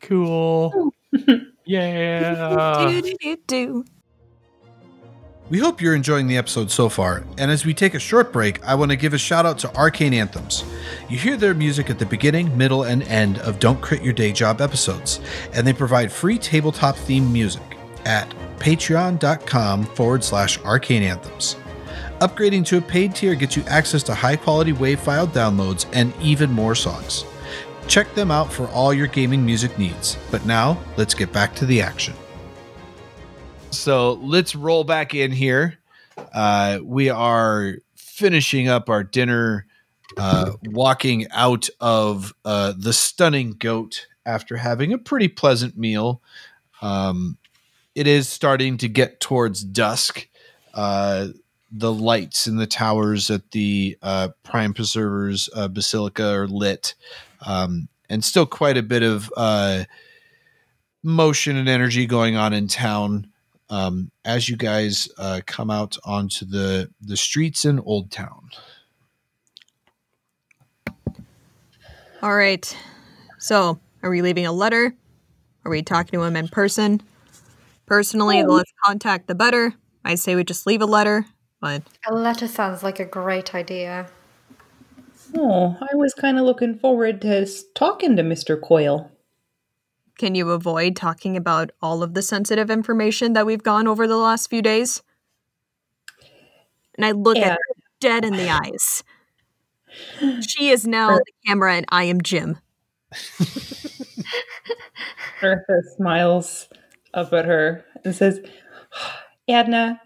Cool. 0.00 0.92
yeah. 1.64 2.86
do, 2.88 3.02
do, 3.02 3.16
do, 3.20 3.36
do. 3.46 3.84
We 5.48 5.60
hope 5.60 5.80
you're 5.80 5.94
enjoying 5.94 6.26
the 6.26 6.38
episode 6.38 6.72
so 6.72 6.88
far, 6.88 7.22
and 7.38 7.52
as 7.52 7.64
we 7.64 7.72
take 7.72 7.94
a 7.94 8.00
short 8.00 8.32
break, 8.32 8.64
I 8.66 8.74
want 8.74 8.90
to 8.90 8.96
give 8.96 9.14
a 9.14 9.18
shout 9.18 9.46
out 9.46 9.58
to 9.58 9.72
Arcane 9.76 10.12
Anthems. 10.12 10.64
You 11.08 11.18
hear 11.18 11.36
their 11.36 11.54
music 11.54 11.88
at 11.88 12.00
the 12.00 12.06
beginning, 12.06 12.58
middle, 12.58 12.82
and 12.82 13.04
end 13.04 13.38
of 13.38 13.60
Don't 13.60 13.80
Crit 13.80 14.02
Your 14.02 14.12
Day 14.12 14.32
Job 14.32 14.60
episodes, 14.60 15.20
and 15.52 15.64
they 15.64 15.72
provide 15.72 16.10
free 16.10 16.36
tabletop 16.36 16.96
themed 16.96 17.30
music 17.30 17.62
at 18.04 18.28
patreon.com 18.58 19.84
forward 19.84 20.24
slash 20.24 20.58
arcane 20.64 21.04
anthems. 21.04 21.54
Upgrading 22.18 22.66
to 22.66 22.78
a 22.78 22.82
paid 22.82 23.14
tier 23.14 23.36
gets 23.36 23.56
you 23.56 23.62
access 23.68 24.02
to 24.02 24.14
high 24.14 24.34
quality 24.34 24.72
WAV 24.72 24.98
file 24.98 25.28
downloads 25.28 25.86
and 25.92 26.12
even 26.20 26.50
more 26.50 26.74
songs. 26.74 27.24
Check 27.86 28.12
them 28.16 28.32
out 28.32 28.52
for 28.52 28.66
all 28.70 28.92
your 28.92 29.06
gaming 29.06 29.46
music 29.46 29.78
needs. 29.78 30.18
But 30.32 30.44
now, 30.44 30.76
let's 30.96 31.14
get 31.14 31.32
back 31.32 31.54
to 31.54 31.66
the 31.66 31.80
action. 31.80 32.14
So 33.70 34.14
let's 34.14 34.54
roll 34.54 34.84
back 34.84 35.14
in 35.14 35.32
here. 35.32 35.78
Uh, 36.32 36.78
we 36.82 37.10
are 37.10 37.74
finishing 37.94 38.68
up 38.68 38.88
our 38.88 39.04
dinner, 39.04 39.66
uh, 40.16 40.52
walking 40.64 41.26
out 41.30 41.68
of 41.80 42.32
uh, 42.44 42.72
the 42.78 42.92
stunning 42.92 43.52
goat 43.52 44.06
after 44.24 44.56
having 44.56 44.92
a 44.92 44.98
pretty 44.98 45.28
pleasant 45.28 45.76
meal. 45.76 46.22
Um, 46.80 47.38
it 47.94 48.06
is 48.06 48.28
starting 48.28 48.76
to 48.78 48.88
get 48.88 49.20
towards 49.20 49.62
dusk. 49.64 50.28
Uh, 50.74 51.28
the 51.70 51.92
lights 51.92 52.46
in 52.46 52.56
the 52.56 52.66
towers 52.66 53.30
at 53.30 53.50
the 53.50 53.98
uh, 54.02 54.28
Prime 54.42 54.72
Preservers 54.72 55.48
uh, 55.54 55.68
Basilica 55.68 56.28
are 56.28 56.46
lit, 56.46 56.94
um, 57.44 57.88
and 58.08 58.24
still 58.24 58.46
quite 58.46 58.76
a 58.76 58.82
bit 58.82 59.02
of 59.02 59.32
uh, 59.36 59.84
motion 61.02 61.56
and 61.56 61.68
energy 61.68 62.06
going 62.06 62.36
on 62.36 62.52
in 62.52 62.68
town 62.68 63.26
um, 63.70 64.10
as 64.24 64.48
you 64.48 64.56
guys 64.56 65.08
uh, 65.18 65.40
come 65.46 65.70
out 65.70 65.96
onto 66.04 66.44
the 66.44 66.90
the 67.00 67.16
streets 67.16 67.64
in 67.64 67.80
Old 67.80 68.10
Town. 68.10 68.50
All 72.22 72.34
right. 72.34 72.76
So, 73.38 73.78
are 74.02 74.10
we 74.10 74.22
leaving 74.22 74.46
a 74.46 74.52
letter? 74.52 74.94
Are 75.64 75.70
we 75.70 75.82
talking 75.82 76.18
to 76.18 76.24
him 76.24 76.36
in 76.36 76.48
person? 76.48 77.00
Personally, 77.86 78.42
the 78.42 78.48
less 78.48 78.72
contact, 78.84 79.28
the 79.28 79.34
better. 79.34 79.74
I 80.04 80.14
say 80.14 80.34
we 80.34 80.44
just 80.44 80.66
leave 80.66 80.80
a 80.82 80.86
letter, 80.86 81.26
but 81.60 81.82
A 82.06 82.14
letter 82.14 82.48
sounds 82.48 82.82
like 82.82 82.98
a 83.00 83.04
great 83.04 83.54
idea. 83.54 84.08
Oh, 85.36 85.76
I 85.80 85.94
was 85.94 86.14
kind 86.14 86.38
of 86.38 86.44
looking 86.44 86.78
forward 86.78 87.20
to 87.22 87.42
s- 87.42 87.64
talking 87.74 88.16
to 88.16 88.22
Mr. 88.22 88.60
Coyle. 88.60 89.10
Can 90.18 90.34
you 90.34 90.50
avoid 90.50 90.96
talking 90.96 91.36
about 91.36 91.70
all 91.82 92.02
of 92.02 92.14
the 92.14 92.22
sensitive 92.22 92.70
information 92.70 93.32
that 93.34 93.46
we've 93.46 93.62
gone 93.62 93.86
over 93.86 94.06
the 94.06 94.16
last 94.16 94.48
few 94.48 94.62
days? 94.62 95.02
And 96.96 97.04
I 97.04 97.12
look 97.12 97.36
Yeah. 97.36 97.48
at 97.48 97.52
her 97.52 97.74
dead 98.00 98.24
in 98.24 98.32
the 98.36 98.50
eyes. 98.64 99.04
She 100.46 100.70
is 100.70 100.86
now 100.86 101.16
the 101.16 101.32
camera, 101.46 101.74
and 101.74 101.86
I 101.90 102.04
am 102.04 102.20
Jim. 102.22 102.58
Eartha 105.42 105.82
smiles 105.96 106.68
up 107.14 107.32
at 107.32 107.44
her 107.44 107.84
and 108.04 108.14
says, 108.14 108.40
Adna, 109.48 110.00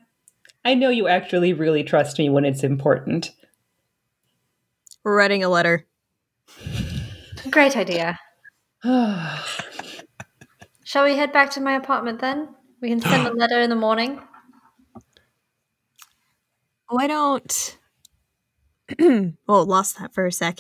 I 0.65 0.75
know 0.75 0.91
you 0.91 1.09
actually 1.09 1.53
really 1.53 1.83
trust 1.83 2.19
me 2.19 2.29
when 2.29 2.45
it's 2.45 2.63
important. 2.63 3.31
We're 5.03 5.17
writing 5.17 5.43
a 5.43 5.49
letter. 5.49 5.87
Great 7.51 7.77
idea. 7.77 8.19
Shall 10.91 11.05
we 11.05 11.15
head 11.15 11.33
back 11.33 11.53
to 11.53 11.61
my 11.61 11.77
apartment 11.77 12.21
then? 12.21 12.49
We 12.81 12.89
can 12.89 13.01
send 13.01 13.25
a 13.25 13.33
letter 13.37 13.61
in 13.61 13.71
the 13.71 13.77
morning. 13.77 14.21
Why 16.89 17.07
don't. 17.07 17.79
well, 18.99 19.65
lost 19.65 20.01
that 20.01 20.13
for 20.13 20.27
a 20.27 20.33
sec. 20.33 20.59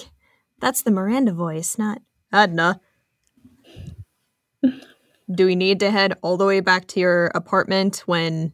That's 0.60 0.82
the 0.82 0.92
Miranda 0.92 1.32
voice, 1.32 1.78
not 1.78 2.00
Adna. 2.32 2.80
Do 4.62 5.46
we 5.46 5.56
need 5.56 5.80
to 5.80 5.90
head 5.90 6.16
all 6.22 6.36
the 6.36 6.46
way 6.46 6.60
back 6.60 6.86
to 6.88 7.00
your 7.00 7.32
apartment 7.34 8.04
when 8.06 8.52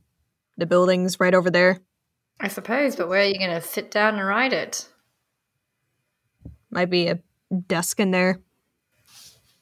the 0.57 0.65
building's 0.65 1.21
right 1.21 1.35
over 1.35 1.51
there? 1.51 1.81
I 2.41 2.49
suppose, 2.49 2.97
but 2.97 3.11
where 3.11 3.21
are 3.21 3.27
you 3.27 3.39
going 3.39 3.51
to 3.51 3.61
sit 3.61 3.91
down 3.91 4.15
and 4.15 4.27
write 4.27 4.55
it? 4.55 4.89
Might 6.71 6.89
be 6.89 7.09
a 7.09 7.19
desk 7.69 8.01
in 8.01 8.13
there. 8.13 8.41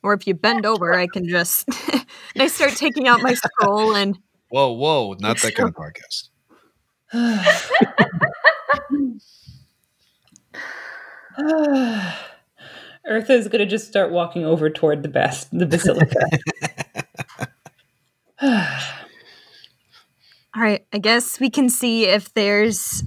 Or 0.04 0.12
if 0.12 0.26
you 0.26 0.34
bend 0.34 0.66
over, 0.72 0.94
I 0.94 1.08
can 1.08 1.26
just. 1.26 1.66
and 1.92 2.04
I 2.42 2.46
start 2.46 2.72
taking 2.72 3.08
out 3.08 3.22
my 3.22 3.34
scroll 3.34 3.96
and. 3.96 4.16
Whoa, 4.50 4.70
whoa! 4.72 5.14
Not 5.18 5.40
that 5.40 5.54
kind 5.56 5.70
of 5.70 5.74
podcast. 5.74 6.28
Eartha's 13.06 13.48
gonna 13.48 13.66
just 13.66 13.88
start 13.88 14.12
walking 14.12 14.44
over 14.44 14.70
toward 14.70 15.02
the 15.02 15.08
best 15.08 15.48
the 15.56 15.66
basilica. 15.66 16.20
All 20.56 20.62
right, 20.62 20.86
I 20.92 20.98
guess 20.98 21.40
we 21.40 21.50
can 21.50 21.68
see 21.68 22.04
if 22.06 22.32
there's 22.34 23.02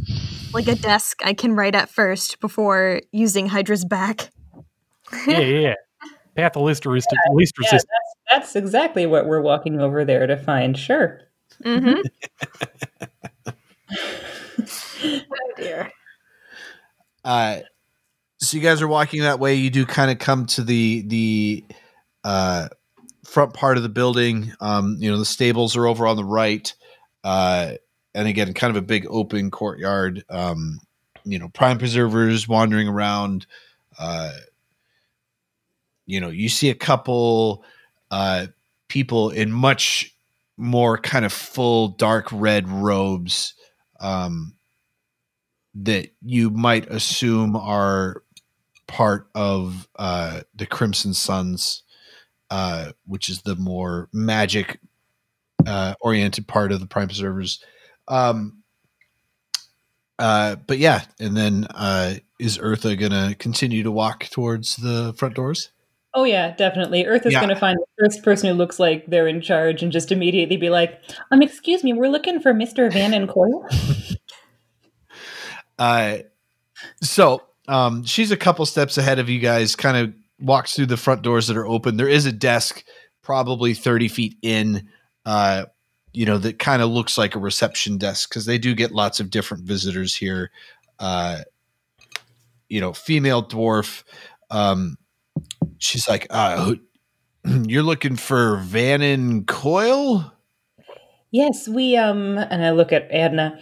like 0.54 0.68
a 0.68 0.76
desk 0.76 1.22
I 1.24 1.34
can 1.34 1.56
write 1.56 1.76
at 1.76 1.90
first 1.90 2.40
before 2.40 3.02
using 3.12 3.48
Hydra's 3.48 3.86
back. 3.86 4.32
Yeah, 5.28 5.40
yeah, 5.40 5.60
yeah. 5.60 5.74
Path 6.38 6.56
of 6.56 6.62
least, 6.62 6.86
resist- 6.86 7.10
least 7.32 7.56
yeah, 7.60 7.66
resistance. 7.66 7.92
that's, 8.30 8.54
that's 8.54 8.56
exactly 8.56 9.06
what 9.08 9.26
we're 9.26 9.42
walking 9.42 9.82
over 9.82 10.06
there 10.06 10.28
to 10.28 10.38
find. 10.38 10.78
Sure. 10.78 11.20
Mm-hmm. 11.64 12.02
Oh 15.04 15.52
dear. 15.56 15.92
Uh, 17.24 17.60
so 18.40 18.58
you 18.58 18.64
guys 18.64 18.82
are 18.82 18.88
walking 18.88 19.22
that 19.22 19.40
way. 19.40 19.56
You 19.56 19.70
do 19.70 19.86
kind 19.86 20.12
of 20.12 20.20
come 20.20 20.46
to 20.48 20.64
the 20.64 21.04
the 21.08 21.66
uh, 22.24 22.68
front 23.26 23.54
part 23.54 23.78
of 23.78 23.84
the 23.84 23.90
building. 23.90 24.54
Um, 24.60 24.98
you 25.00 25.10
know, 25.12 25.18
the 25.18 25.26
stables 25.26 25.76
are 25.76 25.88
over 25.88 26.08
on 26.08 26.16
the 26.16 26.26
right, 26.26 26.74
uh, 27.24 27.74
and 28.14 28.28
again, 28.28 28.54
kind 28.54 28.72
of 28.72 28.78
a 28.78 28.86
big 28.86 29.06
open 29.10 29.52
courtyard. 29.52 30.24
Um, 30.30 30.80
you 31.24 31.40
know, 31.40 31.50
prime 31.50 31.78
preservers 31.78 32.48
wandering 32.48 32.88
around. 32.88 33.46
Uh, 34.00 34.32
you 36.08 36.20
know, 36.20 36.30
you 36.30 36.50
see 36.50 36.72
a 36.72 36.76
couple 36.76 37.64
uh, 38.10 38.48
people 38.88 39.30
in 39.30 39.52
much 39.52 40.16
more 40.58 40.98
kind 40.98 41.24
of 41.26 41.32
full 41.32 41.90
dark 41.90 42.28
red 42.32 42.68
robes. 42.68 43.54
Um, 44.00 44.58
that 45.84 46.10
you 46.24 46.50
might 46.50 46.90
assume 46.90 47.56
are 47.56 48.24
part 48.88 49.28
of 49.36 49.88
uh, 49.98 50.42
the 50.56 50.66
Crimson 50.66 51.14
Suns, 51.14 51.84
uh, 52.50 52.94
which 53.06 53.30
is 53.30 53.42
the 53.42 53.56
more 53.56 54.10
magic 54.12 54.80
uh, 55.66 55.94
oriented 56.02 56.48
part 56.48 56.72
of 56.72 56.80
the 56.80 56.88
Prime 56.88 57.08
Preservers. 57.08 57.64
Um, 58.08 58.64
uh, 60.18 60.56
but 60.56 60.80
yeah, 60.80 61.04
and 61.20 61.38
then 61.38 61.68
uh, 61.70 62.16
is 62.40 62.58
Eartha 62.58 63.00
gonna 63.00 63.36
continue 63.36 63.84
to 63.84 63.92
walk 63.92 64.26
towards 64.26 64.78
the 64.78 65.14
front 65.14 65.36
doors? 65.36 65.70
Oh 66.18 66.24
yeah, 66.24 66.56
definitely. 66.56 67.06
Earth 67.06 67.28
is 67.28 67.34
Yeah. 67.34 67.42
going 67.42 67.54
to 67.54 67.56
find 67.56 67.78
the 67.78 68.04
first 68.04 68.24
person 68.24 68.50
who 68.50 68.56
looks 68.56 68.80
like 68.80 69.06
they're 69.06 69.28
in 69.28 69.40
charge 69.40 69.84
and 69.84 69.92
just 69.92 70.12
immediately 70.12 70.58
be 70.58 70.70
like, 70.72 71.00
"Um, 71.32 71.44
excuse 71.44 71.84
me, 71.84 71.94
we're 71.94 72.10
looking 72.10 72.40
for 72.42 72.54
Mister 72.56 72.90
Vannon 72.90 73.28
Coyle." 73.28 73.66
Uh, 75.80 76.18
so 77.04 77.44
um, 77.68 78.04
she's 78.04 78.32
a 78.32 78.38
couple 78.38 78.66
steps 78.66 78.98
ahead 78.98 79.20
of 79.20 79.30
you 79.30 79.38
guys. 79.40 79.76
Kind 79.76 79.96
of 79.96 80.14
walks 80.40 80.76
through 80.76 80.88
the 80.88 80.98
front 80.98 81.22
doors 81.22 81.46
that 81.48 81.56
are 81.56 81.68
open. 81.68 81.98
There 81.98 82.08
is 82.10 82.26
a 82.26 82.32
desk, 82.32 82.84
probably 83.22 83.76
thirty 83.76 84.08
feet 84.08 84.38
in. 84.42 84.90
Uh, 85.24 85.66
you 86.14 86.26
know 86.26 86.40
that 86.40 86.58
kind 86.58 86.82
of 86.82 86.90
looks 86.90 87.16
like 87.16 87.36
a 87.36 87.40
reception 87.40 88.00
desk 88.00 88.28
because 88.28 88.48
they 88.48 88.58
do 88.58 88.74
get 88.74 88.92
lots 88.92 89.20
of 89.20 89.30
different 89.30 89.66
visitors 89.66 90.16
here. 90.16 90.50
Uh, 90.98 91.42
you 92.70 92.82
know, 92.82 92.92
female 92.92 93.44
dwarf. 93.48 94.04
Um, 94.50 94.98
she's 95.80 96.08
like, 96.08 96.28
uh, 96.30 96.76
"You're 97.46 97.84
looking 97.84 98.16
for 98.16 98.58
Vannon 98.58 99.46
Coyle." 99.46 100.34
yes, 101.32 101.68
we 101.68 101.96
um, 101.98 102.38
and 102.38 102.64
I 102.64 102.72
look 102.72 102.92
at 102.92 103.12
Adna. 103.12 103.60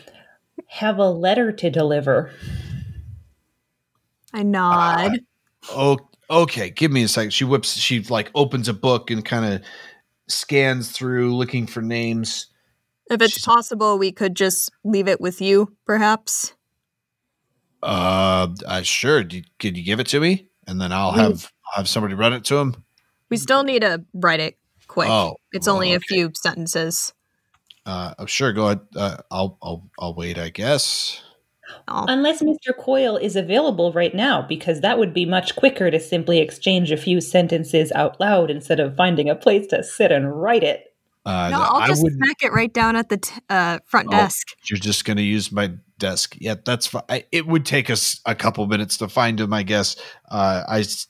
Have 0.68 0.98
a 0.98 1.10
letter 1.10 1.52
to 1.52 1.70
deliver. 1.70 2.32
I 4.34 4.44
nod. 4.44 5.20
Oh, 5.70 5.98
okay. 6.30 6.70
Give 6.70 6.92
me 6.92 7.04
a 7.04 7.08
second. 7.08 7.32
She 7.32 7.44
whips. 7.44 7.76
She 7.76 8.02
like 8.04 8.32
opens 8.36 8.68
a 8.68 8.74
book 8.74 9.10
and 9.12 9.24
kind 9.24 9.46
of 9.46 9.62
scans 10.28 10.92
through, 10.92 11.36
looking 11.36 11.68
for 11.68 11.82
names. 11.82 12.48
if 13.10 13.22
it's 13.22 13.34
she's- 13.34 13.46
possible, 13.46 13.98
we 13.98 14.12
could 14.12 14.36
just 14.36 14.72
leave 14.84 15.08
it 15.08 15.22
with 15.22 15.42
you, 15.42 15.76
perhaps. 15.86 16.54
Uh, 17.84 18.48
uh 18.66 18.82
sure. 18.82 19.24
Do, 19.24 19.42
could 19.60 19.78
you 19.78 19.84
give 19.84 20.00
it 20.00 20.08
to 20.08 20.20
me, 20.20 20.50
and 20.68 20.82
then 20.82 20.92
I'll 20.92 21.12
have 21.12 21.52
have 21.76 21.90
somebody 21.90 22.14
run 22.14 22.34
it 22.34 22.44
to 22.46 22.58
him. 22.58 22.84
We 23.30 23.38
still 23.38 23.64
need 23.64 23.82
to 23.82 24.04
write 24.14 24.40
it 24.40 24.58
quick. 24.88 25.10
Oh, 25.10 25.36
it's 25.52 25.68
only 25.68 25.94
a 25.94 26.00
few 26.00 26.32
sentences. 26.36 27.14
Uh, 27.86 28.14
oh, 28.20 28.26
sure. 28.26 28.52
Go 28.54 28.66
ahead. 28.66 28.82
Uh, 28.96 29.18
I'll 29.32 29.58
I'll 29.62 29.90
I'll 30.00 30.14
wait. 30.16 30.38
I 30.38 30.50
guess. 30.50 31.22
Oh, 31.88 32.06
Unless 32.08 32.42
Mister 32.44 32.74
Coyle 32.74 33.18
is 33.18 33.36
available 33.36 33.92
right 33.92 34.14
now, 34.14 34.42
because 34.42 34.82
that 34.82 35.00
would 35.00 35.14
be 35.14 35.26
much 35.26 35.56
quicker 35.56 35.90
to 35.90 36.00
simply 36.00 36.40
exchange 36.40 36.92
a 36.92 36.98
few 36.98 37.20
sentences 37.22 37.92
out 37.94 38.20
loud 38.20 38.52
instead 38.52 38.80
of 38.80 38.96
finding 38.96 39.30
a 39.30 39.36
place 39.36 39.66
to 39.68 39.84
sit 39.84 40.12
and 40.12 40.40
write 40.40 40.64
it. 40.64 40.94
Uh, 41.26 41.50
no, 41.50 41.58
no, 41.58 41.64
I'll 41.64 41.88
just 41.88 42.04
wouldn't. 42.04 42.24
smack 42.24 42.44
it 42.44 42.54
right 42.54 42.72
down 42.72 42.96
at 42.96 43.10
the 43.10 43.18
t- 43.18 43.34
uh, 43.50 43.80
front 43.88 44.10
Oh. 44.10 44.12
desk. 44.12 44.50
You're 44.70 44.78
just 44.78 45.06
going 45.06 45.18
to 45.18 45.24
use 45.24 45.52
my 45.52 45.72
desk. 45.98 46.36
Yeah, 46.40 46.54
that's 46.64 46.86
fine. 46.86 47.02
It 47.32 47.48
would 47.48 47.66
take 47.66 47.90
us 47.90 48.22
a 48.28 48.36
couple 48.36 48.68
minutes 48.68 48.98
to 48.98 49.08
find 49.08 49.40
him, 49.40 49.52
I 49.52 49.64
guess. 49.64 49.96
Uh, 50.30 50.64
I 50.68 50.82
s- 50.82 51.08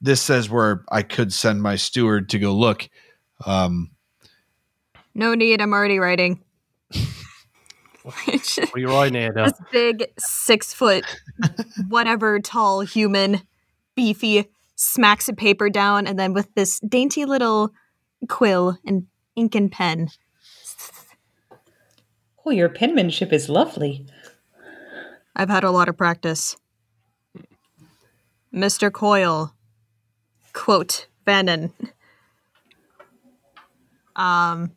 this 0.00 0.20
says 0.20 0.48
where 0.50 0.84
I 0.90 1.02
could 1.02 1.32
send 1.32 1.62
my 1.62 1.76
steward 1.76 2.28
to 2.30 2.38
go 2.38 2.52
look. 2.54 2.88
Um, 3.44 3.90
No 5.14 5.34
need. 5.34 5.60
I'm 5.60 5.72
already 5.72 5.98
writing. 5.98 6.40
What 8.02 8.58
are 8.74 8.78
you 8.78 8.88
writing, 8.88 9.16
Adna? 9.16 9.44
this 9.44 9.60
big 9.72 10.06
six 10.18 10.72
foot, 10.72 11.04
whatever 11.88 12.38
tall 12.38 12.82
human, 12.82 13.42
beefy, 13.96 14.46
smacks 14.76 15.28
a 15.28 15.32
paper 15.32 15.68
down, 15.68 16.06
and 16.06 16.16
then 16.18 16.32
with 16.32 16.54
this 16.54 16.78
dainty 16.80 17.24
little 17.24 17.72
quill 18.28 18.78
and 18.86 19.06
ink 19.34 19.54
and 19.56 19.72
pen. 19.72 20.10
Oh, 22.44 22.50
your 22.50 22.68
penmanship 22.68 23.32
is 23.32 23.48
lovely. 23.48 24.06
I've 25.34 25.50
had 25.50 25.64
a 25.64 25.72
lot 25.72 25.88
of 25.88 25.96
practice. 25.96 26.56
Mr. 28.54 28.92
Coyle, 28.92 29.52
quote, 30.56 31.06
Vannon. 31.24 31.72
Um, 34.16 34.72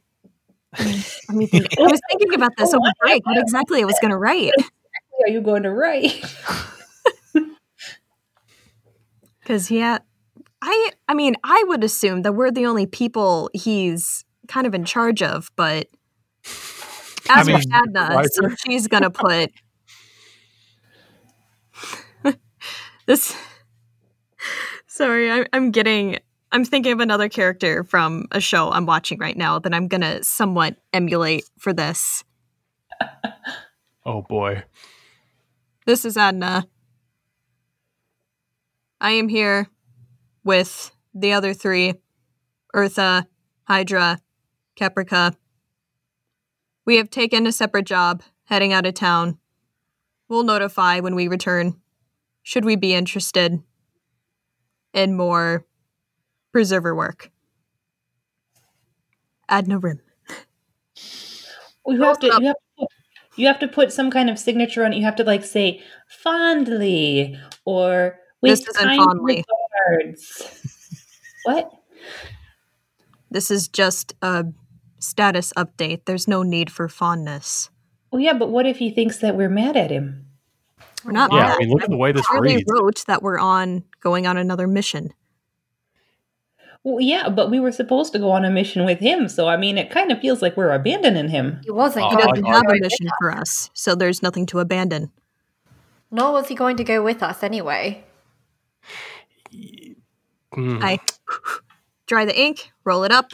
let 0.78 1.30
me 1.30 1.48
think. 1.48 1.68
I 1.80 1.84
was 1.84 2.02
thinking 2.12 2.34
about 2.36 2.52
this 2.58 2.74
over 2.74 2.92
break. 3.00 3.26
What 3.26 3.38
exactly 3.38 3.82
I 3.82 3.86
was 3.86 3.98
going 4.00 4.12
to 4.12 4.18
write? 4.18 4.52
Are 5.24 5.30
you 5.30 5.42
going 5.42 5.64
to 5.64 5.72
write? 5.72 6.24
Because 9.42 9.72
yeah, 9.72 9.98
I 10.62 10.92
I 11.08 11.16
mean 11.16 11.36
I 11.44 11.64
would 11.66 11.84
assume 11.84 12.22
that 12.22 12.34
we're 12.34 12.52
the 12.52 12.68
only 12.68 12.86
people 12.86 13.50
he's 13.56 14.24
kind 14.48 14.68
of 14.68 14.76
in 14.76 14.86
charge 14.86 15.24
of, 15.24 15.50
but 15.56 15.88
as 16.46 16.52
I 17.28 17.44
for 17.44 17.58
mean, 17.58 17.64
Adna, 17.74 18.26
so 18.32 18.50
she's 18.64 18.88
gonna 18.88 19.10
put 19.10 19.50
this. 23.08 23.36
Sorry, 25.00 25.32
I'm 25.32 25.46
I'm 25.54 25.72
getting. 25.72 26.18
I'm 26.52 26.66
thinking 26.66 26.92
of 26.92 27.00
another 27.00 27.30
character 27.30 27.86
from 27.86 28.26
a 28.32 28.42
show 28.42 28.70
I'm 28.70 28.86
watching 28.86 29.18
right 29.18 29.38
now 29.38 29.58
that 29.58 29.74
I'm 29.74 29.88
gonna 29.88 30.22
somewhat 30.26 30.76
emulate 30.92 31.50
for 31.58 31.72
this. 31.72 32.26
Oh 34.06 34.24
boy. 34.24 34.64
This 35.86 36.04
is 36.04 36.18
Adna. 36.18 36.68
I 39.00 39.12
am 39.12 39.30
here 39.30 39.70
with 40.44 40.92
the 41.14 41.32
other 41.32 41.54
three 41.54 41.94
Eartha, 42.76 43.26
Hydra, 43.70 44.20
Caprica. 44.76 45.34
We 46.86 46.98
have 46.98 47.10
taken 47.10 47.48
a 47.48 47.54
separate 47.54 47.86
job, 47.86 48.22
heading 48.46 48.74
out 48.74 48.86
of 48.86 48.96
town. 48.96 49.38
We'll 50.28 50.44
notify 50.44 51.00
when 51.00 51.16
we 51.16 51.30
return, 51.30 51.80
should 52.44 52.66
we 52.66 52.76
be 52.76 52.94
interested 52.94 53.64
in 54.94 55.16
more 55.16 55.66
preserver 56.52 56.96
work. 56.96 57.32
Adna 59.48 59.80
Rim. 59.80 60.02
You 61.88 62.04
have 62.04 62.20
to. 62.20 62.28
You 62.28 62.48
have 62.48 62.56
to. 62.56 62.56
Put, 62.78 62.88
you 63.36 63.48
have 63.48 63.60
to 63.60 63.68
put 63.68 63.92
some 63.92 64.12
kind 64.12 64.30
of 64.30 64.38
signature 64.38 64.86
on 64.86 64.94
it. 64.94 64.98
You 64.98 65.06
have 65.06 65.16
to 65.18 65.24
like 65.24 65.44
say 65.44 65.82
fondly 66.08 67.38
or 67.66 68.20
with 68.42 68.60
This 68.60 68.76
isn't 68.76 68.96
fondly. 68.98 69.44
regards. 69.90 70.62
what? 71.46 71.72
This 73.32 73.52
is 73.52 73.68
just 73.68 74.14
a 74.22 74.46
status 75.00 75.54
update. 75.56 76.06
There's 76.06 76.28
no 76.28 76.44
need 76.44 76.72
for 76.72 76.88
fondness. 76.88 77.70
Well, 78.12 78.22
yeah, 78.22 78.34
but 78.34 78.50
what 78.50 78.66
if 78.66 78.78
he 78.78 78.90
thinks 78.92 79.18
that 79.20 79.36
we're 79.36 79.50
mad 79.50 79.78
at 79.78 79.92
him? 79.92 80.26
We're 81.06 81.12
not 81.14 81.32
Yeah, 81.32 81.40
mad. 81.44 81.56
I 81.56 81.58
mean, 81.60 81.70
look 81.70 81.84
at 81.84 81.90
the 81.90 81.98
way 81.98 82.12
this 82.12 82.26
clearly 82.28 82.56
reads. 82.58 82.70
wrote 82.72 83.04
that 83.08 83.22
we're 83.24 83.40
on 83.40 83.84
going 84.02 84.28
on 84.28 84.38
another 84.38 84.68
mission. 84.68 85.14
Well, 86.84 87.02
yeah, 87.02 87.28
but 87.30 87.50
we 87.52 87.60
were 87.60 87.72
supposed 87.74 88.14
to 88.14 88.20
go 88.20 88.32
on 88.32 88.46
a 88.46 88.50
mission 88.50 88.86
with 88.86 89.00
him, 89.00 89.28
so 89.28 89.48
I 89.48 89.58
mean, 89.58 89.78
it 89.78 89.90
kind 89.92 90.12
of 90.12 90.20
feels 90.20 90.42
like 90.42 90.56
we're 90.56 90.72
abandoning 90.72 91.28
him. 91.30 91.60
He 91.64 91.72
wasn't 91.72 92.06
He 92.06 92.16
going 92.16 92.18
I- 92.18 92.22
to 92.22 92.28
doesn't 92.30 92.46
go 92.46 92.52
have 92.52 92.64
a 92.68 92.72
with 92.72 92.82
mission 92.82 93.08
us. 93.08 93.14
for 93.20 93.32
us, 93.32 93.70
so 93.74 93.96
there's 93.96 94.22
nothing 94.24 94.46
to 94.48 94.60
abandon. 94.60 95.12
Nor 96.12 96.32
was 96.32 96.48
he 96.48 96.56
going 96.56 96.78
to 96.78 96.84
go 96.84 97.04
with 97.04 97.22
us 97.22 97.44
anyway. 97.44 98.04
Hmm. 100.54 100.80
I 100.82 101.00
dry 102.08 102.26
the 102.26 102.40
ink, 102.40 102.72
roll 102.84 103.04
it 103.04 103.12
up. 103.12 103.32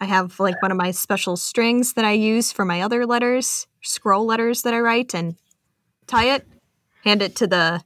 I 0.00 0.06
have 0.06 0.38
like 0.40 0.60
one 0.62 0.70
of 0.70 0.76
my 0.76 0.90
special 0.90 1.36
strings 1.36 1.92
that 1.94 2.04
I 2.04 2.12
use 2.12 2.52
for 2.52 2.64
my 2.64 2.80
other 2.82 3.06
letters, 3.06 3.66
scroll 3.82 4.26
letters 4.26 4.62
that 4.62 4.74
I 4.74 4.80
write, 4.80 5.14
and 5.14 5.36
tie 6.06 6.34
it, 6.34 6.46
hand 7.04 7.22
it 7.22 7.34
to 7.36 7.46
the 7.46 7.82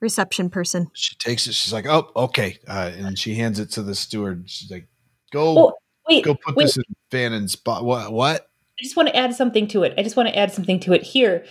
reception 0.00 0.50
person. 0.50 0.90
she 0.94 1.14
takes 1.16 1.46
it. 1.46 1.54
She's 1.54 1.72
like, 1.72 1.86
"Oh, 1.86 2.10
okay," 2.16 2.58
uh, 2.68 2.90
and 2.96 3.18
she 3.18 3.34
hands 3.34 3.58
it 3.58 3.70
to 3.72 3.82
the 3.82 3.94
steward. 3.94 4.48
She's 4.50 4.70
like, 4.70 4.86
"Go, 5.32 5.58
Oh, 5.58 5.72
wait, 6.08 6.24
go 6.24 6.34
put 6.34 6.56
wait. 6.56 6.64
this 6.64 6.76
in 6.76 6.82
Vannon's 7.10 7.52
spot." 7.52 7.84
What? 7.84 8.12
What? 8.12 8.48
I 8.78 8.82
just 8.82 8.96
want 8.96 9.08
to 9.08 9.16
add 9.16 9.34
something 9.34 9.68
to 9.68 9.84
it. 9.84 9.94
I 9.96 10.02
just 10.02 10.16
want 10.16 10.28
to 10.28 10.36
add 10.36 10.52
something 10.52 10.80
to 10.80 10.92
it 10.92 11.02
here. 11.02 11.44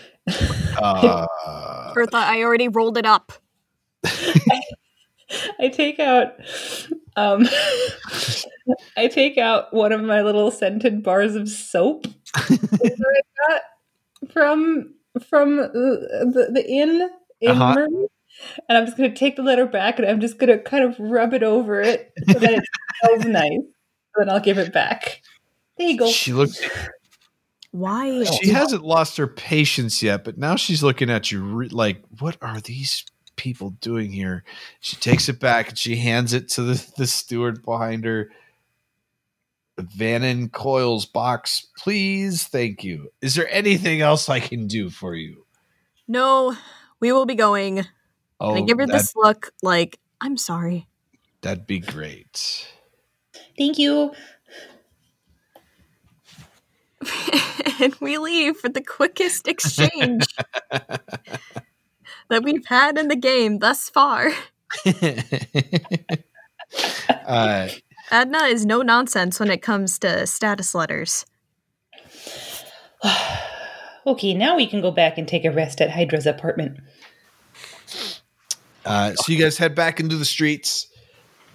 Uh, 0.78 1.26
Bertha, 1.94 2.18
I 2.18 2.42
already 2.44 2.68
rolled 2.68 2.98
it 2.98 3.06
up. 3.06 3.32
I 5.60 5.70
take 5.70 6.00
out 6.00 6.34
um 7.16 7.48
I 8.98 9.08
take 9.08 9.38
out 9.38 9.74
one 9.74 9.92
of 9.92 10.02
my 10.04 10.22
little 10.22 10.52
scented 10.52 11.02
bars 11.02 11.36
of 11.36 11.48
soap 11.50 12.04
that 12.34 13.00
I 13.50 13.50
got 13.50 13.62
from 14.32 14.94
from 15.30 15.58
the, 15.58 16.32
the, 16.34 16.52
the 16.54 16.68
inn 16.70 17.10
in 17.42 17.52
Uh-huh. 17.52 17.74
Murray. 17.76 18.08
And 18.68 18.78
I'm 18.78 18.86
just 18.86 18.98
gonna 18.98 19.14
take 19.16 19.36
the 19.36 19.44
letter 19.44 19.66
back 19.68 20.00
and 20.00 20.08
I'm 20.08 20.20
just 20.20 20.38
gonna 20.40 20.58
kind 20.58 20.84
of 20.84 20.96
rub 21.00 21.34
it 21.34 21.44
over 21.44 21.82
it 21.82 22.12
so 22.32 22.40
that 22.40 22.52
it 22.52 22.64
smells 23.04 23.26
nice. 23.26 23.60
Then 24.18 24.30
I'll 24.30 24.40
give 24.40 24.58
it 24.58 24.74
back. 24.74 25.22
There 25.78 25.88
you 25.88 25.98
go. 25.98 26.08
she 26.08 26.34
looks. 26.34 26.60
Why? 27.72 28.24
She 28.24 28.50
hasn't 28.50 28.84
lost 28.84 29.18
her 29.18 29.28
patience 29.28 30.04
yet, 30.04 30.24
but 30.24 30.38
now 30.38 30.56
she's 30.56 30.84
looking 30.84 31.10
at 31.10 31.32
you 31.32 31.42
re- 31.44 31.70
like, 31.70 32.04
"What 32.20 32.38
are 32.42 32.60
these 32.60 33.06
people 33.36 33.72
doing 33.82 34.12
here? 34.12 34.44
She 34.80 34.96
takes 34.98 35.28
it 35.30 35.40
back 35.40 35.70
and 35.70 35.78
she 35.78 35.96
hands 35.96 36.34
it 36.34 36.50
to 36.50 36.62
the, 36.62 36.88
the 36.98 37.08
steward 37.08 37.64
behind 37.64 38.06
her. 38.06 38.30
Vannon 39.78 40.50
Coyle's 40.50 41.06
box, 41.06 41.68
please. 41.78 42.44
Thank 42.44 42.84
you. 42.84 43.12
Is 43.22 43.36
there 43.36 43.48
anything 43.50 44.02
else 44.02 44.30
I 44.30 44.40
can 44.40 44.68
do 44.68 44.90
for 44.90 45.16
you? 45.16 45.46
No, 46.08 46.56
we 47.00 47.12
will 47.12 47.26
be 47.26 47.36
going. 47.36 47.86
Oh, 48.40 48.50
and 48.50 48.60
I 48.60 48.62
give 48.62 48.78
her 48.78 48.88
this 48.88 49.16
look 49.16 49.52
like, 49.62 50.00
I'm 50.22 50.38
sorry. 50.38 50.88
that'd 51.42 51.68
be 51.68 51.80
great. 51.80 52.68
Thank 53.58 53.78
you. 53.78 54.14
and 57.82 57.96
we 58.00 58.18
leave 58.18 58.58
for 58.58 58.70
the 58.70 58.82
quickest 58.82 59.48
exchange 59.48 60.26
that 60.72 62.44
we've 62.44 62.66
had 62.66 62.98
in 62.98 63.08
the 63.08 63.16
game 63.16 63.60
thus 63.60 63.90
far. 63.90 64.32
uh, 67.26 67.68
Adna 68.14 68.44
is 68.44 68.64
no 68.64 68.84
nonsense 68.84 69.40
when 69.40 69.50
it 69.50 69.64
comes 69.64 69.98
to 70.00 70.28
status 70.28 70.76
letters. 70.76 71.26
Okay, 74.06 74.34
now 74.34 74.58
we 74.58 74.68
can 74.68 74.82
go 74.82 74.92
back 74.92 75.18
and 75.18 75.26
take 75.26 75.46
a 75.46 75.52
rest 75.52 75.80
at 75.80 75.90
Hydra's 75.90 76.26
apartment. 76.26 76.78
Uh, 78.86 79.14
so 79.14 79.32
you 79.32 79.42
guys 79.42 79.58
head 79.58 79.76
back 79.76 80.02
into 80.02 80.18
the 80.18 80.26
streets. 80.26 80.90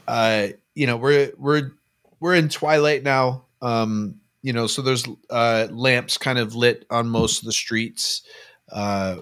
Uh, 0.07 0.49
you 0.75 0.87
know, 0.87 0.97
we're 0.97 1.31
we're 1.37 1.73
we're 2.21 2.35
in 2.35 2.49
twilight 2.49 3.03
now. 3.03 3.45
Um, 3.61 4.23
you 4.41 4.55
know, 4.55 4.67
so 4.67 4.81
there's 4.81 5.05
uh, 5.29 5.69
lamps 5.71 6.17
kind 6.17 6.39
of 6.39 6.55
lit 6.55 6.87
on 6.89 7.11
most 7.11 7.41
of 7.41 7.45
the 7.45 7.53
streets. 7.53 8.23
Uh, 8.73 9.19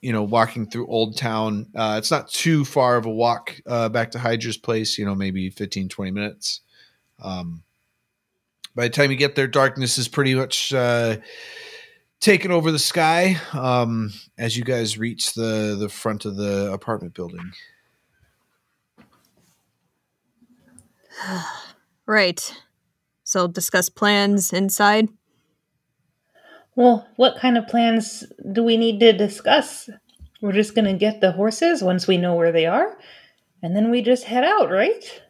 you 0.00 0.12
know, 0.12 0.22
walking 0.22 0.66
through 0.66 0.86
Old 0.86 1.16
Town. 1.16 1.66
Uh, 1.74 1.96
it's 1.98 2.10
not 2.10 2.28
too 2.28 2.64
far 2.64 2.96
of 2.96 3.06
a 3.06 3.10
walk 3.10 3.60
uh, 3.66 3.88
back 3.88 4.10
to 4.12 4.18
Hydra's 4.18 4.56
place. 4.56 4.98
You 4.98 5.04
know, 5.04 5.14
maybe 5.14 5.50
15, 5.50 5.88
20 5.88 6.10
minutes. 6.10 6.60
Um, 7.22 7.62
by 8.74 8.84
the 8.84 8.90
time 8.90 9.10
you 9.10 9.16
get 9.16 9.34
there, 9.34 9.46
darkness 9.46 9.98
is 9.98 10.08
pretty 10.08 10.34
much 10.34 10.72
uh, 10.72 11.18
taken 12.20 12.50
over 12.50 12.70
the 12.72 12.78
sky 12.78 13.36
um, 13.52 14.12
as 14.38 14.56
you 14.56 14.64
guys 14.64 14.98
reach 14.98 15.34
the 15.34 15.76
the 15.78 15.88
front 15.88 16.24
of 16.24 16.36
the 16.36 16.72
apartment 16.72 17.14
building. 17.14 17.50
Right. 22.06 22.52
So 23.22 23.46
discuss 23.46 23.88
plans 23.88 24.52
inside. 24.52 25.10
Well, 26.76 27.06
what 27.16 27.36
kind 27.38 27.58
of 27.58 27.66
plans 27.66 28.24
do 28.52 28.62
we 28.62 28.76
need 28.76 29.00
to 29.00 29.12
discuss? 29.12 29.90
We're 30.40 30.52
just 30.52 30.74
going 30.74 30.86
to 30.86 30.94
get 30.94 31.20
the 31.20 31.32
horses 31.32 31.82
once 31.82 32.06
we 32.06 32.16
know 32.16 32.34
where 32.34 32.52
they 32.52 32.66
are, 32.66 32.96
and 33.62 33.76
then 33.76 33.90
we 33.90 34.02
just 34.02 34.24
head 34.24 34.44
out, 34.44 34.70
right? 34.70 35.22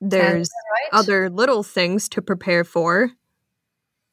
There's 0.00 0.48
Right? 0.92 1.00
other 1.00 1.28
little 1.28 1.62
things 1.64 2.08
to 2.10 2.22
prepare 2.22 2.62
for, 2.62 3.10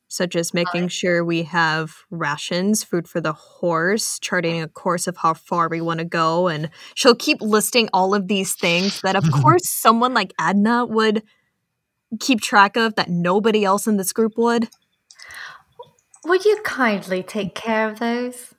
such 0.08 0.36
as 0.36 0.54
making 0.54 0.88
sure 0.88 1.24
we 1.24 1.44
have 1.44 1.94
rations, 2.10 2.84
food 2.84 3.08
for 3.08 3.22
the 3.22 3.34
horse, 3.34 4.18
charting 4.20 4.62
a 4.62 4.68
course 4.68 5.08
of 5.08 5.18
how 5.18 5.34
far 5.36 5.68
we 5.70 5.82
want 5.82 6.00
to 6.00 6.06
go. 6.06 6.48
And 6.48 6.70
she'll 6.96 7.16
keep 7.16 7.42
listing 7.42 7.90
all 7.94 8.16
of 8.16 8.28
these 8.28 8.56
things 8.56 9.02
that, 9.02 9.16
of 9.16 9.30
course, 9.32 9.70
someone 9.70 10.14
like 10.14 10.34
Adna 10.40 10.86
would 10.86 11.22
keep 12.20 12.42
track 12.42 12.78
of 12.78 12.96
that 12.96 13.10
nobody 13.10 13.64
else 13.64 13.86
in 13.86 13.98
this 13.98 14.14
group 14.14 14.34
would. 14.38 14.70
Would 16.26 16.44
you 16.44 16.60
kindly 16.64 17.22
take 17.22 17.54
care 17.54 17.88
of 17.88 18.00
those? 18.00 18.56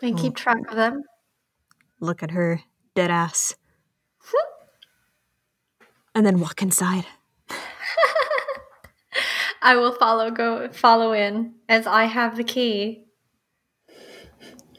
And 0.00 0.16
keep 0.16 0.36
track 0.36 0.70
of 0.70 0.76
them? 0.76 1.02
Look 1.98 2.22
at 2.22 2.30
her, 2.30 2.62
dead 2.94 3.10
ass. 3.10 3.56
and 6.14 6.24
then 6.24 6.38
walk 6.38 6.62
inside. 6.62 7.06
I 9.60 9.74
will 9.74 9.92
follow 9.92 10.30
go 10.30 10.68
follow 10.70 11.12
in 11.12 11.54
as 11.68 11.88
I 11.88 12.04
have 12.04 12.36
the 12.36 12.44
key. 12.44 13.06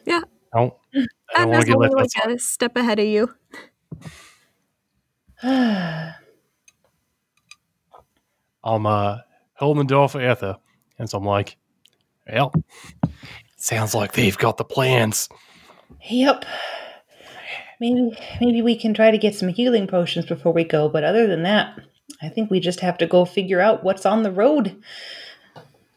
Yeah, 0.05 0.21
don't, 0.53 0.73
I 1.35 1.39
don't 1.41 1.49
want 1.49 1.65
to 1.65 1.67
get 1.67 1.77
left 1.77 1.93
like 1.93 2.05
outside. 2.05 2.31
a 2.31 2.39
step 2.39 2.77
ahead 2.77 2.99
of 2.99 3.05
you. 3.05 3.35
I'm 8.63 8.85
uh, 8.85 9.17
holding 9.55 9.85
the 9.85 9.89
door 9.89 10.07
for 10.07 10.19
Eartha. 10.19 10.59
And 10.99 11.09
so 11.09 11.17
I'm 11.17 11.25
like, 11.25 11.57
well, 12.31 12.53
sounds 13.57 13.95
like 13.95 14.13
they've 14.13 14.37
got 14.37 14.57
the 14.57 14.65
plans. 14.65 15.29
Yep. 16.09 16.45
Maybe 17.79 18.11
maybe 18.41 18.61
we 18.61 18.77
can 18.77 18.93
try 18.93 19.09
to 19.09 19.17
get 19.17 19.35
some 19.35 19.49
healing 19.49 19.87
potions 19.87 20.25
before 20.25 20.51
we 20.51 20.65
go, 20.65 20.89
but 20.89 21.03
other 21.03 21.27
than 21.27 21.43
that, 21.43 21.79
I 22.21 22.27
think 22.27 22.51
we 22.51 22.59
just 22.59 22.81
have 22.81 22.97
to 22.97 23.07
go 23.07 23.23
figure 23.23 23.61
out 23.61 23.83
what's 23.83 24.05
on 24.05 24.23
the 24.23 24.31
road 24.31 24.81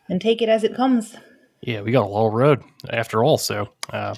and 0.08 0.20
take 0.20 0.40
it 0.40 0.48
as 0.48 0.62
it 0.62 0.76
comes. 0.76 1.16
Yeah, 1.60 1.80
we 1.82 1.92
got 1.92 2.04
a 2.04 2.08
long 2.08 2.32
road 2.32 2.62
after 2.88 3.24
all, 3.24 3.38
so 3.38 3.68
uh, 3.90 4.14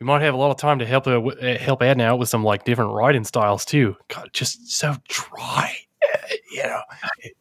we 0.00 0.06
might 0.06 0.22
have 0.22 0.34
a 0.34 0.36
lot 0.36 0.50
of 0.50 0.56
time 0.56 0.78
to 0.80 0.86
help 0.86 1.06
uh, 1.06 1.14
w- 1.14 1.38
uh, 1.38 1.58
help 1.58 1.82
Adna 1.82 2.04
out 2.04 2.18
with 2.18 2.28
some 2.28 2.44
like 2.44 2.64
different 2.64 2.92
writing 2.92 3.24
styles 3.24 3.64
too. 3.64 3.96
God, 4.08 4.30
just 4.32 4.70
so 4.70 4.96
dry, 5.08 5.76
you 6.52 6.62
know. 6.62 6.80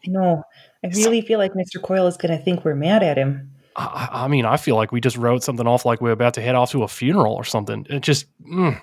No, 0.08 0.44
I 0.84 0.88
really 0.90 1.22
feel 1.22 1.40
like 1.40 1.54
Mr. 1.54 1.82
Coyle 1.82 2.08
is 2.08 2.18
going 2.18 2.38
to 2.38 2.44
think 2.44 2.66
we're 2.66 2.76
mad 2.76 3.04
at 3.04 3.18
him. 3.18 3.52
I, 3.76 4.10
I 4.12 4.28
mean, 4.28 4.46
I 4.46 4.58
feel 4.58 4.76
like 4.76 4.92
we 4.92 5.02
just 5.02 5.18
wrote 5.18 5.44
something 5.44 5.66
off 5.66 5.86
like 5.86 6.02
we're 6.02 6.12
about 6.12 6.34
to 6.36 6.42
head 6.42 6.56
off 6.56 6.72
to 6.72 6.84
a 6.84 6.88
funeral 6.88 7.34
or 7.34 7.44
something. 7.44 7.88
It 7.90 8.02
just, 8.02 8.28
mm, 8.42 8.80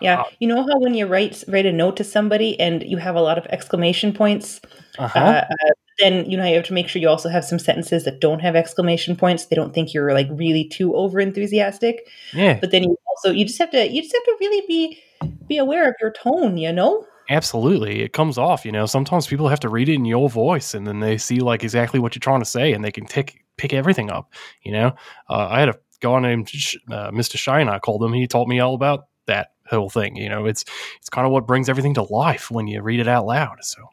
Yeah, 0.00 0.24
you 0.40 0.48
know 0.48 0.62
how 0.62 0.78
when 0.78 0.94
you 0.94 1.06
write 1.06 1.44
write 1.48 1.66
a 1.66 1.72
note 1.72 1.96
to 1.98 2.04
somebody 2.04 2.58
and 2.58 2.82
you 2.82 2.96
have 2.96 3.16
a 3.16 3.20
lot 3.20 3.38
of 3.38 3.46
exclamation 3.46 4.12
points, 4.12 4.60
uh-huh. 4.98 5.18
uh, 5.18 5.44
uh, 5.50 5.70
then 5.98 6.28
you 6.28 6.36
know 6.36 6.44
you 6.44 6.56
have 6.56 6.64
to 6.64 6.72
make 6.72 6.88
sure 6.88 7.00
you 7.00 7.08
also 7.08 7.28
have 7.28 7.44
some 7.44 7.58
sentences 7.58 8.04
that 8.04 8.20
don't 8.20 8.40
have 8.40 8.56
exclamation 8.56 9.14
points. 9.16 9.46
They 9.46 9.56
don't 9.56 9.74
think 9.74 9.92
you're 9.92 10.12
like 10.12 10.28
really 10.30 10.64
too 10.64 10.94
over 10.94 11.20
enthusiastic. 11.20 12.08
yeah, 12.32 12.58
But 12.60 12.70
then 12.70 12.84
you 12.84 12.96
also 13.08 13.30
you 13.30 13.44
just 13.44 13.58
have 13.58 13.70
to 13.70 13.90
you 13.90 14.02
just 14.02 14.14
have 14.14 14.24
to 14.24 14.36
really 14.40 14.66
be 14.66 14.98
be 15.46 15.58
aware 15.58 15.88
of 15.88 15.94
your 16.00 16.12
tone. 16.12 16.56
You 16.56 16.72
know. 16.72 17.06
Absolutely. 17.30 18.02
It 18.02 18.12
comes 18.12 18.36
off. 18.36 18.64
You 18.66 18.72
know, 18.72 18.84
sometimes 18.86 19.26
people 19.26 19.48
have 19.48 19.60
to 19.60 19.68
read 19.70 19.88
it 19.88 19.94
in 19.94 20.04
your 20.04 20.28
voice, 20.28 20.74
and 20.74 20.86
then 20.86 21.00
they 21.00 21.16
see 21.16 21.38
like 21.40 21.62
exactly 21.64 21.98
what 22.00 22.14
you're 22.14 22.20
trying 22.20 22.40
to 22.40 22.44
say, 22.46 22.72
and 22.72 22.84
they 22.84 22.90
can 22.92 23.06
tick 23.06 23.42
pick 23.56 23.72
everything 23.72 24.10
up. 24.10 24.32
You 24.62 24.72
know, 24.72 24.86
uh, 25.28 25.48
I 25.50 25.60
had 25.60 25.68
a 25.70 25.74
guy 26.00 26.18
named 26.20 26.48
Sh- 26.50 26.76
uh, 26.90 27.10
Mr. 27.10 27.36
Shine. 27.38 27.68
I 27.68 27.78
called 27.78 28.02
him. 28.02 28.12
He 28.12 28.26
taught 28.26 28.48
me 28.48 28.60
all 28.60 28.74
about 28.74 29.06
that 29.26 29.52
whole 29.66 29.88
thing. 29.90 30.16
You 30.16 30.28
know, 30.28 30.46
it's 30.46 30.64
it's 30.98 31.08
kind 31.08 31.26
of 31.26 31.32
what 31.32 31.46
brings 31.46 31.68
everything 31.68 31.94
to 31.94 32.02
life 32.02 32.50
when 32.50 32.66
you 32.66 32.82
read 32.82 33.00
it 33.00 33.08
out 33.08 33.24
loud. 33.26 33.56
So 33.62 33.88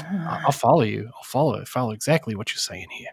I- 0.00 0.42
I'll 0.44 0.52
follow 0.52 0.82
you. 0.82 1.10
I'll 1.16 1.22
follow 1.24 1.64
follow 1.64 1.90
exactly 1.92 2.34
what 2.34 2.50
you're 2.52 2.58
saying 2.58 2.88
here. 2.90 3.10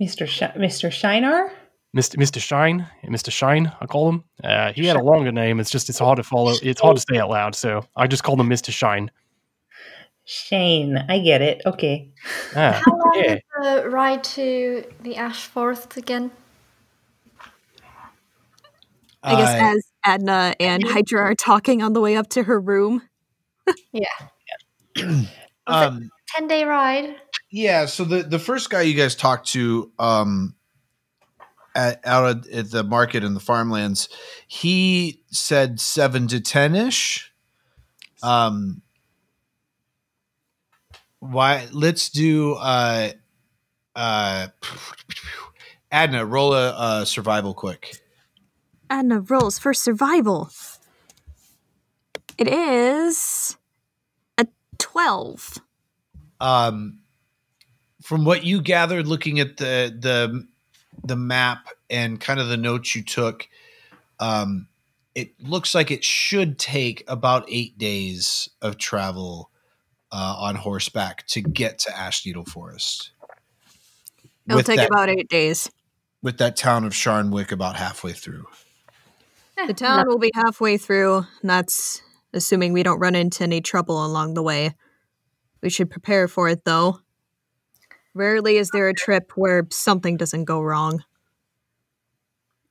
Mr. 0.00 0.26
Sh- 0.26 0.56
Mr. 0.58 0.90
Shinar? 0.90 1.52
Mr. 1.94 2.16
Mr. 2.16 2.40
Shine, 2.40 2.86
Mr. 3.04 3.30
Shine, 3.30 3.70
I 3.80 3.86
call 3.86 4.08
him. 4.08 4.24
Uh, 4.42 4.72
he 4.72 4.84
had 4.86 4.96
a 4.96 5.02
longer 5.02 5.30
name. 5.30 5.60
It's 5.60 5.70
just 5.70 5.88
it's 5.88 5.98
hard 5.98 6.16
to 6.16 6.24
follow. 6.24 6.54
It's 6.62 6.80
hard 6.80 6.96
to 6.96 7.04
say 7.08 7.18
out 7.18 7.30
loud, 7.30 7.54
so 7.54 7.86
I 7.94 8.06
just 8.08 8.24
called 8.24 8.40
him 8.40 8.48
Mr. 8.48 8.72
Shine. 8.72 9.10
Shane. 10.24 10.96
I 11.08 11.18
get 11.20 11.40
it. 11.42 11.62
Okay. 11.64 12.10
Ah, 12.56 12.82
How 12.84 12.92
long 12.92 13.12
yeah. 13.14 13.34
is 13.34 13.40
the 13.62 13.88
ride 13.90 14.24
to 14.24 14.84
the 15.02 15.16
Ash 15.16 15.44
Forest 15.46 15.96
again? 15.96 16.30
I 19.22 19.36
guess 19.36 19.54
Uh, 19.62 19.76
as 19.76 19.86
Adna 20.04 20.54
and 20.60 20.82
Hydra 20.86 21.20
are 21.20 21.34
talking 21.34 21.82
on 21.82 21.92
the 21.92 22.00
way 22.00 22.16
up 22.16 22.28
to 22.30 22.42
her 22.42 22.60
room. 22.60 23.02
Yeah. 23.92 24.04
Um, 25.66 26.10
Ten 26.28 26.46
day 26.48 26.64
ride. 26.64 27.16
Yeah, 27.50 27.86
so 27.86 28.04
the 28.04 28.22
the 28.22 28.38
first 28.38 28.68
guy 28.68 28.82
you 28.82 28.94
guys 28.94 29.14
talked 29.14 29.48
to 29.48 29.90
um 29.98 30.54
at, 31.74 32.00
out 32.04 32.46
at, 32.48 32.70
the 32.70 32.84
market 32.84 33.24
in 33.24 33.34
the 33.34 33.40
farmlands, 33.40 34.08
he 34.46 35.22
said 35.30 35.80
7 35.80 36.28
to 36.28 36.40
10ish. 36.40 37.24
Um 38.22 38.82
why 41.20 41.68
let's 41.72 42.10
do 42.10 42.54
uh 42.54 43.10
uh 43.96 44.48
Adna 45.90 46.26
roll 46.26 46.54
a, 46.54 47.06
survival 47.06 47.54
quick. 47.54 47.96
Adna 48.90 49.20
rolls 49.20 49.58
for 49.58 49.72
survival. 49.72 50.50
It 52.36 52.48
is 52.48 53.56
a 54.36 54.46
12. 54.78 55.60
um, 56.40 56.98
from 58.02 58.24
what 58.24 58.44
you 58.44 58.60
gathered 58.60 59.06
looking 59.06 59.38
at 59.38 59.56
the 59.56 59.96
the 59.98 60.46
the 61.04 61.16
map 61.16 61.68
and 61.90 62.20
kind 62.20 62.40
of 62.40 62.48
the 62.48 62.56
notes 62.56 62.94
you 62.94 63.02
took 63.02 63.48
um, 64.20 64.68
it 65.14 65.32
looks 65.40 65.74
like 65.74 65.90
it 65.90 66.02
should 66.04 66.58
take 66.58 67.04
about 67.06 67.44
eight 67.48 67.76
days 67.78 68.48
of 68.62 68.78
travel 68.78 69.50
uh, 70.12 70.36
on 70.38 70.54
horseback 70.56 71.26
to 71.26 71.40
get 71.40 71.78
to 71.80 71.90
ashneedle 71.90 72.48
forest 72.48 73.10
It'll 74.46 74.58
with 74.58 74.66
take 74.66 74.76
that, 74.76 74.90
about 74.90 75.08
eight 75.08 75.28
days. 75.28 75.70
with 76.22 76.38
that 76.38 76.56
town 76.56 76.84
of 76.84 76.92
sharnwick 76.92 77.52
about 77.52 77.76
halfway 77.76 78.12
through 78.12 78.46
The 79.66 79.74
town 79.74 80.06
will 80.08 80.18
be 80.18 80.32
halfway 80.34 80.76
through, 80.78 81.18
and 81.40 81.48
that's 81.50 82.02
assuming 82.32 82.72
we 82.72 82.82
don't 82.82 82.98
run 82.98 83.14
into 83.14 83.44
any 83.44 83.60
trouble 83.60 84.04
along 84.04 84.34
the 84.34 84.42
way. 84.42 84.74
We 85.62 85.70
should 85.70 85.90
prepare 85.90 86.26
for 86.28 86.48
it, 86.48 86.64
though. 86.64 86.98
Rarely 88.14 88.56
is 88.56 88.70
there 88.70 88.88
a 88.88 88.94
trip 88.94 89.32
where 89.34 89.66
something 89.70 90.16
doesn't 90.16 90.44
go 90.44 90.60
wrong. 90.62 91.04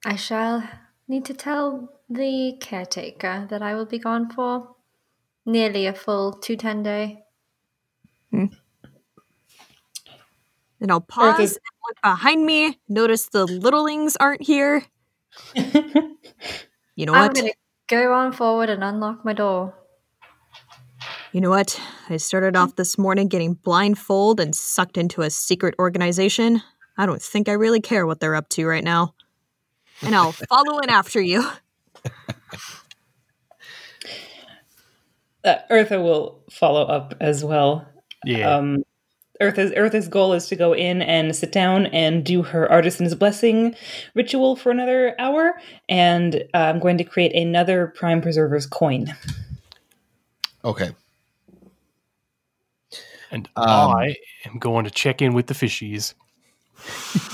I 0.05 0.15
shall 0.15 0.63
need 1.07 1.25
to 1.25 1.33
tell 1.33 1.89
the 2.09 2.57
caretaker 2.59 3.47
that 3.49 3.61
I 3.61 3.75
will 3.75 3.85
be 3.85 3.99
gone 3.99 4.29
for 4.29 4.75
nearly 5.45 5.85
a 5.85 5.93
full 5.93 6.33
two 6.33 6.55
ten 6.55 6.83
day. 6.83 7.23
Hmm. 8.31 8.45
Then 10.79 10.91
I'll 10.91 11.01
pause 11.01 11.39
is- 11.39 11.51
and 11.55 11.59
look 11.87 12.01
behind 12.01 12.45
me, 12.45 12.79
notice 12.89 13.27
the 13.29 13.45
littlings 13.45 14.15
aren't 14.19 14.41
here. 14.43 14.85
You 16.95 17.07
know 17.07 17.13
I'm 17.15 17.27
what? 17.27 17.35
gonna 17.35 17.49
go 17.87 18.13
on 18.13 18.33
forward 18.33 18.69
and 18.69 18.83
unlock 18.83 19.25
my 19.25 19.33
door. 19.33 19.73
You 21.33 21.41
know 21.41 21.49
what? 21.49 21.81
I 22.09 22.17
started 22.17 22.55
off 22.55 22.75
this 22.75 22.95
morning 22.95 23.27
getting 23.27 23.55
blindfolded 23.55 24.45
and 24.45 24.55
sucked 24.55 24.99
into 24.99 25.23
a 25.23 25.31
secret 25.31 25.73
organization. 25.79 26.61
I 26.95 27.07
don't 27.07 27.19
think 27.19 27.49
I 27.49 27.53
really 27.53 27.81
care 27.81 28.05
what 28.05 28.19
they're 28.19 28.35
up 28.35 28.49
to 28.49 28.67
right 28.67 28.83
now. 28.83 29.15
And 30.03 30.13
I'll 30.13 30.31
follow 30.49 30.77
in 30.77 30.91
after 30.91 31.19
you. 31.19 31.43
Uh, 35.43 35.55
Eartha 35.71 36.01
will 36.01 36.43
follow 36.51 36.83
up 36.83 37.15
as 37.19 37.43
well. 37.43 37.85
Yeah. 38.23 38.55
Um, 38.55 38.83
Eartha's 39.41 39.71
Eartha's 39.71 40.07
goal 40.07 40.33
is 40.33 40.47
to 40.49 40.55
go 40.55 40.73
in 40.73 41.01
and 41.01 41.35
sit 41.35 41.51
down 41.51 41.87
and 41.87 42.23
do 42.23 42.43
her 42.43 42.71
artisan's 42.71 43.15
blessing 43.15 43.75
ritual 44.13 44.55
for 44.55 44.71
another 44.71 45.19
hour, 45.19 45.59
and 45.89 46.35
uh, 46.53 46.57
I'm 46.57 46.79
going 46.79 46.99
to 46.99 47.03
create 47.03 47.33
another 47.35 47.87
Prime 47.87 48.21
Preserver's 48.21 48.67
coin. 48.67 49.13
Okay. 50.63 50.91
And 53.33 53.49
um, 53.57 53.91
I 53.91 54.15
am 54.45 54.59
going 54.59 54.85
to 54.85 54.91
check 54.91 55.21
in 55.21 55.33
with 55.33 55.47
the 55.47 55.53
fishies. 55.53 56.13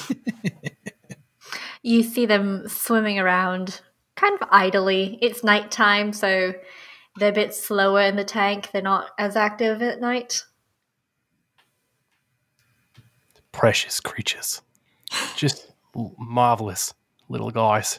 You 1.82 2.04
see 2.04 2.26
them 2.26 2.68
swimming 2.68 3.20
around 3.20 3.82
kind 4.16 4.38
of 4.40 4.48
idly. 4.52 5.18
It's 5.22 5.44
nighttime, 5.44 6.12
so 6.12 6.54
they're 7.18 7.30
a 7.30 7.34
bit 7.34 7.54
slower 7.54 8.02
in 8.02 8.16
the 8.16 8.26
tank. 8.26 8.70
They're 8.72 8.82
not 8.82 9.12
as 9.18 9.36
active 9.36 9.82
at 9.82 10.02
night. 10.02 10.44
Precious 13.52 14.00
creatures. 14.00 14.62
Just 15.36 15.72
marvelous 16.18 16.94
little 17.30 17.52
guys. 17.52 17.98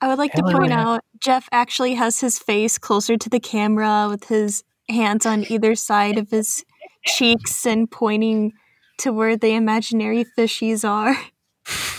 I 0.00 0.08
would 0.08 0.18
like 0.18 0.32
to 0.32 0.42
point 0.42 0.68
yeah. 0.68 0.88
out 0.88 1.04
Jeff 1.20 1.48
actually 1.50 1.94
has 1.94 2.20
his 2.20 2.38
face 2.38 2.78
closer 2.78 3.16
to 3.16 3.28
the 3.28 3.40
camera 3.40 4.06
with 4.08 4.24
his 4.28 4.62
hands 4.88 5.26
on 5.26 5.44
either 5.50 5.74
side 5.74 6.18
of 6.18 6.30
his 6.30 6.64
cheeks 7.06 7.66
and 7.66 7.90
pointing 7.90 8.52
to 8.98 9.12
where 9.12 9.36
the 9.36 9.54
imaginary 9.54 10.24
fishies 10.36 10.88
are. 10.88 11.16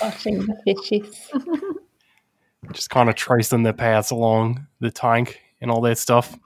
Watching 0.01 0.39
the 0.39 0.55
fishies. 0.67 1.15
Just 2.71 2.89
kind 2.89 3.09
of 3.09 3.15
tracing 3.15 3.63
their 3.63 3.73
paths 3.73 4.11
along 4.11 4.67
the 4.79 4.91
tank 4.91 5.41
and 5.61 5.71
all 5.71 5.81
that 5.81 5.97
stuff. 5.97 6.37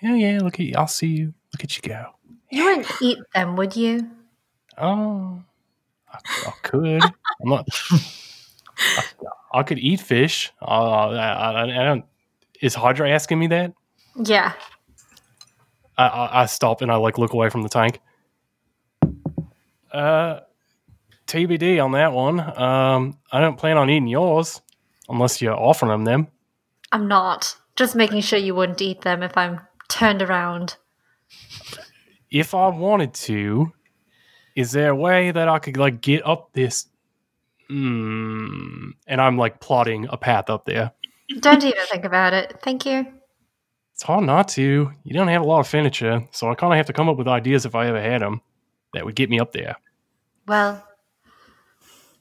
Yeah, 0.00 0.14
yeah, 0.14 0.38
look 0.40 0.54
at 0.54 0.66
you. 0.66 0.74
I'll 0.76 0.86
see 0.86 1.08
you. 1.08 1.34
Look 1.52 1.64
at 1.64 1.76
you 1.76 1.82
go. 1.82 2.06
You 2.50 2.64
wouldn't 2.64 3.02
eat 3.02 3.18
them, 3.34 3.56
would 3.56 3.74
you? 3.74 4.08
Oh, 4.78 5.42
I, 6.12 6.18
I 6.46 6.52
could. 6.62 7.02
I'm 7.02 7.48
not. 7.48 7.68
I, 7.90 9.02
I 9.54 9.62
could 9.62 9.78
eat 9.78 10.00
fish. 10.00 10.52
Uh, 10.60 10.64
I, 10.64 11.16
I, 11.16 11.62
I 11.62 11.84
don't. 11.84 12.04
Is 12.60 12.74
Hydra 12.74 13.10
asking 13.10 13.38
me 13.38 13.46
that? 13.48 13.72
Yeah. 14.22 14.52
I, 15.96 16.42
I, 16.42 16.46
stop 16.46 16.82
and 16.82 16.90
I 16.90 16.96
like 16.96 17.18
look 17.18 17.32
away 17.32 17.50
from 17.50 17.62
the 17.62 17.68
tank. 17.68 18.00
Uh, 19.92 20.40
TBD 21.26 21.82
on 21.82 21.92
that 21.92 22.12
one. 22.12 22.40
Um, 22.40 23.18
I 23.30 23.40
don't 23.40 23.56
plan 23.56 23.76
on 23.78 23.88
eating 23.90 24.08
yours 24.08 24.60
unless 25.08 25.40
you're 25.40 25.56
offering 25.56 25.90
them 25.90 26.04
them. 26.04 26.28
I'm 26.92 27.08
not. 27.08 27.56
Just 27.76 27.96
making 27.96 28.20
sure 28.20 28.38
you 28.38 28.54
wouldn't 28.54 28.82
eat 28.82 29.02
them 29.02 29.22
if 29.22 29.36
I'm 29.36 29.60
turned 29.88 30.22
around. 30.22 30.76
If 32.30 32.54
I 32.54 32.68
wanted 32.68 33.14
to, 33.14 33.72
is 34.56 34.72
there 34.72 34.90
a 34.90 34.96
way 34.96 35.30
that 35.30 35.48
I 35.48 35.58
could 35.58 35.76
like 35.76 36.00
get 36.00 36.26
up 36.26 36.52
this? 36.52 36.86
Mm, 37.70 38.92
and 39.06 39.20
I'm 39.20 39.38
like 39.38 39.60
plotting 39.60 40.06
a 40.10 40.16
path 40.16 40.50
up 40.50 40.64
there. 40.64 40.92
Don't 41.40 41.64
even 41.64 41.82
think 41.90 42.04
about 42.04 42.32
it. 42.32 42.60
Thank 42.62 42.84
you. 42.86 43.06
It's 43.94 44.02
hard 44.02 44.24
not 44.24 44.48
to. 44.48 44.90
You 45.04 45.14
don't 45.14 45.28
have 45.28 45.42
a 45.42 45.44
lot 45.44 45.60
of 45.60 45.68
furniture, 45.68 46.26
so 46.32 46.50
I 46.50 46.54
kind 46.56 46.72
of 46.72 46.76
have 46.76 46.86
to 46.86 46.92
come 46.92 47.08
up 47.08 47.16
with 47.16 47.28
ideas 47.28 47.64
if 47.64 47.74
I 47.74 47.86
ever 47.86 48.00
had 48.00 48.22
them 48.22 48.40
that 48.92 49.04
would 49.04 49.14
get 49.14 49.30
me 49.30 49.38
up 49.38 49.52
there. 49.52 49.76
Well, 50.48 50.84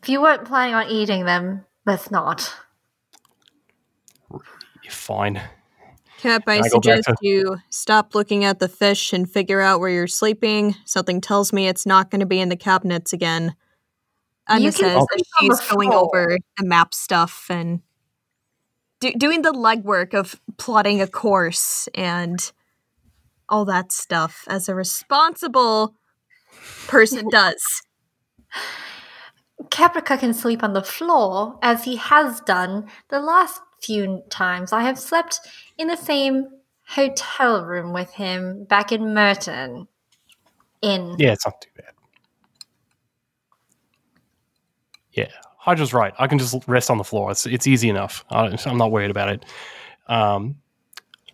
if 0.02 0.08
you 0.08 0.22
weren't 0.22 0.46
planning 0.46 0.76
on 0.76 0.88
eating 0.88 1.26
them, 1.26 1.66
let's 1.86 2.12
not. 2.12 2.54
Fine. 4.90 5.42
Cap, 6.20 6.44
I 6.48 6.60
I 6.60 6.62
suggest 6.62 7.06
to- 7.06 7.16
you 7.22 7.58
stop 7.70 8.16
looking 8.16 8.46
at 8.46 8.60
the 8.60 8.70
fish 8.70 9.12
and 9.12 9.30
figure 9.30 9.60
out 9.60 9.80
where 9.80 9.90
you're 9.90 10.08
sleeping. 10.08 10.76
Something 10.86 11.20
tells 11.20 11.52
me 11.52 11.68
it's 11.68 11.86
not 11.86 12.12
going 12.12 12.22
to 12.22 12.26
be 12.26 12.40
in 12.40 12.50
the 12.50 12.56
cabinets 12.56 13.12
again. 13.14 13.56
Adna 14.48 14.66
You 14.66 14.72
can 14.72 14.80
says 14.80 14.96
that 14.96 15.08
sleep 15.12 15.26
on 15.42 15.48
the 15.48 15.56
she's 15.56 15.72
going 15.72 15.92
over 15.92 16.38
the 16.58 16.66
map 16.66 16.94
stuff 16.94 17.48
and 17.50 17.82
do- 19.04 19.14
doing 19.18 19.42
the 19.42 19.52
legwork 19.52 20.14
of 20.14 20.40
plotting 20.58 21.02
a 21.02 21.08
course 21.08 21.90
and 21.94 22.52
all 23.50 23.66
that 23.66 23.92
stuff 23.92 24.46
as 24.48 24.70
a 24.70 24.76
responsible 24.76 25.96
person 26.88 27.28
does. 27.30 27.82
Caprica 29.70 30.18
can 30.18 30.34
sleep 30.34 30.64
on 30.64 30.74
the 30.74 30.84
floor, 30.84 31.60
as 31.62 31.84
he 31.84 31.98
has 31.98 32.40
done 32.42 32.88
the 33.10 33.20
last 33.20 33.62
few 33.82 34.24
times 34.30 34.72
I 34.72 34.84
have 34.84 34.98
slept 34.98 35.40
in 35.78 35.88
the 35.88 35.98
same 35.98 36.48
hotel 36.88 37.66
room 37.66 37.92
with 37.92 38.14
him 38.14 38.64
back 38.66 38.92
in 38.92 39.14
Merton. 39.14 39.88
In 40.82 41.16
Yeah, 41.18 41.34
it's 41.34 41.46
not 41.46 41.60
too 41.62 41.70
bad. 41.76 41.94
Yeah, 45.12 45.32
Hydra's 45.64 45.94
right. 45.94 46.14
I 46.20 46.28
can 46.28 46.40
just 46.40 46.56
rest 46.68 46.90
on 46.92 46.98
the 46.98 47.06
floor. 47.06 47.32
It's 47.32 47.46
it's 47.46 47.68
easy 47.68 47.90
enough. 47.90 48.26
I, 48.30 48.54
I'm 48.66 48.78
not 48.78 48.92
worried 48.92 49.12
about 49.12 49.30
it. 49.30 49.46
Um, 50.08 50.58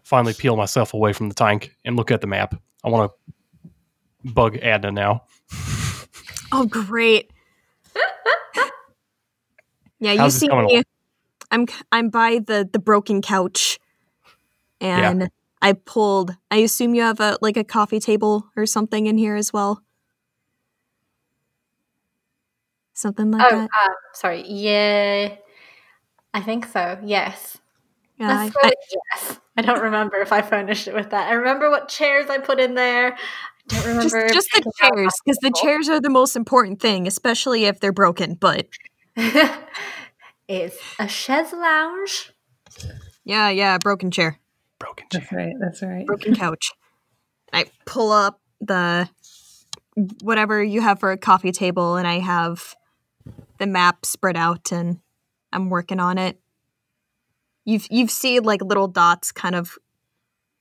finally, 0.04 0.36
peel 0.36 0.56
myself 0.56 0.94
away 0.94 1.14
from 1.14 1.30
the 1.30 1.34
tank 1.34 1.76
and 1.84 1.96
look 1.96 2.12
at 2.12 2.22
the 2.22 2.28
map. 2.28 2.54
I 2.84 2.90
want 2.90 3.12
to 3.12 4.32
bug 4.32 4.58
Adna 4.58 4.92
now. 4.92 5.24
Oh, 6.52 6.66
great. 6.66 7.30
yeah, 10.00 10.14
you 10.14 10.18
How's 10.18 10.34
this 10.34 10.40
see 10.40 10.48
me. 10.48 10.54
along? 10.56 10.84
I'm 11.52 11.68
I'm 11.92 12.10
by 12.10 12.40
the 12.40 12.68
the 12.74 12.80
broken 12.80 13.22
couch, 13.22 13.78
and 14.82 15.30
I 15.62 15.74
pulled. 15.74 16.36
I 16.50 16.58
assume 16.58 16.96
you 16.96 17.04
have 17.04 17.20
a 17.20 17.38
like 17.40 17.56
a 17.56 17.64
coffee 17.64 18.00
table 18.00 18.48
or 18.56 18.66
something 18.66 19.06
in 19.06 19.20
here 19.20 19.36
as 19.36 19.54
well. 19.54 19.84
Something 23.00 23.32
like 23.32 23.50
oh, 23.50 23.56
that. 23.56 23.62
um, 23.62 23.96
sorry. 24.14 24.44
Yeah, 24.46 25.36
I 26.34 26.42
think 26.42 26.66
so. 26.66 27.00
Yes. 27.02 27.58
Yeah, 28.18 28.30
I- 28.30 28.44
Let's 28.44 28.56
go 28.56 28.70
yes. 29.14 29.40
I 29.56 29.62
don't 29.62 29.82
remember 29.82 30.18
if 30.18 30.34
I 30.34 30.42
furnished 30.42 30.88
it 30.88 30.94
with 30.94 31.10
that. 31.12 31.30
I 31.30 31.34
remember 31.34 31.70
what 31.70 31.88
chairs 31.88 32.30
I 32.30 32.40
put 32.40 32.60
in 32.60 32.76
there. 32.76 33.14
I 33.14 33.18
don't 33.68 33.86
remember. 33.86 34.28
just 34.30 34.50
the 34.54 34.70
chairs 34.82 35.14
because 35.24 35.38
the 35.42 35.54
chairs 35.62 35.88
are 35.88 36.02
the 36.02 36.10
most 36.10 36.36
important 36.36 36.82
thing, 36.82 37.08
especially 37.08 37.66
if 37.66 37.80
they're 37.80 37.94
broken. 37.94 38.34
But 38.36 38.68
it's 39.16 40.78
a 41.00 41.08
chaise 41.08 41.54
lounge. 41.54 42.34
yeah, 43.24 43.50
yeah, 43.50 43.78
broken 43.78 44.12
chair. 44.12 44.40
Broken 44.78 45.08
chair. 45.10 45.22
That's 45.22 45.32
right. 45.32 45.54
That's 45.60 45.82
right. 45.82 46.06
broken 46.06 46.36
couch. 46.36 46.74
I 47.54 47.66
pull 47.86 48.12
up 48.12 48.42
the 48.60 49.10
whatever 50.22 50.62
you 50.62 50.82
have 50.82 51.00
for 51.00 51.12
a 51.12 51.18
coffee 51.18 51.54
table, 51.54 51.96
and 51.96 52.06
I 52.06 52.20
have 52.20 52.76
the 53.60 53.68
map 53.68 54.06
spread 54.06 54.36
out, 54.36 54.72
and 54.72 55.00
I'm 55.54 55.70
working 55.70 56.00
on 56.00 56.18
it. 56.18 56.40
You've 57.66 57.88
you've 57.92 58.12
seen 58.12 58.44
like 58.44 58.62
little 58.62 58.88
dots, 58.88 59.32
kind 59.32 59.56
of 59.56 59.78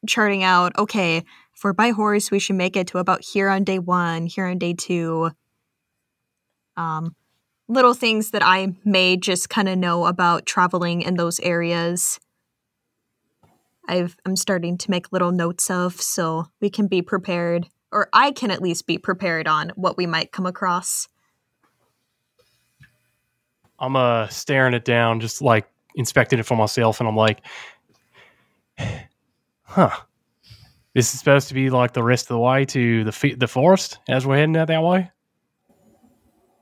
charting 0.07 0.43
out. 0.43 0.79
Okay, 0.79 1.25
we're 1.65 1.73
by 1.73 1.91
horse, 1.91 2.31
we 2.31 2.39
should 2.39 2.57
make 2.57 2.77
it 2.77 2.87
to 2.89 2.99
about 2.99 3.25
here 3.25 3.49
on 3.49 3.65
day 3.65 3.79
one, 3.79 4.27
here 4.27 4.47
on 4.47 4.59
day 4.59 4.75
two. 4.75 5.31
Um, 6.77 7.17
little 7.69 7.95
things 7.95 8.31
that 8.31 8.43
I 8.45 8.75
may 8.85 9.17
just 9.17 9.49
kind 9.49 9.69
of 9.69 9.79
know 9.79 10.07
about 10.07 10.47
traveling 10.47 11.03
in 11.03 11.15
those 11.15 11.41
areas. 11.41 12.21
I've, 13.89 14.17
I'm 14.25 14.37
starting 14.37 14.77
to 14.79 14.91
make 14.91 15.13
little 15.13 15.33
notes 15.33 15.71
of 15.71 16.01
so 16.01 16.47
we 16.61 16.71
can 16.71 16.87
be 16.87 17.03
prepared, 17.03 17.69
or 17.91 18.09
I 18.13 18.31
can 18.31 18.51
at 18.51 18.63
least 18.63 18.87
be 18.87 18.99
prepared 18.99 19.49
on 19.49 19.71
what 19.77 19.97
we 19.97 20.07
might 20.07 20.31
come 20.31 20.47
across. 20.47 21.09
I'm 23.79 23.97
uh 23.97 24.29
staring 24.29 24.75
it 24.75 24.85
down, 24.85 25.21
just 25.21 25.41
like 25.43 25.69
inspecting 25.95 26.39
it 26.39 26.47
for 26.47 26.57
myself, 26.57 27.01
and 27.01 27.09
I'm 27.09 27.17
like, 27.17 27.41
huh. 29.63 29.91
This 30.95 31.13
is 31.13 31.19
supposed 31.21 31.49
to 31.49 31.55
be 31.55 31.71
like 31.71 31.93
the 31.93 32.03
rest 32.03 32.25
of 32.25 32.29
the 32.35 32.39
way 32.41 32.65
to 32.67 33.05
the 33.05 33.13
fe- 33.13 33.35
the 33.35 33.47
forest 33.47 33.99
as 34.09 34.27
we're 34.27 34.37
heading 34.37 34.57
out 34.57 34.69
that 34.69 34.83
way. 34.83 35.11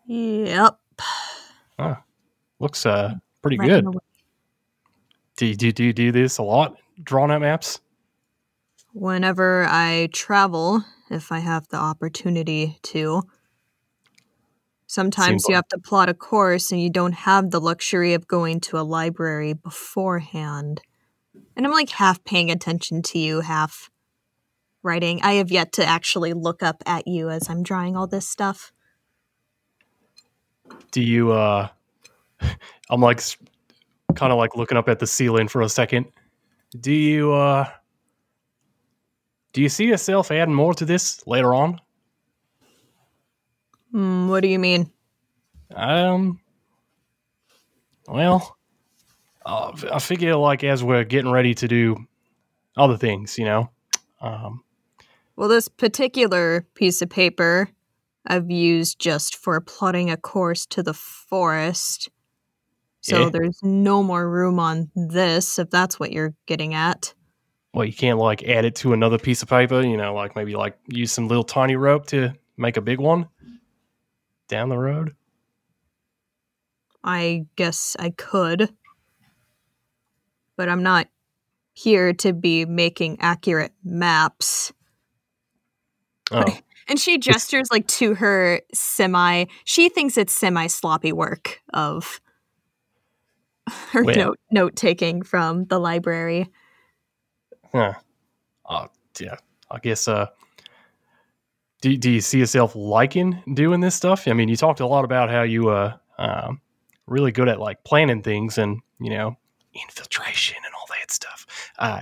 Yep. 0.07 0.79
Huh. 1.79 1.97
Looks 2.59 2.85
uh 2.87 3.15
pretty 3.43 3.59
Right 3.59 3.69
good. 3.69 3.85
Do 5.37 5.47
you, 5.47 5.55
do 5.57 5.67
you- 5.67 5.73
do 5.73 5.85
you 5.85 5.93
do 5.93 6.13
this 6.13 6.39
a 6.39 6.43
lot? 6.43 6.77
Drawing 7.03 7.31
out 7.31 7.41
maps? 7.43 7.81
Whenever 8.93 9.67
I 9.69 10.09
travel, 10.13 10.83
if 11.11 11.31
I 11.31 11.39
have 11.41 11.69
the 11.69 11.77
opportunity 11.77 12.79
to. 12.85 13.23
Sometimes 14.87 15.29
Seems 15.29 15.45
you 15.49 15.55
like- 15.55 15.65
have 15.65 15.69
to 15.69 15.79
plot 15.79 16.09
a 16.09 16.15
course 16.15 16.71
and 16.71 16.81
you 16.81 16.91
don't 16.91 17.13
have 17.15 17.51
the 17.51 17.61
luxury 17.61 18.15
of 18.15 18.29
going 18.29 18.61
to 18.61 18.79
a 18.79 18.83
library 18.83 19.53
beforehand. 19.53 20.81
And 21.57 21.67
I'm 21.67 21.73
like 21.73 21.91
half 21.91 22.23
paying 22.25 22.51
attention 22.51 23.03
to 23.03 23.19
you, 23.19 23.41
half 23.41 23.91
writing. 24.83 25.21
I 25.23 25.35
have 25.35 25.51
yet 25.51 25.73
to 25.73 25.85
actually 25.85 26.33
look 26.33 26.63
up 26.63 26.83
at 26.87 27.09
you 27.09 27.29
as 27.31 27.51
I'm 27.51 27.63
drawing 27.63 27.97
all 27.97 28.07
this 28.07 28.29
stuff. 28.29 28.73
Do 30.93 31.03
you 31.03 31.33
uh 31.33 31.69
I'm 32.91 33.01
like 33.01 33.21
kind 34.15 34.33
of 34.33 34.39
like 34.39 34.57
looking 34.57 34.79
up 34.79 34.89
at 34.89 34.99
the 35.01 35.07
ceiling 35.07 35.49
for 35.49 35.63
a 35.63 35.69
second. 35.69 36.07
Do 36.79 36.93
you 36.93 37.33
uh 37.33 37.69
do 39.53 39.63
you 39.63 39.69
see 39.69 39.87
yourself 39.87 40.31
adding 40.31 40.55
more 40.55 40.75
to 40.75 40.85
this 40.85 41.27
later 41.27 41.55
on? 41.55 41.81
Hmm, 43.97 44.29
what 44.29 44.43
do 44.43 44.49
you 44.49 44.59
mean? 44.59 44.93
Um 45.75 46.39
well, 48.07 48.59
uh, 49.47 49.73
I 49.91 49.99
figure 50.01 50.37
like 50.37 50.63
as 50.65 50.85
we're 50.85 51.05
getting 51.05 51.31
ready 51.31 51.55
to 51.55 51.67
do 51.67 51.97
other 52.77 52.99
things, 52.99 53.39
you 53.39 53.47
know. 53.47 53.71
Um 54.21 54.63
Well, 55.35 55.49
this 55.49 55.69
particular 55.69 56.67
piece 56.75 57.01
of 57.01 57.09
paper 57.09 57.71
I've 58.27 58.51
used 58.51 58.99
just 58.99 59.35
for 59.35 59.59
plotting 59.63 60.11
a 60.11 60.19
course 60.19 60.67
to 60.67 60.83
the 60.83 60.93
forest. 60.93 62.11
So 63.01 63.25
Yeah. 63.25 63.31
there's 63.31 63.61
no 63.63 64.03
more 64.03 64.29
room 64.29 64.61
on 64.61 64.91
this, 64.95 65.59
if 65.59 65.71
that's 65.71 65.99
what 65.99 66.13
you're 66.13 66.35
getting 66.47 66.75
at. 66.75 67.15
well, 67.73 67.87
you 67.87 67.95
can't 67.95 68.19
like 68.19 68.43
add 68.45 68.67
it 68.67 68.75
to 68.77 68.93
another 68.93 69.19
piece 69.19 69.43
of 69.43 69.49
paper, 69.49 69.81
you 69.81 69.97
know, 69.97 70.13
like 70.13 70.37
maybe 70.37 70.55
like 70.55 70.77
use 70.87 71.13
some 71.13 71.29
little 71.29 71.45
tiny 71.45 71.77
rope 71.77 72.07
to 72.09 72.35
make 72.59 72.77
a 72.77 72.83
big 72.83 73.01
one 73.01 73.29
down 74.49 74.69
the 74.69 74.79
road. 74.79 75.15
I 77.05 77.47
guess 77.57 77.97
I 77.99 78.11
could. 78.11 78.75
But 80.57 80.69
I'm 80.69 80.83
not 80.83 81.09
here 81.75 82.13
to 82.15 82.33
be 82.33 82.65
making 82.65 83.19
accurate 83.21 83.73
maps. 83.85 84.73
Oh, 86.31 86.45
And 86.89 87.01
she 87.01 87.19
gestures 87.19 87.67
like 87.73 87.89
to 87.89 88.15
her 88.15 88.61
semi. 88.73 89.47
She 89.65 89.89
thinks 89.89 90.17
it's 90.17 90.33
semi 90.33 90.69
sloppy 90.69 91.13
work 91.13 91.61
of 91.75 92.21
her 93.91 94.05
Well- 94.05 94.17
note 94.17 94.39
note 94.53 94.77
taking 94.77 95.23
from 95.23 95.65
the 95.65 95.81
library. 95.81 96.49
huh. 97.73 97.95
Uh, 98.69 98.87
yeah, 99.21 99.37
I 99.71 99.79
guess. 99.81 100.07
Uh, 100.07 100.27
do 101.81 101.97
do 101.97 102.11
you 102.11 102.21
see 102.21 102.39
yourself 102.39 102.75
liking 102.75 103.43
doing 103.53 103.81
this 103.81 103.95
stuff? 103.95 104.27
I 104.29 104.33
mean, 104.33 104.49
you 104.49 104.57
talked 104.57 104.81
a 104.81 104.87
lot 104.87 105.05
about 105.05 105.31
how 105.31 105.43
you 105.43 105.69
uh 105.71 105.97
um, 106.19 106.61
really 107.07 107.33
good 107.33 107.49
at 107.49 107.61
like 107.61 107.85
planning 107.85 108.23
things 108.23 108.59
and 108.59 108.81
you 108.99 109.11
know 109.11 109.37
infiltration 109.75 110.57
and 110.65 110.75
all 110.75 110.87
that 110.99 111.11
stuff. 111.11 111.47
Uh, 111.79 112.01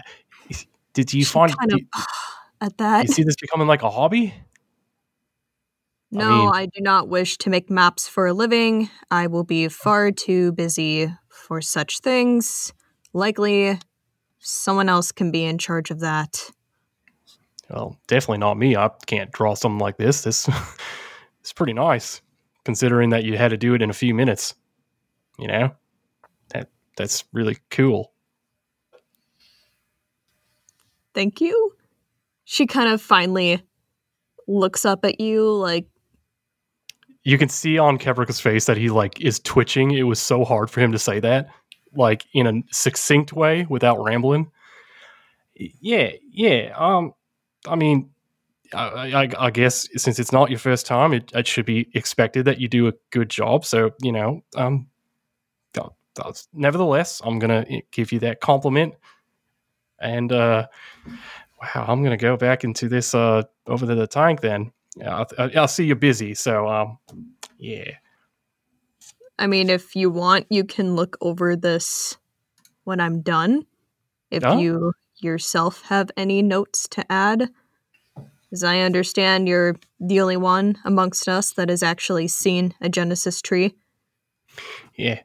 did 0.93 1.13
you 1.13 1.25
She 1.25 1.33
find 1.33 1.57
kind 1.59 1.71
do, 1.71 1.77
of 1.77 2.07
at 2.61 2.79
that? 2.79 3.09
you 3.09 3.13
see 3.13 3.25
this 3.25 3.37
becoming 3.41 3.67
like 3.67 3.83
a 3.83 3.91
hobby? 3.91 4.35
No, 6.11 6.45
mean- 6.45 6.55
I 6.55 6.67
do 6.67 6.81
not 6.81 7.09
wish 7.09 7.39
to 7.39 7.51
make 7.51 7.69
maps 7.69 8.09
for 8.09 8.27
a 8.27 8.33
living. 8.33 8.89
I 9.11 9.27
will 9.27 9.45
be 9.45 9.69
far 9.69 10.13
too 10.13 10.53
busy 10.53 11.13
for 11.29 11.61
such 11.61 11.99
things. 12.01 12.73
Likely, 13.13 13.81
someone 14.39 14.89
else 14.89 15.11
can 15.11 15.33
be 15.33 15.45
in 15.45 15.59
charge 15.59 15.91
of 15.91 16.01
that. 16.01 16.51
Well, 17.71 17.99
definitely 18.07 18.39
not 18.39 18.59
me. 18.59 18.77
I 18.77 18.91
can't 19.07 19.33
draw 19.33 19.55
something 19.55 19.79
like 19.79 19.97
this. 19.97 20.23
This 20.23 20.49
is 21.45 21.53
pretty 21.53 21.73
nice, 21.73 22.21
considering 22.65 23.11
that 23.11 23.25
you 23.25 23.37
had 23.37 23.49
to 23.49 23.57
do 23.57 23.75
it 23.75 23.83
in 23.83 23.91
a 23.91 23.95
few 23.95 24.15
minutes. 24.15 24.55
You 25.39 25.49
know, 25.49 25.75
that 26.51 26.69
that's 26.97 27.25
really 27.33 27.59
cool. 27.71 28.13
Thank 31.15 31.41
you. 31.41 31.73
She 32.45 32.67
kind 32.67 32.93
of 32.93 33.01
finally 33.01 33.63
looks 34.47 34.85
up 34.85 35.05
at 35.05 35.21
you 35.21 35.51
like, 35.53 35.87
You 37.23 37.39
can 37.39 37.49
see 37.49 37.79
on 37.79 37.99
Caprica's 37.99 38.41
face 38.41 38.67
that 38.67 38.77
he 38.77 38.91
like 38.91 39.21
is 39.21 39.41
twitching. 39.41 39.93
It 39.93 40.03
was 40.03 40.21
so 40.21 40.45
hard 40.45 40.71
for 40.71 40.81
him 40.81 40.93
to 40.93 40.99
say 40.99 41.21
that, 41.21 41.49
like 41.95 42.27
in 42.35 42.47
a 42.47 42.63
succinct 42.73 43.33
way 43.33 43.67
without 43.69 44.03
rambling. 44.03 44.51
Yeah, 45.57 46.11
yeah. 46.31 46.75
Um, 46.77 47.15
I 47.67 47.77
mean, 47.77 48.11
I, 48.73 49.13
I, 49.13 49.31
I 49.47 49.51
guess 49.51 49.89
since 49.97 50.19
it's 50.19 50.33
not 50.33 50.51
your 50.51 50.59
first 50.59 50.87
time, 50.87 51.13
it, 51.13 51.31
it 51.35 51.47
should 51.47 51.67
be 51.67 51.89
expected 51.95 52.45
that 52.47 52.61
you 52.61 52.69
do 52.69 52.89
a 52.89 52.93
good 53.11 53.29
job. 53.29 53.65
So 53.65 53.91
you 54.03 54.13
know, 54.13 54.43
um, 54.57 54.89
th- 55.75 55.87
th- 56.17 56.45
nevertheless, 56.53 57.21
I'm 57.25 57.39
gonna 57.39 57.65
eh, 57.71 57.81
give 57.91 58.13
you 58.13 58.19
that 58.21 58.41
compliment. 58.41 58.95
And 60.01 60.33
uh, 60.33 60.67
wow, 61.07 61.85
I'm 61.89 62.03
gonna 62.03 62.17
go 62.17 62.37
back 62.37 62.65
into 62.65 62.89
this 62.89 63.15
uh 63.15 63.43
over 63.67 63.87
to 63.87 63.95
the 63.95 64.07
tank 64.07 64.41
then. 64.41 64.73
Yeah, 64.97 65.25
I, 65.39 65.45
I, 65.45 65.51
I'll 65.57 65.69
see 65.69 65.85
you're 65.85 65.97
busy. 65.97 66.35
So 66.35 66.69
um, 66.69 66.99
yeah. 67.59 67.93
I 69.39 69.47
mean, 69.49 69.69
if 69.69 69.97
you 69.97 70.11
want, 70.11 70.47
you 70.51 70.65
can 70.65 70.95
look 70.95 71.17
over 71.21 71.57
this 71.57 72.17
when 72.85 73.01
I'm 73.01 73.21
done. 73.21 73.67
If 74.31 74.45
Oh. 74.45 74.59
you 74.59 74.93
yourself 75.19 75.83
have 75.83 76.11
any 76.17 76.43
notes 76.43 76.89
to 76.89 77.11
add. 77.11 77.51
As 78.53 78.63
I 78.63 78.81
understand, 78.81 79.49
you're 79.49 79.77
the 79.99 80.21
only 80.21 80.37
one 80.37 80.77
amongst 80.85 81.29
us 81.29 81.53
that 81.55 81.69
has 81.69 81.83
actually 81.83 82.29
seen 82.29 82.75
a 82.81 82.89
Genesis 82.89 83.43
tree. 83.43 83.75
Yeah, 84.95 85.21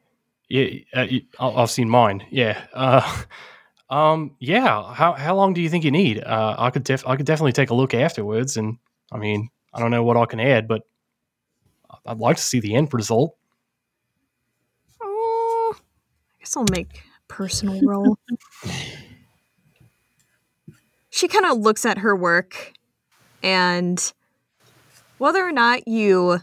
yeah. 0.50 0.80
Uh, 0.94 1.08
I've 1.40 1.70
seen 1.70 1.90
mine. 1.90 2.26
Yeah. 2.32 2.60
Uh, 2.74 3.24
um. 3.90 4.36
Yeah. 4.40 4.94
How 4.94 5.14
how 5.14 5.36
long 5.36 5.54
do 5.54 5.62
you 5.62 5.70
think 5.70 5.84
you 5.84 5.92
need? 5.92 6.24
Uh, 6.24 6.56
I 6.58 6.72
could 6.72 6.84
def- 6.84 7.08
I 7.08 7.16
could 7.16 7.26
definitely 7.26 7.52
take 7.52 7.70
a 7.70 7.76
look 7.76 7.94
afterwards. 7.94 8.58
And 8.58 8.78
I 9.12 9.18
mean, 9.18 9.50
I 9.74 9.80
don't 9.80 9.92
know 9.92 10.04
what 10.04 10.18
I 10.18 10.26
can 10.26 10.40
add, 10.40 10.68
but 10.68 10.82
I'd 12.06 12.18
like 12.18 12.38
to 12.38 12.44
see 12.44 12.60
the 12.60 12.76
end 12.76 12.94
result. 12.94 13.36
Oh, 15.02 15.76
I 15.76 15.80
guess 16.40 16.58
I'll 16.58 16.66
make 16.72 17.04
personal 17.28 17.80
roll. 17.84 18.18
she 21.10 21.28
kind 21.28 21.46
of 21.46 21.58
looks 21.58 21.86
at 21.86 22.00
her 22.00 22.16
work 22.16 22.74
and 23.42 24.14
whether 25.18 25.44
or 25.46 25.52
not 25.52 25.88
you 25.88 26.40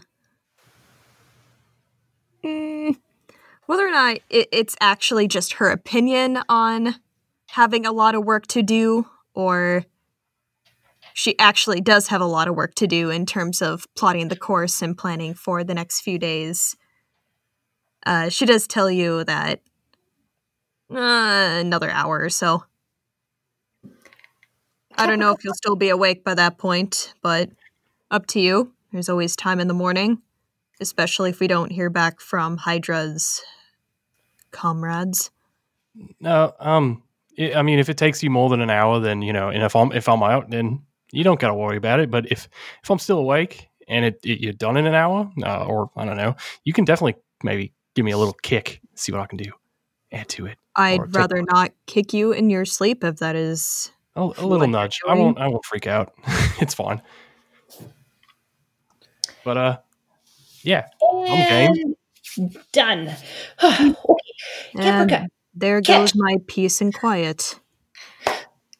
Mm, 2.43 2.95
whether 3.65 3.87
or 3.87 3.91
not 3.91 4.17
it, 4.29 4.47
it's 4.51 4.75
actually 4.79 5.27
just 5.27 5.53
her 5.53 5.69
opinion 5.69 6.39
on 6.47 6.95
having 7.49 7.85
a 7.85 7.91
lot 7.91 8.15
of 8.15 8.23
work 8.23 8.45
to 8.47 8.61
do 8.61 9.07
or 9.33 9.83
she 11.13 11.37
actually 11.39 11.81
does 11.81 12.07
have 12.07 12.21
a 12.21 12.25
lot 12.25 12.47
of 12.47 12.55
work 12.55 12.75
to 12.75 12.85
do 12.85 13.09
in 13.09 13.25
terms 13.25 13.61
of 13.61 13.87
plotting 13.95 14.27
the 14.27 14.35
course 14.35 14.81
and 14.83 14.97
planning 14.97 15.33
for 15.33 15.63
the 15.63 15.73
next 15.73 16.01
few 16.01 16.19
days 16.19 16.77
uh, 18.05 18.29
she 18.29 18.45
does 18.45 18.67
tell 18.67 18.89
you 18.89 19.23
that 19.25 19.61
uh, 20.89 21.59
another 21.59 21.91
hour 21.91 22.21
or 22.21 22.29
so. 22.29 22.63
I 24.97 25.07
don't 25.07 25.19
know 25.19 25.31
if 25.31 25.43
you'll 25.43 25.53
still 25.53 25.75
be 25.75 25.89
awake 25.89 26.23
by 26.23 26.33
that 26.33 26.57
point, 26.57 27.13
but 27.21 27.49
up 28.11 28.25
to 28.27 28.39
you. 28.39 28.73
There's 28.91 29.09
always 29.09 29.35
time 29.35 29.59
in 29.59 29.67
the 29.67 29.73
morning, 29.73 30.21
especially 30.79 31.29
if 31.29 31.39
we 31.39 31.47
don't 31.47 31.71
hear 31.71 31.89
back 31.89 32.19
from 32.19 32.57
Hydra's 32.57 33.41
comrades. 34.51 35.31
No. 36.19 36.53
Um. 36.59 37.03
I 37.37 37.53
I 37.55 37.61
mean, 37.61 37.79
if 37.79 37.89
it 37.89 37.97
takes 37.97 38.23
you 38.23 38.29
more 38.29 38.49
than 38.49 38.61
an 38.61 38.69
hour, 38.69 38.99
then 38.99 39.21
you 39.21 39.33
know, 39.33 39.49
and 39.49 39.63
if 39.63 39.75
I'm 39.75 39.91
if 39.91 40.09
I'm 40.09 40.23
out, 40.23 40.49
then 40.49 40.81
you 41.11 41.23
don't 41.23 41.39
got 41.39 41.49
to 41.49 41.53
worry 41.53 41.77
about 41.77 41.99
it. 41.99 42.09
But 42.09 42.31
if 42.31 42.47
if 42.83 42.89
I'm 42.89 42.99
still 42.99 43.19
awake 43.19 43.69
and 43.87 44.05
it, 44.05 44.19
it 44.23 44.39
you're 44.39 44.53
done 44.53 44.77
in 44.77 44.85
an 44.85 44.95
hour, 44.95 45.31
uh, 45.43 45.65
or 45.65 45.91
I 45.95 46.05
don't 46.05 46.17
know, 46.17 46.35
you 46.63 46.73
can 46.73 46.85
definitely 46.85 47.15
maybe 47.43 47.73
give 47.95 48.05
me 48.05 48.11
a 48.11 48.17
little 48.17 48.35
kick, 48.41 48.81
see 48.95 49.11
what 49.11 49.21
I 49.21 49.27
can 49.27 49.37
do, 49.37 49.51
add 50.11 50.29
to 50.29 50.45
it. 50.45 50.57
I'd 50.75 51.15
rather 51.15 51.41
not 51.41 51.71
kick 51.85 52.13
you 52.13 52.31
in 52.31 52.49
your 52.49 52.65
sleep 52.65 53.03
if 53.03 53.17
that 53.17 53.35
is. 53.35 53.91
A, 54.17 54.21
a 54.21 54.23
little 54.23 54.57
you're 54.57 54.67
nudge. 54.67 54.99
I 55.07 55.13
won't. 55.13 55.37
I 55.37 55.47
won't 55.47 55.63
freak 55.63 55.85
out. 55.85 56.11
it's 56.59 56.73
fine. 56.73 57.01
But 59.43 59.57
uh, 59.57 59.77
yeah. 60.63 60.87
I'm 61.07 61.73
game. 61.73 61.95
Done. 62.71 63.15
okay. 63.63 63.95
And 64.75 65.09
Caprica, 65.09 65.27
There 65.53 65.81
Catch. 65.81 66.13
goes 66.13 66.15
my 66.15 66.37
peace 66.47 66.81
and 66.81 66.93
quiet. 66.93 67.59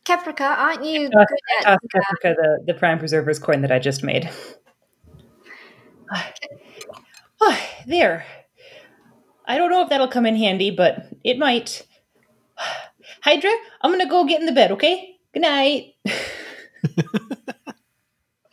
Caprica, 0.05 0.41
aren't 0.41 0.83
you 0.83 1.09
toss, 1.09 1.27
good 1.27 1.67
I 1.67 1.73
at 1.73 1.79
Caprica 1.81 2.35
the, 2.35 2.63
the 2.67 2.73
Prime 2.73 2.97
Preserver's 2.97 3.39
coin 3.39 3.61
that 3.61 3.71
I 3.71 3.77
just 3.77 4.03
made. 4.03 4.29
Ah, 6.11 6.33
there. 7.87 8.25
I 9.45 9.57
don't 9.57 9.69
know 9.69 9.83
if 9.83 9.89
that'll 9.89 10.07
come 10.07 10.25
in 10.25 10.35
handy, 10.35 10.71
but 10.71 11.07
it 11.23 11.37
might. 11.37 11.85
Hydra, 13.21 13.51
I'm 13.81 13.91
gonna 13.91 14.09
go 14.09 14.25
get 14.25 14.39
in 14.39 14.45
the 14.45 14.51
bed, 14.51 14.71
okay? 14.71 15.16
Good 15.37 15.41
night. 15.43 15.93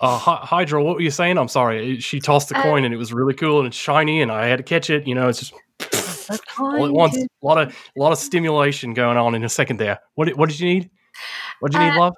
Uh, 0.00 0.18
Hydra, 0.18 0.84
what 0.84 0.96
were 0.96 1.00
you 1.00 1.10
saying? 1.10 1.38
I'm 1.38 1.48
sorry. 1.48 1.98
She 1.98 2.20
tossed 2.20 2.50
the 2.50 2.58
Uh, 2.58 2.62
coin 2.62 2.84
and 2.84 2.92
it 2.92 2.98
was 2.98 3.10
really 3.10 3.32
cool 3.32 3.58
and 3.60 3.66
it's 3.68 3.76
shiny 3.76 4.20
and 4.20 4.30
I 4.30 4.44
had 4.48 4.56
to 4.58 4.62
catch 4.62 4.90
it. 4.90 5.06
You 5.06 5.14
know, 5.14 5.28
it's 5.28 5.38
just 5.38 5.54
all 6.58 6.84
at 6.84 6.92
once. 6.92 7.16
A 7.16 7.26
lot 7.40 7.56
of 7.56 7.68
a 7.96 8.00
lot 8.00 8.12
of 8.12 8.18
stimulation 8.18 8.92
going 8.92 9.16
on 9.16 9.34
in 9.34 9.44
a 9.44 9.48
second 9.48 9.78
there. 9.78 9.98
What 10.14 10.26
did, 10.26 10.36
what 10.36 10.50
did 10.50 10.60
you 10.60 10.66
need? 10.74 10.90
What 11.60 11.72
did 11.72 11.78
you 11.80 11.84
need, 11.86 11.96
Uh, 11.96 12.00
love? 12.00 12.14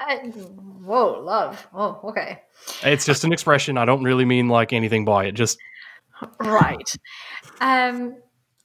Uh, 0.00 0.16
whoa, 0.16 1.20
love. 1.20 1.64
Oh, 1.72 2.00
okay. 2.04 2.40
It's 2.82 3.06
just 3.06 3.22
an 3.22 3.32
expression. 3.32 3.78
I 3.78 3.84
don't 3.84 4.02
really 4.02 4.24
mean 4.24 4.48
like 4.48 4.72
anything 4.72 5.04
by 5.04 5.26
it. 5.26 5.32
Just 5.32 5.58
Right. 6.40 6.90
Um, 7.60 8.16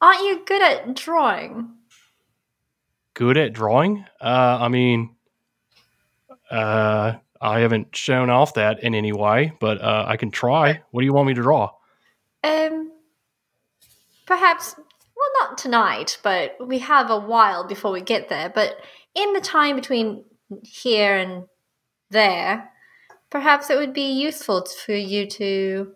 aren't 0.02 0.22
you 0.24 0.44
good 0.48 0.64
at 0.64 0.96
drawing? 0.96 1.74
good 3.14 3.38
at 3.38 3.54
drawing. 3.54 4.04
Uh, 4.20 4.58
I 4.62 4.68
mean, 4.70 5.16
uh, 6.52 7.14
I 7.41 7.60
haven't 7.60 7.95
shown 7.95 8.30
off 8.30 8.53
that 8.56 8.84
in 8.84 8.95
any 8.95 9.14
way, 9.14 9.53
but 9.60 9.82
uh, 9.82 10.06
I 10.07 10.18
can 10.18 10.32
try. 10.32 10.82
What 10.91 11.02
do 11.02 11.06
you 11.06 11.14
want 11.14 11.28
me 11.28 11.34
to 11.36 11.41
draw? 11.41 11.72
Um, 12.44 12.91
perhaps, 14.26 14.76
well, 14.78 15.30
not 15.49 15.57
tonight, 15.57 16.18
but 16.24 16.56
we 16.65 16.80
have 16.80 17.10
a 17.10 17.19
while 17.19 17.64
before 17.68 17.91
we 17.91 18.02
get 18.02 18.30
there. 18.30 18.49
But 18.49 18.78
in 19.15 19.34
the 19.34 19.41
time 19.41 19.76
between 19.76 20.24
here 20.64 21.15
and 21.18 21.44
there, 22.10 22.69
perhaps 23.30 23.69
it 23.69 23.78
would 23.78 23.94
be 23.94 24.11
useful 24.11 24.65
for 24.86 24.94
you 24.94 25.28
to 25.28 25.91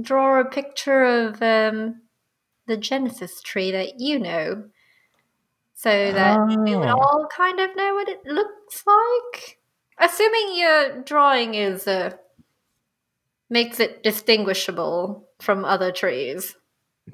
draw 0.00 0.40
a 0.40 0.44
picture 0.44 1.04
of 1.04 1.42
um, 1.42 2.00
the 2.66 2.76
Genesis 2.76 3.40
tree 3.42 3.70
that 3.72 4.00
you 4.00 4.18
know, 4.18 4.64
so 5.74 6.12
that 6.12 6.38
we 6.46 6.74
would 6.76 6.88
Oh. 6.88 6.98
all 6.98 7.28
kind 7.36 7.60
of 7.60 7.76
know 7.76 7.94
what 7.94 8.08
it 8.08 8.24
looks 8.24 8.84
like. 8.86 9.58
Assuming 9.98 10.56
your 10.58 11.02
drawing 11.02 11.54
is 11.54 11.86
uh, 11.86 12.10
makes 13.50 13.80
it 13.80 14.02
distinguishable 14.02 15.28
from 15.40 15.64
other 15.64 15.92
trees. 15.92 16.56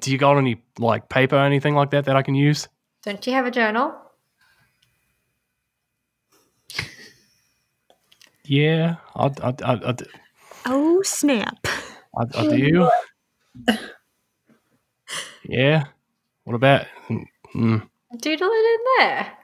Do 0.00 0.10
you 0.12 0.18
got 0.18 0.38
any 0.38 0.62
like 0.78 1.08
paper 1.08 1.36
or 1.36 1.44
anything 1.44 1.74
like 1.74 1.90
that 1.90 2.04
that 2.04 2.16
I 2.16 2.22
can 2.22 2.34
use? 2.34 2.68
Don't 3.02 3.26
you 3.26 3.32
have 3.32 3.46
a 3.46 3.50
journal? 3.50 3.94
Yeah, 8.44 8.96
I, 9.14 9.26
I, 9.42 9.54
I, 9.62 9.90
I, 9.90 9.94
Oh, 10.66 11.02
snap. 11.02 11.66
I, 12.16 12.24
I 12.34 12.48
do. 12.48 12.90
Yeah. 15.44 15.84
What 16.44 16.54
about? 16.54 16.86
Mm, 17.54 17.88
Doodle 18.16 18.50
it 18.50 18.80
in 18.80 18.80
there. 18.98 19.37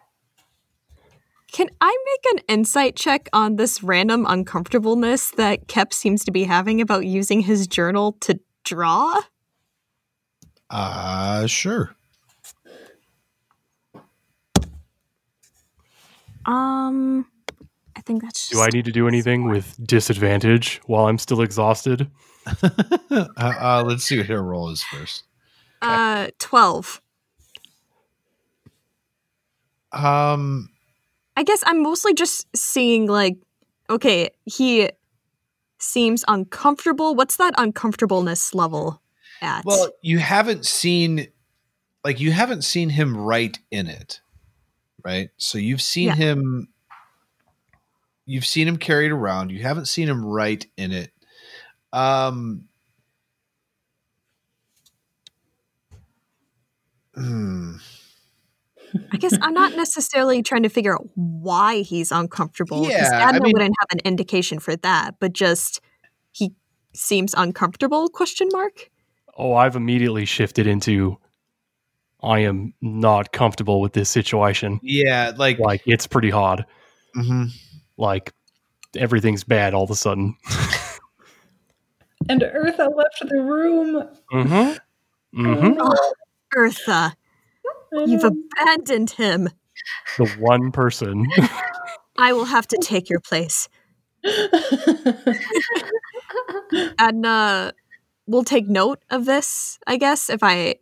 Can 1.55 1.71
I 1.81 1.97
make 2.05 2.35
an 2.35 2.41
insight 2.49 2.97
check 2.97 3.29
on 3.33 3.55
this 3.55 3.81
random 3.81 4.27
uncomfortableness 4.29 5.31
that 5.37 5.69
Kep 5.69 5.93
seems 5.93 6.25
to 6.25 6.33
be 6.33 6.43
having 6.43 6.81
about 6.81 7.07
using 7.07 7.43
his 7.43 7.69
journal 7.69 8.17
to 8.23 8.41
draw? 8.65 9.21
Uh, 10.69 11.47
sure. 11.47 11.95
Um, 16.45 17.25
I 17.95 18.01
think 18.01 18.23
that's 18.23 18.49
just 18.49 18.53
do 18.53 18.61
I 18.61 18.71
need 18.73 18.87
to 18.87 18.93
do 18.93 19.07
anything 19.07 19.49
with 19.49 19.77
disadvantage 19.87 20.81
while 20.87 21.07
I'm 21.07 21.19
still 21.19 21.41
exhausted? 21.41 22.11
uh, 22.65 23.27
uh, 23.39 23.85
let's 23.87 24.03
see 24.03 24.19
what 24.19 24.27
her 24.27 24.43
roll 24.43 24.71
is 24.71 24.83
first. 24.83 25.23
uh 25.83 26.31
twelve. 26.41 27.01
Um, 29.93 30.74
I 31.37 31.43
guess 31.43 31.63
I'm 31.67 31.83
mostly 31.83 32.15
just 32.15 32.47
seeing 32.57 33.07
like, 33.07 33.37
okay, 33.91 34.31
he 34.45 34.91
seems 35.79 36.25
uncomfortable. 36.29 37.15
What's 37.15 37.37
that 37.37 37.55
uncomfortableness 37.59 38.55
level 38.55 39.03
at? 39.43 39.65
well, 39.65 39.91
you 40.01 40.19
haven't 40.19 40.65
seen, 40.65 41.29
like, 42.05 42.21
you 42.21 42.33
haven't 42.33 42.63
seen 42.63 42.89
him 42.91 43.17
write 43.17 43.59
in 43.71 43.89
it, 43.89 44.21
right? 45.05 45.31
So 45.37 45.59
you've 45.59 45.83
seen 45.83 46.09
Yeah. 46.09 46.15
him, 46.15 46.69
you've 48.27 48.47
seen 48.47 48.69
him 48.69 48.77
carried 48.79 49.11
around. 49.11 49.51
You 49.51 49.63
haven't 49.63 49.87
seen 49.87 50.09
him 50.09 50.25
write 50.25 50.67
in 50.77 50.93
it. 50.93 51.11
Um, 51.93 52.69
hmm. 57.15 57.77
I 59.13 59.17
guess 59.17 59.37
I'm 59.43 59.55
not 59.55 59.75
necessarily 59.77 60.43
trying 60.43 60.63
to 60.65 60.69
figure 60.69 60.95
out 60.95 61.07
why 61.15 61.81
he's 61.81 62.13
uncomfortable. 62.13 62.83
because 62.83 63.01
Yeah, 63.11 63.29
I 63.29 63.33
mean- 63.39 63.53
wouldn't 63.53 63.75
have 63.81 63.89
an 63.93 64.01
indication 64.05 64.59
for 64.59 64.77
that, 64.77 65.17
but 65.21 65.33
just 65.33 65.81
he 66.33 66.53
seems 66.95 67.35
uncomfortable? 67.37 68.09
Question 68.09 68.49
mark. 68.53 68.91
Oh, 69.37 69.55
I've 69.55 69.75
immediately 69.77 70.25
shifted 70.25 70.67
into 70.67 71.19
I 72.23 72.41
am 72.41 72.73
not 72.81 73.33
comfortable 73.33 73.81
with 73.81 73.93
this 73.93 74.09
situation. 74.09 74.81
Yeah, 74.83 75.33
like, 75.37 75.59
Like 75.59 75.83
it's 75.87 76.07
pretty 76.07 76.31
hard. 76.31 76.65
mhm. 77.17 77.49
Like 77.99 78.33
everything's 78.97 79.45
bad 79.45 79.75
all 79.75 79.85
of 79.85 79.91
a 79.91 79.95
sudden. 79.97 80.37
And 82.29 82.41
Eartha 82.41 82.89
left 82.97 83.29
the 83.29 83.41
room. 83.41 84.09
Mm-hmm. 84.33 85.43
Mm-hmm. 85.47 85.79
Oh, 85.81 86.13
Eartha, 86.57 87.13
you've 88.07 88.25
abandoned 88.25 89.11
him. 89.11 89.49
The 90.19 90.27
one 90.39 90.73
person. 90.73 91.27
I 92.17 92.33
will 92.33 92.45
have 92.45 92.67
to 92.69 92.79
take 92.81 93.11
your 93.11 93.21
place. 93.21 93.69
and 94.23 95.35
Adna 96.99 97.73
will 98.27 98.45
take 98.45 98.69
note 98.69 99.01
of 99.11 99.27
this, 99.27 99.79
I 99.87 99.97
guess, 99.97 100.31
if 100.31 100.43
I 100.43 100.77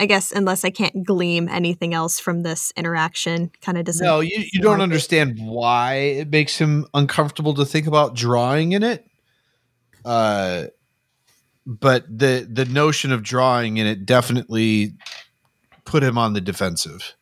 I 0.00 0.06
guess 0.06 0.30
unless 0.30 0.64
I 0.64 0.70
can't 0.70 1.04
glean 1.04 1.48
anything 1.48 1.92
else 1.92 2.20
from 2.20 2.42
this 2.42 2.72
interaction. 2.76 3.50
Kind 3.60 3.78
of 3.78 3.84
doesn't 3.84 4.04
No, 4.04 4.20
you, 4.20 4.44
you 4.52 4.62
don't 4.62 4.80
understand 4.80 5.38
why 5.40 5.94
it 5.94 6.30
makes 6.30 6.56
him 6.56 6.86
uncomfortable 6.94 7.54
to 7.54 7.64
think 7.64 7.88
about 7.88 8.14
drawing 8.14 8.72
in 8.72 8.84
it. 8.84 9.04
Uh, 10.04 10.66
but 11.66 12.06
the 12.08 12.48
the 12.50 12.64
notion 12.64 13.12
of 13.12 13.22
drawing 13.22 13.76
in 13.76 13.86
it 13.86 14.06
definitely 14.06 14.94
put 15.88 16.02
him 16.02 16.18
on 16.18 16.34
the 16.34 16.40
defensive. 16.40 17.16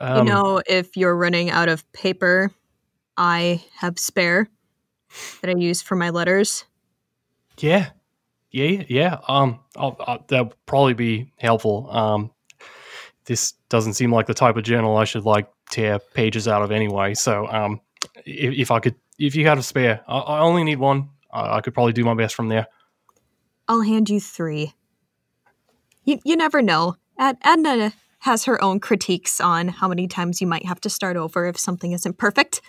Um, 0.00 0.26
you 0.26 0.32
know, 0.32 0.62
if 0.66 0.96
you're 0.96 1.14
running 1.14 1.50
out 1.50 1.68
of 1.68 1.90
paper, 1.92 2.52
I 3.16 3.62
have 3.76 3.98
spare 3.98 4.48
that 5.40 5.50
I 5.50 5.58
use 5.58 5.82
for 5.82 5.96
my 5.96 6.10
letters. 6.10 6.64
Yeah, 7.58 7.90
yeah, 8.52 8.84
yeah. 8.88 9.18
Um, 9.28 9.58
I'll, 9.76 9.96
I'll, 10.06 10.24
that'll 10.28 10.54
probably 10.66 10.94
be 10.94 11.32
helpful. 11.36 11.90
Um, 11.90 12.30
this 13.26 13.52
doesn't 13.68 13.94
seem 13.94 14.12
like 14.12 14.26
the 14.26 14.34
type 14.34 14.56
of 14.56 14.62
journal 14.62 14.96
I 14.96 15.04
should 15.04 15.24
like 15.24 15.50
tear 15.70 15.98
pages 15.98 16.48
out 16.48 16.62
of 16.62 16.70
anyway. 16.70 17.14
So, 17.14 17.46
um, 17.48 17.80
if, 18.24 18.54
if 18.54 18.70
I 18.70 18.78
could, 18.78 18.94
if 19.18 19.34
you 19.34 19.46
had 19.46 19.58
a 19.58 19.62
spare, 19.62 20.02
I, 20.06 20.18
I 20.18 20.40
only 20.40 20.62
need 20.64 20.78
one. 20.78 21.10
I, 21.32 21.56
I 21.56 21.60
could 21.60 21.74
probably 21.74 21.92
do 21.92 22.04
my 22.04 22.14
best 22.14 22.36
from 22.36 22.48
there. 22.48 22.68
I'll 23.68 23.82
hand 23.82 24.08
you 24.08 24.20
three. 24.20 24.74
You, 26.04 26.18
you 26.24 26.36
never 26.36 26.62
know. 26.62 26.96
Ad, 27.18 27.36
Adna 27.42 27.92
has 28.20 28.44
her 28.44 28.62
own 28.62 28.80
critiques 28.80 29.40
on 29.40 29.68
how 29.68 29.88
many 29.88 30.06
times 30.06 30.40
you 30.40 30.46
might 30.46 30.66
have 30.66 30.80
to 30.80 30.90
start 30.90 31.16
over 31.16 31.46
if 31.46 31.58
something 31.58 31.92
isn't 31.92 32.18
perfect. 32.18 32.60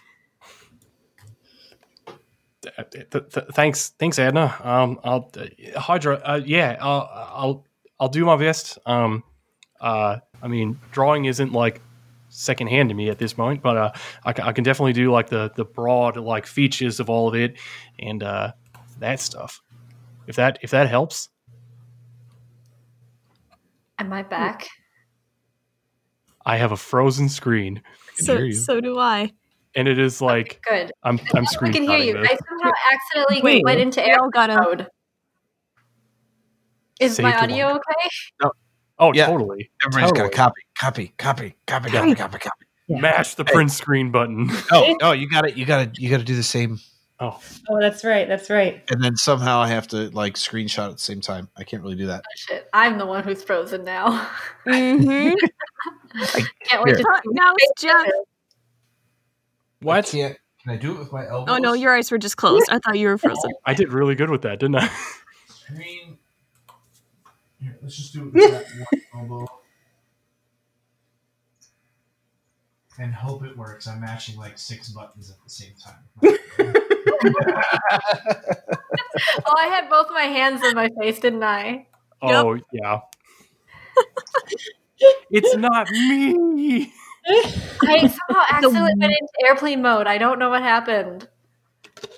Th- 2.62 3.10
th- 3.10 3.46
thanks, 3.54 3.90
thanks, 3.98 4.20
Adna. 4.20 4.56
Um, 4.64 5.00
I'll 5.04 5.32
uh, 5.36 5.80
Hydra. 5.80 6.22
Uh, 6.24 6.42
yeah, 6.46 6.78
I'll, 6.80 7.10
I'll 7.12 7.66
I'll 8.00 8.10
do 8.10 8.24
my 8.24 8.36
best. 8.36 8.78
Um, 8.86 9.24
uh, 9.80 10.18
I 10.42 10.48
mean, 10.48 10.80
drawing 10.92 11.26
isn't 11.26 11.54
like 11.54 11.82
secondhand 12.30 12.90
to 12.90 12.96
me 12.96 13.10
at 13.10 13.18
this 13.18 13.34
point, 13.34 13.62
but 13.62 13.78
uh, 13.78 13.92
I, 14.24 14.34
can 14.34 14.64
definitely 14.64 14.94
do 14.94 15.12
like 15.12 15.30
the 15.30 15.52
the 15.56 15.66
broad 15.66 16.18
like 16.18 16.46
features 16.46 17.00
of 17.00 17.10
all 17.10 17.28
of 17.28 17.36
it 17.36 17.58
and 18.00 18.22
uh, 18.22 18.54
that 19.00 19.20
stuff. 19.20 19.62
If 20.28 20.36
that 20.36 20.60
if 20.62 20.70
that 20.70 20.88
helps, 20.88 21.30
Am 24.02 24.08
hmm. 24.08 24.14
I 24.14 24.24
back? 24.24 24.68
I 26.44 26.58
have 26.58 26.72
a 26.72 26.78
frozen 26.78 27.30
screen. 27.30 27.82
I 27.86 28.18
can 28.18 28.26
hear 28.26 28.36
So, 28.38 28.42
you, 28.44 28.54
so 28.54 28.82
do 28.82 28.98
I. 28.98 29.32
and 29.76 29.88
it 29.88 30.00
is 30.00 30.22
like 30.22 30.60
Good. 30.68 30.92
I'm 31.04 31.20
I'm 31.36 31.46
I 31.62 31.72
can 31.72 31.84
hear 31.84 32.00
you. 32.00 32.14
this. 32.14 32.30
I 32.32 32.38
somehow 32.50 32.72
accidentally 32.92 33.42
Wait, 33.44 33.64
went 33.64 33.80
into 33.80 34.02
we 34.02 34.08
air 34.08 34.18
gotta- 34.34 34.56
mode. 34.60 34.88
Is 37.00 37.20
my 37.20 37.36
audio 37.36 37.68
one. 37.68 37.76
okay? 37.78 38.50
Oh, 39.00 39.12
Yeah. 39.14 39.28
totally. 39.28 39.72
Everybody's 39.86 40.12
got 40.12 40.32
Totally. 40.32 40.36
copy, 40.36 40.62
copy, 40.78 41.14
copy, 41.18 41.56
copy, 41.68 41.90
copy, 41.92 42.16
copy, 42.16 42.40
copy. 42.40 42.66
Yeah. 42.88 43.00
Mash 43.00 43.36
the 43.36 43.44
Hey. 43.44 43.54
print 43.54 43.72
screen 43.72 44.12
button. 44.12 44.52
No, 44.72 44.96
no, 45.00 45.12
you 45.12 45.28
got 45.30 45.48
it. 45.48 45.56
You 45.58 45.66
got 45.66 45.96
to 45.96 46.02
You 46.02 46.10
got 46.10 46.18
to 46.18 46.24
do 46.24 46.36
the 46.36 46.44
same, 46.44 46.80
Oh, 47.24 47.40
Oh, 47.70 47.80
that's 47.80 48.04
right. 48.04 48.28
That's 48.28 48.50
right. 48.50 48.84
and 48.90 49.02
then 49.04 49.16
somehow 49.16 49.60
I 49.62 49.68
have 49.68 49.88
to 49.90 50.10
like 50.10 50.34
screenshot 50.34 50.88
at 50.88 50.94
the 50.94 51.02
same 51.02 51.22
time. 51.22 51.48
I 51.56 51.64
can't 51.64 51.84
really 51.84 51.96
do 51.96 52.08
that. 52.08 52.24
Shit, 52.36 52.68
I'm 52.74 52.98
the 52.98 53.06
one 53.06 53.24
who's 53.24 53.44
frozen 53.44 53.84
now. 53.84 54.28
Mm-hmm. 54.68 55.34
Can't 56.66 56.84
wait 56.84 56.98
to 56.98 57.22
now 57.28 57.54
it's 57.58 57.82
Jeff. 57.82 58.08
what? 59.82 60.06
can't. 60.06 60.38
Can 60.64 60.72
I 60.74 60.76
do 60.78 60.92
it 60.94 61.00
with 61.00 61.12
my 61.12 61.28
elbow? 61.28 61.54
Oh 61.54 61.58
no, 61.58 61.74
your 61.74 61.96
eyes 61.96 62.12
were 62.12 62.18
just 62.20 62.38
closed. 62.38 62.70
I 62.70 62.78
thought 62.80 62.98
you 63.00 63.08
were 63.08 63.18
frozen. 63.18 63.52
I 63.66 63.74
did 63.74 63.92
really 63.94 64.14
good 64.16 64.30
with 64.30 64.42
that, 64.44 64.60
didn't 64.60 64.76
I? 64.76 64.90
screen. 65.48 66.18
Here, 67.60 67.78
let's 67.82 67.96
just 67.98 68.14
do 68.14 68.28
it 68.28 68.34
with 68.34 68.52
that 68.52 68.66
one 69.12 69.30
elbow. 69.32 69.61
And 73.02 73.14
hope 73.14 73.44
it 73.44 73.58
works. 73.58 73.88
I'm 73.88 74.02
mashing 74.02 74.38
like 74.38 74.60
six 74.60 74.90
buttons 74.90 75.32
at 75.32 75.38
the 75.44 75.50
same 75.50 75.74
time. 75.84 76.04
Oh, 79.46 79.56
I 79.58 79.68
had 79.68 79.90
both 79.90 80.08
my 80.12 80.24
hands 80.24 80.64
in 80.64 80.76
my 80.76 80.90
face, 81.00 81.20
didn't 81.20 81.44
I? 81.44 81.88
Oh, 82.22 82.58
yeah. 82.72 83.00
it's 85.30 85.56
not 85.56 85.90
me. 85.90 86.92
I 87.28 87.42
somehow 88.28 88.44
accidentally 88.50 88.94
went 88.98 89.14
into 89.20 89.46
airplane 89.46 89.82
mode. 89.82 90.08
I 90.08 90.18
don't 90.18 90.40
know 90.40 90.50
what 90.50 90.62
happened. 90.62 91.28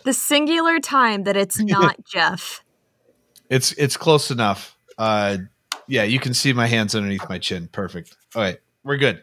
The 0.05 0.14
singular 0.14 0.80
time 0.80 1.23
that 1.23 1.35
it's 1.35 1.60
not 1.60 2.03
Jeff. 2.05 2.64
it's 3.49 3.73
it's 3.73 3.97
close 3.97 4.31
enough. 4.31 4.77
Uh, 4.97 5.38
yeah, 5.88 6.03
you 6.03 6.19
can 6.19 6.34
see 6.34 6.53
my 6.53 6.68
hands 6.68 6.95
underneath 6.95 7.27
my 7.27 7.38
chin. 7.38 7.68
Perfect. 7.72 8.15
All 8.35 8.41
right, 8.41 8.60
we're 8.84 8.97
good. 8.97 9.22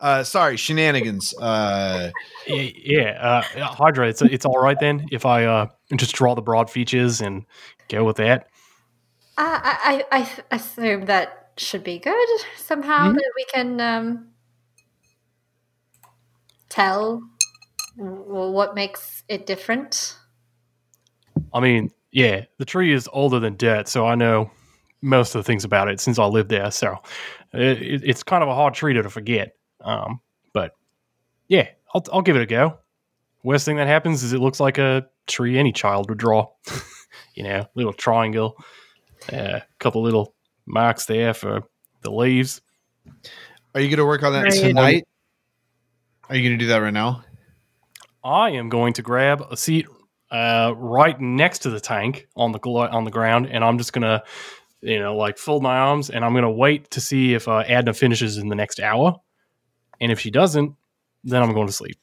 Uh, 0.00 0.24
sorry, 0.24 0.56
shenanigans. 0.56 1.34
Uh, 1.38 2.10
Y- 2.48 2.72
Yeah, 2.76 3.42
uh, 3.54 3.64
Hydra, 3.74 4.08
it's 4.08 4.20
it's 4.22 4.44
all 4.44 4.58
right 4.58 4.78
then 4.78 5.06
if 5.12 5.24
I 5.24 5.44
uh, 5.44 5.66
just 5.96 6.14
draw 6.14 6.34
the 6.34 6.42
broad 6.42 6.68
features 6.70 7.20
and 7.20 7.44
go 7.88 8.04
with 8.04 8.16
that. 8.16 8.48
I 9.38 10.04
I, 10.10 10.18
I 10.50 10.56
assume 10.56 11.06
that 11.06 11.50
should 11.56 11.84
be 11.84 11.98
good 11.98 12.28
somehow 12.56 13.10
Mhm. 13.10 13.14
that 13.14 13.32
we 13.36 13.44
can 13.52 13.80
um, 13.80 14.28
tell 16.68 17.22
w- 17.96 18.50
what 18.52 18.74
makes 18.74 19.22
it 19.28 19.46
different. 19.46 20.16
I 21.54 21.60
mean, 21.60 21.90
yeah, 22.10 22.44
the 22.58 22.64
tree 22.64 22.92
is 22.92 23.08
older 23.12 23.38
than 23.38 23.56
dirt, 23.56 23.88
so 23.88 24.06
I 24.06 24.14
know 24.14 24.50
most 25.02 25.34
of 25.34 25.40
the 25.40 25.44
things 25.44 25.64
about 25.64 25.88
it 25.88 26.00
since 26.00 26.18
I 26.18 26.24
lived 26.24 26.48
there. 26.48 26.70
So 26.70 26.96
it, 27.52 27.82
it- 27.82 28.02
it's 28.04 28.22
kind 28.22 28.42
of 28.42 28.48
a 28.48 28.54
hard 28.54 28.74
tree 28.74 28.94
to 28.94 29.08
forget. 29.10 29.56
Um, 29.80 30.20
but 30.52 30.72
yeah, 31.48 31.68
I'll, 31.94 32.04
I'll 32.12 32.22
give 32.22 32.36
it 32.36 32.42
a 32.42 32.46
go. 32.46 32.78
Worst 33.42 33.64
thing 33.64 33.76
that 33.76 33.88
happens 33.88 34.22
is 34.22 34.32
it 34.32 34.38
looks 34.40 34.60
like 34.60 34.78
a 34.78 35.06
tree 35.26 35.58
any 35.58 35.72
child 35.72 36.08
would 36.08 36.18
draw. 36.18 36.48
you 37.34 37.42
know, 37.42 37.66
little 37.74 37.92
triangle, 37.92 38.56
a 39.30 39.62
couple 39.80 40.02
little 40.02 40.34
marks 40.66 41.06
there 41.06 41.34
for 41.34 41.62
the 42.02 42.10
leaves. 42.12 42.60
are 43.74 43.80
you 43.80 43.88
going 43.88 43.98
to 43.98 44.06
work 44.06 44.22
on 44.22 44.32
that 44.34 44.44
Right. 44.44 44.52
tonight? 44.60 45.08
Are 46.28 46.36
you 46.36 46.48
going 46.48 46.58
to 46.58 46.64
do 46.64 46.68
that 46.68 46.78
right 46.78 46.92
now? 46.92 47.24
I 48.24 48.50
am 48.50 48.68
going 48.68 48.92
to 48.94 49.02
grab 49.02 49.42
a 49.50 49.56
seat 49.56 49.86
uh, 50.30 50.72
right 50.76 51.20
next 51.20 51.58
to 51.60 51.70
the 51.70 51.80
tank 51.80 52.28
on 52.36 52.52
the 52.52 52.58
glo- 52.60 52.88
on 52.88 53.04
the 53.04 53.10
ground, 53.10 53.48
and 53.50 53.64
I'm 53.64 53.76
just 53.78 53.92
gonna, 53.92 54.22
you 54.82 54.98
know, 54.98 55.16
like 55.16 55.38
fold 55.38 55.62
my 55.62 55.76
arms, 55.78 56.10
and 56.10 56.24
I'm 56.24 56.34
gonna 56.34 56.50
wait 56.50 56.90
to 56.90 57.00
see 57.00 57.34
if 57.34 57.48
uh, 57.48 57.58
Adna 57.68 57.94
finishes 57.94 58.36
in 58.38 58.48
the 58.48 58.56
next 58.56 58.80
hour, 58.80 59.16
and 60.00 60.10
if 60.12 60.20
she 60.20 60.30
doesn't, 60.30 60.74
then 61.24 61.42
I'm 61.42 61.52
going 61.52 61.68
to 61.68 61.72
sleep. 61.72 61.98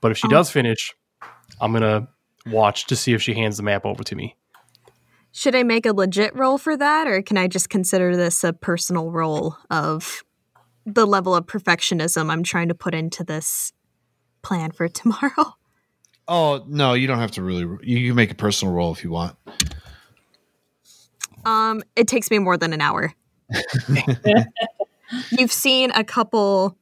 But 0.00 0.10
if 0.10 0.18
she 0.18 0.26
Oh. 0.26 0.30
does 0.30 0.50
finish, 0.50 0.94
I'm 1.60 1.72
gonna 1.72 2.08
watch 2.46 2.86
to 2.86 2.96
see 2.96 3.12
if 3.14 3.22
she 3.22 3.34
hands 3.34 3.56
the 3.56 3.62
map 3.62 3.86
over 3.86 4.02
to 4.02 4.16
me. 4.16 4.36
Should 5.30 5.54
I 5.54 5.62
make 5.62 5.86
a 5.86 5.92
legit 5.92 6.34
roll 6.36 6.58
for 6.58 6.76
that, 6.76 7.06
or 7.06 7.22
can 7.22 7.38
I 7.38 7.46
just 7.48 7.70
consider 7.70 8.16
this 8.16 8.42
a 8.44 8.52
personal 8.52 9.10
roll 9.10 9.56
of 9.70 10.22
the 10.84 11.06
level 11.06 11.34
of 11.36 11.46
perfectionism 11.46 12.28
I'm 12.30 12.42
trying 12.42 12.68
to 12.68 12.74
put 12.74 12.94
into 12.94 13.22
this 13.22 13.72
plan 14.42 14.72
for 14.72 14.88
tomorrow? 14.88 15.54
Oh 16.28 16.64
no, 16.66 16.94
you 16.94 17.06
don't 17.06 17.18
have 17.18 17.30
to 17.32 17.42
really. 17.42 17.66
You 17.82 18.08
can 18.08 18.16
make 18.16 18.30
a 18.32 18.34
personal 18.34 18.74
roll 18.74 18.92
if 18.92 19.04
you 19.04 19.10
want. 19.10 19.36
Um, 21.44 21.82
it 21.96 22.08
takes 22.08 22.30
me 22.30 22.38
more 22.38 22.56
than 22.56 22.72
an 22.72 22.80
hour. 22.80 23.12
You've 25.30 25.52
seen 25.52 25.90
a 25.92 26.04
couple 26.04 26.76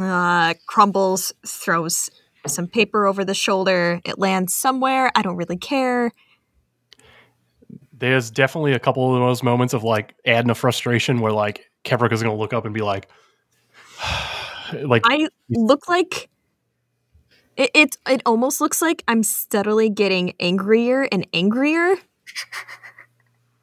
uh, 0.00 0.54
crumbles, 0.66 1.32
throws 1.46 2.10
some 2.46 2.66
paper 2.66 3.06
over 3.06 3.24
the 3.24 3.34
shoulder. 3.34 4.00
It 4.04 4.18
lands 4.18 4.54
somewhere. 4.54 5.10
I 5.14 5.22
don't 5.22 5.36
really 5.36 5.56
care. 5.56 6.12
There's 7.92 8.30
definitely 8.30 8.72
a 8.72 8.78
couple 8.78 9.14
of 9.14 9.20
those 9.20 9.42
moments 9.42 9.72
of 9.74 9.82
like 9.82 10.14
adding 10.26 10.50
a 10.50 10.54
frustration 10.54 11.20
where 11.20 11.32
like 11.32 11.70
Caprica's 11.82 12.22
gonna 12.22 12.36
look 12.36 12.52
up 12.52 12.64
and 12.64 12.74
be 12.74 12.82
like, 12.82 13.08
like 14.82 15.02
I 15.06 15.28
look 15.48 15.88
like 15.88 16.28
it, 17.56 17.70
it. 17.74 17.96
It 18.06 18.22
almost 18.26 18.60
looks 18.60 18.82
like 18.82 19.02
I'm 19.08 19.22
steadily 19.22 19.88
getting 19.88 20.34
angrier 20.38 21.08
and 21.10 21.26
angrier. 21.32 21.96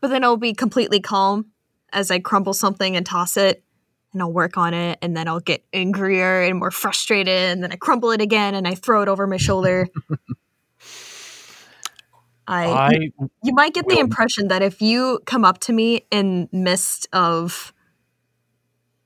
but 0.04 0.10
then 0.10 0.26
I'll 0.26 0.36
be 0.36 0.54
completely 0.54 1.00
calm 1.00 1.46
as 1.94 2.12
I 2.12 2.20
crumble 2.20 2.54
something 2.54 2.98
and 2.98 3.06
toss 3.06 3.38
it, 3.38 3.64
and 4.12 4.22
I'll 4.22 4.34
work 4.34 4.58
on 4.58 4.74
it, 4.74 5.00
and 5.02 5.16
then 5.16 5.30
I'll 5.30 5.40
get 5.40 5.64
angrier 5.72 6.42
and 6.42 6.60
more 6.60 6.72
frustrated, 6.72 7.52
and 7.52 7.64
then 7.64 7.72
I 7.72 7.78
crumble 7.78 8.12
it 8.12 8.20
again, 8.20 8.54
and 8.54 8.68
I 8.68 8.76
throw 8.76 9.02
it 9.02 9.08
over 9.08 9.26
my 9.28 9.38
shoulder. 9.38 9.88
I, 12.46 12.66
I 12.66 13.12
you 13.44 13.54
might 13.54 13.74
get 13.74 13.88
the 13.88 14.00
impression 14.00 14.50
that 14.50 14.62
if 14.62 14.82
you 14.82 15.22
come 15.26 15.46
up 15.46 15.60
to 15.60 15.72
me 15.72 16.06
in 16.12 16.50
midst 16.52 17.08
of 17.14 17.74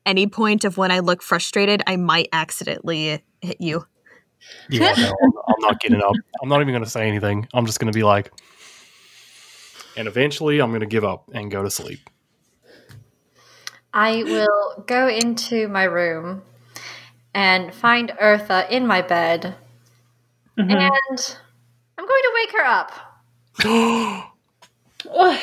any 0.04 0.26
point 0.26 0.66
of 0.66 0.78
when 0.78 0.90
I 0.90 0.98
look 0.98 1.22
frustrated, 1.22 1.84
I 1.86 1.98
might 1.98 2.30
accidentally 2.34 3.24
hit 3.40 3.62
you. 3.62 3.86
Yeah, 4.72 4.94
no, 4.98 5.10
I'm, 5.10 5.32
I'm 5.48 5.62
not 5.62 5.80
getting 5.80 6.02
up. 6.02 6.16
I'm 6.42 6.50
not 6.50 6.62
even 6.62 6.74
going 6.74 6.84
to 6.84 6.90
say 6.90 7.08
anything. 7.08 7.48
I'm 7.54 7.68
just 7.68 7.80
going 7.80 7.94
to 7.94 7.96
be 7.96 8.04
like, 8.04 8.32
and 9.98 10.08
eventually 10.08 10.60
I'm 10.62 10.70
going 10.70 10.82
to 10.82 10.86
give 10.86 11.04
up 11.04 11.30
and 11.34 11.52
go 11.52 11.64
to 11.64 11.70
sleep. 11.72 12.10
I 13.94 14.24
will 14.24 14.84
go 14.86 15.08
into 15.08 15.68
my 15.68 15.84
room 15.84 16.44
and 17.34 17.74
find 17.74 18.10
Eartha 18.22 18.70
in 18.70 18.86
my 18.86 19.02
bed, 19.02 19.56
Mhm. 20.58 20.72
and 20.72 21.38
I'm 21.98 22.06
going 22.06 22.24
to 22.24 22.32
wake 22.36 22.52
her 22.54 22.66
up. 22.66 22.92
Oh, 25.10 25.40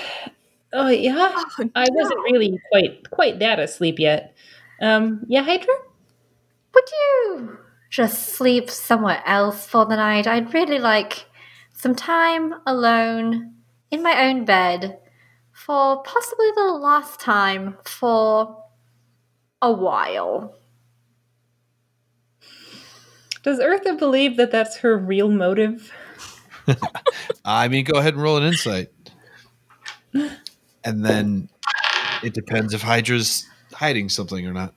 oh 0.72 0.88
yeah. 0.88 1.14
Oh, 1.32 1.70
I 1.74 1.86
wasn't 1.92 2.20
really 2.24 2.60
quite 2.70 3.08
quite 3.10 3.38
that 3.38 3.58
asleep 3.60 3.98
yet. 3.98 4.34
Um, 4.82 5.24
yeah, 5.28 5.42
Hydra. 5.42 5.72
Would 6.74 6.84
you 6.92 7.58
just 7.88 8.34
sleep 8.34 8.68
somewhere 8.68 9.22
else 9.24 9.66
for 9.66 9.86
the 9.86 9.96
night? 9.96 10.26
I'd 10.26 10.52
really 10.52 10.80
like 10.80 11.26
some 11.72 11.94
time 11.94 12.54
alone 12.66 13.54
in 13.90 14.02
my 14.02 14.26
own 14.26 14.44
bed 14.44 14.98
for 15.52 16.02
possibly 16.02 16.50
the 16.56 16.64
last 16.64 17.20
time 17.20 17.76
for 17.84 18.64
a 19.62 19.72
while. 19.72 20.56
Does 23.42 23.58
Eartha 23.58 23.98
believe 23.98 24.36
that 24.36 24.50
that's 24.50 24.78
her 24.78 24.96
real 24.96 25.28
motive? 25.28 25.92
I 27.44 27.68
mean, 27.68 27.84
go 27.84 27.98
ahead 27.98 28.14
and 28.14 28.22
roll 28.22 28.38
an 28.38 28.44
insight, 28.44 28.88
and 30.14 31.04
then 31.04 31.50
it 32.22 32.32
depends 32.32 32.72
if 32.72 32.80
Hydra's 32.80 33.46
hiding 33.72 34.08
something 34.08 34.46
or 34.46 34.54
not. 34.54 34.74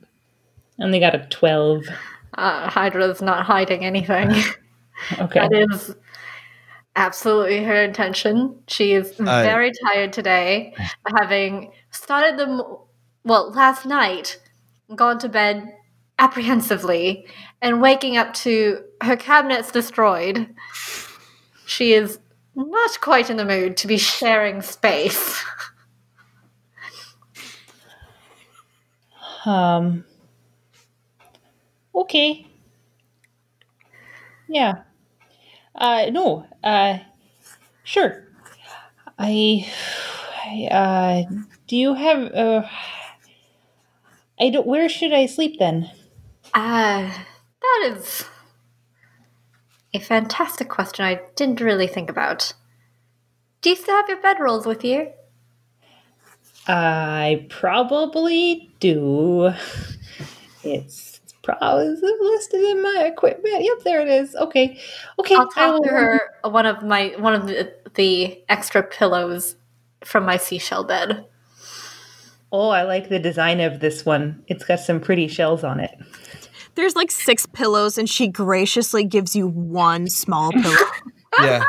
And 0.79 0.93
they 0.93 0.99
got 0.99 1.15
a 1.15 1.25
twelve. 1.29 1.85
Uh, 2.33 2.69
Hydra's 2.69 3.21
not 3.21 3.45
hiding 3.45 3.85
anything. 3.85 4.31
Okay. 5.19 5.39
That 5.39 5.53
is 5.53 5.95
absolutely 6.97 7.63
her 7.63 7.81
intention. 7.83 8.61
She 8.67 8.93
is 8.93 9.13
Uh, 9.19 9.23
very 9.43 9.71
tired 9.85 10.11
today, 10.13 10.73
having 11.17 11.71
started 11.91 12.37
the 12.37 12.77
well 13.23 13.51
last 13.51 13.85
night, 13.85 14.39
gone 14.95 15.19
to 15.19 15.29
bed 15.29 15.73
apprehensively, 16.19 17.27
and 17.61 17.81
waking 17.81 18.17
up 18.17 18.33
to 18.33 18.83
her 19.01 19.15
cabinets 19.15 19.71
destroyed. 19.71 20.53
She 21.65 21.93
is 21.93 22.19
not 22.55 22.99
quite 23.01 23.29
in 23.29 23.37
the 23.37 23.45
mood 23.45 23.77
to 23.77 23.87
be 23.87 23.97
sharing 23.97 24.61
space. 24.61 25.43
Um. 29.45 30.03
Okay. 31.95 32.47
Yeah. 34.47 34.83
Uh. 35.77 36.09
No. 36.11 36.45
Uh. 36.63 36.99
Sure. 37.83 38.23
I. 39.17 39.71
I 40.45 40.67
uh. 40.71 41.31
Do 41.67 41.75
you 41.75 41.93
have 41.93 42.33
uh. 42.33 42.67
I 44.39 44.49
don't. 44.49 44.67
Where 44.67 44.89
should 44.89 45.13
I 45.13 45.25
sleep 45.25 45.59
then? 45.59 45.91
Ah, 46.53 47.25
that 47.61 47.93
is 47.95 48.25
a 49.93 49.99
fantastic 49.99 50.69
question 50.69 51.05
I 51.05 51.21
didn't 51.35 51.61
really 51.61 51.87
think 51.87 52.09
about. 52.09 52.53
Do 53.61 53.69
you 53.71 53.75
still 53.75 53.95
have 53.95 54.09
your 54.09 54.21
bedrolls 54.21 54.65
with 54.65 54.83
you? 54.83 55.09
I 56.67 57.45
probably 57.49 58.69
do. 58.79 59.53
It's 60.63 61.16
probably 61.47 61.87
listed 61.87 62.61
in 62.61 62.81
my 62.81 63.05
equipment. 63.07 63.63
Yep, 63.63 63.83
there 63.83 64.01
it 64.01 64.09
is. 64.09 64.35
Okay, 64.35 64.79
okay. 65.19 65.35
I'll 65.35 65.49
I 65.55 65.67
talk 65.67 65.83
to 65.83 65.89
her 65.89 66.21
one 66.43 66.65
of 66.65 66.83
my 66.83 67.15
one 67.17 67.33
of 67.33 67.47
the, 67.47 67.73
the 67.95 68.43
extra 68.49 68.83
pillows 68.83 69.55
from 70.03 70.25
my 70.25 70.37
seashell 70.37 70.83
bed. 70.83 71.25
Oh, 72.51 72.69
I 72.69 72.83
like 72.83 73.09
the 73.09 73.19
design 73.19 73.59
of 73.59 73.79
this 73.79 74.05
one. 74.05 74.43
It's 74.47 74.63
got 74.63 74.79
some 74.79 74.99
pretty 74.99 75.27
shells 75.27 75.63
on 75.63 75.79
it. 75.79 75.97
There's 76.75 76.95
like 76.95 77.11
six 77.11 77.45
pillows, 77.45 77.97
and 77.97 78.09
she 78.09 78.27
graciously 78.27 79.03
gives 79.03 79.35
you 79.35 79.47
one 79.47 80.09
small 80.09 80.51
pillow. 80.51 80.75
Yeah. 81.39 81.63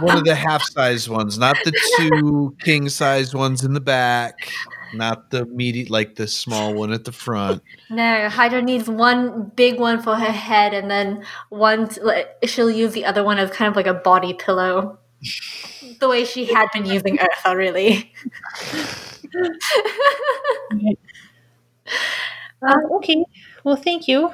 One 0.00 0.18
of 0.18 0.24
the 0.24 0.34
half 0.34 0.62
sized 0.62 1.08
ones, 1.08 1.38
not 1.38 1.56
the 1.64 1.72
two 1.96 2.54
king 2.60 2.90
sized 2.90 3.32
ones 3.32 3.64
in 3.64 3.72
the 3.72 3.80
back, 3.80 4.52
not 4.92 5.30
the 5.30 5.44
meaty, 5.46 5.84
like 5.86 6.16
the 6.16 6.26
small 6.26 6.74
one 6.74 6.92
at 6.92 7.04
the 7.04 7.12
front. 7.12 7.62
No, 7.90 8.28
Hydra 8.28 8.62
needs 8.62 8.88
one 8.88 9.52
big 9.56 9.78
one 9.78 10.02
for 10.02 10.14
her 10.14 10.32
head, 10.32 10.74
and 10.74 10.90
then 10.90 11.24
one 11.50 11.88
t- 11.88 12.00
like, 12.00 12.28
she'll 12.44 12.70
use 12.70 12.92
the 12.92 13.04
other 13.04 13.24
one 13.24 13.38
as 13.38 13.50
kind 13.50 13.68
of 13.68 13.76
like 13.76 13.86
a 13.86 13.94
body 13.94 14.34
pillow. 14.34 14.98
The 15.98 16.08
way 16.08 16.24
she 16.24 16.46
had 16.46 16.66
been 16.72 16.84
using 16.84 17.16
Eartha, 17.16 17.54
really. 17.54 18.12
Uh, 22.60 22.74
okay. 22.96 23.24
Well, 23.62 23.76
thank 23.76 24.08
you. 24.08 24.32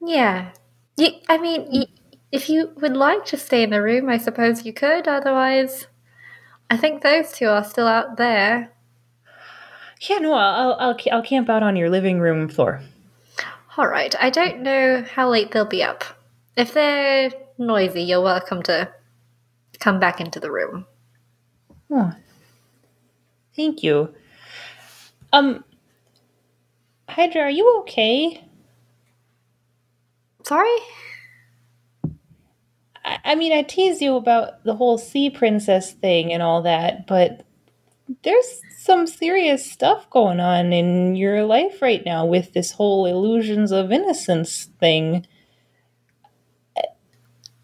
Yeah. 0.00 0.50
You, 0.96 1.10
I 1.28 1.38
mean, 1.38 1.68
y 1.70 1.86
if 2.32 2.48
you 2.48 2.72
would 2.80 2.96
like 2.96 3.24
to 3.26 3.36
stay 3.36 3.62
in 3.62 3.70
the 3.70 3.82
room, 3.82 4.08
I 4.08 4.18
suppose 4.18 4.64
you 4.64 4.72
could. 4.72 5.06
Otherwise, 5.06 5.86
I 6.70 6.76
think 6.76 7.02
those 7.02 7.32
two 7.32 7.48
are 7.48 7.64
still 7.64 7.88
out 7.88 8.16
there. 8.16 8.72
Yeah, 10.00 10.18
no, 10.18 10.32
I'll 10.32 10.76
I'll 10.78 10.96
I'll 11.12 11.22
camp 11.22 11.50
out 11.50 11.62
on 11.62 11.76
your 11.76 11.90
living 11.90 12.20
room 12.20 12.48
floor. 12.48 12.80
All 13.76 13.86
right. 13.86 14.14
I 14.20 14.30
don't 14.30 14.62
know 14.62 15.04
how 15.10 15.28
late 15.28 15.50
they'll 15.50 15.64
be 15.64 15.82
up. 15.82 16.04
If 16.56 16.72
they're 16.74 17.30
noisy, 17.58 18.02
you're 18.02 18.20
welcome 18.20 18.62
to 18.64 18.92
come 19.78 20.00
back 20.00 20.20
into 20.20 20.40
the 20.40 20.50
room. 20.50 20.86
Oh, 21.90 22.12
thank 23.54 23.82
you. 23.82 24.14
Um, 25.32 25.64
Hydra, 27.08 27.42
are 27.42 27.50
you 27.50 27.78
okay? 27.80 28.44
Sorry? 30.44 30.76
I, 33.04 33.18
I 33.24 33.34
mean, 33.34 33.52
I 33.52 33.62
teased 33.62 34.02
you 34.02 34.16
about 34.16 34.64
the 34.64 34.74
whole 34.74 34.98
sea 34.98 35.30
princess 35.30 35.92
thing 35.92 36.32
and 36.32 36.42
all 36.42 36.62
that, 36.62 37.06
but 37.06 37.44
there's 38.22 38.60
some 38.78 39.06
serious 39.06 39.70
stuff 39.70 40.08
going 40.10 40.40
on 40.40 40.72
in 40.72 41.16
your 41.16 41.44
life 41.44 41.80
right 41.82 42.04
now 42.04 42.24
with 42.24 42.52
this 42.52 42.72
whole 42.72 43.06
illusions 43.06 43.72
of 43.72 43.92
innocence 43.92 44.68
thing. 44.80 45.26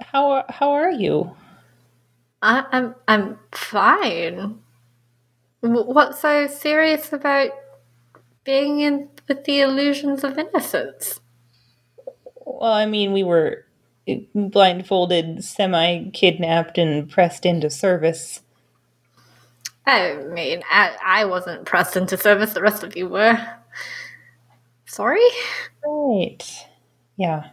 How 0.00 0.30
are, 0.30 0.44
how 0.48 0.70
are 0.70 0.90
you? 0.90 1.36
I, 2.42 2.64
I'm 2.72 2.94
I'm 3.08 3.38
fine. 3.52 4.60
What's 5.60 6.20
so 6.20 6.46
serious 6.46 7.12
about 7.12 7.50
being 8.44 8.80
in 8.80 9.08
with 9.28 9.44
the 9.44 9.60
illusions 9.60 10.22
of 10.22 10.38
innocence? 10.38 11.20
Well, 12.44 12.72
I 12.72 12.86
mean, 12.86 13.12
we 13.12 13.24
were 13.24 13.64
blindfolded, 14.34 15.42
semi 15.42 16.10
kidnapped, 16.10 16.78
and 16.78 17.10
pressed 17.10 17.44
into 17.44 17.70
service. 17.70 18.42
I 19.86 20.16
mean, 20.16 20.62
I, 20.70 20.96
I 21.04 21.24
wasn't 21.26 21.64
pressed 21.64 21.96
into 21.96 22.16
service. 22.16 22.52
The 22.52 22.62
rest 22.62 22.82
of 22.82 22.96
you 22.96 23.08
were. 23.08 23.38
Sorry. 24.86 25.20
Right. 25.84 26.42
Yeah. 27.16 27.50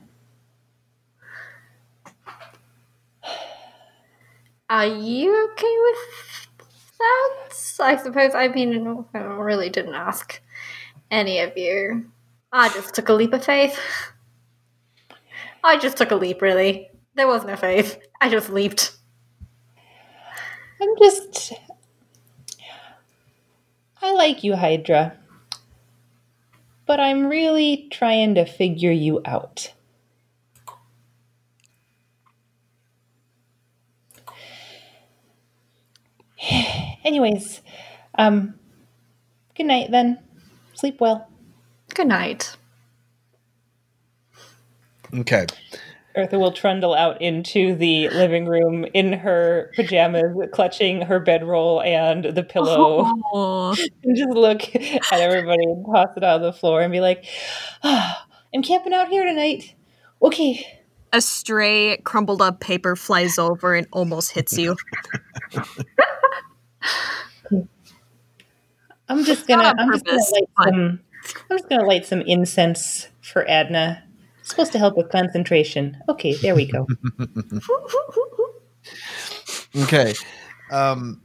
Are 4.70 4.88
you 4.88 5.50
okay 5.52 5.76
with 5.84 6.48
that? 6.98 7.40
I 7.80 7.98
suppose. 7.98 8.34
I 8.34 8.48
mean, 8.48 9.06
I 9.14 9.18
really 9.20 9.70
didn't 9.70 9.94
ask 9.94 10.42
any 11.12 11.40
of 11.40 11.56
you. 11.56 12.10
I 12.52 12.70
just 12.70 12.96
took 12.96 13.10
a 13.10 13.14
leap 13.14 13.34
of 13.34 13.46
faith. 13.46 13.80
I 15.64 15.78
just 15.78 15.98
took 15.98 16.12
a 16.12 16.16
leap, 16.16 16.42
really. 16.42 16.90
There 17.16 17.28
was 17.28 17.46
no 17.46 17.56
faith. 17.56 18.00
I 18.22 18.30
just 18.30 18.50
leaped. 18.50 18.98
I'm 20.82 20.98
just. 20.98 21.54
I 24.04 24.12
like 24.12 24.44
you, 24.44 24.58
Hydra. 24.58 25.14
But 26.86 27.00
I'm 27.00 27.28
really 27.28 27.88
trying 27.90 28.36
to 28.36 28.46
figure 28.46 28.92
you 28.92 29.22
out. 29.24 29.72
Anyways, 37.06 37.62
um, 38.18 38.56
good 39.56 39.68
night 39.68 39.90
then. 39.90 40.20
Sleep 40.74 41.00
well. 41.00 41.30
Good 41.96 42.08
night. 42.08 42.58
Okay. 45.14 45.46
Eartha 46.16 46.40
will 46.40 46.52
trundle 46.52 46.94
out 46.94 47.22
into 47.22 47.76
the 47.76 48.10
living 48.10 48.46
room 48.46 48.86
in 48.94 49.14
her 49.14 49.72
pajamas, 49.76 50.36
clutching 50.52 51.02
her 51.02 51.20
bedroll 51.20 51.82
and 51.82 52.24
the 52.26 52.44
pillow. 52.44 53.12
Oh. 53.34 53.76
and 54.04 54.16
just 54.16 54.30
look 54.30 54.76
at 54.76 55.12
everybody 55.12 55.64
and 55.64 55.86
toss 55.86 56.16
it 56.16 56.24
on 56.24 56.42
the 56.42 56.54
floor 56.54 56.82
and 56.82 56.92
be 56.92 57.00
like, 57.00 57.26
ah, 57.84 58.28
I'm 58.54 58.62
camping 58.62 58.94
out 58.94 59.10
here 59.10 59.26
tonight. 59.26 59.74
Okay. 60.22 60.66
A 61.12 61.22
stray 61.22 61.98
crumbled 62.04 62.42
up 62.42 62.60
paper 62.60 62.96
flies 62.96 63.40
over 63.40 63.74
and 63.74 63.88
almost 63.92 64.32
hits 64.32 64.58
you. 64.58 64.76
I'm 69.10 69.24
just 69.24 69.48
gonna 69.48 69.74
I'm 69.78 69.92
just 69.92 70.06
gonna 70.06 70.18
light 70.18 70.50
some 70.64 71.00
I'm 71.50 71.58
just 71.58 71.70
gonna 71.70 71.86
light 71.86 72.06
some 72.06 72.22
incense 72.22 73.10
for 73.22 73.48
Adna. 73.48 74.04
It's 74.44 74.50
supposed 74.50 74.74
to 74.74 74.78
help 74.78 74.98
with 74.98 75.10
concentration. 75.10 75.98
Okay, 76.10 76.34
there 76.36 76.54
we 76.54 76.70
go. 76.70 76.86
Okay. 79.76 80.14
Um, 80.72 81.24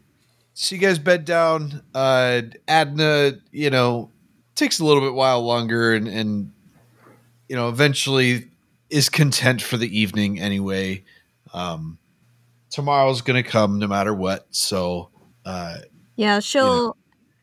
so 0.54 0.74
you 0.74 0.80
guys 0.80 0.98
bed 0.98 1.26
down. 1.26 1.82
Uh, 1.94 2.42
Adna, 2.66 3.32
you 3.52 3.68
know, 3.68 4.10
takes 4.54 4.78
a 4.78 4.86
little 4.86 5.02
bit 5.02 5.12
while 5.12 5.42
longer 5.42 5.92
and, 5.92 6.08
and, 6.08 6.52
you 7.48 7.56
know, 7.56 7.68
eventually 7.68 8.50
is 8.88 9.10
content 9.10 9.60
for 9.60 9.76
the 9.76 9.98
evening 9.98 10.40
anyway. 10.40 11.04
Um, 11.52 11.98
tomorrow's 12.70 13.20
going 13.20 13.42
to 13.42 13.46
come 13.46 13.78
no 13.78 13.86
matter 13.86 14.14
what. 14.14 14.46
So, 14.50 15.10
uh, 15.44 15.78
Yeah, 16.16 16.40
she'll 16.40 16.96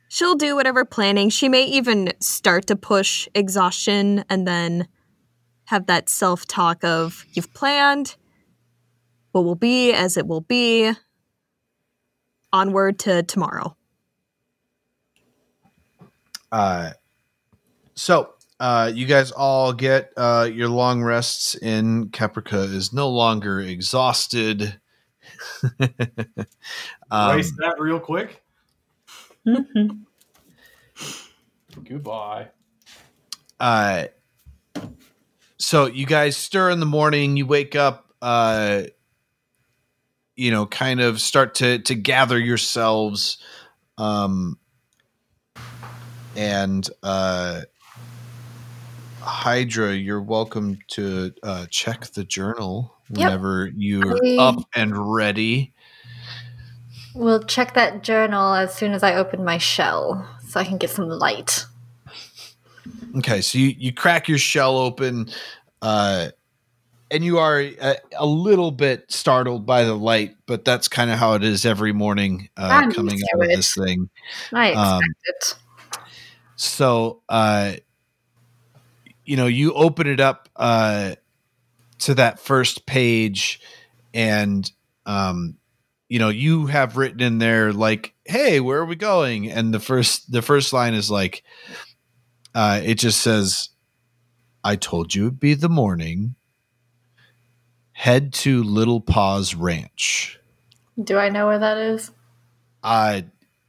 she'll 0.07 0.35
do 0.35 0.55
whatever 0.55 0.85
planning. 0.85 1.29
She 1.29 1.49
may 1.49 1.65
even 1.65 2.13
start 2.19 2.65
to 2.67 2.75
push 2.75 3.27
exhaustion 3.35 4.25
and 4.27 4.47
then 4.47 4.87
have 5.65 5.87
that 5.87 6.09
self-talk 6.09 6.83
of 6.83 7.25
you've 7.33 7.53
planned 7.53 8.15
what 9.31 9.43
will 9.43 9.55
be 9.55 9.91
as 9.91 10.15
it 10.15 10.27
will 10.27 10.41
be. 10.41 10.91
Onward 12.53 12.99
to 12.99 13.21
tomorrow. 13.23 13.75
Uh, 16.51 16.91
so 17.95 18.33
uh, 18.61 18.89
you 18.93 19.05
guys 19.05 19.31
all 19.31 19.73
get 19.73 20.13
uh, 20.15 20.49
your 20.51 20.69
long 20.69 21.03
rests 21.03 21.55
in. 21.55 22.09
Caprica 22.09 22.63
is 22.73 22.93
no 22.93 23.09
longer 23.09 23.59
exhausted. 23.59 24.79
um, 27.11 27.31
Erase 27.31 27.51
that 27.57 27.75
real 27.77 27.99
quick. 27.99 28.41
Mhm. 29.45 30.03
Goodbye. 31.83 32.47
uh, 33.59 34.05
so 35.57 35.85
you 35.85 36.05
guys 36.05 36.35
stir 36.37 36.69
in 36.69 36.79
the 36.79 36.85
morning. 36.85 37.37
You 37.37 37.45
wake 37.45 37.75
up. 37.75 38.13
Uh, 38.21 38.83
you 40.35 40.51
know, 40.51 40.65
kind 40.65 40.99
of 40.99 41.21
start 41.21 41.55
to 41.55 41.79
to 41.79 41.95
gather 41.95 42.37
yourselves. 42.37 43.37
Um, 43.97 44.57
and 46.35 46.89
uh, 47.03 47.61
Hydra, 49.21 49.93
you're 49.93 50.21
welcome 50.21 50.79
to 50.89 51.33
uh, 51.41 51.65
check 51.69 52.07
the 52.07 52.23
journal 52.23 52.91
Yep. 53.09 53.17
whenever 53.19 53.71
you're 53.75 54.17
I- 54.17 54.37
up 54.39 54.55
and 54.75 55.13
ready. 55.15 55.73
We'll 57.13 57.43
check 57.43 57.75
that 57.75 58.03
journal 58.03 58.55
as 58.55 58.73
soon 58.75 58.91
as 58.91 59.03
I 59.03 59.13
open 59.13 59.45
my 59.45 59.57
shell 59.57 60.27
so 60.47 60.59
I 60.59 60.65
can 60.65 60.77
get 60.77 60.89
some 60.89 61.07
light. 61.07 61.65
Okay, 63.17 63.41
so 63.41 63.57
you, 63.57 63.67
you 63.77 63.93
crack 63.93 64.27
your 64.27 64.37
shell 64.37 64.77
open, 64.77 65.29
uh, 65.81 66.29
and 67.11 67.23
you 67.23 67.37
are 67.37 67.61
a, 67.61 67.95
a 68.17 68.25
little 68.25 68.71
bit 68.71 69.09
startled 69.11 69.65
by 69.65 69.85
the 69.85 69.93
light, 69.93 70.35
but 70.47 70.65
that's 70.65 70.87
kind 70.87 71.09
of 71.11 71.17
how 71.17 71.33
it 71.33 71.43
is 71.43 71.65
every 71.65 71.93
morning 71.93 72.49
uh, 72.57 72.89
coming 72.91 73.19
out 73.33 73.41
of 73.41 73.49
it. 73.49 73.55
this 73.55 73.73
thing. 73.73 74.09
I 74.51 74.69
expect 74.69 74.87
Um, 74.87 75.01
it. 75.23 75.55
So, 76.57 77.21
uh, 77.29 77.73
you 79.23 79.37
know, 79.37 79.47
you 79.47 79.73
open 79.73 80.07
it 80.07 80.19
up 80.19 80.49
uh, 80.55 81.15
to 81.99 82.15
that 82.15 82.39
first 82.39 82.85
page, 82.85 83.61
and 84.13 84.69
um, 85.05 85.55
you 86.09 86.19
know, 86.19 86.29
you 86.29 86.67
have 86.67 86.97
written 86.97 87.21
in 87.21 87.37
there 87.39 87.71
like, 87.73 88.13
"Hey, 88.25 88.59
where 88.59 88.79
are 88.79 88.85
we 88.85 88.95
going?" 88.95 89.49
And 89.49 89.73
the 89.73 89.79
first 89.79 90.31
the 90.31 90.41
first 90.41 90.73
line 90.73 90.93
is 90.93 91.09
like, 91.11 91.43
uh, 92.55 92.81
it 92.83 92.95
just 92.95 93.21
says, 93.21 93.69
"I 94.63 94.75
told 94.77 95.13
you 95.13 95.27
it'd 95.27 95.39
be 95.39 95.53
the 95.53 95.69
morning. 95.69 96.33
Head 97.91 98.33
to 98.33 98.63
Little 98.63 98.99
Paws 99.01 99.53
Ranch." 99.53 100.39
Do 101.01 101.17
I 101.17 101.29
know 101.29 101.45
where 101.47 101.59
that 101.59 101.77
is? 101.77 102.11
Uh, 102.83 103.21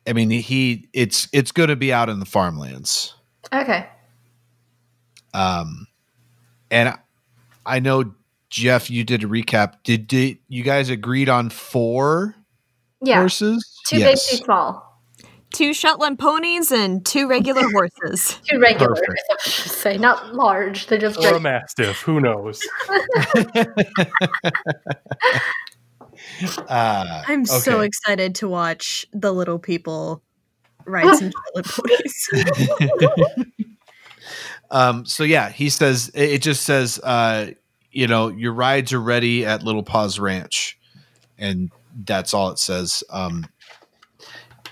I 0.07 0.13
mean, 0.13 0.31
he 0.31 0.89
it's 0.93 1.29
it's 1.33 1.53
going 1.53 1.69
to 1.69 1.77
be 1.77 1.93
out 1.93 2.09
in 2.09 2.21
the 2.21 2.27
farmlands. 2.27 3.15
Okay. 3.53 3.87
Um, 5.35 5.87
and 6.71 6.89
I- 6.91 6.99
I 7.67 7.81
know 7.81 8.15
Jeff, 8.49 8.89
you 8.91 9.03
did 9.05 9.25
a 9.25 9.27
recap. 9.27 9.75
Did, 9.83 10.07
did 10.07 10.39
you 10.49 10.63
guys 10.63 10.89
agreed 10.89 11.29
on 11.29 11.51
four 11.51 12.35
Yeah. 13.03 13.17
horses? 13.19 13.65
Too 13.89 13.99
big, 13.99 14.17
too 14.17 14.37
small. 14.37 14.86
Two 15.57 15.73
Shetland 15.73 16.19
ponies 16.19 16.71
and 16.71 17.03
two 17.07 17.27
regular 17.27 17.63
horses. 17.73 18.39
Too 18.47 18.61
regular, 18.61 18.95
Perfect. 18.95 19.23
I 19.31 19.49
should 19.49 19.73
say. 19.73 19.97
Not 19.97 20.35
large. 20.35 20.87
They're 20.87 20.99
just 20.99 21.19
Or 21.25 21.37
a 21.37 21.41
mastiff. 21.41 22.03
Who 22.03 22.21
knows? 22.21 22.61
Uh, 26.69 27.23
I'm 27.29 27.45
so 27.47 27.81
excited 27.81 28.35
to 28.37 28.49
watch 28.49 29.07
the 29.13 29.33
little 29.33 29.59
people 29.59 30.23
ride 30.85 31.17
some 31.17 31.31
Shetland 31.55 31.67
ponies. 31.67 32.29
um, 34.71 35.07
so 35.07 35.25
yeah, 35.25 35.49
he 35.51 35.71
says 35.71 36.11
it 36.15 36.31
it 36.33 36.43
just 36.43 36.65
says, 36.65 36.99
uh, 37.03 37.53
you 37.91 38.07
know, 38.07 38.29
your 38.29 38.53
rides 38.53 38.93
are 38.93 39.01
ready 39.01 39.47
at 39.47 39.63
Little 39.63 39.83
Paws 39.83 40.19
Ranch, 40.19 40.79
and 41.39 41.71
that's 42.05 42.35
all 42.35 42.51
it 42.51 42.59
says. 42.59 43.03
Um, 43.09 43.47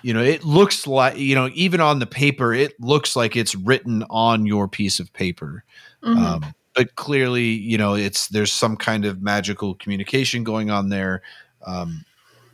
you 0.05 0.13
know, 0.13 0.23
it 0.23 0.45
looks 0.45 0.87
like 0.87 1.19
you 1.19 1.35
know, 1.35 1.51
even 1.55 1.81
on 1.81 1.99
the 1.99 2.07
paper, 2.07 2.53
it 2.53 2.79
looks 2.81 3.17
like 3.17 3.37
it's 3.37 3.55
written 3.55 4.05
on 4.11 4.47
your 4.47 4.69
piece 4.69 5.01
of 5.01 5.13
paper. 5.13 5.65
Mhm. 6.03 6.19
um, 6.19 6.55
but 6.75 6.97
clearly 6.97 7.45
you 7.45 7.79
know 7.79 7.95
it's 7.95 8.29
there's 8.29 8.53
some 8.53 8.77
kind 8.77 9.05
of 9.05 9.23
magical 9.23 9.75
communication 9.75 10.45
going 10.45 10.71
on 10.71 10.89
there 10.89 11.23
um, 11.67 12.05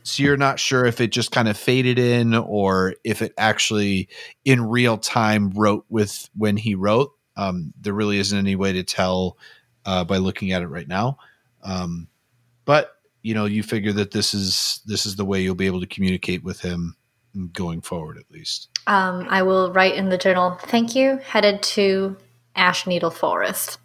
so 0.03 0.23
you're 0.23 0.37
not 0.37 0.59
sure 0.59 0.85
if 0.85 1.01
it 1.01 1.11
just 1.11 1.31
kind 1.31 1.47
of 1.47 1.57
faded 1.57 1.99
in 1.99 2.33
or 2.33 2.95
if 3.03 3.21
it 3.21 3.33
actually 3.37 4.07
in 4.45 4.61
real 4.61 4.97
time 4.97 5.49
wrote 5.51 5.85
with 5.89 6.29
when 6.37 6.55
he 6.55 6.75
wrote 6.75 7.11
um, 7.35 7.73
there 7.81 7.93
really 7.93 8.19
isn't 8.19 8.37
any 8.37 8.55
way 8.55 8.71
to 8.71 8.83
tell 8.83 9.37
uh, 9.85 10.03
by 10.03 10.17
looking 10.17 10.51
at 10.51 10.61
it 10.61 10.67
right 10.67 10.87
now 10.87 11.17
um, 11.63 12.07
but 12.65 12.97
you 13.23 13.33
know 13.33 13.45
you 13.45 13.63
figure 13.63 13.91
that 13.91 14.11
this 14.11 14.33
is 14.33 14.81
this 14.85 15.05
is 15.05 15.15
the 15.15 15.25
way 15.25 15.41
you'll 15.41 15.55
be 15.55 15.67
able 15.67 15.81
to 15.81 15.87
communicate 15.87 16.43
with 16.43 16.59
him 16.61 16.95
going 17.53 17.81
forward 17.81 18.17
at 18.17 18.29
least 18.31 18.67
Um, 18.87 19.27
I 19.29 19.41
will 19.43 19.71
write 19.71 19.95
in 19.95 20.09
the 20.09 20.17
journal. 20.17 20.57
Thank 20.63 20.95
you. 20.95 21.17
Headed 21.17 21.61
to 21.63 22.17
Ashneedle 22.57 23.13
Forest. 23.13 23.77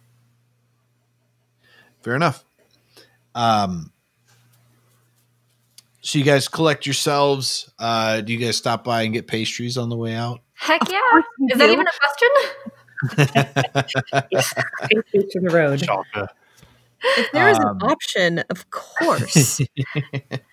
Fair 2.01 2.15
enough. 2.15 2.43
Um, 3.35 3.91
so 6.01 6.17
you 6.19 6.25
guys 6.25 6.47
collect 6.47 6.85
yourselves. 6.85 7.71
Uh, 7.79 8.21
do 8.21 8.33
you 8.33 8.39
guys 8.39 8.55
stop 8.57 8.83
by 8.83 9.03
and 9.03 9.13
get 9.13 9.27
pastries 9.27 9.77
on 9.77 9.89
the 9.89 9.97
way 9.97 10.13
out? 10.15 10.41
Heck 10.53 10.81
yeah! 10.89 10.99
course 11.11 11.23
we 11.39 11.47
Is 11.51 11.57
that 11.59 11.69
even 11.69 11.85
a 11.85 11.91
question? 11.99 12.29
Face 15.11 15.31
to 15.31 15.39
the 15.39 15.49
road. 15.51 15.79
Shaka. 15.79 16.29
if 17.17 17.31
there 17.31 17.49
is 17.49 17.57
Um, 17.59 17.77
an 17.81 17.83
option, 17.89 18.39
of 18.49 18.69
course. 18.71 19.61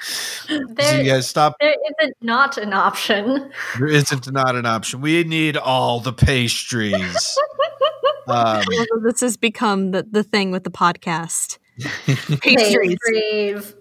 so 0.00 0.54
you 0.54 0.66
There, 0.74 1.04
guys 1.04 1.28
stop. 1.28 1.56
there 1.60 1.74
isn't 2.00 2.16
not 2.22 2.56
an 2.58 2.72
option. 2.72 3.50
There 3.78 3.88
isn't 3.88 4.30
not 4.32 4.56
an 4.56 4.66
option. 4.66 5.00
We 5.00 5.24
need 5.24 5.56
all 5.56 6.00
the 6.00 6.12
pastries. 6.12 7.36
um, 8.28 8.64
this 9.04 9.20
has 9.20 9.36
become 9.36 9.90
the, 9.92 10.02
the 10.10 10.22
thing 10.22 10.50
with 10.50 10.64
the 10.64 10.70
podcast. 10.70 11.58
Pastries. 12.40 12.96
Pastries. 13.06 13.74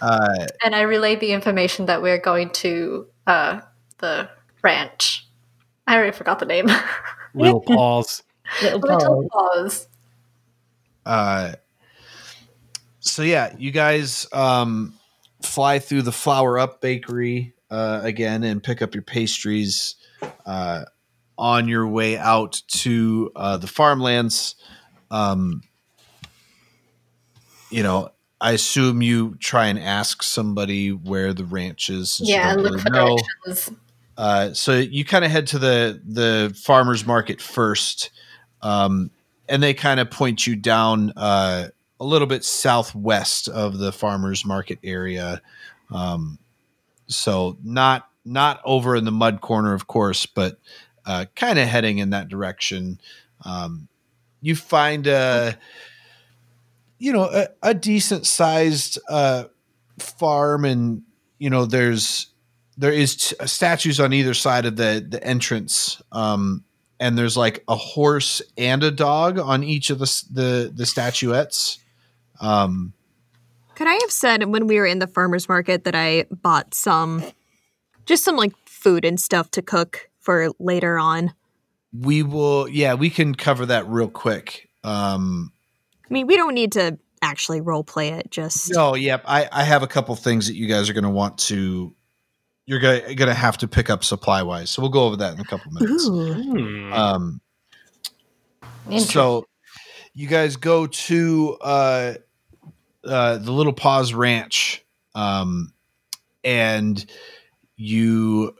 uh, 0.00 0.46
And 0.64 0.74
I 0.74 0.82
relay 0.82 1.16
the 1.16 1.32
information 1.32 1.86
that 1.86 2.02
we're 2.02 2.18
going 2.18 2.50
to 2.50 3.06
uh, 3.26 3.60
the 3.98 4.28
ranch. 4.62 5.26
I 5.86 5.96
already 5.96 6.12
forgot 6.16 6.38
the 6.38 6.46
name. 6.46 6.68
Little 7.34 7.60
paws. 7.66 8.22
Little 8.62 8.80
Little 8.80 9.28
paws. 9.30 9.86
Paws. 9.86 9.88
uh, 11.06 11.52
so 13.04 13.22
yeah, 13.22 13.54
you 13.58 13.70
guys 13.70 14.26
um, 14.32 14.94
fly 15.42 15.78
through 15.78 16.02
the 16.02 16.12
Flower 16.12 16.58
Up 16.58 16.80
Bakery 16.80 17.54
uh, 17.70 18.00
again 18.02 18.42
and 18.42 18.62
pick 18.62 18.80
up 18.80 18.94
your 18.94 19.02
pastries 19.02 19.96
uh, 20.46 20.84
on 21.36 21.68
your 21.68 21.86
way 21.86 22.16
out 22.16 22.62
to 22.68 23.30
uh, 23.36 23.56
the 23.58 23.66
farmlands. 23.66 24.56
Um, 25.10 25.62
you 27.70 27.82
know, 27.82 28.10
I 28.40 28.52
assume 28.52 29.02
you 29.02 29.36
try 29.36 29.66
and 29.66 29.78
ask 29.78 30.22
somebody 30.22 30.90
where 30.90 31.34
the 31.34 31.44
ranch 31.44 31.90
is. 31.90 32.20
Yeah, 32.22 32.54
look 32.54 32.80
for 32.80 32.90
know. 32.90 33.18
directions. 33.44 33.78
Uh, 34.16 34.52
so 34.54 34.78
you 34.78 35.04
kind 35.04 35.24
of 35.24 35.30
head 35.30 35.46
to 35.48 35.58
the 35.58 36.00
the 36.06 36.56
farmers 36.62 37.04
market 37.06 37.40
first, 37.40 38.10
um, 38.62 39.10
and 39.48 39.62
they 39.62 39.74
kind 39.74 40.00
of 40.00 40.10
point 40.10 40.46
you 40.46 40.56
down 40.56 41.12
uh, 41.16 41.68
a 42.04 42.06
little 42.06 42.26
bit 42.26 42.44
southwest 42.44 43.48
of 43.48 43.78
the 43.78 43.90
farmers 43.90 44.44
market 44.44 44.78
area. 44.84 45.40
Um, 45.90 46.38
so 47.06 47.56
not 47.64 48.08
not 48.24 48.60
over 48.64 48.94
in 48.94 49.04
the 49.04 49.10
mud 49.10 49.40
corner, 49.40 49.72
of 49.72 49.86
course, 49.86 50.26
but 50.26 50.58
uh, 51.06 51.26
kind 51.34 51.58
of 51.58 51.66
heading 51.66 51.98
in 51.98 52.10
that 52.10 52.28
direction. 52.28 53.00
Um, 53.44 53.88
you 54.42 54.54
find 54.54 55.06
a 55.06 55.58
you 56.98 57.12
know 57.12 57.24
a, 57.24 57.48
a 57.62 57.74
decent 57.74 58.26
sized 58.26 58.98
uh, 59.08 59.44
farm, 59.98 60.66
and 60.66 61.02
you 61.38 61.48
know 61.48 61.64
there's 61.64 62.28
there 62.76 62.92
is 62.92 63.16
t- 63.16 63.46
statues 63.46 63.98
on 63.98 64.12
either 64.12 64.34
side 64.34 64.66
of 64.66 64.76
the 64.76 65.04
the 65.08 65.22
entrance 65.24 66.02
um 66.10 66.64
and 66.98 67.16
there's 67.16 67.36
like 67.36 67.62
a 67.68 67.76
horse 67.76 68.42
and 68.56 68.82
a 68.82 68.90
dog 68.90 69.38
on 69.38 69.62
each 69.62 69.90
of 69.90 70.00
the 70.00 70.24
the 70.32 70.72
the 70.74 70.86
statuettes 70.86 71.78
um 72.44 72.92
Could 73.74 73.88
I 73.88 73.94
have 73.94 74.10
said 74.10 74.44
when 74.44 74.66
we 74.66 74.76
were 74.78 74.86
in 74.86 74.98
the 74.98 75.06
farmer's 75.06 75.48
market 75.48 75.84
that 75.84 75.94
I 75.94 76.26
bought 76.30 76.74
some, 76.74 77.24
just 78.06 78.24
some 78.24 78.36
like 78.36 78.52
food 78.66 79.04
and 79.04 79.18
stuff 79.18 79.50
to 79.52 79.62
cook 79.62 80.08
for 80.20 80.50
later 80.58 80.98
on? 80.98 81.32
we 81.96 82.24
will 82.24 82.68
yeah 82.68 82.94
we 82.94 83.08
can 83.08 83.34
cover 83.36 83.66
that 83.66 83.86
real 83.88 84.08
quick 84.08 84.68
um 84.82 85.52
I 86.10 86.12
mean, 86.12 86.26
we 86.26 86.36
don't 86.36 86.54
need 86.54 86.72
to 86.72 86.98
actually 87.22 87.60
role 87.60 87.84
play 87.84 88.08
it, 88.08 88.30
just. 88.30 88.72
no 88.72 88.96
yep 88.96 89.22
i 89.26 89.48
i 89.52 89.62
have 89.62 89.84
a 89.84 89.86
couple 89.86 90.14
things 90.16 90.48
that 90.48 90.56
you 90.56 90.66
guys 90.66 90.90
are 90.90 90.92
going 90.92 91.04
to 91.04 91.10
want 91.10 91.38
to 91.38 91.94
you're 92.66 92.80
gonna 92.80 93.14
gonna 93.14 93.32
have 93.32 93.58
to 93.58 93.68
pick 93.68 93.90
up 93.90 94.02
supply 94.02 94.42
wise 94.42 94.70
so 94.70 94.82
we'll 94.82 94.90
go 94.90 95.04
over 95.04 95.16
that 95.16 95.34
in 95.34 95.40
a 95.40 95.44
couple 95.44 95.70
minutes 95.70 96.08
Ooh. 96.08 96.34
Hmm. 96.34 96.92
um 96.92 97.40
So 98.98 99.46
you 100.14 100.28
guys 100.28 100.56
go 100.56 100.86
to 100.86 101.58
uh, 101.60 102.14
uh, 103.06 103.38
the 103.38 103.52
Little 103.52 103.72
Paws 103.72 104.14
Ranch, 104.14 104.84
um, 105.14 105.72
and 106.42 107.04
you 107.76 108.54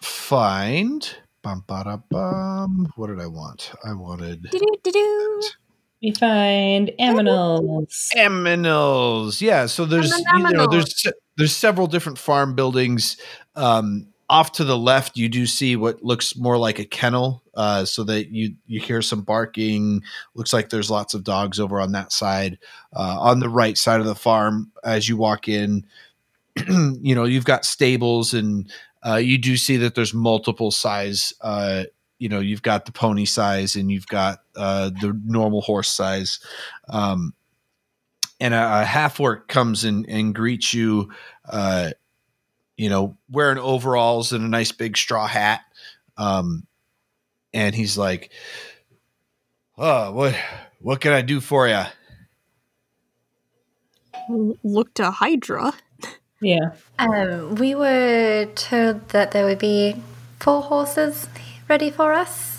find 0.00 1.16
bum, 1.42 1.64
ba, 1.66 2.02
bum. 2.10 2.92
What 2.96 3.08
did 3.08 3.20
I 3.20 3.26
want? 3.26 3.72
I 3.84 3.94
wanted 3.94 4.50
Do-do-do-do. 4.50 5.42
We 6.02 6.12
find 6.12 6.90
aminals. 6.98 8.10
Aminals. 8.16 9.40
Yeah. 9.40 9.66
So 9.66 9.84
there's 9.84 10.10
you 10.10 10.50
know 10.50 10.66
there's 10.66 11.06
there's 11.36 11.54
several 11.54 11.86
different 11.86 12.18
farm 12.18 12.54
buildings. 12.54 13.16
Um, 13.54 14.08
off 14.28 14.52
to 14.52 14.64
the 14.64 14.78
left, 14.78 15.16
you 15.16 15.28
do 15.28 15.46
see 15.46 15.76
what 15.76 16.02
looks 16.02 16.36
more 16.36 16.58
like 16.58 16.78
a 16.78 16.84
kennel. 16.84 17.42
Uh, 17.54 17.84
so 17.84 18.02
that 18.02 18.30
you 18.30 18.54
you 18.66 18.80
hear 18.80 19.02
some 19.02 19.20
barking. 19.20 20.02
Looks 20.34 20.54
like 20.54 20.70
there's 20.70 20.90
lots 20.90 21.12
of 21.12 21.22
dogs 21.22 21.60
over 21.60 21.80
on 21.80 21.92
that 21.92 22.10
side. 22.10 22.58
Uh, 22.96 23.18
on 23.20 23.40
the 23.40 23.48
right 23.48 23.76
side 23.76 24.00
of 24.00 24.06
the 24.06 24.14
farm, 24.14 24.72
as 24.84 25.06
you 25.06 25.18
walk 25.18 25.48
in, 25.48 25.84
you 26.66 27.14
know 27.14 27.24
you've 27.24 27.44
got 27.44 27.66
stables 27.66 28.32
and 28.32 28.72
uh, 29.06 29.16
you 29.16 29.36
do 29.36 29.56
see 29.56 29.76
that 29.78 29.94
there's 29.94 30.14
multiple 30.14 30.70
size. 30.70 31.32
Uh, 31.40 31.84
you 32.18 32.28
know, 32.28 32.38
you've 32.38 32.62
got 32.62 32.86
the 32.86 32.92
pony 32.92 33.24
size 33.24 33.74
and 33.74 33.90
you've 33.90 34.06
got 34.06 34.38
uh, 34.56 34.90
the 35.00 35.20
normal 35.26 35.60
horse 35.60 35.90
size. 35.90 36.38
Um, 36.88 37.34
and 38.38 38.54
a, 38.54 38.82
a 38.82 38.84
half 38.84 39.18
orc 39.18 39.48
comes 39.48 39.84
in 39.84 40.06
and 40.06 40.34
greets 40.34 40.72
you. 40.72 41.10
You 42.82 42.88
know, 42.88 43.16
wearing 43.30 43.58
overalls 43.58 44.32
and 44.32 44.44
a 44.44 44.48
nice 44.48 44.72
big 44.72 44.96
straw 44.96 45.28
hat. 45.28 45.60
Um, 46.16 46.66
and 47.54 47.76
he's 47.76 47.96
like, 47.96 48.32
"Oh, 49.78 50.10
what 50.10 50.34
what 50.80 51.00
can 51.00 51.12
I 51.12 51.22
do 51.22 51.40
for 51.40 51.68
you?" 51.68 51.84
Look 54.64 54.94
to 54.94 55.12
Hydra. 55.12 55.74
Yeah. 56.40 56.72
Um, 56.98 57.54
we 57.54 57.76
were 57.76 58.48
told 58.56 59.10
that 59.10 59.30
there 59.30 59.44
would 59.44 59.60
be 59.60 60.02
four 60.40 60.62
horses 60.62 61.28
ready 61.68 61.88
for 61.88 62.12
us. 62.12 62.51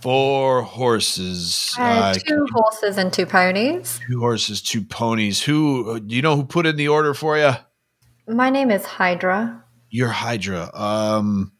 Four 0.00 0.62
horses, 0.62 1.74
Uh, 1.78 1.82
uh, 1.82 2.14
two 2.14 2.46
horses 2.52 2.98
and 2.98 3.12
two 3.12 3.26
ponies. 3.26 3.98
two 4.08 4.20
horses, 4.20 4.62
two 4.62 4.82
ponies. 4.82 5.42
Who 5.42 5.98
do 6.00 6.14
you 6.14 6.22
know 6.22 6.36
who 6.36 6.44
put 6.44 6.66
in 6.66 6.76
the 6.76 6.88
order 6.88 7.14
for 7.14 7.36
you? 7.36 7.52
My 8.28 8.48
name 8.50 8.70
is 8.70 8.84
Hydra. 8.84 9.64
You're 9.90 10.08
Hydra. 10.10 10.70
Um. 10.74 11.52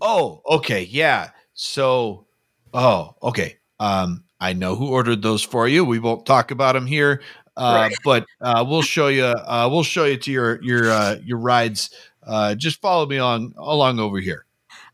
Oh, 0.00 0.42
okay, 0.48 0.82
yeah. 0.82 1.30
So, 1.54 2.26
oh, 2.74 3.14
okay. 3.22 3.56
Um, 3.80 4.24
I 4.40 4.52
know 4.52 4.76
who 4.76 4.88
ordered 4.88 5.22
those 5.22 5.42
for 5.42 5.66
you. 5.66 5.84
We 5.84 5.98
won't 5.98 6.26
talk 6.26 6.50
about 6.50 6.74
them 6.74 6.86
here, 6.86 7.22
uh, 7.56 7.88
but 8.04 8.26
uh, 8.40 8.64
we'll 8.68 8.82
show 8.82 9.08
you. 9.08 9.24
Uh, 9.24 9.68
we'll 9.70 9.82
show 9.84 10.04
you 10.04 10.16
to 10.18 10.30
your 10.30 10.62
your 10.62 10.90
uh, 10.90 11.16
your 11.24 11.38
rides. 11.38 11.90
Uh, 12.26 12.54
just 12.54 12.80
follow 12.82 13.06
me 13.06 13.18
on 13.18 13.54
along 13.56 13.98
over 13.98 14.18
here. 14.20 14.44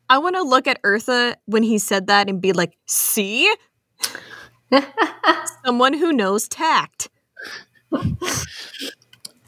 I 0.08 0.18
want 0.18 0.36
to 0.36 0.42
look 0.42 0.66
at 0.66 0.80
Eartha 0.82 1.34
when 1.46 1.62
he 1.62 1.78
said 1.78 2.06
that 2.06 2.28
and 2.28 2.40
be 2.40 2.52
like, 2.52 2.76
see? 2.86 3.52
Someone 5.64 5.92
who 5.94 6.12
knows 6.12 6.48
tact. 6.48 7.08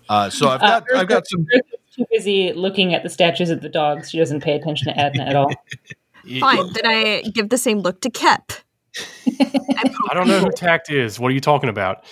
Uh, 0.09 0.31
so 0.31 0.49
I've 0.49 0.63
Uh, 0.63 0.81
got 0.81 0.85
I've 0.97 1.09
got 1.09 1.27
some. 1.29 1.47
Too 1.95 2.05
busy 2.11 2.53
looking 2.53 2.95
at 2.95 3.03
the 3.03 3.09
statues 3.09 3.51
of 3.51 3.61
the 3.61 3.69
dogs. 3.69 4.11
She 4.11 4.19
doesn't 4.19 4.41
pay 4.43 4.55
attention 4.55 4.87
to 4.93 4.99
Adna 4.99 5.25
at 5.25 5.37
all. 5.37 5.53
Fine, 6.41 6.73
then 6.75 6.87
I 6.87 7.23
give 7.33 7.49
the 7.49 7.59
same 7.59 7.79
look 7.81 8.01
to 8.03 8.11
Kep. 8.11 8.53
I 9.41 10.15
don't 10.15 10.29
know 10.29 10.41
who 10.41 10.51
tact 10.51 10.91
is. 10.91 11.19
What 11.19 11.29
are 11.31 11.35
you 11.35 11.41
talking 11.41 11.69
about? 11.69 12.05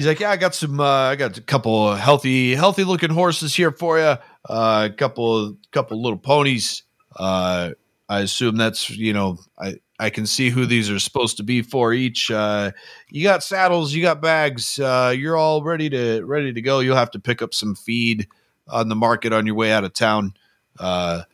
He's 0.00 0.06
like, 0.06 0.20
yeah, 0.20 0.30
I 0.30 0.38
got 0.38 0.54
some. 0.54 0.80
Uh, 0.80 1.10
I 1.10 1.14
got 1.14 1.36
a 1.36 1.42
couple 1.42 1.94
healthy, 1.94 2.54
healthy 2.54 2.84
looking 2.84 3.10
horses 3.10 3.54
here 3.54 3.70
for 3.70 3.98
you. 3.98 4.16
Uh, 4.48 4.88
a 4.90 4.94
couple, 4.96 5.58
couple 5.72 6.00
little 6.00 6.16
ponies. 6.16 6.84
Uh, 7.16 7.72
I 8.08 8.20
assume 8.20 8.56
that's 8.56 8.88
you 8.88 9.12
know, 9.12 9.36
I 9.58 9.74
I 9.98 10.08
can 10.08 10.24
see 10.24 10.48
who 10.48 10.64
these 10.64 10.90
are 10.90 10.98
supposed 10.98 11.36
to 11.36 11.42
be 11.42 11.60
for 11.60 11.92
each. 11.92 12.30
Uh, 12.30 12.70
you 13.10 13.24
got 13.24 13.42
saddles, 13.42 13.92
you 13.92 14.00
got 14.00 14.22
bags. 14.22 14.78
Uh, 14.78 15.14
you're 15.14 15.36
all 15.36 15.62
ready 15.62 15.90
to 15.90 16.24
ready 16.24 16.54
to 16.54 16.62
go. 16.62 16.80
You'll 16.80 16.96
have 16.96 17.10
to 17.10 17.20
pick 17.20 17.42
up 17.42 17.52
some 17.52 17.74
feed 17.74 18.26
on 18.68 18.88
the 18.88 18.96
market 18.96 19.34
on 19.34 19.44
your 19.44 19.54
way 19.54 19.70
out 19.70 19.84
of 19.84 19.92
town. 19.92 20.32
Uh, 20.78 21.24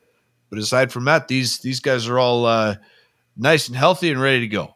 but 0.50 0.58
aside 0.58 0.90
from 0.90 1.04
that, 1.04 1.28
these 1.28 1.60
these 1.60 1.78
guys 1.78 2.08
are 2.08 2.18
all 2.18 2.44
uh, 2.46 2.74
nice 3.36 3.68
and 3.68 3.76
healthy 3.76 4.10
and 4.10 4.20
ready 4.20 4.40
to 4.40 4.48
go. 4.48 4.75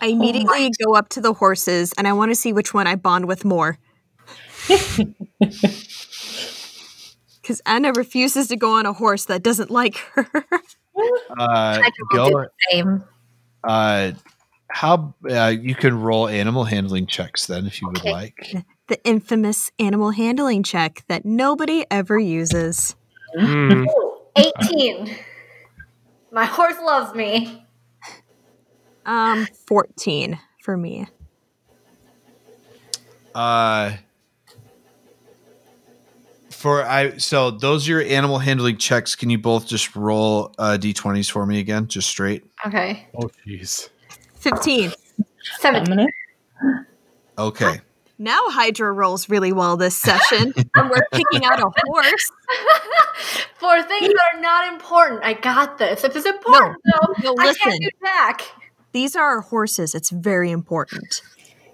I 0.00 0.06
immediately 0.06 0.70
go 0.84 0.94
up 0.94 1.08
to 1.10 1.20
the 1.20 1.32
horses 1.32 1.92
and 1.98 2.06
I 2.06 2.12
want 2.12 2.30
to 2.30 2.34
see 2.34 2.52
which 2.52 2.72
one 2.72 2.86
I 2.86 2.96
bond 2.96 3.26
with 3.26 3.44
more. 3.44 3.78
Because 7.48 7.62
Adna 7.64 7.92
refuses 7.92 8.48
to 8.48 8.56
go 8.56 8.72
on 8.72 8.84
a 8.84 8.92
horse 8.92 9.24
that 9.24 9.42
doesn't 9.42 9.70
like 9.70 9.96
her. 10.12 10.26
Uh, 11.38 11.80
Hydra 11.80 11.90
will 12.10 12.30
go. 12.30 12.40
the 12.40 12.50
same. 12.72 13.04
Uh, 13.62 14.10
how 14.66 15.14
uh, 15.30 15.46
you 15.46 15.76
can 15.76 15.96
roll 15.96 16.26
animal 16.26 16.64
handling 16.64 17.06
checks 17.06 17.46
then 17.46 17.66
if 17.66 17.80
you 17.80 17.86
would 17.86 18.04
like. 18.04 18.34
the 18.88 19.00
infamous 19.04 19.70
animal 19.78 20.10
handling 20.10 20.64
check 20.64 21.04
that 21.06 21.24
nobody 21.24 21.84
ever 21.88 22.18
uses. 22.18 22.96
Ooh, 23.40 23.86
18. 24.34 25.14
My 26.32 26.46
horse 26.46 26.78
loves 26.82 27.14
me. 27.14 27.64
Um, 29.08 29.48
14 29.66 30.38
for 30.60 30.76
me. 30.76 31.08
Uh, 33.34 33.94
for 36.50 36.84
I 36.84 37.16
so 37.16 37.50
those 37.50 37.88
are 37.88 37.92
your 37.92 38.02
animal 38.02 38.38
handling 38.38 38.76
checks. 38.76 39.14
Can 39.14 39.30
you 39.30 39.38
both 39.38 39.66
just 39.66 39.96
roll 39.96 40.54
uh, 40.58 40.76
d20s 40.78 41.30
for 41.30 41.46
me 41.46 41.58
again, 41.58 41.86
just 41.86 42.08
straight? 42.08 42.44
Okay. 42.66 43.06
Oh, 43.16 43.30
jeez. 43.46 43.88
15. 44.34 44.92
Seven. 45.60 45.84
Dominant. 45.84 46.10
Okay. 47.38 47.80
Now 48.18 48.40
Hydra 48.48 48.92
rolls 48.92 49.30
really 49.30 49.52
well 49.52 49.76
this 49.78 49.96
session, 49.96 50.52
and 50.74 50.90
we're 50.90 51.06
picking 51.12 51.46
out 51.46 51.60
a 51.60 51.70
horse. 51.86 52.32
For 53.58 53.82
things 53.82 54.08
that 54.08 54.34
are 54.34 54.40
not 54.40 54.72
important, 54.72 55.22
I 55.24 55.32
got 55.34 55.78
this. 55.78 56.04
If 56.04 56.14
it's 56.14 56.26
important, 56.26 56.76
though, 56.84 57.14
no, 57.22 57.34
I 57.38 57.54
can't 57.54 57.80
do 57.80 57.88
back. 58.02 58.42
These 58.92 59.16
are 59.16 59.24
our 59.24 59.40
horses. 59.40 59.94
It's 59.94 60.10
very 60.10 60.50
important. 60.50 61.22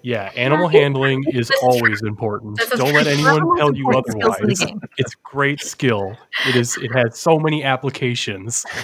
Yeah, 0.01 0.31
animal 0.35 0.67
handling 0.67 1.23
is 1.27 1.51
always 1.63 2.03
important. 2.03 2.59
Don't 2.75 2.93
let 2.93 3.07
anyone 3.07 3.33
One 3.33 3.41
of 3.41 3.47
the 3.47 3.55
tell 3.57 3.75
you 3.75 3.85
important 3.87 4.21
skills 4.21 4.37
in 4.39 4.47
the 4.47 4.53
otherwise. 4.55 4.89
It's 4.97 5.15
great 5.15 5.61
skill. 5.61 6.15
It 6.47 6.55
is. 6.55 6.77
It 6.77 6.91
has 6.93 7.17
so 7.17 7.39
many 7.39 7.63
applications. 7.63 8.65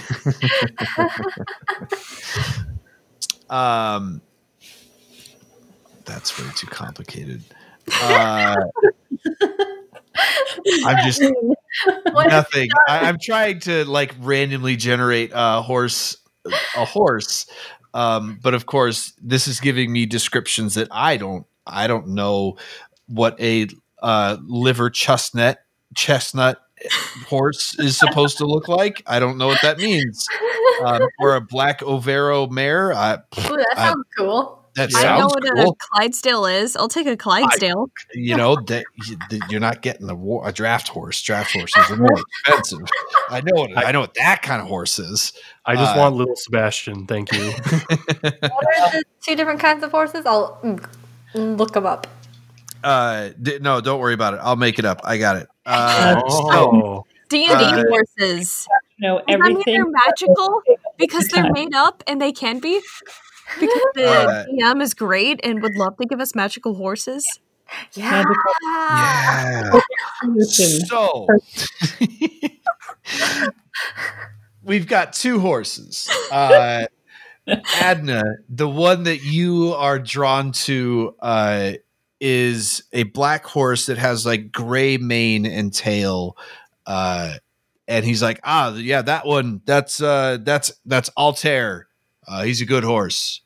Um, 3.52 4.22
that's 6.06 6.40
way 6.40 6.48
too 6.56 6.68
complicated. 6.68 7.42
Uh, 8.02 8.56
I'm 10.86 11.04
just 11.04 11.20
nothing. 12.14 12.70
I, 12.88 13.00
I'm 13.00 13.18
trying 13.20 13.60
to 13.60 13.84
like 13.84 14.14
randomly 14.20 14.76
generate 14.76 15.32
a 15.34 15.60
horse, 15.60 16.16
a 16.76 16.86
horse. 16.86 17.46
Um, 17.94 18.38
but 18.42 18.54
of 18.54 18.66
course, 18.66 19.12
this 19.20 19.46
is 19.48 19.60
giving 19.60 19.92
me 19.92 20.06
descriptions 20.06 20.74
that 20.74 20.88
I 20.90 21.16
don't. 21.16 21.46
I 21.66 21.86
don't 21.86 22.08
know 22.08 22.56
what 23.06 23.38
a 23.40 23.68
uh, 24.02 24.36
liver 24.42 24.90
chestnut 24.90 25.58
chestnut 25.94 26.58
horse 27.28 27.78
is 27.78 27.96
supposed 27.96 28.38
to 28.38 28.46
look 28.46 28.66
like. 28.66 29.02
I 29.06 29.20
don't 29.20 29.38
know 29.38 29.46
what 29.46 29.60
that 29.62 29.78
means. 29.78 30.26
Um, 30.84 31.02
or 31.20 31.36
a 31.36 31.40
black 31.40 31.82
Overo 31.82 32.46
mare. 32.48 32.92
I, 32.92 33.14
Ooh, 33.14 33.18
that 33.36 33.74
I- 33.76 33.86
sounds 33.88 34.04
cool. 34.18 34.61
That 34.74 34.90
I 34.96 35.18
know 35.18 35.26
what 35.26 35.42
cool. 35.54 35.72
a 35.72 35.74
Clydesdale 35.76 36.46
is. 36.46 36.76
I'll 36.76 36.88
take 36.88 37.06
a 37.06 37.16
Clydesdale. 37.16 37.90
you 38.14 38.36
know 38.36 38.56
that 38.68 38.84
you- 39.06 39.40
you're 39.50 39.60
not 39.60 39.82
getting 39.82 40.08
a, 40.08 40.14
war, 40.14 40.48
a 40.48 40.52
draft 40.52 40.88
horse. 40.88 41.20
Draft 41.22 41.52
horses 41.52 41.90
are 41.90 41.96
more 41.96 42.08
expensive. 42.46 42.80
I 43.28 43.40
know 43.42 43.52
what 43.62 43.76
I 43.76 43.92
know 43.92 44.00
what 44.00 44.14
that 44.14 44.42
kind 44.42 44.62
of 44.62 44.68
horse 44.68 44.98
is. 44.98 45.32
I 45.66 45.76
just 45.76 45.94
Uh, 45.94 45.98
want 46.00 46.16
little 46.16 46.36
Sebastian. 46.36 47.06
Thank 47.06 47.32
you. 47.32 47.52
What 48.22 48.32
are 48.32 48.90
the 48.92 49.04
two 49.20 49.36
different 49.36 49.60
kinds 49.60 49.82
of 49.84 49.90
horses? 49.90 50.24
I'll 50.26 50.58
mm, 50.62 51.58
look 51.58 51.72
them 51.72 51.86
up. 51.86 52.06
Uh, 52.82 53.30
d- 53.40 53.58
no, 53.60 53.80
don't 53.80 54.00
worry 54.00 54.14
about 54.14 54.34
it. 54.34 54.40
I'll 54.42 54.56
make 54.56 54.78
it 54.78 54.84
up. 54.84 55.00
I 55.04 55.18
got 55.18 55.36
it. 55.36 55.48
Uh, 55.64 56.14
so, 56.14 56.26
oh, 56.28 57.04
D 57.28 57.46
and 57.46 57.54
Uh, 57.60 57.82
D 57.82 57.88
horses. 57.88 58.66
No, 58.98 59.18
Does 59.18 59.26
that 59.26 59.38
mean 59.40 59.50
everything. 59.52 59.74
they're 59.74 59.86
magical 59.90 60.62
because 60.96 61.28
they're 61.28 61.50
made 61.52 61.74
up 61.74 62.02
and 62.06 62.20
they 62.20 62.32
can 62.32 62.58
be? 62.58 62.80
Because 63.60 63.82
the 63.94 64.06
Uh, 64.06 64.44
DM 64.46 64.82
is 64.82 64.94
great 64.94 65.40
and 65.44 65.62
would 65.62 65.74
love 65.76 65.96
to 65.98 66.06
give 66.06 66.20
us 66.20 66.34
magical 66.34 66.74
horses. 66.74 67.24
Yeah. 67.94 68.22
yeah. 68.62 69.70
Listen, 70.26 70.86
So 70.86 71.26
we've 74.62 74.86
got 74.86 75.12
two 75.12 75.40
horses. 75.40 76.08
Uh, 76.30 76.86
Adna, 77.80 78.22
the 78.48 78.68
one 78.68 79.04
that 79.04 79.22
you 79.22 79.74
are 79.74 79.98
drawn 79.98 80.52
to, 80.52 81.14
uh, 81.20 81.72
is 82.20 82.84
a 82.92 83.02
black 83.04 83.44
horse 83.44 83.86
that 83.86 83.98
has 83.98 84.24
like 84.24 84.52
gray 84.52 84.96
mane 84.96 85.44
and 85.44 85.72
tail. 85.72 86.36
Uh, 86.86 87.34
and 87.88 88.04
he's 88.04 88.22
like, 88.22 88.38
ah, 88.44 88.72
yeah, 88.74 89.02
that 89.02 89.26
one. 89.26 89.60
That's 89.64 90.00
uh, 90.00 90.38
that's 90.40 90.72
that's 90.86 91.10
Altair. 91.16 91.88
Uh, 92.26 92.42
he's 92.42 92.60
a 92.60 92.64
good 92.66 92.84
horse. 92.84 93.40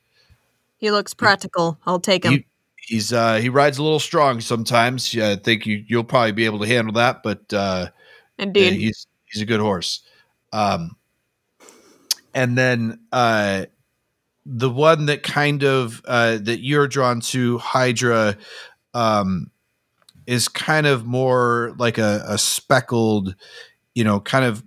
He 0.78 0.90
looks 0.90 1.14
practical. 1.14 1.78
I'll 1.86 2.00
take 2.00 2.24
him. 2.24 2.32
You- 2.32 2.44
He's 2.88 3.12
uh, 3.12 3.34
he 3.38 3.48
rides 3.48 3.78
a 3.78 3.82
little 3.82 3.98
strong 3.98 4.40
sometimes. 4.40 5.12
Yeah, 5.12 5.30
I 5.30 5.34
think 5.36 5.66
you 5.66 5.84
you'll 5.88 6.04
probably 6.04 6.30
be 6.30 6.44
able 6.44 6.60
to 6.60 6.68
handle 6.68 6.92
that, 6.94 7.24
but 7.24 7.52
uh, 7.52 7.88
yeah, 8.38 8.44
Indeed. 8.44 8.74
he's 8.74 9.08
he's 9.24 9.42
a 9.42 9.44
good 9.44 9.58
horse. 9.58 10.02
Um, 10.52 10.94
and 12.32 12.56
then 12.56 13.00
uh, 13.10 13.66
the 14.44 14.70
one 14.70 15.06
that 15.06 15.24
kind 15.24 15.64
of 15.64 16.00
uh, 16.06 16.38
that 16.42 16.60
you're 16.60 16.86
drawn 16.86 17.20
to, 17.22 17.58
Hydra. 17.58 18.36
um, 18.94 19.50
is 20.28 20.46
kind 20.46 20.86
of 20.86 21.04
more 21.06 21.74
like 21.78 21.98
a, 21.98 22.24
a 22.28 22.38
speckled, 22.38 23.34
you 23.94 24.04
know, 24.04 24.20
kind 24.20 24.44
of 24.44 24.62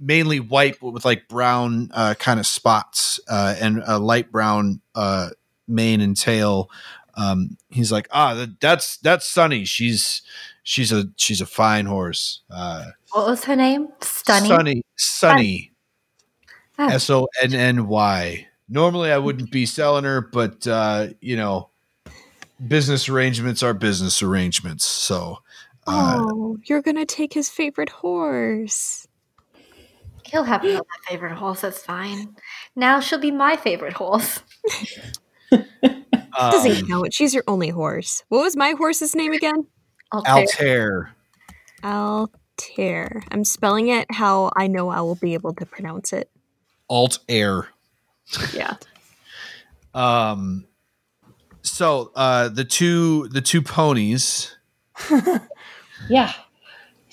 mainly 0.00 0.40
white 0.40 0.78
but 0.80 0.90
with 0.90 1.04
like 1.04 1.28
brown 1.28 1.90
uh, 1.94 2.14
kind 2.18 2.40
of 2.40 2.46
spots 2.46 3.20
uh, 3.28 3.54
and 3.60 3.82
a 3.86 3.98
light 3.98 4.30
brown 4.32 4.80
uh, 4.94 5.30
mane 5.66 6.00
and 6.00 6.16
tail. 6.16 6.70
Um, 7.14 7.56
he's 7.68 7.90
like, 7.90 8.08
ah, 8.12 8.46
that's 8.60 8.98
that's 8.98 9.28
Sunny. 9.28 9.64
She's 9.64 10.22
she's 10.62 10.92
a 10.92 11.06
she's 11.16 11.40
a 11.40 11.46
fine 11.46 11.86
horse. 11.86 12.42
Uh, 12.50 12.86
What 13.12 13.26
was 13.26 13.44
her 13.44 13.56
name? 13.56 13.88
Stunning. 14.00 14.50
Sunny, 14.50 14.82
Sunny, 14.96 15.72
Oh. 16.78 16.86
S 16.86 17.10
O 17.10 17.26
N 17.42 17.54
N 17.54 17.88
Y. 17.88 18.46
Normally, 18.68 19.10
I 19.10 19.18
wouldn't 19.18 19.50
be 19.50 19.66
selling 19.66 20.04
her, 20.04 20.20
but 20.20 20.64
uh, 20.66 21.08
you 21.20 21.36
know, 21.36 21.70
business 22.68 23.08
arrangements 23.08 23.64
are 23.64 23.74
business 23.74 24.22
arrangements. 24.22 24.84
So, 24.84 25.38
uh, 25.88 26.18
oh, 26.20 26.58
you're 26.66 26.82
gonna 26.82 27.06
take 27.06 27.32
his 27.32 27.48
favorite 27.48 27.88
horse. 27.88 29.07
He'll 30.30 30.44
have 30.44 30.62
another 30.62 30.84
favorite 31.08 31.34
horse. 31.34 31.62
That's 31.62 31.82
fine. 31.82 32.36
Now 32.76 33.00
she'll 33.00 33.18
be 33.18 33.30
my 33.30 33.56
favorite 33.56 33.94
horse. 33.94 34.40
Doesn't 35.50 36.82
um, 36.82 36.86
count. 36.88 37.14
She's 37.14 37.34
your 37.34 37.44
only 37.48 37.70
horse. 37.70 38.22
What 38.28 38.42
was 38.42 38.56
my 38.56 38.72
horse's 38.72 39.14
name 39.14 39.32
again? 39.32 39.66
Altair. 40.12 40.44
Altair, 40.44 41.14
Altair. 41.84 43.22
I'm 43.30 43.44
spelling 43.44 43.88
it 43.88 44.06
how 44.10 44.50
I 44.56 44.66
know 44.66 44.88
I 44.88 45.00
will 45.00 45.14
be 45.16 45.34
able 45.34 45.54
to 45.54 45.66
pronounce 45.66 46.12
it. 46.12 46.30
Alt 46.88 47.18
Air. 47.28 47.68
Yeah. 48.54 48.74
Um, 49.94 50.66
so 51.62 52.12
uh, 52.14 52.48
the 52.48 52.64
two 52.64 53.28
the 53.28 53.40
two 53.40 53.62
ponies. 53.62 54.56
Yeah. 56.08 56.32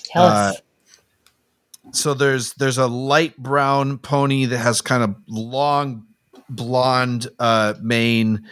Tell 0.04 0.22
Uh, 0.26 0.28
us. 0.28 0.60
So 1.96 2.14
there's 2.14 2.54
there's 2.54 2.78
a 2.78 2.86
light 2.86 3.36
brown 3.36 3.98
pony 3.98 4.44
that 4.44 4.58
has 4.58 4.80
kind 4.80 5.02
of 5.02 5.16
long 5.26 6.06
blonde 6.48 7.26
uh 7.38 7.74
mane 7.82 8.46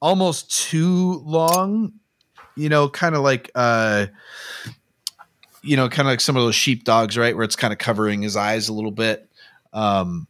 almost 0.00 0.50
too 0.68 1.22
long 1.24 1.92
you 2.56 2.68
know 2.68 2.88
kind 2.88 3.14
of 3.14 3.22
like 3.22 3.50
uh 3.54 4.06
you 5.62 5.76
know 5.76 5.88
kind 5.88 6.06
of 6.08 6.12
like 6.12 6.20
some 6.20 6.36
of 6.36 6.42
those 6.42 6.54
sheep 6.54 6.84
dogs 6.84 7.16
right? 7.16 7.34
Where 7.34 7.44
it's 7.44 7.56
kind 7.56 7.72
of 7.72 7.78
covering 7.78 8.22
his 8.22 8.36
eyes 8.36 8.68
a 8.68 8.72
little 8.72 8.90
bit. 8.90 9.28
Um 9.72 10.26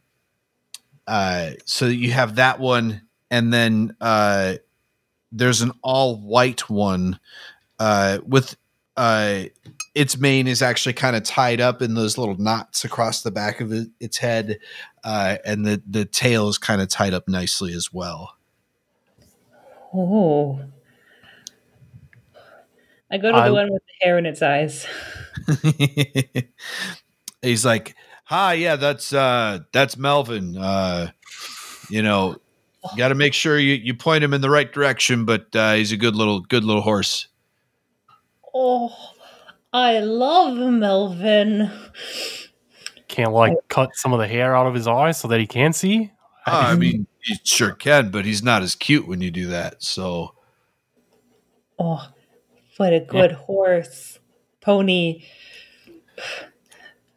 uh 1.07 1.51
so 1.65 1.85
you 1.85 2.11
have 2.11 2.35
that 2.35 2.59
one 2.59 3.01
and 3.31 3.53
then 3.53 3.95
uh 4.01 4.55
there's 5.31 5.61
an 5.61 5.71
all 5.81 6.17
white 6.17 6.69
one 6.69 7.19
uh 7.79 8.19
with 8.25 8.55
uh 8.97 9.43
its 9.95 10.17
mane 10.17 10.47
is 10.47 10.61
actually 10.61 10.93
kind 10.93 11.15
of 11.15 11.23
tied 11.23 11.59
up 11.61 11.81
in 11.81 11.93
those 11.95 12.17
little 12.17 12.37
knots 12.37 12.85
across 12.85 13.21
the 13.23 13.31
back 13.31 13.59
of 13.61 13.71
it, 13.71 13.87
its 13.99 14.17
head, 14.17 14.59
uh, 15.03 15.37
and 15.45 15.65
the 15.65 15.81
the 15.89 16.05
tail 16.05 16.47
is 16.49 16.57
kind 16.57 16.81
of 16.81 16.87
tied 16.87 17.13
up 17.13 17.27
nicely 17.27 17.73
as 17.73 17.91
well. 17.93 18.35
Oh. 19.93 20.61
I 23.11 23.17
go 23.17 23.31
to 23.31 23.37
I- 23.37 23.47
the 23.47 23.53
one 23.53 23.71
with 23.73 23.81
the 23.85 24.05
hair 24.05 24.17
in 24.17 24.25
its 24.25 24.41
eyes. 24.41 24.85
He's 27.41 27.65
like, 27.65 27.95
"Hi, 28.25 28.53
yeah, 28.53 28.75
that's 28.75 29.11
uh, 29.13 29.59
that's 29.71 29.97
Melvin. 29.97 30.57
Uh, 30.57 31.11
you 31.89 32.03
know, 32.03 32.35
You 32.91 32.97
got 32.97 33.07
to 33.09 33.15
make 33.15 33.33
sure 33.33 33.57
you 33.57 33.73
you 33.73 33.95
point 33.95 34.23
him 34.23 34.33
in 34.33 34.41
the 34.41 34.49
right 34.49 34.71
direction, 34.71 35.25
but 35.25 35.55
uh, 35.55 35.73
he's 35.73 35.91
a 35.91 35.97
good 35.97 36.15
little 36.15 36.41
good 36.41 36.63
little 36.63 36.81
horse." 36.83 37.27
Oh, 38.53 38.95
I 39.71 39.99
love 39.99 40.57
Melvin. 40.57 41.71
Can't 43.07 43.33
like 43.33 43.53
cut 43.67 43.95
some 43.95 44.13
of 44.13 44.19
the 44.19 44.27
hair 44.27 44.55
out 44.55 44.67
of 44.67 44.73
his 44.73 44.87
eyes 44.87 45.19
so 45.19 45.27
that 45.27 45.39
he 45.39 45.45
can 45.47 45.73
see. 45.73 46.11
Uh, 46.47 46.69
I 46.69 46.75
mean, 46.75 47.05
he 47.21 47.35
sure 47.43 47.73
can, 47.73 48.09
but 48.09 48.25
he's 48.25 48.41
not 48.41 48.63
as 48.63 48.75
cute 48.75 49.07
when 49.07 49.21
you 49.21 49.29
do 49.29 49.47
that. 49.47 49.83
So, 49.83 50.33
Oh, 51.77 52.07
what 52.77 52.93
a 52.93 52.99
good 52.99 53.31
horse. 53.31 54.19
Pony. 54.61 55.23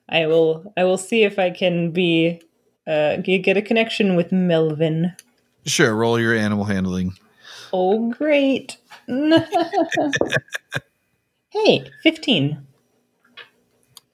I 0.08 0.26
will 0.26 0.72
I 0.76 0.84
will 0.84 0.98
see 0.98 1.24
if 1.24 1.38
I 1.38 1.50
can 1.50 1.90
be 1.90 2.40
uh 2.86 3.16
get 3.16 3.56
a 3.56 3.62
connection 3.62 4.14
with 4.14 4.30
Melvin. 4.30 5.14
sure, 5.64 5.94
roll 5.94 6.20
your 6.20 6.34
animal 6.34 6.64
handling. 6.64 7.14
Oh 7.72 8.10
great. 8.10 8.76
hey, 11.52 11.84
15. 12.02 12.66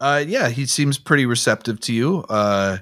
Uh, 0.00 0.24
yeah, 0.26 0.48
he 0.48 0.66
seems 0.66 0.98
pretty 0.98 1.26
receptive 1.26 1.80
to 1.80 1.92
you. 1.92 2.24
Uh, 2.28 2.78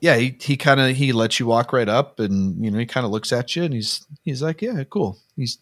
yeah, 0.00 0.16
he, 0.16 0.36
he 0.40 0.56
kind 0.56 0.80
of 0.80 0.96
he 0.96 1.12
lets 1.12 1.38
you 1.38 1.46
walk 1.46 1.72
right 1.72 1.88
up, 1.88 2.18
and 2.18 2.62
you 2.64 2.70
know 2.70 2.78
he 2.78 2.86
kind 2.86 3.06
of 3.06 3.12
looks 3.12 3.32
at 3.32 3.54
you, 3.54 3.62
and 3.64 3.72
he's 3.72 4.04
he's 4.24 4.42
like, 4.42 4.60
yeah, 4.60 4.82
cool. 4.84 5.18
He's 5.36 5.58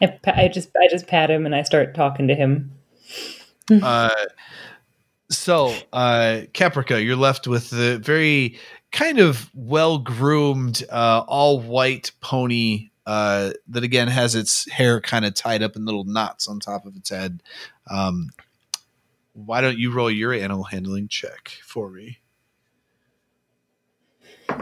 I, 0.00 0.18
I 0.26 0.48
just 0.48 0.70
I 0.76 0.88
just 0.88 1.06
pat 1.06 1.30
him 1.30 1.46
and 1.46 1.54
I 1.54 1.62
start 1.62 1.94
talking 1.94 2.28
to 2.28 2.34
him. 2.34 2.72
uh, 3.82 4.10
so 5.30 5.74
uh, 5.92 6.42
Caprica, 6.52 7.04
you're 7.04 7.16
left 7.16 7.46
with 7.46 7.70
the 7.70 7.98
very 7.98 8.58
kind 8.92 9.18
of 9.18 9.50
well 9.54 9.98
groomed, 9.98 10.84
uh, 10.90 11.24
all 11.26 11.60
white 11.60 12.12
pony 12.20 12.89
uh, 13.06 13.52
that 13.68 13.82
again 13.82 14.08
has 14.08 14.34
its 14.34 14.70
hair 14.70 15.00
kind 15.00 15.24
of 15.24 15.34
tied 15.34 15.62
up 15.62 15.76
in 15.76 15.84
little 15.84 16.04
knots 16.04 16.48
on 16.48 16.60
top 16.60 16.86
of 16.86 16.96
its 16.96 17.10
head. 17.10 17.42
Um, 17.90 18.30
why 19.32 19.60
don't 19.60 19.78
you 19.78 19.92
roll 19.92 20.10
your 20.10 20.32
animal 20.32 20.64
handling 20.64 21.08
check 21.08 21.50
for 21.64 21.90
me? 21.90 22.18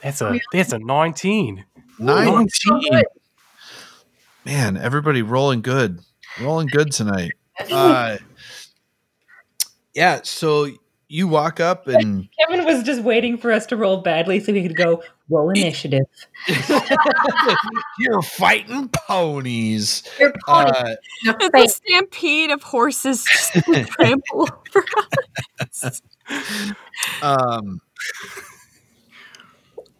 That's 0.00 0.20
a 0.22 0.38
that's 0.52 0.72
a 0.72 0.78
nineteen. 0.78 1.64
19. 1.98 3.02
Man, 4.44 4.76
everybody 4.76 5.22
rolling 5.22 5.62
good. 5.62 6.00
Rolling 6.40 6.68
good 6.68 6.92
tonight. 6.92 7.32
Uh, 7.70 8.18
yeah, 9.94 10.20
so 10.22 10.68
you 11.08 11.26
walk 11.26 11.58
up 11.58 11.86
and 11.88 12.28
Kevin 12.38 12.64
was 12.64 12.82
just 12.82 13.02
waiting 13.02 13.38
for 13.38 13.50
us 13.50 13.66
to 13.66 13.76
roll 13.76 13.98
badly 13.98 14.40
so 14.40 14.52
we 14.52 14.62
could 14.62 14.76
go 14.76 15.02
roll 15.28 15.50
initiative. 15.56 16.04
you're 17.98 18.22
fighting 18.22 18.88
ponies. 18.88 20.02
Your 20.20 20.32
pony. 20.46 20.70
Uh, 20.70 20.96
your 21.22 21.36
It's 21.40 21.74
a 21.74 21.76
stampede 21.76 22.50
of 22.50 22.62
horses 22.62 23.24
trample 23.24 24.42
over 24.42 24.84
us. 25.60 26.02
um, 27.22 27.80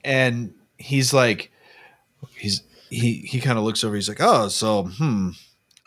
and 0.05 0.55
he's 0.77 1.15
like, 1.15 1.51
he's 2.37 2.63
he 2.91 3.15
he 3.15 3.41
kind 3.41 3.59
of 3.59 3.65
looks 3.65 3.83
over. 3.83 3.95
He's 3.95 4.09
like, 4.09 4.21
oh, 4.21 4.49
so 4.49 4.85
hmm. 4.85 5.31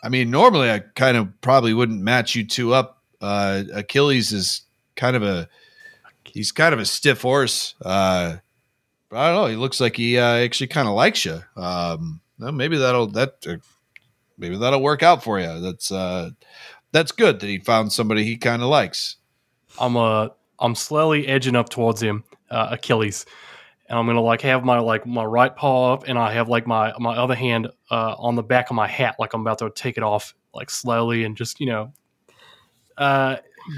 I 0.02 0.08
mean, 0.08 0.30
normally 0.30 0.68
I 0.68 0.80
kind 0.80 1.16
of 1.16 1.40
probably 1.40 1.74
wouldn't 1.74 2.00
match 2.00 2.34
you 2.34 2.44
two 2.44 2.74
up. 2.74 2.98
Uh, 3.20 3.62
Achilles 3.72 4.32
is 4.32 4.62
kind 4.96 5.16
of 5.16 5.22
a 5.22 5.48
he's 6.24 6.52
kind 6.52 6.72
of 6.72 6.80
a 6.80 6.84
stiff 6.84 7.22
horse. 7.22 7.74
Uh, 7.82 8.36
but 9.08 9.18
I 9.18 9.26
don't 9.32 9.42
know. 9.42 9.46
He 9.46 9.56
looks 9.56 9.80
like 9.80 9.96
he 9.96 10.18
uh, 10.18 10.36
actually 10.36 10.68
kind 10.68 10.88
of 10.88 10.94
likes 10.94 11.24
you. 11.24 11.42
Um, 11.56 12.20
well, 12.38 12.52
maybe 12.52 12.78
that'll 12.78 13.08
that 13.08 13.46
uh, 13.46 13.56
maybe 14.38 14.56
that'll 14.56 14.82
work 14.82 15.02
out 15.02 15.22
for 15.22 15.38
you. 15.38 15.60
That's 15.60 15.92
uh, 15.92 16.30
that's 16.92 17.12
good 17.12 17.40
that 17.40 17.46
he 17.46 17.58
found 17.58 17.92
somebody 17.92 18.24
he 18.24 18.36
kind 18.36 18.62
of 18.62 18.68
likes. 18.68 19.16
I'm 19.78 19.96
uh 19.96 20.28
I'm 20.58 20.74
slowly 20.74 21.26
edging 21.26 21.56
up 21.56 21.68
towards 21.68 22.02
him, 22.02 22.24
uh, 22.50 22.68
Achilles, 22.70 23.26
and 23.88 23.98
I'm 23.98 24.06
gonna 24.06 24.20
like 24.20 24.40
have 24.42 24.64
my 24.64 24.78
like 24.78 25.06
my 25.06 25.24
right 25.24 25.54
paw 25.54 25.92
up, 25.92 26.04
and 26.06 26.18
I 26.18 26.32
have 26.32 26.48
like 26.48 26.66
my 26.66 26.92
my 26.98 27.16
other 27.16 27.34
hand 27.34 27.68
uh, 27.90 28.14
on 28.18 28.36
the 28.36 28.42
back 28.42 28.70
of 28.70 28.76
my 28.76 28.86
hat, 28.86 29.16
like 29.18 29.34
I'm 29.34 29.40
about 29.42 29.58
to 29.58 29.70
take 29.70 29.96
it 29.96 30.02
off, 30.02 30.34
like 30.54 30.70
slowly 30.70 31.24
and 31.24 31.36
just 31.36 31.60
you 31.60 31.66
know, 31.66 31.92
uh, 32.96 33.36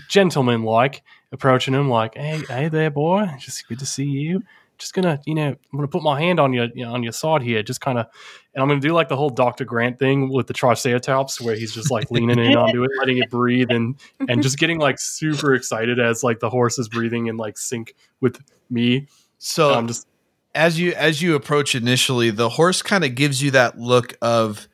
gentleman 0.08 0.62
like 0.62 1.02
approaching 1.32 1.74
him, 1.74 1.88
like 1.88 2.14
hey 2.16 2.42
hey 2.48 2.68
there 2.68 2.90
boy, 2.90 3.28
just 3.38 3.66
good 3.68 3.78
to 3.78 3.86
see 3.86 4.04
you. 4.06 4.42
Just 4.76 4.92
gonna, 4.92 5.20
you 5.24 5.36
know, 5.36 5.48
I'm 5.48 5.58
gonna 5.72 5.86
put 5.86 6.02
my 6.02 6.20
hand 6.20 6.40
on 6.40 6.52
your 6.52 6.66
you 6.74 6.84
know, 6.84 6.92
on 6.92 7.04
your 7.04 7.12
side 7.12 7.42
here, 7.42 7.62
just 7.62 7.80
kind 7.80 7.96
of, 7.96 8.06
and 8.54 8.62
I'm 8.62 8.68
gonna 8.68 8.80
do 8.80 8.92
like 8.92 9.08
the 9.08 9.16
whole 9.16 9.30
Dr. 9.30 9.64
Grant 9.64 10.00
thing 10.00 10.30
with 10.30 10.48
the 10.48 10.52
Triceratops, 10.52 11.40
where 11.40 11.54
he's 11.54 11.72
just 11.72 11.92
like 11.92 12.10
leaning 12.10 12.40
in 12.40 12.56
onto 12.56 12.82
it, 12.82 12.90
letting 12.98 13.18
it 13.18 13.30
breathe, 13.30 13.70
and 13.70 13.94
and 14.28 14.42
just 14.42 14.58
getting 14.58 14.78
like 14.78 14.98
super 14.98 15.54
excited 15.54 16.00
as 16.00 16.24
like 16.24 16.40
the 16.40 16.50
horse 16.50 16.76
is 16.78 16.88
breathing 16.88 17.26
in 17.26 17.36
like 17.36 17.56
sync 17.56 17.94
with 18.20 18.42
me. 18.68 19.06
So 19.38 19.72
I'm 19.74 19.86
just 19.86 20.08
as 20.56 20.78
you 20.80 20.92
as 20.94 21.22
you 21.22 21.36
approach 21.36 21.76
initially, 21.76 22.30
the 22.30 22.48
horse 22.48 22.82
kind 22.82 23.04
of 23.04 23.14
gives 23.14 23.40
you 23.40 23.52
that 23.52 23.78
look 23.78 24.16
of 24.22 24.66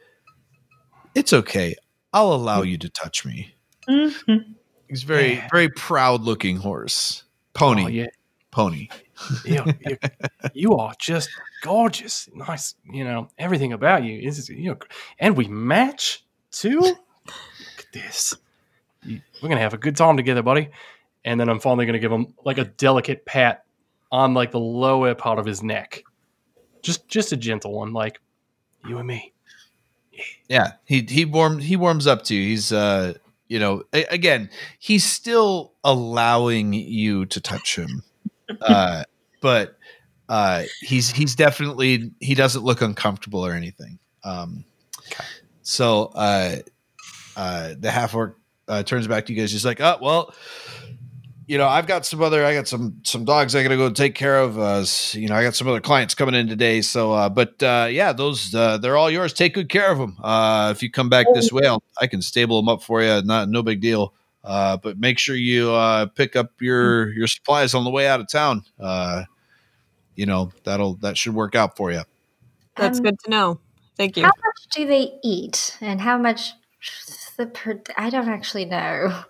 it's 1.15 1.32
okay. 1.35 1.74
I'll 2.12 2.32
allow 2.32 2.62
you 2.62 2.78
to 2.78 2.89
touch 2.89 3.27
me. 3.27 3.55
Mhm. 3.89 4.55
He's 4.90 5.02
very 5.04 5.34
Yeah. 5.36 5.48
very 5.50 5.68
proud 5.70 6.22
looking 6.22 6.56
horse. 6.56 7.24
Pony. 7.54 7.84
oh, 7.84 7.88
yeah, 7.88 8.06
pony. 8.50 8.88
you, 9.44 9.64
you, 9.86 9.98
you 10.54 10.76
are 10.76 10.92
just 10.98 11.30
gorgeous, 11.62 12.28
nice. 12.34 12.74
You 12.92 13.04
know 13.04 13.28
everything 13.38 13.72
about 13.72 14.04
you 14.04 14.18
is 14.20 14.48
you 14.48 14.70
know, 14.70 14.76
and 15.18 15.36
we 15.36 15.46
match 15.48 16.24
too. 16.52 16.78
Look 16.80 16.96
at 17.78 17.86
this. 17.92 18.34
We're 19.06 19.48
gonna 19.48 19.58
have 19.58 19.74
a 19.74 19.78
good 19.78 19.96
time 19.96 20.16
together, 20.16 20.42
buddy. 20.42 20.68
And 21.24 21.38
then 21.40 21.48
I'm 21.48 21.60
finally 21.60 21.86
gonna 21.86 21.98
give 21.98 22.12
him 22.12 22.34
like 22.44 22.58
a 22.58 22.64
delicate 22.64 23.24
pat 23.26 23.64
on 24.12 24.34
like 24.34 24.50
the 24.50 24.60
lower 24.60 25.14
part 25.14 25.38
of 25.38 25.46
his 25.46 25.62
neck, 25.62 26.02
just 26.82 27.08
just 27.08 27.32
a 27.32 27.36
gentle 27.36 27.72
one, 27.72 27.92
like 27.92 28.20
you 28.86 28.98
and 28.98 29.06
me. 29.06 29.32
Yeah, 30.48 30.72
he 30.84 31.02
he 31.08 31.24
warms 31.24 31.64
he 31.64 31.76
warms 31.76 32.06
up 32.06 32.22
to 32.24 32.34
you. 32.34 32.46
He's 32.48 32.72
uh 32.72 33.14
you 33.51 33.59
know 33.59 33.82
a- 33.93 34.05
again 34.05 34.48
he's 34.78 35.05
still 35.05 35.74
allowing 35.85 36.72
you 36.72 37.27
to 37.27 37.40
touch 37.40 37.77
him, 37.77 38.02
uh, 38.62 39.05
but 39.43 39.77
uh, 40.31 40.62
he's 40.81 41.10
he's 41.10 41.35
definitely 41.35 42.12
he 42.20 42.35
doesn't 42.35 42.62
look 42.62 42.81
uncomfortable 42.81 43.44
or 43.44 43.52
anything. 43.52 43.98
Um, 44.24 44.64
so 45.62 46.12
uh, 46.14 46.56
uh, 47.36 47.74
the 47.78 47.90
half 47.90 48.14
orc 48.14 48.39
uh, 48.68 48.85
turns 48.85 49.06
back 49.09 49.27
to 49.27 49.35
you 49.35 49.40
guys. 49.40 49.52
He's 49.52 49.66
like, 49.66 49.81
oh 49.81 49.98
well. 50.01 50.32
You 51.51 51.59
know, 51.59 51.66
I've 51.66 51.89
got 51.89 52.06
some 52.06 52.22
other. 52.22 52.44
I 52.44 52.55
got 52.55 52.68
some 52.68 53.01
some 53.02 53.24
dogs 53.24 53.56
I 53.56 53.64
got 53.64 53.70
to 53.70 53.77
go 53.77 53.90
take 53.90 54.14
care 54.14 54.39
of. 54.39 54.56
Uh, 54.56 54.85
you 55.14 55.27
know, 55.27 55.35
I 55.35 55.43
got 55.43 55.56
some 55.56 55.66
other 55.66 55.81
clients 55.81 56.14
coming 56.14 56.36
in 56.36 56.47
today. 56.47 56.81
So, 56.81 57.10
uh, 57.10 57.28
but 57.28 57.60
uh, 57.60 57.89
yeah, 57.90 58.12
those 58.12 58.55
uh, 58.55 58.78
they're 58.78 58.97
all 58.97 59.10
yours. 59.10 59.32
Take 59.32 59.55
good 59.55 59.68
care 59.68 59.90
of 59.90 59.98
them. 59.98 60.16
Uh, 60.22 60.68
if 60.70 60.81
you 60.81 60.93
come 60.93 61.09
back 61.09 61.27
this 61.35 61.51
way, 61.51 61.66
I'll, 61.66 61.82
I 62.01 62.06
can 62.06 62.22
stable 62.22 62.62
them 62.62 62.68
up 62.68 62.85
for 62.85 63.02
you. 63.02 63.20
Not 63.22 63.48
no 63.48 63.64
big 63.64 63.81
deal. 63.81 64.14
Uh, 64.44 64.77
but 64.77 64.97
make 64.97 65.18
sure 65.18 65.35
you 65.35 65.72
uh, 65.72 66.06
pick 66.06 66.36
up 66.36 66.52
your 66.60 67.12
your 67.14 67.27
supplies 67.27 67.74
on 67.74 67.82
the 67.82 67.90
way 67.90 68.06
out 68.06 68.20
of 68.20 68.28
town. 68.28 68.62
Uh, 68.78 69.24
you 70.14 70.27
know 70.27 70.52
that'll 70.62 70.94
that 70.98 71.18
should 71.18 71.35
work 71.35 71.56
out 71.56 71.77
for 71.77 71.90
you. 71.90 72.02
That's 72.77 72.98
Um, 72.98 73.02
good 73.06 73.18
to 73.24 73.28
know. 73.31 73.59
Thank 73.97 74.16
you. 74.16 74.22
How 74.22 74.28
much 74.28 74.77
do 74.77 74.86
they 74.86 75.18
eat, 75.24 75.77
and 75.81 76.01
how 76.01 76.16
much 76.16 76.52
the 77.36 77.47
per? 77.47 77.82
I 77.97 78.09
don't 78.09 78.28
actually 78.28 78.66
know. 78.66 79.24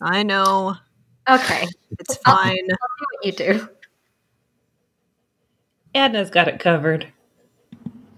I 0.00 0.22
know. 0.22 0.76
Okay, 1.28 1.66
It's 1.98 2.16
fine. 2.18 2.54
do 2.68 2.74
what 2.74 3.24
you 3.24 3.32
do. 3.32 3.68
Adna's 5.94 6.30
got 6.30 6.46
it 6.48 6.60
covered. 6.60 7.06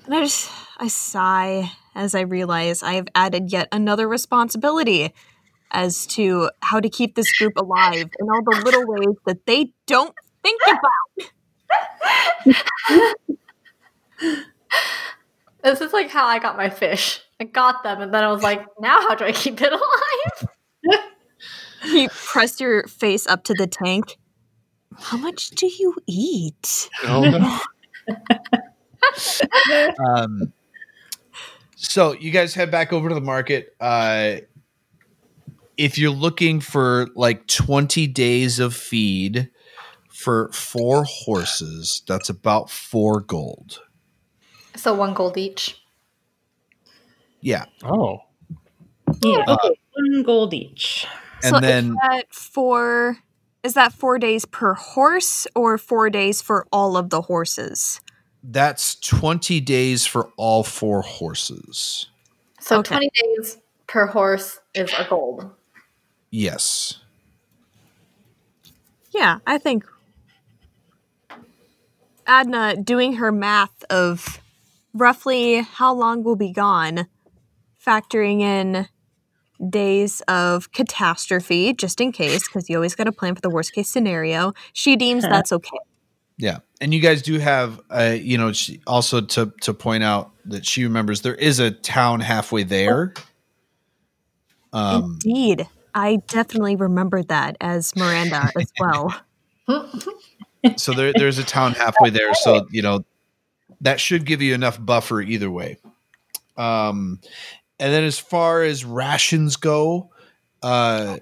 And 0.05 0.15
I 0.15 0.23
just 0.23 0.51
I 0.79 0.89
sigh 0.89 1.71
as 1.95 2.15
I 2.15 2.21
realize 2.23 2.83
I 2.83 2.95
have 2.95 3.09
added 3.15 3.51
yet 3.53 3.69
another 3.73 4.09
responsibility 4.09 5.13
as 5.71 6.07
to 6.09 6.51
how 6.61 6.81
to 6.81 6.89
keep 6.89 7.15
this 7.15 7.31
group 7.39 7.53
alive 7.57 8.09
in 8.19 8.29
all 8.31 8.43
the 8.43 8.63
little 8.65 8.87
ways 8.87 9.17
that 9.27 9.45
they 9.47 9.73
don't 9.87 10.15
think 10.43 10.61
about. 10.67 11.31
This 15.63 15.81
is 15.81 15.93
like 15.93 16.09
how 16.11 16.27
I 16.27 16.39
got 16.39 16.57
my 16.57 16.71
fish. 16.71 17.21
I 17.41 17.45
got 17.45 17.83
them, 17.83 18.01
and 18.01 18.13
then 18.15 18.25
I 18.25 18.33
was 18.33 18.43
like, 18.43 18.65
now 18.81 19.01
how 19.03 19.15
do 19.15 19.25
I 19.25 19.33
keep 19.33 19.61
it 19.61 19.73
alive? 19.73 20.48
You 21.85 22.09
press 22.09 22.61
your 22.61 22.87
face 22.87 23.27
up 23.27 23.45
to 23.45 23.55
the 23.55 23.67
tank. 23.67 24.19
How 24.99 25.17
much 25.17 25.51
do 25.51 25.67
you 25.67 25.95
eat? 26.07 26.89
Oh, 27.05 27.61
Um, 30.05 30.53
so 31.77 32.13
you 32.13 32.31
guys 32.31 32.55
head 32.55 32.71
back 32.71 32.93
over 32.93 33.09
to 33.09 33.15
the 33.15 33.21
market. 33.21 33.75
Uh, 33.81 34.37
if 35.77 35.97
you're 35.99 36.11
looking 36.11 36.61
for 36.61 37.09
like 37.15 37.47
20 37.47 38.07
days 38.09 38.59
of 38.59 38.75
feed 38.75 39.51
for 40.09 40.51
four 40.53 41.05
horses, 41.05 42.03
that's 42.07 42.29
about 42.29 42.71
four 42.71 43.21
gold. 43.21 43.81
So 44.77 44.95
one 44.95 45.15
gold 45.15 45.37
each. 45.37 45.81
Yeah. 47.41 47.65
oh, 47.85 48.19
Yeah, 49.23 49.45
Uh, 49.47 49.57
okay. 49.65 49.79
One 49.93 50.23
gold 50.25 50.55
each. 50.55 51.07
And 51.43 51.55
so 51.57 51.61
then 51.61 51.91
is 51.91 51.95
that 52.03 52.25
four 52.35 53.19
is 53.63 53.75
that 53.75 53.93
four 53.93 54.19
days 54.19 54.45
per 54.45 54.75
horse 54.75 55.47
or 55.55 55.79
four 55.79 56.11
days 56.11 56.41
for 56.43 56.67
all 56.73 56.97
of 56.97 57.11
the 57.11 57.23
horses? 57.23 58.01
that's 58.51 58.95
20 59.01 59.61
days 59.61 60.07
for 60.07 60.31
all 60.37 60.63
four 60.63 61.03
horses. 61.03 62.07
So 62.61 62.79
Okay. 62.79 62.95
twenty 62.95 63.11
days 63.23 63.59
per 63.89 64.07
horse 64.07 64.61
is 64.75 64.93
a 64.97 65.05
gold. 65.09 65.51
Yes. 66.31 67.01
Yeah, 69.11 69.39
I 69.47 69.59
think 69.59 69.85
Adna 72.27 72.77
doing 72.77 73.15
her 73.15 73.33
math 73.33 73.85
of 73.91 74.39
roughly 74.95 75.63
how 75.63 75.93
long 75.95 76.23
we'll 76.23 76.37
be 76.37 76.53
gone, 76.53 77.07
factoring 77.85 78.41
in 78.41 78.89
days 79.71 80.21
of 80.29 80.73
catastrophe 80.73 81.73
just 81.73 82.01
in 82.01 82.13
case, 82.13 82.47
because 82.49 82.69
you 82.69 82.77
always 82.77 82.95
got 82.95 83.05
to 83.05 83.13
plan 83.13 83.35
for 83.35 83.41
the 83.41 83.51
worst 83.51 83.73
case 83.73 83.89
scenario. 83.89 84.53
She 84.73 84.97
deems 84.97 85.25
Huh. 85.25 85.31
that's 85.31 85.53
okay. 85.53 85.79
Yeah, 86.37 86.59
and 86.81 86.95
you 86.95 87.01
guys 87.01 87.23
do 87.23 87.39
have, 87.41 87.81
uh, 87.91 88.17
you 88.19 88.39
know, 88.39 88.53
she, 88.53 88.81
also 88.87 89.21
to 89.21 89.53
to 89.63 89.75
point 89.75 90.05
out 90.05 90.31
that 90.45 90.65
she 90.65 90.85
remembers 90.85 91.23
there 91.23 91.35
is 91.35 91.59
a 91.59 91.73
town 91.73 92.21
halfway 92.21 92.63
there. 92.63 93.13
Um, 94.73 95.19
Indeed, 95.25 95.67
I 95.95 96.19
definitely 96.29 96.77
remembered 96.77 97.29
that 97.29 97.57
as 97.61 97.97
Miranda 97.97 98.51
as 98.57 98.73
well. 98.79 99.21
so 100.77 100.93
there 100.93 101.13
there's 101.13 101.39
a 101.39 101.45
town 101.45 101.73
halfway 101.73 102.11
there, 102.11 102.33
so 102.35 102.69
you 102.71 102.83
know 102.83 103.05
that 103.81 103.99
should 103.99 104.25
give 104.25 104.41
you 104.41 104.55
enough 104.55 104.79
buffer 104.85 105.21
either 105.21 105.51
way. 105.51 105.79
Um, 106.57 107.21
and 107.81 107.93
then 107.93 108.05
as 108.05 108.19
far 108.19 108.63
as 108.63 108.85
rations 108.85 109.57
go, 109.57 110.11
uh, 110.63 111.19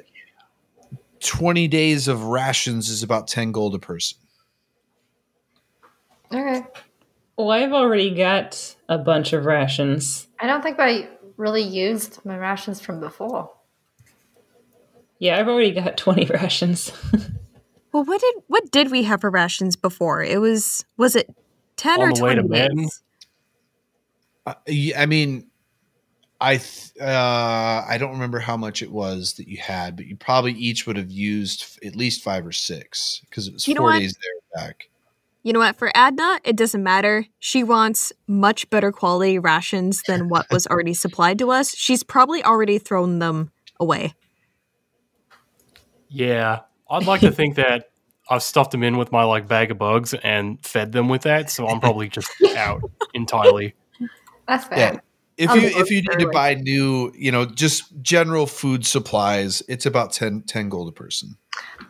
twenty 1.21 1.69
days 1.69 2.09
of 2.09 2.25
rations 2.25 2.89
is 2.89 3.03
about 3.03 3.29
ten 3.29 3.53
gold 3.53 3.75
a 3.75 3.79
person. 3.79 4.19
Okay. 6.33 6.67
Well, 7.37 7.51
I've 7.51 7.73
already 7.73 8.15
got 8.15 8.75
a 8.89 8.99
bunch 8.99 9.33
of 9.33 9.45
rations. 9.45 10.27
I 10.41 10.47
don't 10.47 10.63
think 10.63 10.79
I 10.81 11.09
really 11.37 11.63
used 11.63 12.25
my 12.25 12.37
rations 12.37 12.81
from 12.81 12.99
before. 13.01 13.51
Yeah, 15.19 15.39
I've 15.39 15.49
already 15.49 15.73
got 15.73 15.97
20 15.99 16.27
rations. 16.27 16.93
Well, 17.93 18.05
what 18.05 18.21
did 18.21 18.35
what 18.49 18.71
did 18.73 18.91
we 18.91 19.05
have 19.05 19.23
for 19.23 19.31
rations 19.31 19.75
before? 19.75 20.23
It 20.23 20.39
was 20.39 20.85
was 20.99 21.17
it 21.17 21.35
ten 21.79 22.03
On 22.03 22.11
or 22.11 22.13
the 22.13 22.23
way 22.25 22.35
to 22.35 22.43
twenty 22.43 22.49
Madden? 22.61 22.77
days? 22.77 23.03
Uh, 24.45 24.53
y- 24.69 24.93
I 24.95 25.07
mean, 25.07 25.47
I 26.41 26.59
th- 26.59 26.93
uh, 27.01 27.85
I 27.89 27.97
don't 27.99 28.13
remember 28.13 28.39
how 28.39 28.57
much 28.57 28.83
it 28.83 28.91
was 28.91 29.35
that 29.35 29.49
you 29.49 29.57
had, 29.57 29.97
but 29.97 30.07
you 30.07 30.17
probably 30.17 30.53
each 30.53 30.87
would 30.87 30.97
have 30.97 31.11
used 31.11 31.63
f- 31.63 31.79
at 31.87 31.97
least 31.97 32.23
five 32.23 32.47
or 32.47 32.53
six 32.53 33.23
because 33.29 33.49
it 33.49 33.55
was 33.55 33.67
You 33.67 33.75
four 33.75 33.93
days 33.93 34.15
there 34.23 34.63
back. 34.67 34.89
You 35.43 35.53
know 35.53 35.61
what? 35.61 35.77
For 35.77 35.91
Adna, 35.95 36.41
it 36.45 36.57
doesn't 36.57 36.83
matter. 36.83 37.25
She 37.39 37.63
wants 37.63 38.13
much 38.27 38.69
better 38.69 38.91
quality 38.93 39.39
rations 39.39 40.03
than 40.09 40.29
what 40.29 40.47
was 40.51 40.67
already 40.71 40.93
supplied 40.93 41.39
to 41.39 41.51
us. 41.53 41.75
She's 41.75 42.03
probably 42.03 42.43
already 42.43 42.79
thrown 42.79 43.19
them 43.21 43.53
away. 43.81 44.15
yeah. 46.09 46.61
I'd 46.89 47.07
like 47.07 47.21
to 47.23 47.33
think 47.33 47.57
that 47.57 47.91
I've 48.31 48.43
stuffed 48.45 48.71
them 48.71 48.83
in 48.85 48.97
with 48.97 49.11
my 49.11 49.25
like 49.25 49.49
bag 49.49 49.71
of 49.73 49.79
bugs 49.79 50.15
and 50.15 50.65
fed 50.65 50.93
them 50.93 51.09
with 51.09 51.23
that, 51.23 51.51
so 51.51 51.67
I'm 51.67 51.81
probably 51.81 52.09
just 52.09 52.31
out 52.57 52.83
entirely. 53.13 53.75
That's 54.47 54.67
fair. 54.67 54.79
Yeah. 54.79 55.01
If 55.37 55.55
you 55.55 55.61
if 55.81 55.91
you 55.91 56.03
need 56.03 56.19
to 56.21 56.31
buy 56.33 56.55
new, 56.55 57.13
you 57.15 57.31
know, 57.31 57.45
just 57.45 58.01
general 58.01 58.47
food 58.47 58.87
supplies, 58.87 59.63
it's 59.69 59.85
about 59.85 60.13
10, 60.13 60.43
10 60.43 60.69
gold 60.71 60.89
a 60.89 60.93
person. 60.93 61.37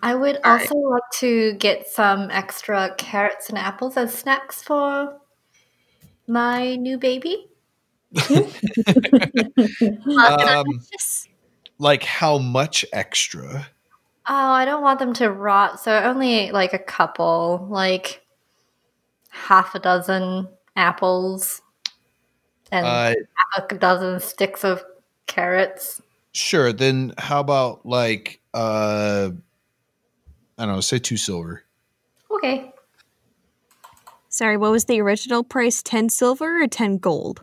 I 0.03 0.15
would 0.15 0.39
All 0.45 0.53
right. 0.53 0.61
also 0.61 0.75
like 0.75 1.03
to 1.21 1.55
get 1.55 1.87
some 1.87 2.31
extra 2.31 2.95
carrots 2.99 3.49
and 3.49 3.59
apples 3.59 3.97
as 3.97 4.13
snacks 4.13 4.63
for 4.63 5.19
my 6.27 6.77
new 6.77 6.99
baby. 6.99 7.47
Um, 10.09 10.81
like 11.79 12.03
how 12.03 12.39
much 12.39 12.85
extra? 12.93 13.69
Oh, 14.29 14.51
I 14.51 14.65
don't 14.65 14.83
want 14.83 14.99
them 14.99 15.13
to 15.15 15.31
rot, 15.31 15.81
so 15.81 15.93
only 15.93 16.51
like 16.51 16.73
a 16.73 16.79
couple, 16.79 17.67
like 17.71 18.23
half 19.31 19.75
a 19.75 19.79
dozen 19.79 20.49
apples 20.75 21.63
and 22.73 22.87
Uh, 22.87 23.15
half 23.55 23.71
a 23.71 23.75
dozen 23.77 24.21
sticks 24.21 24.65
of 24.65 24.85
carrots. 25.27 26.01
sure. 26.33 26.73
Then 26.73 27.15
how 27.19 27.41
about 27.41 27.85
like 27.87 28.41
uh, 28.55 29.31
I 30.59 30.65
don't 30.67 30.75
know, 30.75 30.81
say 30.81 30.99
two 30.99 31.17
silver. 31.17 31.63
Okay. 32.31 32.73
Sorry, 34.29 34.57
what 34.57 34.71
was 34.71 34.85
the 34.87 35.01
original 35.01 35.43
price? 35.45 35.83
Ten 35.83 36.09
silver 36.09 36.63
or 36.63 36.67
ten 36.67 36.99
gold? 36.99 37.43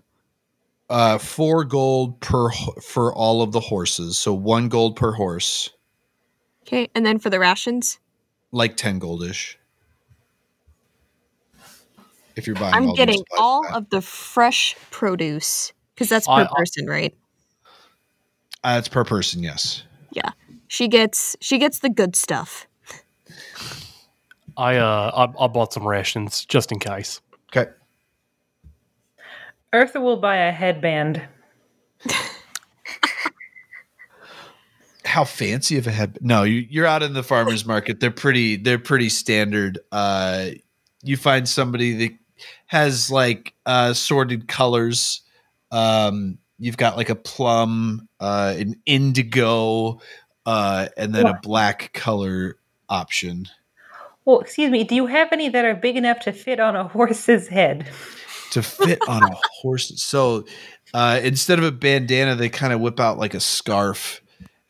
Uh, 0.89 1.17
four 1.17 1.63
gold 1.63 2.19
per 2.19 2.51
for 2.81 3.13
all 3.13 3.41
of 3.41 3.51
the 3.51 3.59
horses, 3.59 4.17
so 4.17 4.33
one 4.33 4.69
gold 4.69 4.95
per 4.95 5.11
horse. 5.13 5.69
Okay, 6.63 6.89
and 6.93 7.05
then 7.05 7.17
for 7.19 7.29
the 7.31 7.39
rations, 7.39 7.99
like 8.51 8.77
ten 8.77 8.99
goldish. 8.99 9.55
If 12.35 12.47
you're 12.47 12.55
buying, 12.55 12.73
I'm 12.73 12.87
all 12.89 12.95
getting 12.95 13.23
all 13.37 13.63
that. 13.63 13.75
of 13.75 13.89
the 13.89 14.01
fresh 14.01 14.75
produce 14.91 15.71
because 15.93 16.09
that's 16.09 16.27
per 16.27 16.33
I- 16.33 16.43
I- 16.43 16.47
person, 16.55 16.87
right? 16.87 17.15
Uh, 18.63 18.77
it's 18.79 18.87
per 18.87 19.03
person. 19.03 19.43
Yes. 19.43 19.83
Yeah. 20.11 20.31
She 20.67 20.87
gets 20.87 21.35
she 21.41 21.57
gets 21.57 21.79
the 21.79 21.89
good 21.89 22.15
stuff. 22.15 22.65
I 24.55 24.77
uh 24.77 25.27
I, 25.37 25.43
I 25.43 25.47
bought 25.47 25.73
some 25.73 25.85
rations 25.87 26.45
just 26.45 26.71
in 26.71 26.79
case. 26.79 27.19
Okay. 27.55 27.71
Eartha 29.73 30.01
will 30.01 30.17
buy 30.17 30.37
a 30.37 30.51
headband. 30.51 31.21
How 35.05 35.25
fancy 35.25 35.77
of 35.77 35.85
a 35.85 35.91
head? 35.91 36.17
No, 36.21 36.43
you, 36.43 36.65
you're 36.69 36.85
out 36.87 37.03
in 37.03 37.13
the 37.13 37.23
farmers 37.23 37.65
market. 37.65 37.99
They're 37.99 38.09
pretty. 38.09 38.55
They're 38.55 38.79
pretty 38.79 39.09
standard. 39.09 39.77
Uh, 39.91 40.51
you 41.03 41.17
find 41.17 41.47
somebody 41.47 41.93
that 42.07 42.13
has 42.67 43.11
like 43.11 43.53
uh, 43.65 43.93
sorted 43.93 44.47
colors. 44.47 45.21
Um, 45.71 46.37
you've 46.59 46.77
got 46.77 46.97
like 46.97 47.09
a 47.09 47.15
plum, 47.15 48.07
uh, 48.19 48.55
an 48.57 48.75
indigo, 48.85 49.99
uh, 50.45 50.87
and 50.97 51.13
then 51.13 51.25
a 51.25 51.39
black 51.41 51.93
color 51.93 52.57
option. 52.89 53.47
Well, 54.25 54.39
excuse 54.39 54.71
me. 54.71 54.83
Do 54.83 54.95
you 54.95 55.07
have 55.07 55.29
any 55.31 55.49
that 55.49 55.65
are 55.65 55.75
big 55.75 55.97
enough 55.97 56.19
to 56.21 56.31
fit 56.31 56.59
on 56.59 56.75
a 56.75 56.87
horse's 56.87 57.47
head? 57.47 57.87
to 58.53 58.61
fit 58.61 58.99
on 59.07 59.23
a 59.23 59.35
horse. 59.61 59.91
So 60.01 60.45
uh, 60.93 61.19
instead 61.23 61.57
of 61.57 61.65
a 61.65 61.71
bandana, 61.71 62.35
they 62.35 62.49
kind 62.49 62.71
of 62.71 62.79
whip 62.79 62.99
out 62.99 63.17
like 63.17 63.33
a 63.33 63.39
scarf, 63.39 64.21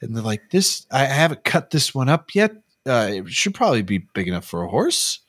and 0.02 0.16
they're 0.16 0.24
like, 0.24 0.50
"This 0.50 0.88
I 0.90 1.06
haven't 1.06 1.44
cut 1.44 1.70
this 1.70 1.94
one 1.94 2.10
up 2.10 2.34
yet. 2.34 2.52
Uh, 2.86 3.10
it 3.12 3.30
should 3.30 3.54
probably 3.54 3.82
be 3.82 4.00
big 4.00 4.28
enough 4.28 4.46
for 4.46 4.64
a 4.64 4.70
horse." 4.70 5.20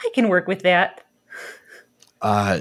I 0.00 0.10
can 0.14 0.28
work 0.28 0.48
with 0.48 0.62
that. 0.62 1.04
Uh, 2.22 2.60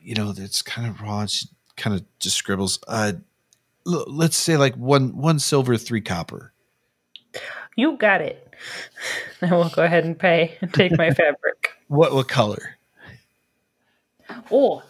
you 0.00 0.14
know, 0.14 0.32
it's 0.36 0.62
kind 0.62 0.88
of 0.88 1.00
raw. 1.00 1.26
She 1.26 1.46
kind 1.76 1.96
of 1.96 2.04
just 2.18 2.36
scribbles. 2.36 2.78
Uh, 2.88 3.12
l- 3.86 4.04
let's 4.08 4.36
say 4.36 4.56
like 4.56 4.74
one 4.76 5.16
one 5.16 5.38
silver, 5.38 5.76
three 5.76 6.00
copper. 6.00 6.52
You 7.76 7.96
got 7.96 8.20
it. 8.20 8.52
I 9.42 9.52
will 9.52 9.68
go 9.68 9.82
ahead 9.82 10.04
and 10.04 10.18
pay 10.18 10.56
and 10.60 10.72
take 10.72 10.96
my 10.96 11.10
fabric. 11.14 11.70
What 11.88 12.14
what 12.14 12.28
color? 12.28 12.76
Oh, 14.50 14.82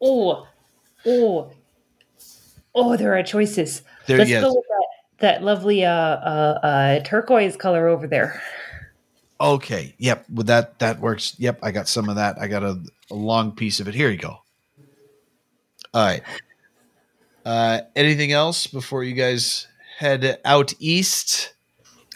oh, 0.00 0.46
oh, 1.06 1.50
oh! 2.74 2.96
There 2.96 3.16
are 3.16 3.22
choices. 3.22 3.82
There, 4.06 4.18
Let's 4.18 4.30
yes. 4.30 4.42
go 4.42 4.54
with 4.54 4.64
that, 4.68 4.86
that 5.18 5.42
lovely 5.44 5.84
uh, 5.84 5.92
uh, 5.92 6.58
uh, 6.62 7.00
turquoise 7.04 7.56
color 7.56 7.86
over 7.88 8.06
there. 8.06 8.42
Okay. 9.40 9.94
Yep. 9.98 10.26
With 10.30 10.46
that 10.48 10.78
that 10.80 11.00
works. 11.00 11.34
Yep. 11.38 11.60
I 11.62 11.70
got 11.70 11.88
some 11.88 12.08
of 12.08 12.16
that. 12.16 12.38
I 12.38 12.46
got 12.46 12.62
a, 12.62 12.82
a 13.10 13.14
long 13.14 13.52
piece 13.52 13.80
of 13.80 13.88
it. 13.88 13.94
Here 13.94 14.10
you 14.10 14.18
go. 14.18 14.42
All 15.92 16.04
right. 16.04 16.22
Uh, 17.44 17.80
anything 17.96 18.32
else 18.32 18.66
before 18.66 19.02
you 19.02 19.14
guys 19.14 19.66
head 19.98 20.38
out 20.44 20.74
east? 20.78 21.54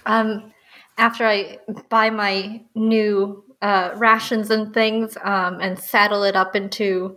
Um, 0.07 0.53
after 0.99 1.27
I 1.27 1.59
buy 1.89 2.11
my 2.11 2.63
new 2.75 3.43
uh, 3.63 3.93
rations 3.97 4.51
and 4.51 4.75
things 4.75 5.17
um, 5.25 5.61
and 5.61 5.79
saddle 5.79 6.23
it 6.25 6.37
up 6.37 6.55
into 6.55 7.17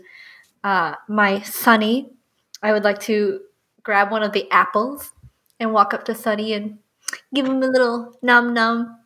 uh, 0.63 0.95
my 1.09 1.41
Sunny, 1.41 2.09
I 2.63 2.71
would 2.71 2.83
like 2.83 2.99
to 3.01 3.41
grab 3.83 4.09
one 4.09 4.23
of 4.23 4.31
the 4.31 4.49
apples 4.51 5.11
and 5.59 5.73
walk 5.73 5.93
up 5.93 6.05
to 6.05 6.15
Sunny 6.15 6.53
and 6.53 6.79
give 7.33 7.45
him 7.45 7.61
a 7.61 7.67
little 7.67 8.17
num 8.21 8.53
num. 8.53 8.97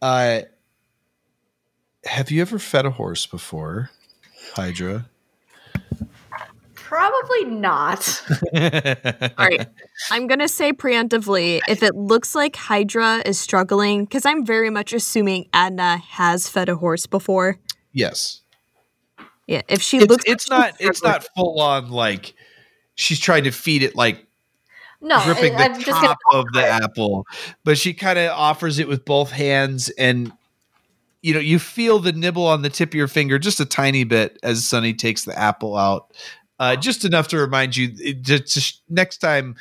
Uh, 0.00 0.40
have 2.04 2.30
you 2.30 2.40
ever 2.40 2.58
fed 2.58 2.86
a 2.86 2.90
horse 2.90 3.26
before, 3.26 3.90
Hydra? 4.54 5.08
Probably 6.74 7.44
not. 7.44 8.22
All 8.54 9.46
right. 9.46 9.66
I'm 10.10 10.26
going 10.26 10.38
to 10.38 10.48
say 10.48 10.72
preemptively 10.72 11.60
if 11.68 11.82
it 11.82 11.94
looks 11.94 12.34
like 12.34 12.56
Hydra 12.56 13.22
is 13.26 13.38
struggling, 13.38 14.04
because 14.04 14.24
I'm 14.24 14.46
very 14.46 14.70
much 14.70 14.92
assuming 14.94 15.48
Adna 15.52 15.98
has 15.98 16.48
fed 16.48 16.68
a 16.70 16.76
horse 16.76 17.06
before. 17.06 17.58
yes. 17.92 18.40
Yeah. 19.46 19.62
If 19.66 19.80
she 19.80 19.96
It's, 19.98 20.06
looks 20.08 20.24
it's 20.26 20.44
she's 20.44 20.50
not 20.50 20.74
it's 20.78 21.02
not 21.02 21.26
full 21.34 21.58
on 21.60 21.90
like 21.90 22.34
she's 22.96 23.18
trying 23.18 23.44
to 23.44 23.50
feed 23.50 23.82
it 23.82 23.96
like 23.96 24.26
No, 25.00 25.22
gripping 25.24 25.54
I- 25.54 25.68
the 25.68 25.74
I'm 25.74 25.80
just 25.80 25.86
gonna 25.86 26.08
top 26.08 26.18
of 26.32 26.46
the 26.52 26.66
apple, 26.66 27.24
but 27.64 27.78
she 27.78 27.94
kind 27.94 28.18
of 28.18 28.30
offers 28.30 28.78
it 28.78 28.88
with 28.88 29.04
both 29.04 29.30
hands, 29.30 29.90
and 29.90 30.32
you 31.22 31.34
know 31.34 31.40
you 31.40 31.58
feel 31.58 31.98
the 31.98 32.12
nibble 32.12 32.46
on 32.46 32.62
the 32.62 32.70
tip 32.70 32.90
of 32.90 32.94
your 32.94 33.08
finger 33.08 33.38
just 33.38 33.60
a 33.60 33.64
tiny 33.64 34.04
bit 34.04 34.38
as 34.42 34.64
Sunny 34.66 34.94
takes 34.94 35.24
the 35.24 35.38
apple 35.38 35.76
out, 35.76 36.12
uh, 36.58 36.74
just 36.76 37.04
enough 37.04 37.28
to 37.28 37.38
remind 37.38 37.76
you. 37.76 37.92
It, 37.98 38.22
just, 38.22 38.52
just 38.54 38.82
next 38.88 39.18
time, 39.18 39.54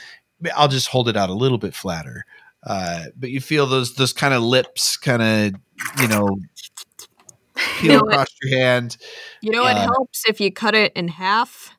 I'll 0.56 0.67
just 0.67 0.88
hold 0.88 1.07
it 1.07 1.16
out 1.17 1.30
a 1.30 1.33
little 1.35 1.59
bit 1.59 1.75
flatter, 1.75 2.25
uh, 2.66 3.06
but 3.16 3.30
you 3.30 3.40
feel 3.40 3.67
those 3.67 3.93
those 3.93 4.14
kind 4.14 4.33
of 4.33 4.41
lips, 4.41 4.98
kind 4.98 5.22
of 5.22 5.61
you 6.01 6.07
know. 6.07 6.38
Peel 7.80 7.93
know 7.93 8.03
what? 8.03 8.14
across 8.14 8.27
your 8.43 8.59
hand. 8.59 8.98
You 9.41 9.51
know, 9.51 9.66
it 9.66 9.72
uh, 9.75 9.88
helps 9.88 10.27
if 10.27 10.40
you 10.40 10.51
cut 10.51 10.75
it 10.75 10.93
in 10.93 11.07
half. 11.07 11.75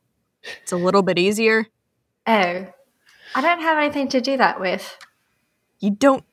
It's 0.62 0.72
a 0.72 0.76
little 0.76 1.02
bit 1.02 1.20
easier. 1.20 1.66
Oh, 2.26 2.66
I 3.34 3.40
don't 3.40 3.60
have 3.60 3.78
anything 3.78 4.08
to 4.08 4.20
do 4.20 4.36
that 4.36 4.60
with. 4.60 4.96
You 5.80 5.90
don't. 5.90 6.24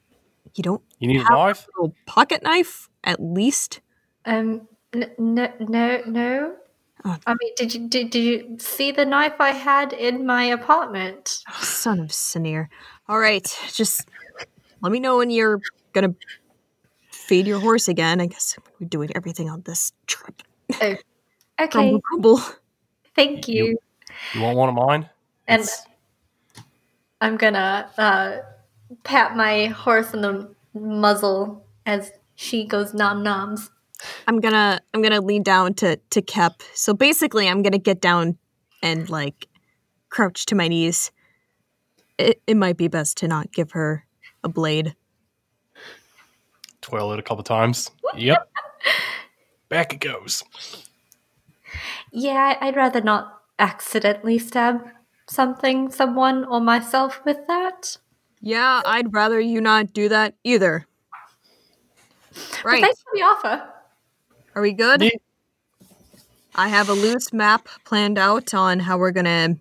You 0.55 0.63
don't 0.63 0.81
You 0.99 1.07
need 1.09 1.21
a 1.21 1.29
knife? 1.29 1.67
a 1.83 1.89
pocket 2.05 2.41
knife 2.43 2.89
at 3.03 3.21
least. 3.21 3.81
Um, 4.25 4.67
n- 4.93 5.11
no, 5.17 5.51
no, 5.59 6.01
no. 6.07 6.55
Oh. 7.03 7.17
I 7.27 7.33
mean, 7.39 7.51
did 7.57 7.73
you 7.75 7.87
did, 7.89 8.09
did 8.09 8.23
you 8.23 8.55
see 8.57 8.91
the 8.91 9.05
knife 9.05 9.33
I 9.39 9.51
had 9.51 9.91
in 9.93 10.25
my 10.25 10.43
apartment? 10.45 11.43
Oh, 11.49 11.61
son 11.61 11.99
of 11.99 12.07
Sinir. 12.07 12.67
All 13.09 13.19
right, 13.19 13.45
just 13.73 14.07
let 14.81 14.91
me 14.91 14.99
know 14.99 15.17
when 15.17 15.29
you're 15.29 15.59
gonna 15.93 16.15
feed 17.11 17.45
your 17.47 17.59
horse 17.59 17.87
again. 17.87 18.21
I 18.21 18.27
guess 18.27 18.57
we're 18.79 18.87
doing 18.87 19.09
everything 19.15 19.49
on 19.49 19.61
this 19.63 19.91
trip. 20.07 20.41
Okay, 21.57 21.69
Grumble, 21.71 21.99
grumble. 22.01 22.41
thank 23.15 23.47
you. 23.47 23.77
You 24.33 24.41
want 24.41 24.57
one 24.57 24.67
of 24.69 24.75
mine? 24.75 25.09
And 25.47 25.61
It's- 25.61 25.85
I'm 27.25 27.37
gonna 27.37 27.89
uh, 27.97 28.37
pat 29.03 29.35
my 29.35 29.65
horse 29.65 30.13
in 30.13 30.21
the 30.21 30.47
muzzle 30.75 31.65
as 31.83 32.11
she 32.35 32.67
goes 32.67 32.93
nom 32.93 33.23
noms. 33.23 33.71
I'm 34.27 34.39
gonna 34.39 34.79
I'm 34.93 35.01
gonna 35.01 35.21
lean 35.21 35.41
down 35.41 35.73
to 35.75 35.95
to 36.11 36.21
Kep. 36.21 36.61
So 36.75 36.93
basically, 36.93 37.49
I'm 37.49 37.63
gonna 37.63 37.79
get 37.79 37.99
down 37.99 38.37
and 38.83 39.09
like 39.09 39.47
crouch 40.09 40.45
to 40.45 40.55
my 40.55 40.67
knees. 40.67 41.11
It 42.19 42.43
it 42.45 42.57
might 42.57 42.77
be 42.77 42.87
best 42.87 43.17
to 43.17 43.27
not 43.27 43.51
give 43.51 43.71
her 43.71 44.05
a 44.43 44.49
blade. 44.49 44.95
twirl 46.81 47.11
it 47.11 47.17
a 47.17 47.23
couple 47.23 47.43
times. 47.43 47.89
Yep. 48.15 48.47
Back 49.69 49.93
it 49.93 49.99
goes. 49.99 50.43
Yeah, 52.11 52.55
I'd 52.61 52.75
rather 52.75 53.01
not 53.01 53.41
accidentally 53.57 54.37
stab 54.37 54.85
something, 55.27 55.91
someone, 55.91 56.45
or 56.45 56.59
myself 56.61 57.21
with 57.25 57.47
that. 57.47 57.97
Yeah, 58.41 58.81
I'd 58.85 59.13
rather 59.13 59.39
you 59.39 59.59
not 59.61 59.93
do 59.93 60.09
that 60.09 60.35
either. 60.43 60.85
But 62.33 62.63
Right? 62.65 62.81
thanks 62.83 63.01
for 63.01 63.11
the 63.15 63.21
offer. 63.21 63.69
Are 64.55 64.61
we 64.61 64.73
good? 64.73 65.01
Yeah. 65.01 65.09
I 66.55 66.69
have 66.69 66.89
a 66.89 66.93
loose 66.93 67.33
map 67.33 67.67
planned 67.83 68.17
out 68.17 68.53
on 68.53 68.79
how 68.79 68.97
we're 68.97 69.11
gonna 69.11 69.57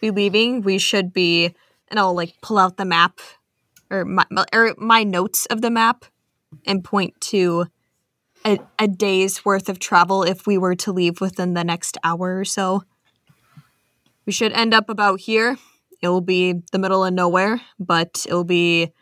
be 0.00 0.10
leaving. 0.10 0.62
We 0.62 0.78
should 0.78 1.12
be, 1.12 1.54
and 1.88 1.98
I'll 2.00 2.14
like 2.14 2.34
pull 2.40 2.58
out 2.58 2.76
the 2.76 2.84
map 2.84 3.20
or 3.90 4.04
my 4.04 4.24
my- 4.30 4.46
or 4.52 4.74
my 4.78 5.04
notes 5.04 5.46
of 5.46 5.60
the 5.60 5.70
map 5.70 6.04
and 6.66 6.82
point 6.82 7.20
to 7.20 7.66
a, 8.44 8.58
a 8.78 8.88
day's 8.88 9.44
worth 9.44 9.68
of 9.68 9.78
travel 9.78 10.22
if 10.22 10.46
we 10.46 10.58
were 10.58 10.74
to 10.76 10.92
leave 10.92 11.20
within 11.20 11.54
the 11.54 11.64
next 11.64 11.96
hour 12.04 12.38
or 12.38 12.44
so. 12.44 12.82
We 14.26 14.32
should 14.32 14.52
end 14.52 14.74
up 14.74 14.88
about 14.88 15.20
here. 15.20 15.56
It 16.02 16.08
will 16.08 16.20
be 16.20 16.62
the 16.72 16.78
middle 16.78 17.04
of 17.04 17.12
nowhere, 17.14 17.60
but 17.78 18.26
it 18.28 18.34
will 18.34 18.44
be 18.44 18.92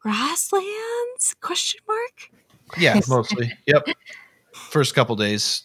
grasslands? 0.00 1.34
Question 1.40 1.80
mark. 1.86 2.30
Yeah, 2.78 3.00
mostly. 3.08 3.52
Yep. 3.66 3.88
First 4.52 4.94
couple 4.94 5.16
days, 5.16 5.64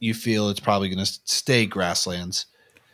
you 0.00 0.14
feel 0.14 0.48
it's 0.48 0.60
probably 0.60 0.88
going 0.88 1.04
to 1.04 1.18
stay 1.24 1.66
grasslands. 1.66 2.46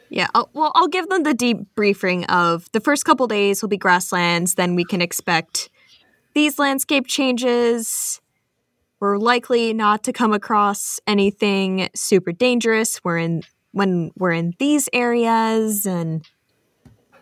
Yeah, 0.09 0.29
I'll, 0.35 0.51
well, 0.53 0.73
I'll 0.75 0.89
give 0.89 1.09
them 1.09 1.23
the 1.23 1.35
debriefing 1.35 2.27
of 2.29 2.71
the 2.73 2.81
first 2.81 3.05
couple 3.05 3.27
days 3.27 3.63
will 3.63 3.69
be 3.69 3.79
grasslands. 3.79 4.55
Then 4.55 4.75
we 4.75 4.85
can 4.85 5.01
expect 5.01 5.71
these 6.35 6.59
landscape 6.59 7.07
changes. 7.07 8.21
We're 9.01 9.17
likely 9.17 9.73
not 9.73 10.05
to 10.05 10.13
come 10.13 10.33
across 10.33 11.01
anything 11.07 11.89
super 11.95 12.31
dangerous. 12.31 13.03
We're 13.03 13.19
in 13.19 13.43
when 13.73 14.13
we're 14.17 14.33
in 14.33 14.55
these 14.59 14.89
areas, 14.93 15.87
and 15.87 16.27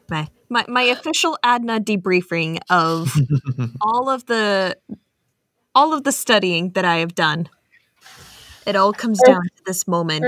my 0.08 0.28
my, 0.48 0.64
my 0.68 0.82
official 0.82 1.38
Adna 1.42 1.80
debriefing 1.80 2.58
of 2.68 3.16
all 3.80 4.08
of 4.08 4.26
the 4.26 4.76
all 5.74 5.92
of 5.94 6.04
the 6.04 6.12
studying 6.12 6.70
that 6.72 6.84
I 6.84 6.96
have 6.96 7.14
done. 7.14 7.48
It 8.66 8.76
all 8.76 8.92
comes 8.92 9.22
down 9.22 9.42
to 9.42 9.62
this 9.66 9.88
moment. 9.88 10.24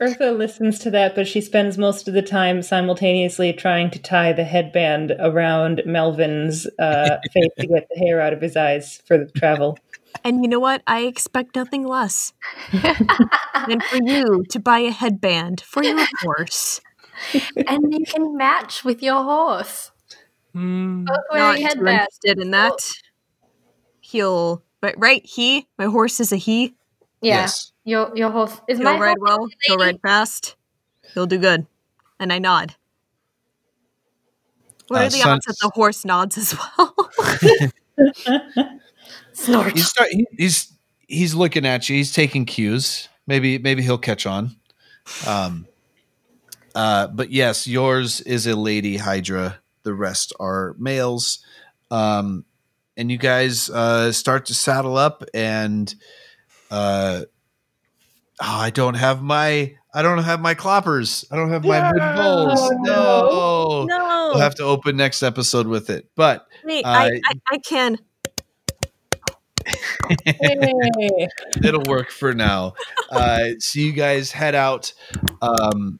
Earth, 0.00 0.18
Eartha 0.18 0.36
listens 0.36 0.78
to 0.80 0.90
that, 0.90 1.14
but 1.14 1.26
she 1.26 1.40
spends 1.40 1.76
most 1.78 2.06
of 2.08 2.14
the 2.14 2.22
time 2.22 2.62
simultaneously 2.62 3.52
trying 3.52 3.90
to 3.90 3.98
tie 3.98 4.32
the 4.32 4.44
headband 4.44 5.14
around 5.18 5.82
Melvin's 5.84 6.66
uh, 6.78 7.18
face 7.32 7.50
to 7.58 7.66
get 7.66 7.88
the 7.92 7.98
hair 7.98 8.20
out 8.20 8.32
of 8.32 8.40
his 8.40 8.56
eyes 8.56 9.02
for 9.06 9.18
the 9.18 9.26
travel. 9.32 9.78
And 10.24 10.42
you 10.42 10.48
know 10.48 10.60
what? 10.60 10.82
I 10.86 11.00
expect 11.02 11.56
nothing 11.56 11.86
less 11.86 12.32
than 12.72 13.80
for 13.80 13.98
you 14.04 14.44
to 14.50 14.58
buy 14.60 14.78
a 14.80 14.90
headband 14.90 15.60
for 15.60 15.82
your 15.84 16.04
horse. 16.22 16.80
and 17.66 17.92
you 17.92 18.04
can 18.04 18.36
match 18.36 18.84
with 18.84 19.02
your 19.02 19.22
horse. 19.22 19.90
Hmm. 20.54 21.04
Both 21.04 21.16
Not 21.16 21.24
wearing 21.30 21.56
too 21.58 21.62
headbands. 21.64 22.18
interested 22.22 22.38
in 22.42 22.50
that. 22.52 22.72
He'll, 24.00 24.62
but 24.80 24.94
right, 24.96 25.24
he, 25.24 25.66
my 25.78 25.86
horse 25.86 26.20
is 26.20 26.32
a 26.32 26.36
he. 26.36 26.74
Yeah, 27.20 27.40
Yes. 27.42 27.72
Your 27.88 28.12
your 28.16 28.30
horse 28.30 28.60
is 28.68 28.78
He'll 28.78 28.84
my 28.92 28.98
ride 28.98 29.18
well. 29.20 29.44
a 29.44 29.48
He'll 29.66 29.78
ride 29.78 30.00
fast. 30.02 30.56
He'll 31.14 31.26
do 31.26 31.38
good. 31.38 31.66
And 32.20 32.32
I 32.32 32.38
nod. 32.38 32.74
What 34.88 35.00
Uh, 35.00 35.04
are 35.04 35.10
the 35.10 35.18
son- 35.18 35.30
odds 35.36 35.46
that 35.46 35.56
the 35.60 35.70
horse 35.74 36.04
nods 36.04 36.38
as 36.38 36.54
well? 36.56 36.94
Snort. 39.32 39.72
He's 39.72 39.88
start, 39.88 40.08
he, 40.10 40.26
he's 40.36 40.72
he's 41.06 41.34
looking 41.34 41.64
at 41.66 41.88
you. 41.88 41.96
He's 41.96 42.12
taking 42.12 42.44
cues. 42.44 43.08
Maybe 43.26 43.58
maybe 43.58 43.82
he'll 43.82 43.98
catch 43.98 44.26
on. 44.26 44.56
Um. 45.26 45.66
Uh. 46.74 47.06
But 47.08 47.30
yes, 47.30 47.66
yours 47.66 48.20
is 48.22 48.46
a 48.46 48.56
lady 48.56 48.96
Hydra. 48.96 49.58
The 49.82 49.94
rest 49.94 50.32
are 50.40 50.74
males. 50.78 51.38
Um. 51.90 52.44
And 52.96 53.12
you 53.12 53.16
guys 53.18 53.70
uh, 53.70 54.10
start 54.10 54.46
to 54.46 54.54
saddle 54.54 54.96
up, 54.96 55.22
and 55.32 55.94
uh, 56.68 57.22
oh, 58.40 58.46
I 58.46 58.70
don't 58.70 58.94
have 58.94 59.22
my 59.22 59.74
I 59.94 60.02
don't 60.02 60.22
have 60.22 60.40
my 60.40 60.54
cloppers. 60.54 61.24
I 61.30 61.36
don't 61.36 61.50
have 61.50 61.64
my 61.64 61.90
wooden 61.90 62.16
bowls. 62.16 62.70
No. 62.82 63.84
No. 63.84 63.84
no. 63.86 64.30
We'll 64.34 64.42
have 64.42 64.54
to 64.56 64.64
open 64.64 64.96
next 64.96 65.22
episode 65.22 65.66
with 65.66 65.90
it. 65.90 66.10
But 66.14 66.46
Wait, 66.64 66.84
uh, 66.84 66.88
I, 66.88 67.20
I, 67.24 67.34
I 67.52 67.58
can. 67.58 67.98
It'll 71.64 71.82
work 71.84 72.10
for 72.10 72.34
now. 72.34 72.74
Uh, 73.10 73.50
so 73.58 73.80
you 73.80 73.92
guys 73.92 74.30
head 74.30 74.54
out 74.54 74.92
um, 75.42 75.98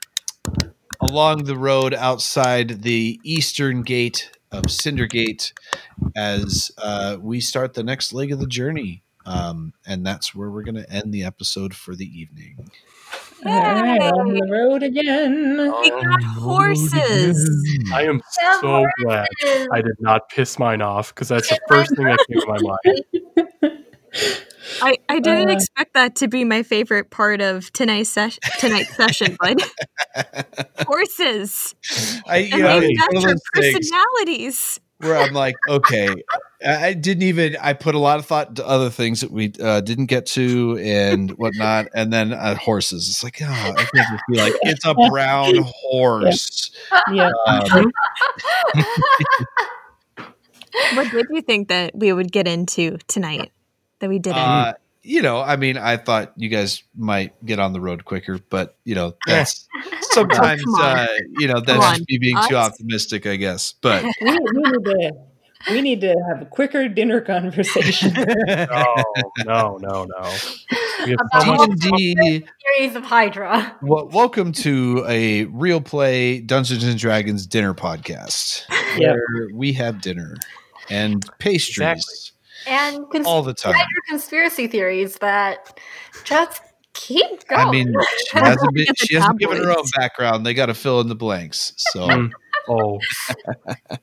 along 1.00 1.44
the 1.44 1.57
road 1.57 1.94
outside 1.94 2.83
the 2.83 3.18
eastern 3.25 3.83
gate 3.83 4.31
of 4.52 4.65
Cindergate 4.65 5.52
as 6.17 6.70
uh, 6.78 7.17
we 7.20 7.41
start 7.41 7.75
the 7.75 7.83
next 7.83 8.12
leg 8.12 8.33
of 8.33 8.39
the 8.39 8.47
journey. 8.47 9.02
Um, 9.29 9.75
and 9.87 10.07
that's 10.07 10.35
where 10.35 10.51
we're 10.51 10.63
going 10.63 10.77
to 10.77 10.91
end 10.91 11.13
the 11.13 11.25
episode 11.25 11.75
for 11.75 11.95
the 11.95 12.07
evening. 12.07 12.71
All 13.45 13.53
right, 13.53 14.01
on 14.01 14.33
the 14.33 14.47
road 14.51 14.83
again. 14.83 15.57
We 15.83 15.91
got 15.91 16.23
horses. 16.23 17.49
I 17.93 18.05
am 18.05 18.21
Yeah, 18.43 18.61
so 18.61 18.87
glad 19.03 19.29
I 19.73 19.81
did 19.83 19.97
not 20.01 20.29
piss 20.31 20.59
mine 20.59 20.81
off 20.83 21.15
because 21.15 21.29
that's 21.29 21.49
the 21.49 21.59
first 21.69 21.95
thing 21.95 22.07
that 22.07 22.19
came 22.29 22.41
to 22.41 22.47
my 22.47 22.59
mind. 22.61 23.85
I, 24.83 24.97
I 25.09 25.21
didn't 25.21 25.51
Uh. 25.51 25.53
expect 25.55 25.95
that 25.95 26.17
to 26.17 26.29
be 26.29 26.45
my 26.45 26.63
favorite 26.63 27.11
part 27.11 27.41
of 27.41 27.73
tonight's, 27.73 28.11
ses- 28.11 28.39
tonight's 28.59 28.95
session, 28.97 29.37
but 29.41 29.59
horses. 30.87 31.75
I, 32.27 32.39
you 32.39 32.53
And 32.55 32.63
know, 32.63 32.81
they've 32.81 32.99
got 32.99 33.13
your 33.23 33.35
personalities. 33.55 34.81
where 34.99 35.17
I'm 35.17 35.33
like, 35.33 35.57
okay, 35.69 36.09
I 36.65 36.87
I 36.89 36.93
didn't 36.95 37.23
even. 37.23 37.57
I 37.61 37.73
put 37.73 37.95
a 37.95 37.99
lot 37.99 38.19
of 38.19 38.27
thought 38.27 38.57
to 38.57 38.67
other 38.67 38.91
things 38.91 39.20
that 39.20 39.31
we 39.31 39.53
uh, 39.61 39.81
didn't 39.81 40.07
get 40.07 40.27
to 40.27 40.78
and 40.78 41.31
whatnot, 41.33 41.89
and 41.95 42.12
then 42.12 42.33
uh, 42.33 42.55
horses. 42.57 43.09
It's 43.09 43.23
like, 43.23 43.41
oh, 43.43 43.47
I 43.47 43.85
can 43.85 43.89
just 43.95 44.23
be 44.28 44.39
like, 44.39 44.55
it's 44.62 44.85
a 44.85 44.95
brown 45.11 45.55
horse. 45.57 46.70
Yeah. 47.12 47.31
Um, 47.47 47.93
What 50.95 51.11
did 51.11 51.27
you 51.31 51.43
think 51.43 51.69
that 51.69 51.95
we 51.95 52.12
would 52.12 52.31
get 52.31 52.47
into 52.47 52.99
tonight 53.09 53.53
that 53.99 54.09
we 54.09 54.19
didn't? 54.19 54.39
uh, 54.39 54.75
you 55.03 55.23
know, 55.23 55.41
I 55.41 55.57
mean, 55.57 55.78
I 55.78 55.97
thought 55.97 56.33
you 56.37 56.49
guys 56.49 56.83
might 56.95 57.33
get 57.45 57.59
on 57.59 57.73
the 57.73 57.81
road 57.81 58.05
quicker, 58.05 58.39
but 58.51 58.77
you 58.85 58.95
know, 58.95 59.15
that's 59.27 59.67
sometimes, 60.03 60.62
Come 60.62 60.75
on. 60.75 60.99
uh, 60.99 61.07
you 61.39 61.49
know, 61.49 61.61
that's 61.61 61.99
just 61.99 62.09
me 62.09 62.19
being 62.19 62.37
too 62.49 62.57
optimistic, 62.57 63.27
I 63.27 63.37
guess. 63.37 63.73
But 63.81 64.05
we, 64.05 64.11
we 64.20 64.31
need 64.31 64.85
to 64.85 65.12
we 65.70 65.81
need 65.81 66.01
to 66.01 66.15
have 66.28 66.43
a 66.43 66.47
quicker 66.47 66.89
dinner 66.89 67.20
conversation. 67.20 68.12
No, 68.49 68.95
no, 69.45 69.77
no, 69.81 70.05
no. 70.05 70.35
We 71.05 71.11
have 71.12 71.19
so 71.41 71.53
About 71.55 71.69
much. 71.69 71.78
D&D 71.81 72.45
Series 72.77 72.97
of 72.97 73.05
Hydra. 73.05 73.77
Well, 73.83 74.09
welcome 74.09 74.53
to 74.53 75.05
a 75.09 75.45
real 75.45 75.81
play 75.81 76.41
Dungeons 76.41 76.85
and 76.85 76.99
Dragons 76.99 77.47
dinner 77.47 77.75
podcast 77.75 78.62
Yep. 78.99 79.01
where 79.01 79.49
we 79.55 79.73
have 79.75 80.01
dinner 80.01 80.37
and 80.91 81.25
pastries 81.39 81.78
Exactly. 81.78 82.15
And 82.67 83.11
cons- 83.11 83.27
all 83.27 83.43
the 83.43 83.55
time. 83.55 83.75
Hydra 83.75 84.03
conspiracy 84.09 84.67
theories 84.67 85.17
that 85.17 85.78
just 86.25 86.61
keep 86.95 87.47
going. 87.49 87.67
I 87.67 87.70
mean, 87.70 87.95
she 88.33 88.39
hasn't, 88.39 88.75
been, 88.75 88.87
she 88.97 89.15
hasn't 89.15 89.39
given 89.39 89.59
her 89.59 89.70
own 89.70 89.85
background. 89.97 90.45
They 90.45 90.55
got 90.55 90.67
to 90.67 90.75
fill 90.75 91.01
in 91.01 91.09
the 91.09 91.15
blanks. 91.17 91.73
So 91.77 92.07
Mm. 92.09 92.31
Oh. 92.70 92.99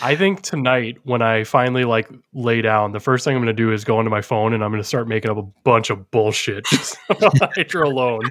I 0.00 0.16
think 0.16 0.42
tonight 0.42 0.98
when 1.04 1.22
I 1.22 1.44
finally 1.44 1.84
like 1.84 2.08
lay 2.32 2.62
down, 2.62 2.92
the 2.92 3.00
first 3.00 3.24
thing 3.24 3.36
I'm 3.36 3.42
going 3.42 3.54
to 3.54 3.62
do 3.62 3.72
is 3.72 3.84
go 3.84 3.98
onto 3.98 4.10
my 4.10 4.22
phone 4.22 4.52
and 4.52 4.64
I'm 4.64 4.70
going 4.70 4.82
to 4.82 4.88
start 4.88 5.08
making 5.08 5.30
up 5.30 5.36
a 5.36 5.42
bunch 5.64 5.90
of 5.90 6.10
bullshit 6.10 6.64
just 6.70 6.96
about 7.08 7.54
Hydra 7.54 7.86
alone. 7.86 8.22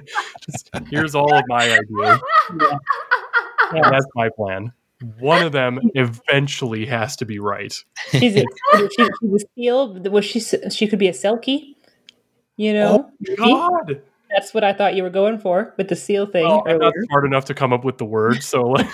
Just 0.44 0.70
here's 0.90 1.14
all 1.14 1.32
of 1.32 1.44
my 1.48 1.78
ideas. 1.78 2.20
Yeah. 3.74 3.88
That's 3.90 4.06
my 4.14 4.28
plan. 4.28 4.70
One 5.18 5.42
of 5.42 5.52
them 5.52 5.80
eventually 5.94 6.84
has 6.86 7.16
to 7.16 7.24
be 7.24 7.38
right. 7.38 7.74
She's 8.10 8.36
a, 8.36 8.44
she, 8.74 8.88
she's 9.20 9.32
a 9.32 9.46
seal. 9.54 9.94
Was 10.10 10.24
she? 10.24 10.40
She 10.40 10.86
could 10.86 10.98
be 10.98 11.08
a 11.08 11.12
selkie. 11.12 11.74
You 12.56 12.74
know, 12.74 13.10
oh 13.30 13.36
God. 13.36 14.02
That's 14.32 14.54
what 14.54 14.64
I 14.64 14.72
thought 14.72 14.94
you 14.94 15.02
were 15.02 15.10
going 15.10 15.38
for 15.38 15.74
with 15.76 15.88
the 15.88 15.96
seal 15.96 16.26
thing 16.26 16.46
Well, 16.46 16.62
I'm 16.66 16.78
not 16.78 16.94
smart 17.08 17.24
enough 17.24 17.44
to 17.46 17.54
come 17.54 17.72
up 17.72 17.84
with 17.84 17.98
the 17.98 18.04
word, 18.04 18.42
so 18.42 18.62
like, 18.62 18.86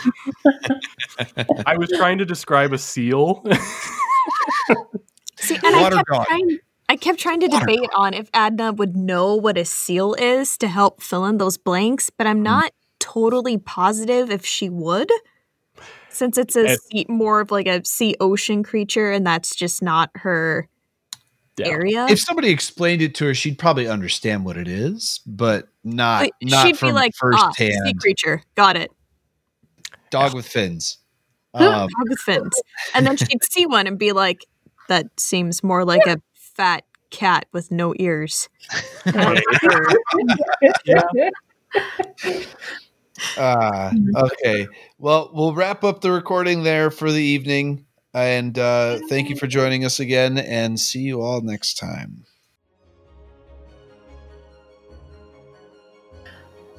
I 1.66 1.76
was 1.76 1.90
trying 1.90 2.18
to 2.18 2.24
describe 2.24 2.72
a 2.72 2.78
seal. 2.78 3.44
See, 5.36 5.56
and 5.64 5.76
I 5.76 5.90
kept, 5.90 6.08
dog. 6.08 6.26
trying, 6.26 6.58
I 6.88 6.96
kept 6.96 7.18
trying 7.18 7.40
to 7.40 7.46
Water 7.46 7.66
debate 7.66 7.90
on 7.94 8.14
if 8.14 8.28
Adna 8.34 8.72
would 8.72 8.96
know 8.96 9.36
what 9.36 9.56
a 9.56 9.64
seal 9.64 10.14
is 10.14 10.58
to 10.58 10.68
help 10.68 11.00
fill 11.02 11.24
in 11.26 11.38
those 11.38 11.56
blanks, 11.56 12.10
but 12.10 12.26
Hmm. 12.26 12.30
I'm 12.30 12.42
not 12.42 12.72
totally 12.98 13.58
positive 13.58 14.30
if 14.30 14.44
she 14.44 14.68
would. 14.68 15.10
Since 16.10 16.38
it's 16.38 16.56
a 16.56 16.76
sea, 16.76 17.06
more 17.08 17.40
of 17.40 17.50
like 17.52 17.68
a 17.68 17.84
sea 17.84 18.16
ocean 18.18 18.64
creature, 18.64 19.12
and 19.12 19.24
that's 19.26 19.54
just 19.54 19.82
not 19.82 20.10
her 20.16 20.68
Yeah. 21.58 21.68
area. 21.68 22.06
if 22.08 22.20
somebody 22.20 22.50
explained 22.50 23.02
it 23.02 23.14
to 23.16 23.26
her, 23.26 23.34
she'd 23.34 23.58
probably 23.58 23.88
understand 23.88 24.44
what 24.44 24.56
it 24.56 24.68
is, 24.68 25.20
but 25.26 25.68
not 25.84 26.22
But 26.22 26.30
not 26.48 26.66
she'd 26.66 26.78
from 26.78 26.90
be 26.90 26.92
like, 26.92 27.14
first 27.14 27.38
ah, 27.38 27.50
sea 27.52 27.72
hand. 27.72 28.00
creature, 28.00 28.42
got 28.54 28.76
it. 28.76 28.90
Dog 30.10 30.34
with 30.34 30.46
fins. 30.46 30.98
Um, 31.54 31.64
Dog 31.64 31.90
with 32.08 32.18
fins. 32.20 32.52
And 32.94 33.06
then 33.06 33.16
she'd 33.16 33.42
see 33.44 33.66
one 33.66 33.86
and 33.86 33.98
be 33.98 34.12
like, 34.12 34.44
that 34.88 35.06
seems 35.18 35.62
more 35.62 35.84
like 35.84 36.06
a 36.06 36.20
fat 36.34 36.84
cat 37.10 37.46
with 37.52 37.70
no 37.70 37.94
ears. 37.98 38.48
Ah, 43.36 43.90
okay. 44.16 44.68
Well, 44.98 45.30
we'll 45.32 45.54
wrap 45.54 45.82
up 45.82 46.00
the 46.00 46.12
recording 46.12 46.62
there 46.62 46.90
for 46.90 47.10
the 47.10 47.22
evening. 47.22 47.84
And 48.14 48.58
uh, 48.58 48.98
thank 49.08 49.28
you 49.28 49.36
for 49.36 49.46
joining 49.46 49.84
us 49.84 50.00
again, 50.00 50.38
and 50.38 50.80
see 50.80 51.00
you 51.00 51.20
all 51.20 51.40
next 51.40 51.74
time. 51.74 52.24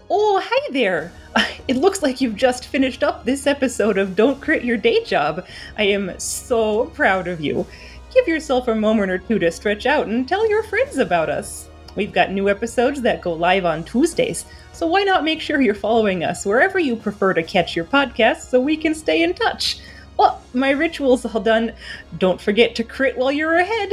Oh, 0.10 0.42
hi 0.44 0.72
there! 0.72 1.12
It 1.68 1.78
looks 1.78 2.02
like 2.02 2.20
you've 2.20 2.36
just 2.36 2.66
finished 2.66 3.04
up 3.04 3.26
this 3.26 3.46
episode 3.46 4.00
of 4.00 4.16
Don't 4.16 4.42
Crit 4.42 4.66
Your 4.66 4.76
Day 4.76 5.04
Job. 5.04 5.46
I 5.78 5.84
am 5.84 6.20
so 6.20 6.88
proud 6.88 7.28
of 7.28 7.40
you. 7.42 7.64
Give 8.12 8.28
yourself 8.28 8.68
a 8.68 8.74
moment 8.74 9.12
or 9.12 9.20
two 9.20 9.38
to 9.38 9.52
stretch 9.52 9.86
out 9.86 10.08
and 10.08 10.28
tell 10.28 10.50
your 10.50 10.64
friends 10.64 10.98
about 10.98 11.30
us. 11.30 11.70
We've 11.96 12.12
got 12.12 12.32
new 12.32 12.50
episodes 12.50 13.04
that 13.04 13.22
go 13.22 13.34
live 13.34 13.66
on 13.66 13.84
Tuesdays, 13.84 14.46
so 14.74 14.88
why 14.88 15.04
not 15.04 15.24
make 15.24 15.42
sure 15.42 15.62
you're 15.62 15.76
following 15.76 16.24
us 16.24 16.44
wherever 16.44 16.80
you 16.80 16.96
prefer 16.96 17.36
to 17.36 17.44
catch 17.44 17.76
your 17.76 17.86
podcasts 17.86 18.50
so 18.50 18.60
we 18.60 18.76
can 18.76 18.96
stay 18.96 19.22
in 19.22 19.36
touch? 19.36 19.78
Well, 20.20 20.42
my 20.54 20.72
ritual's 20.72 21.26
all 21.26 21.40
done. 21.40 21.72
Don't 22.18 22.42
forget 22.42 22.76
to 22.76 22.84
crit 22.84 23.18
while 23.18 23.32
you're 23.32 23.56
ahead. 23.56 23.90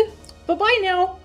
Bye 0.48 0.56
bye 0.56 0.80
now. 0.82 1.18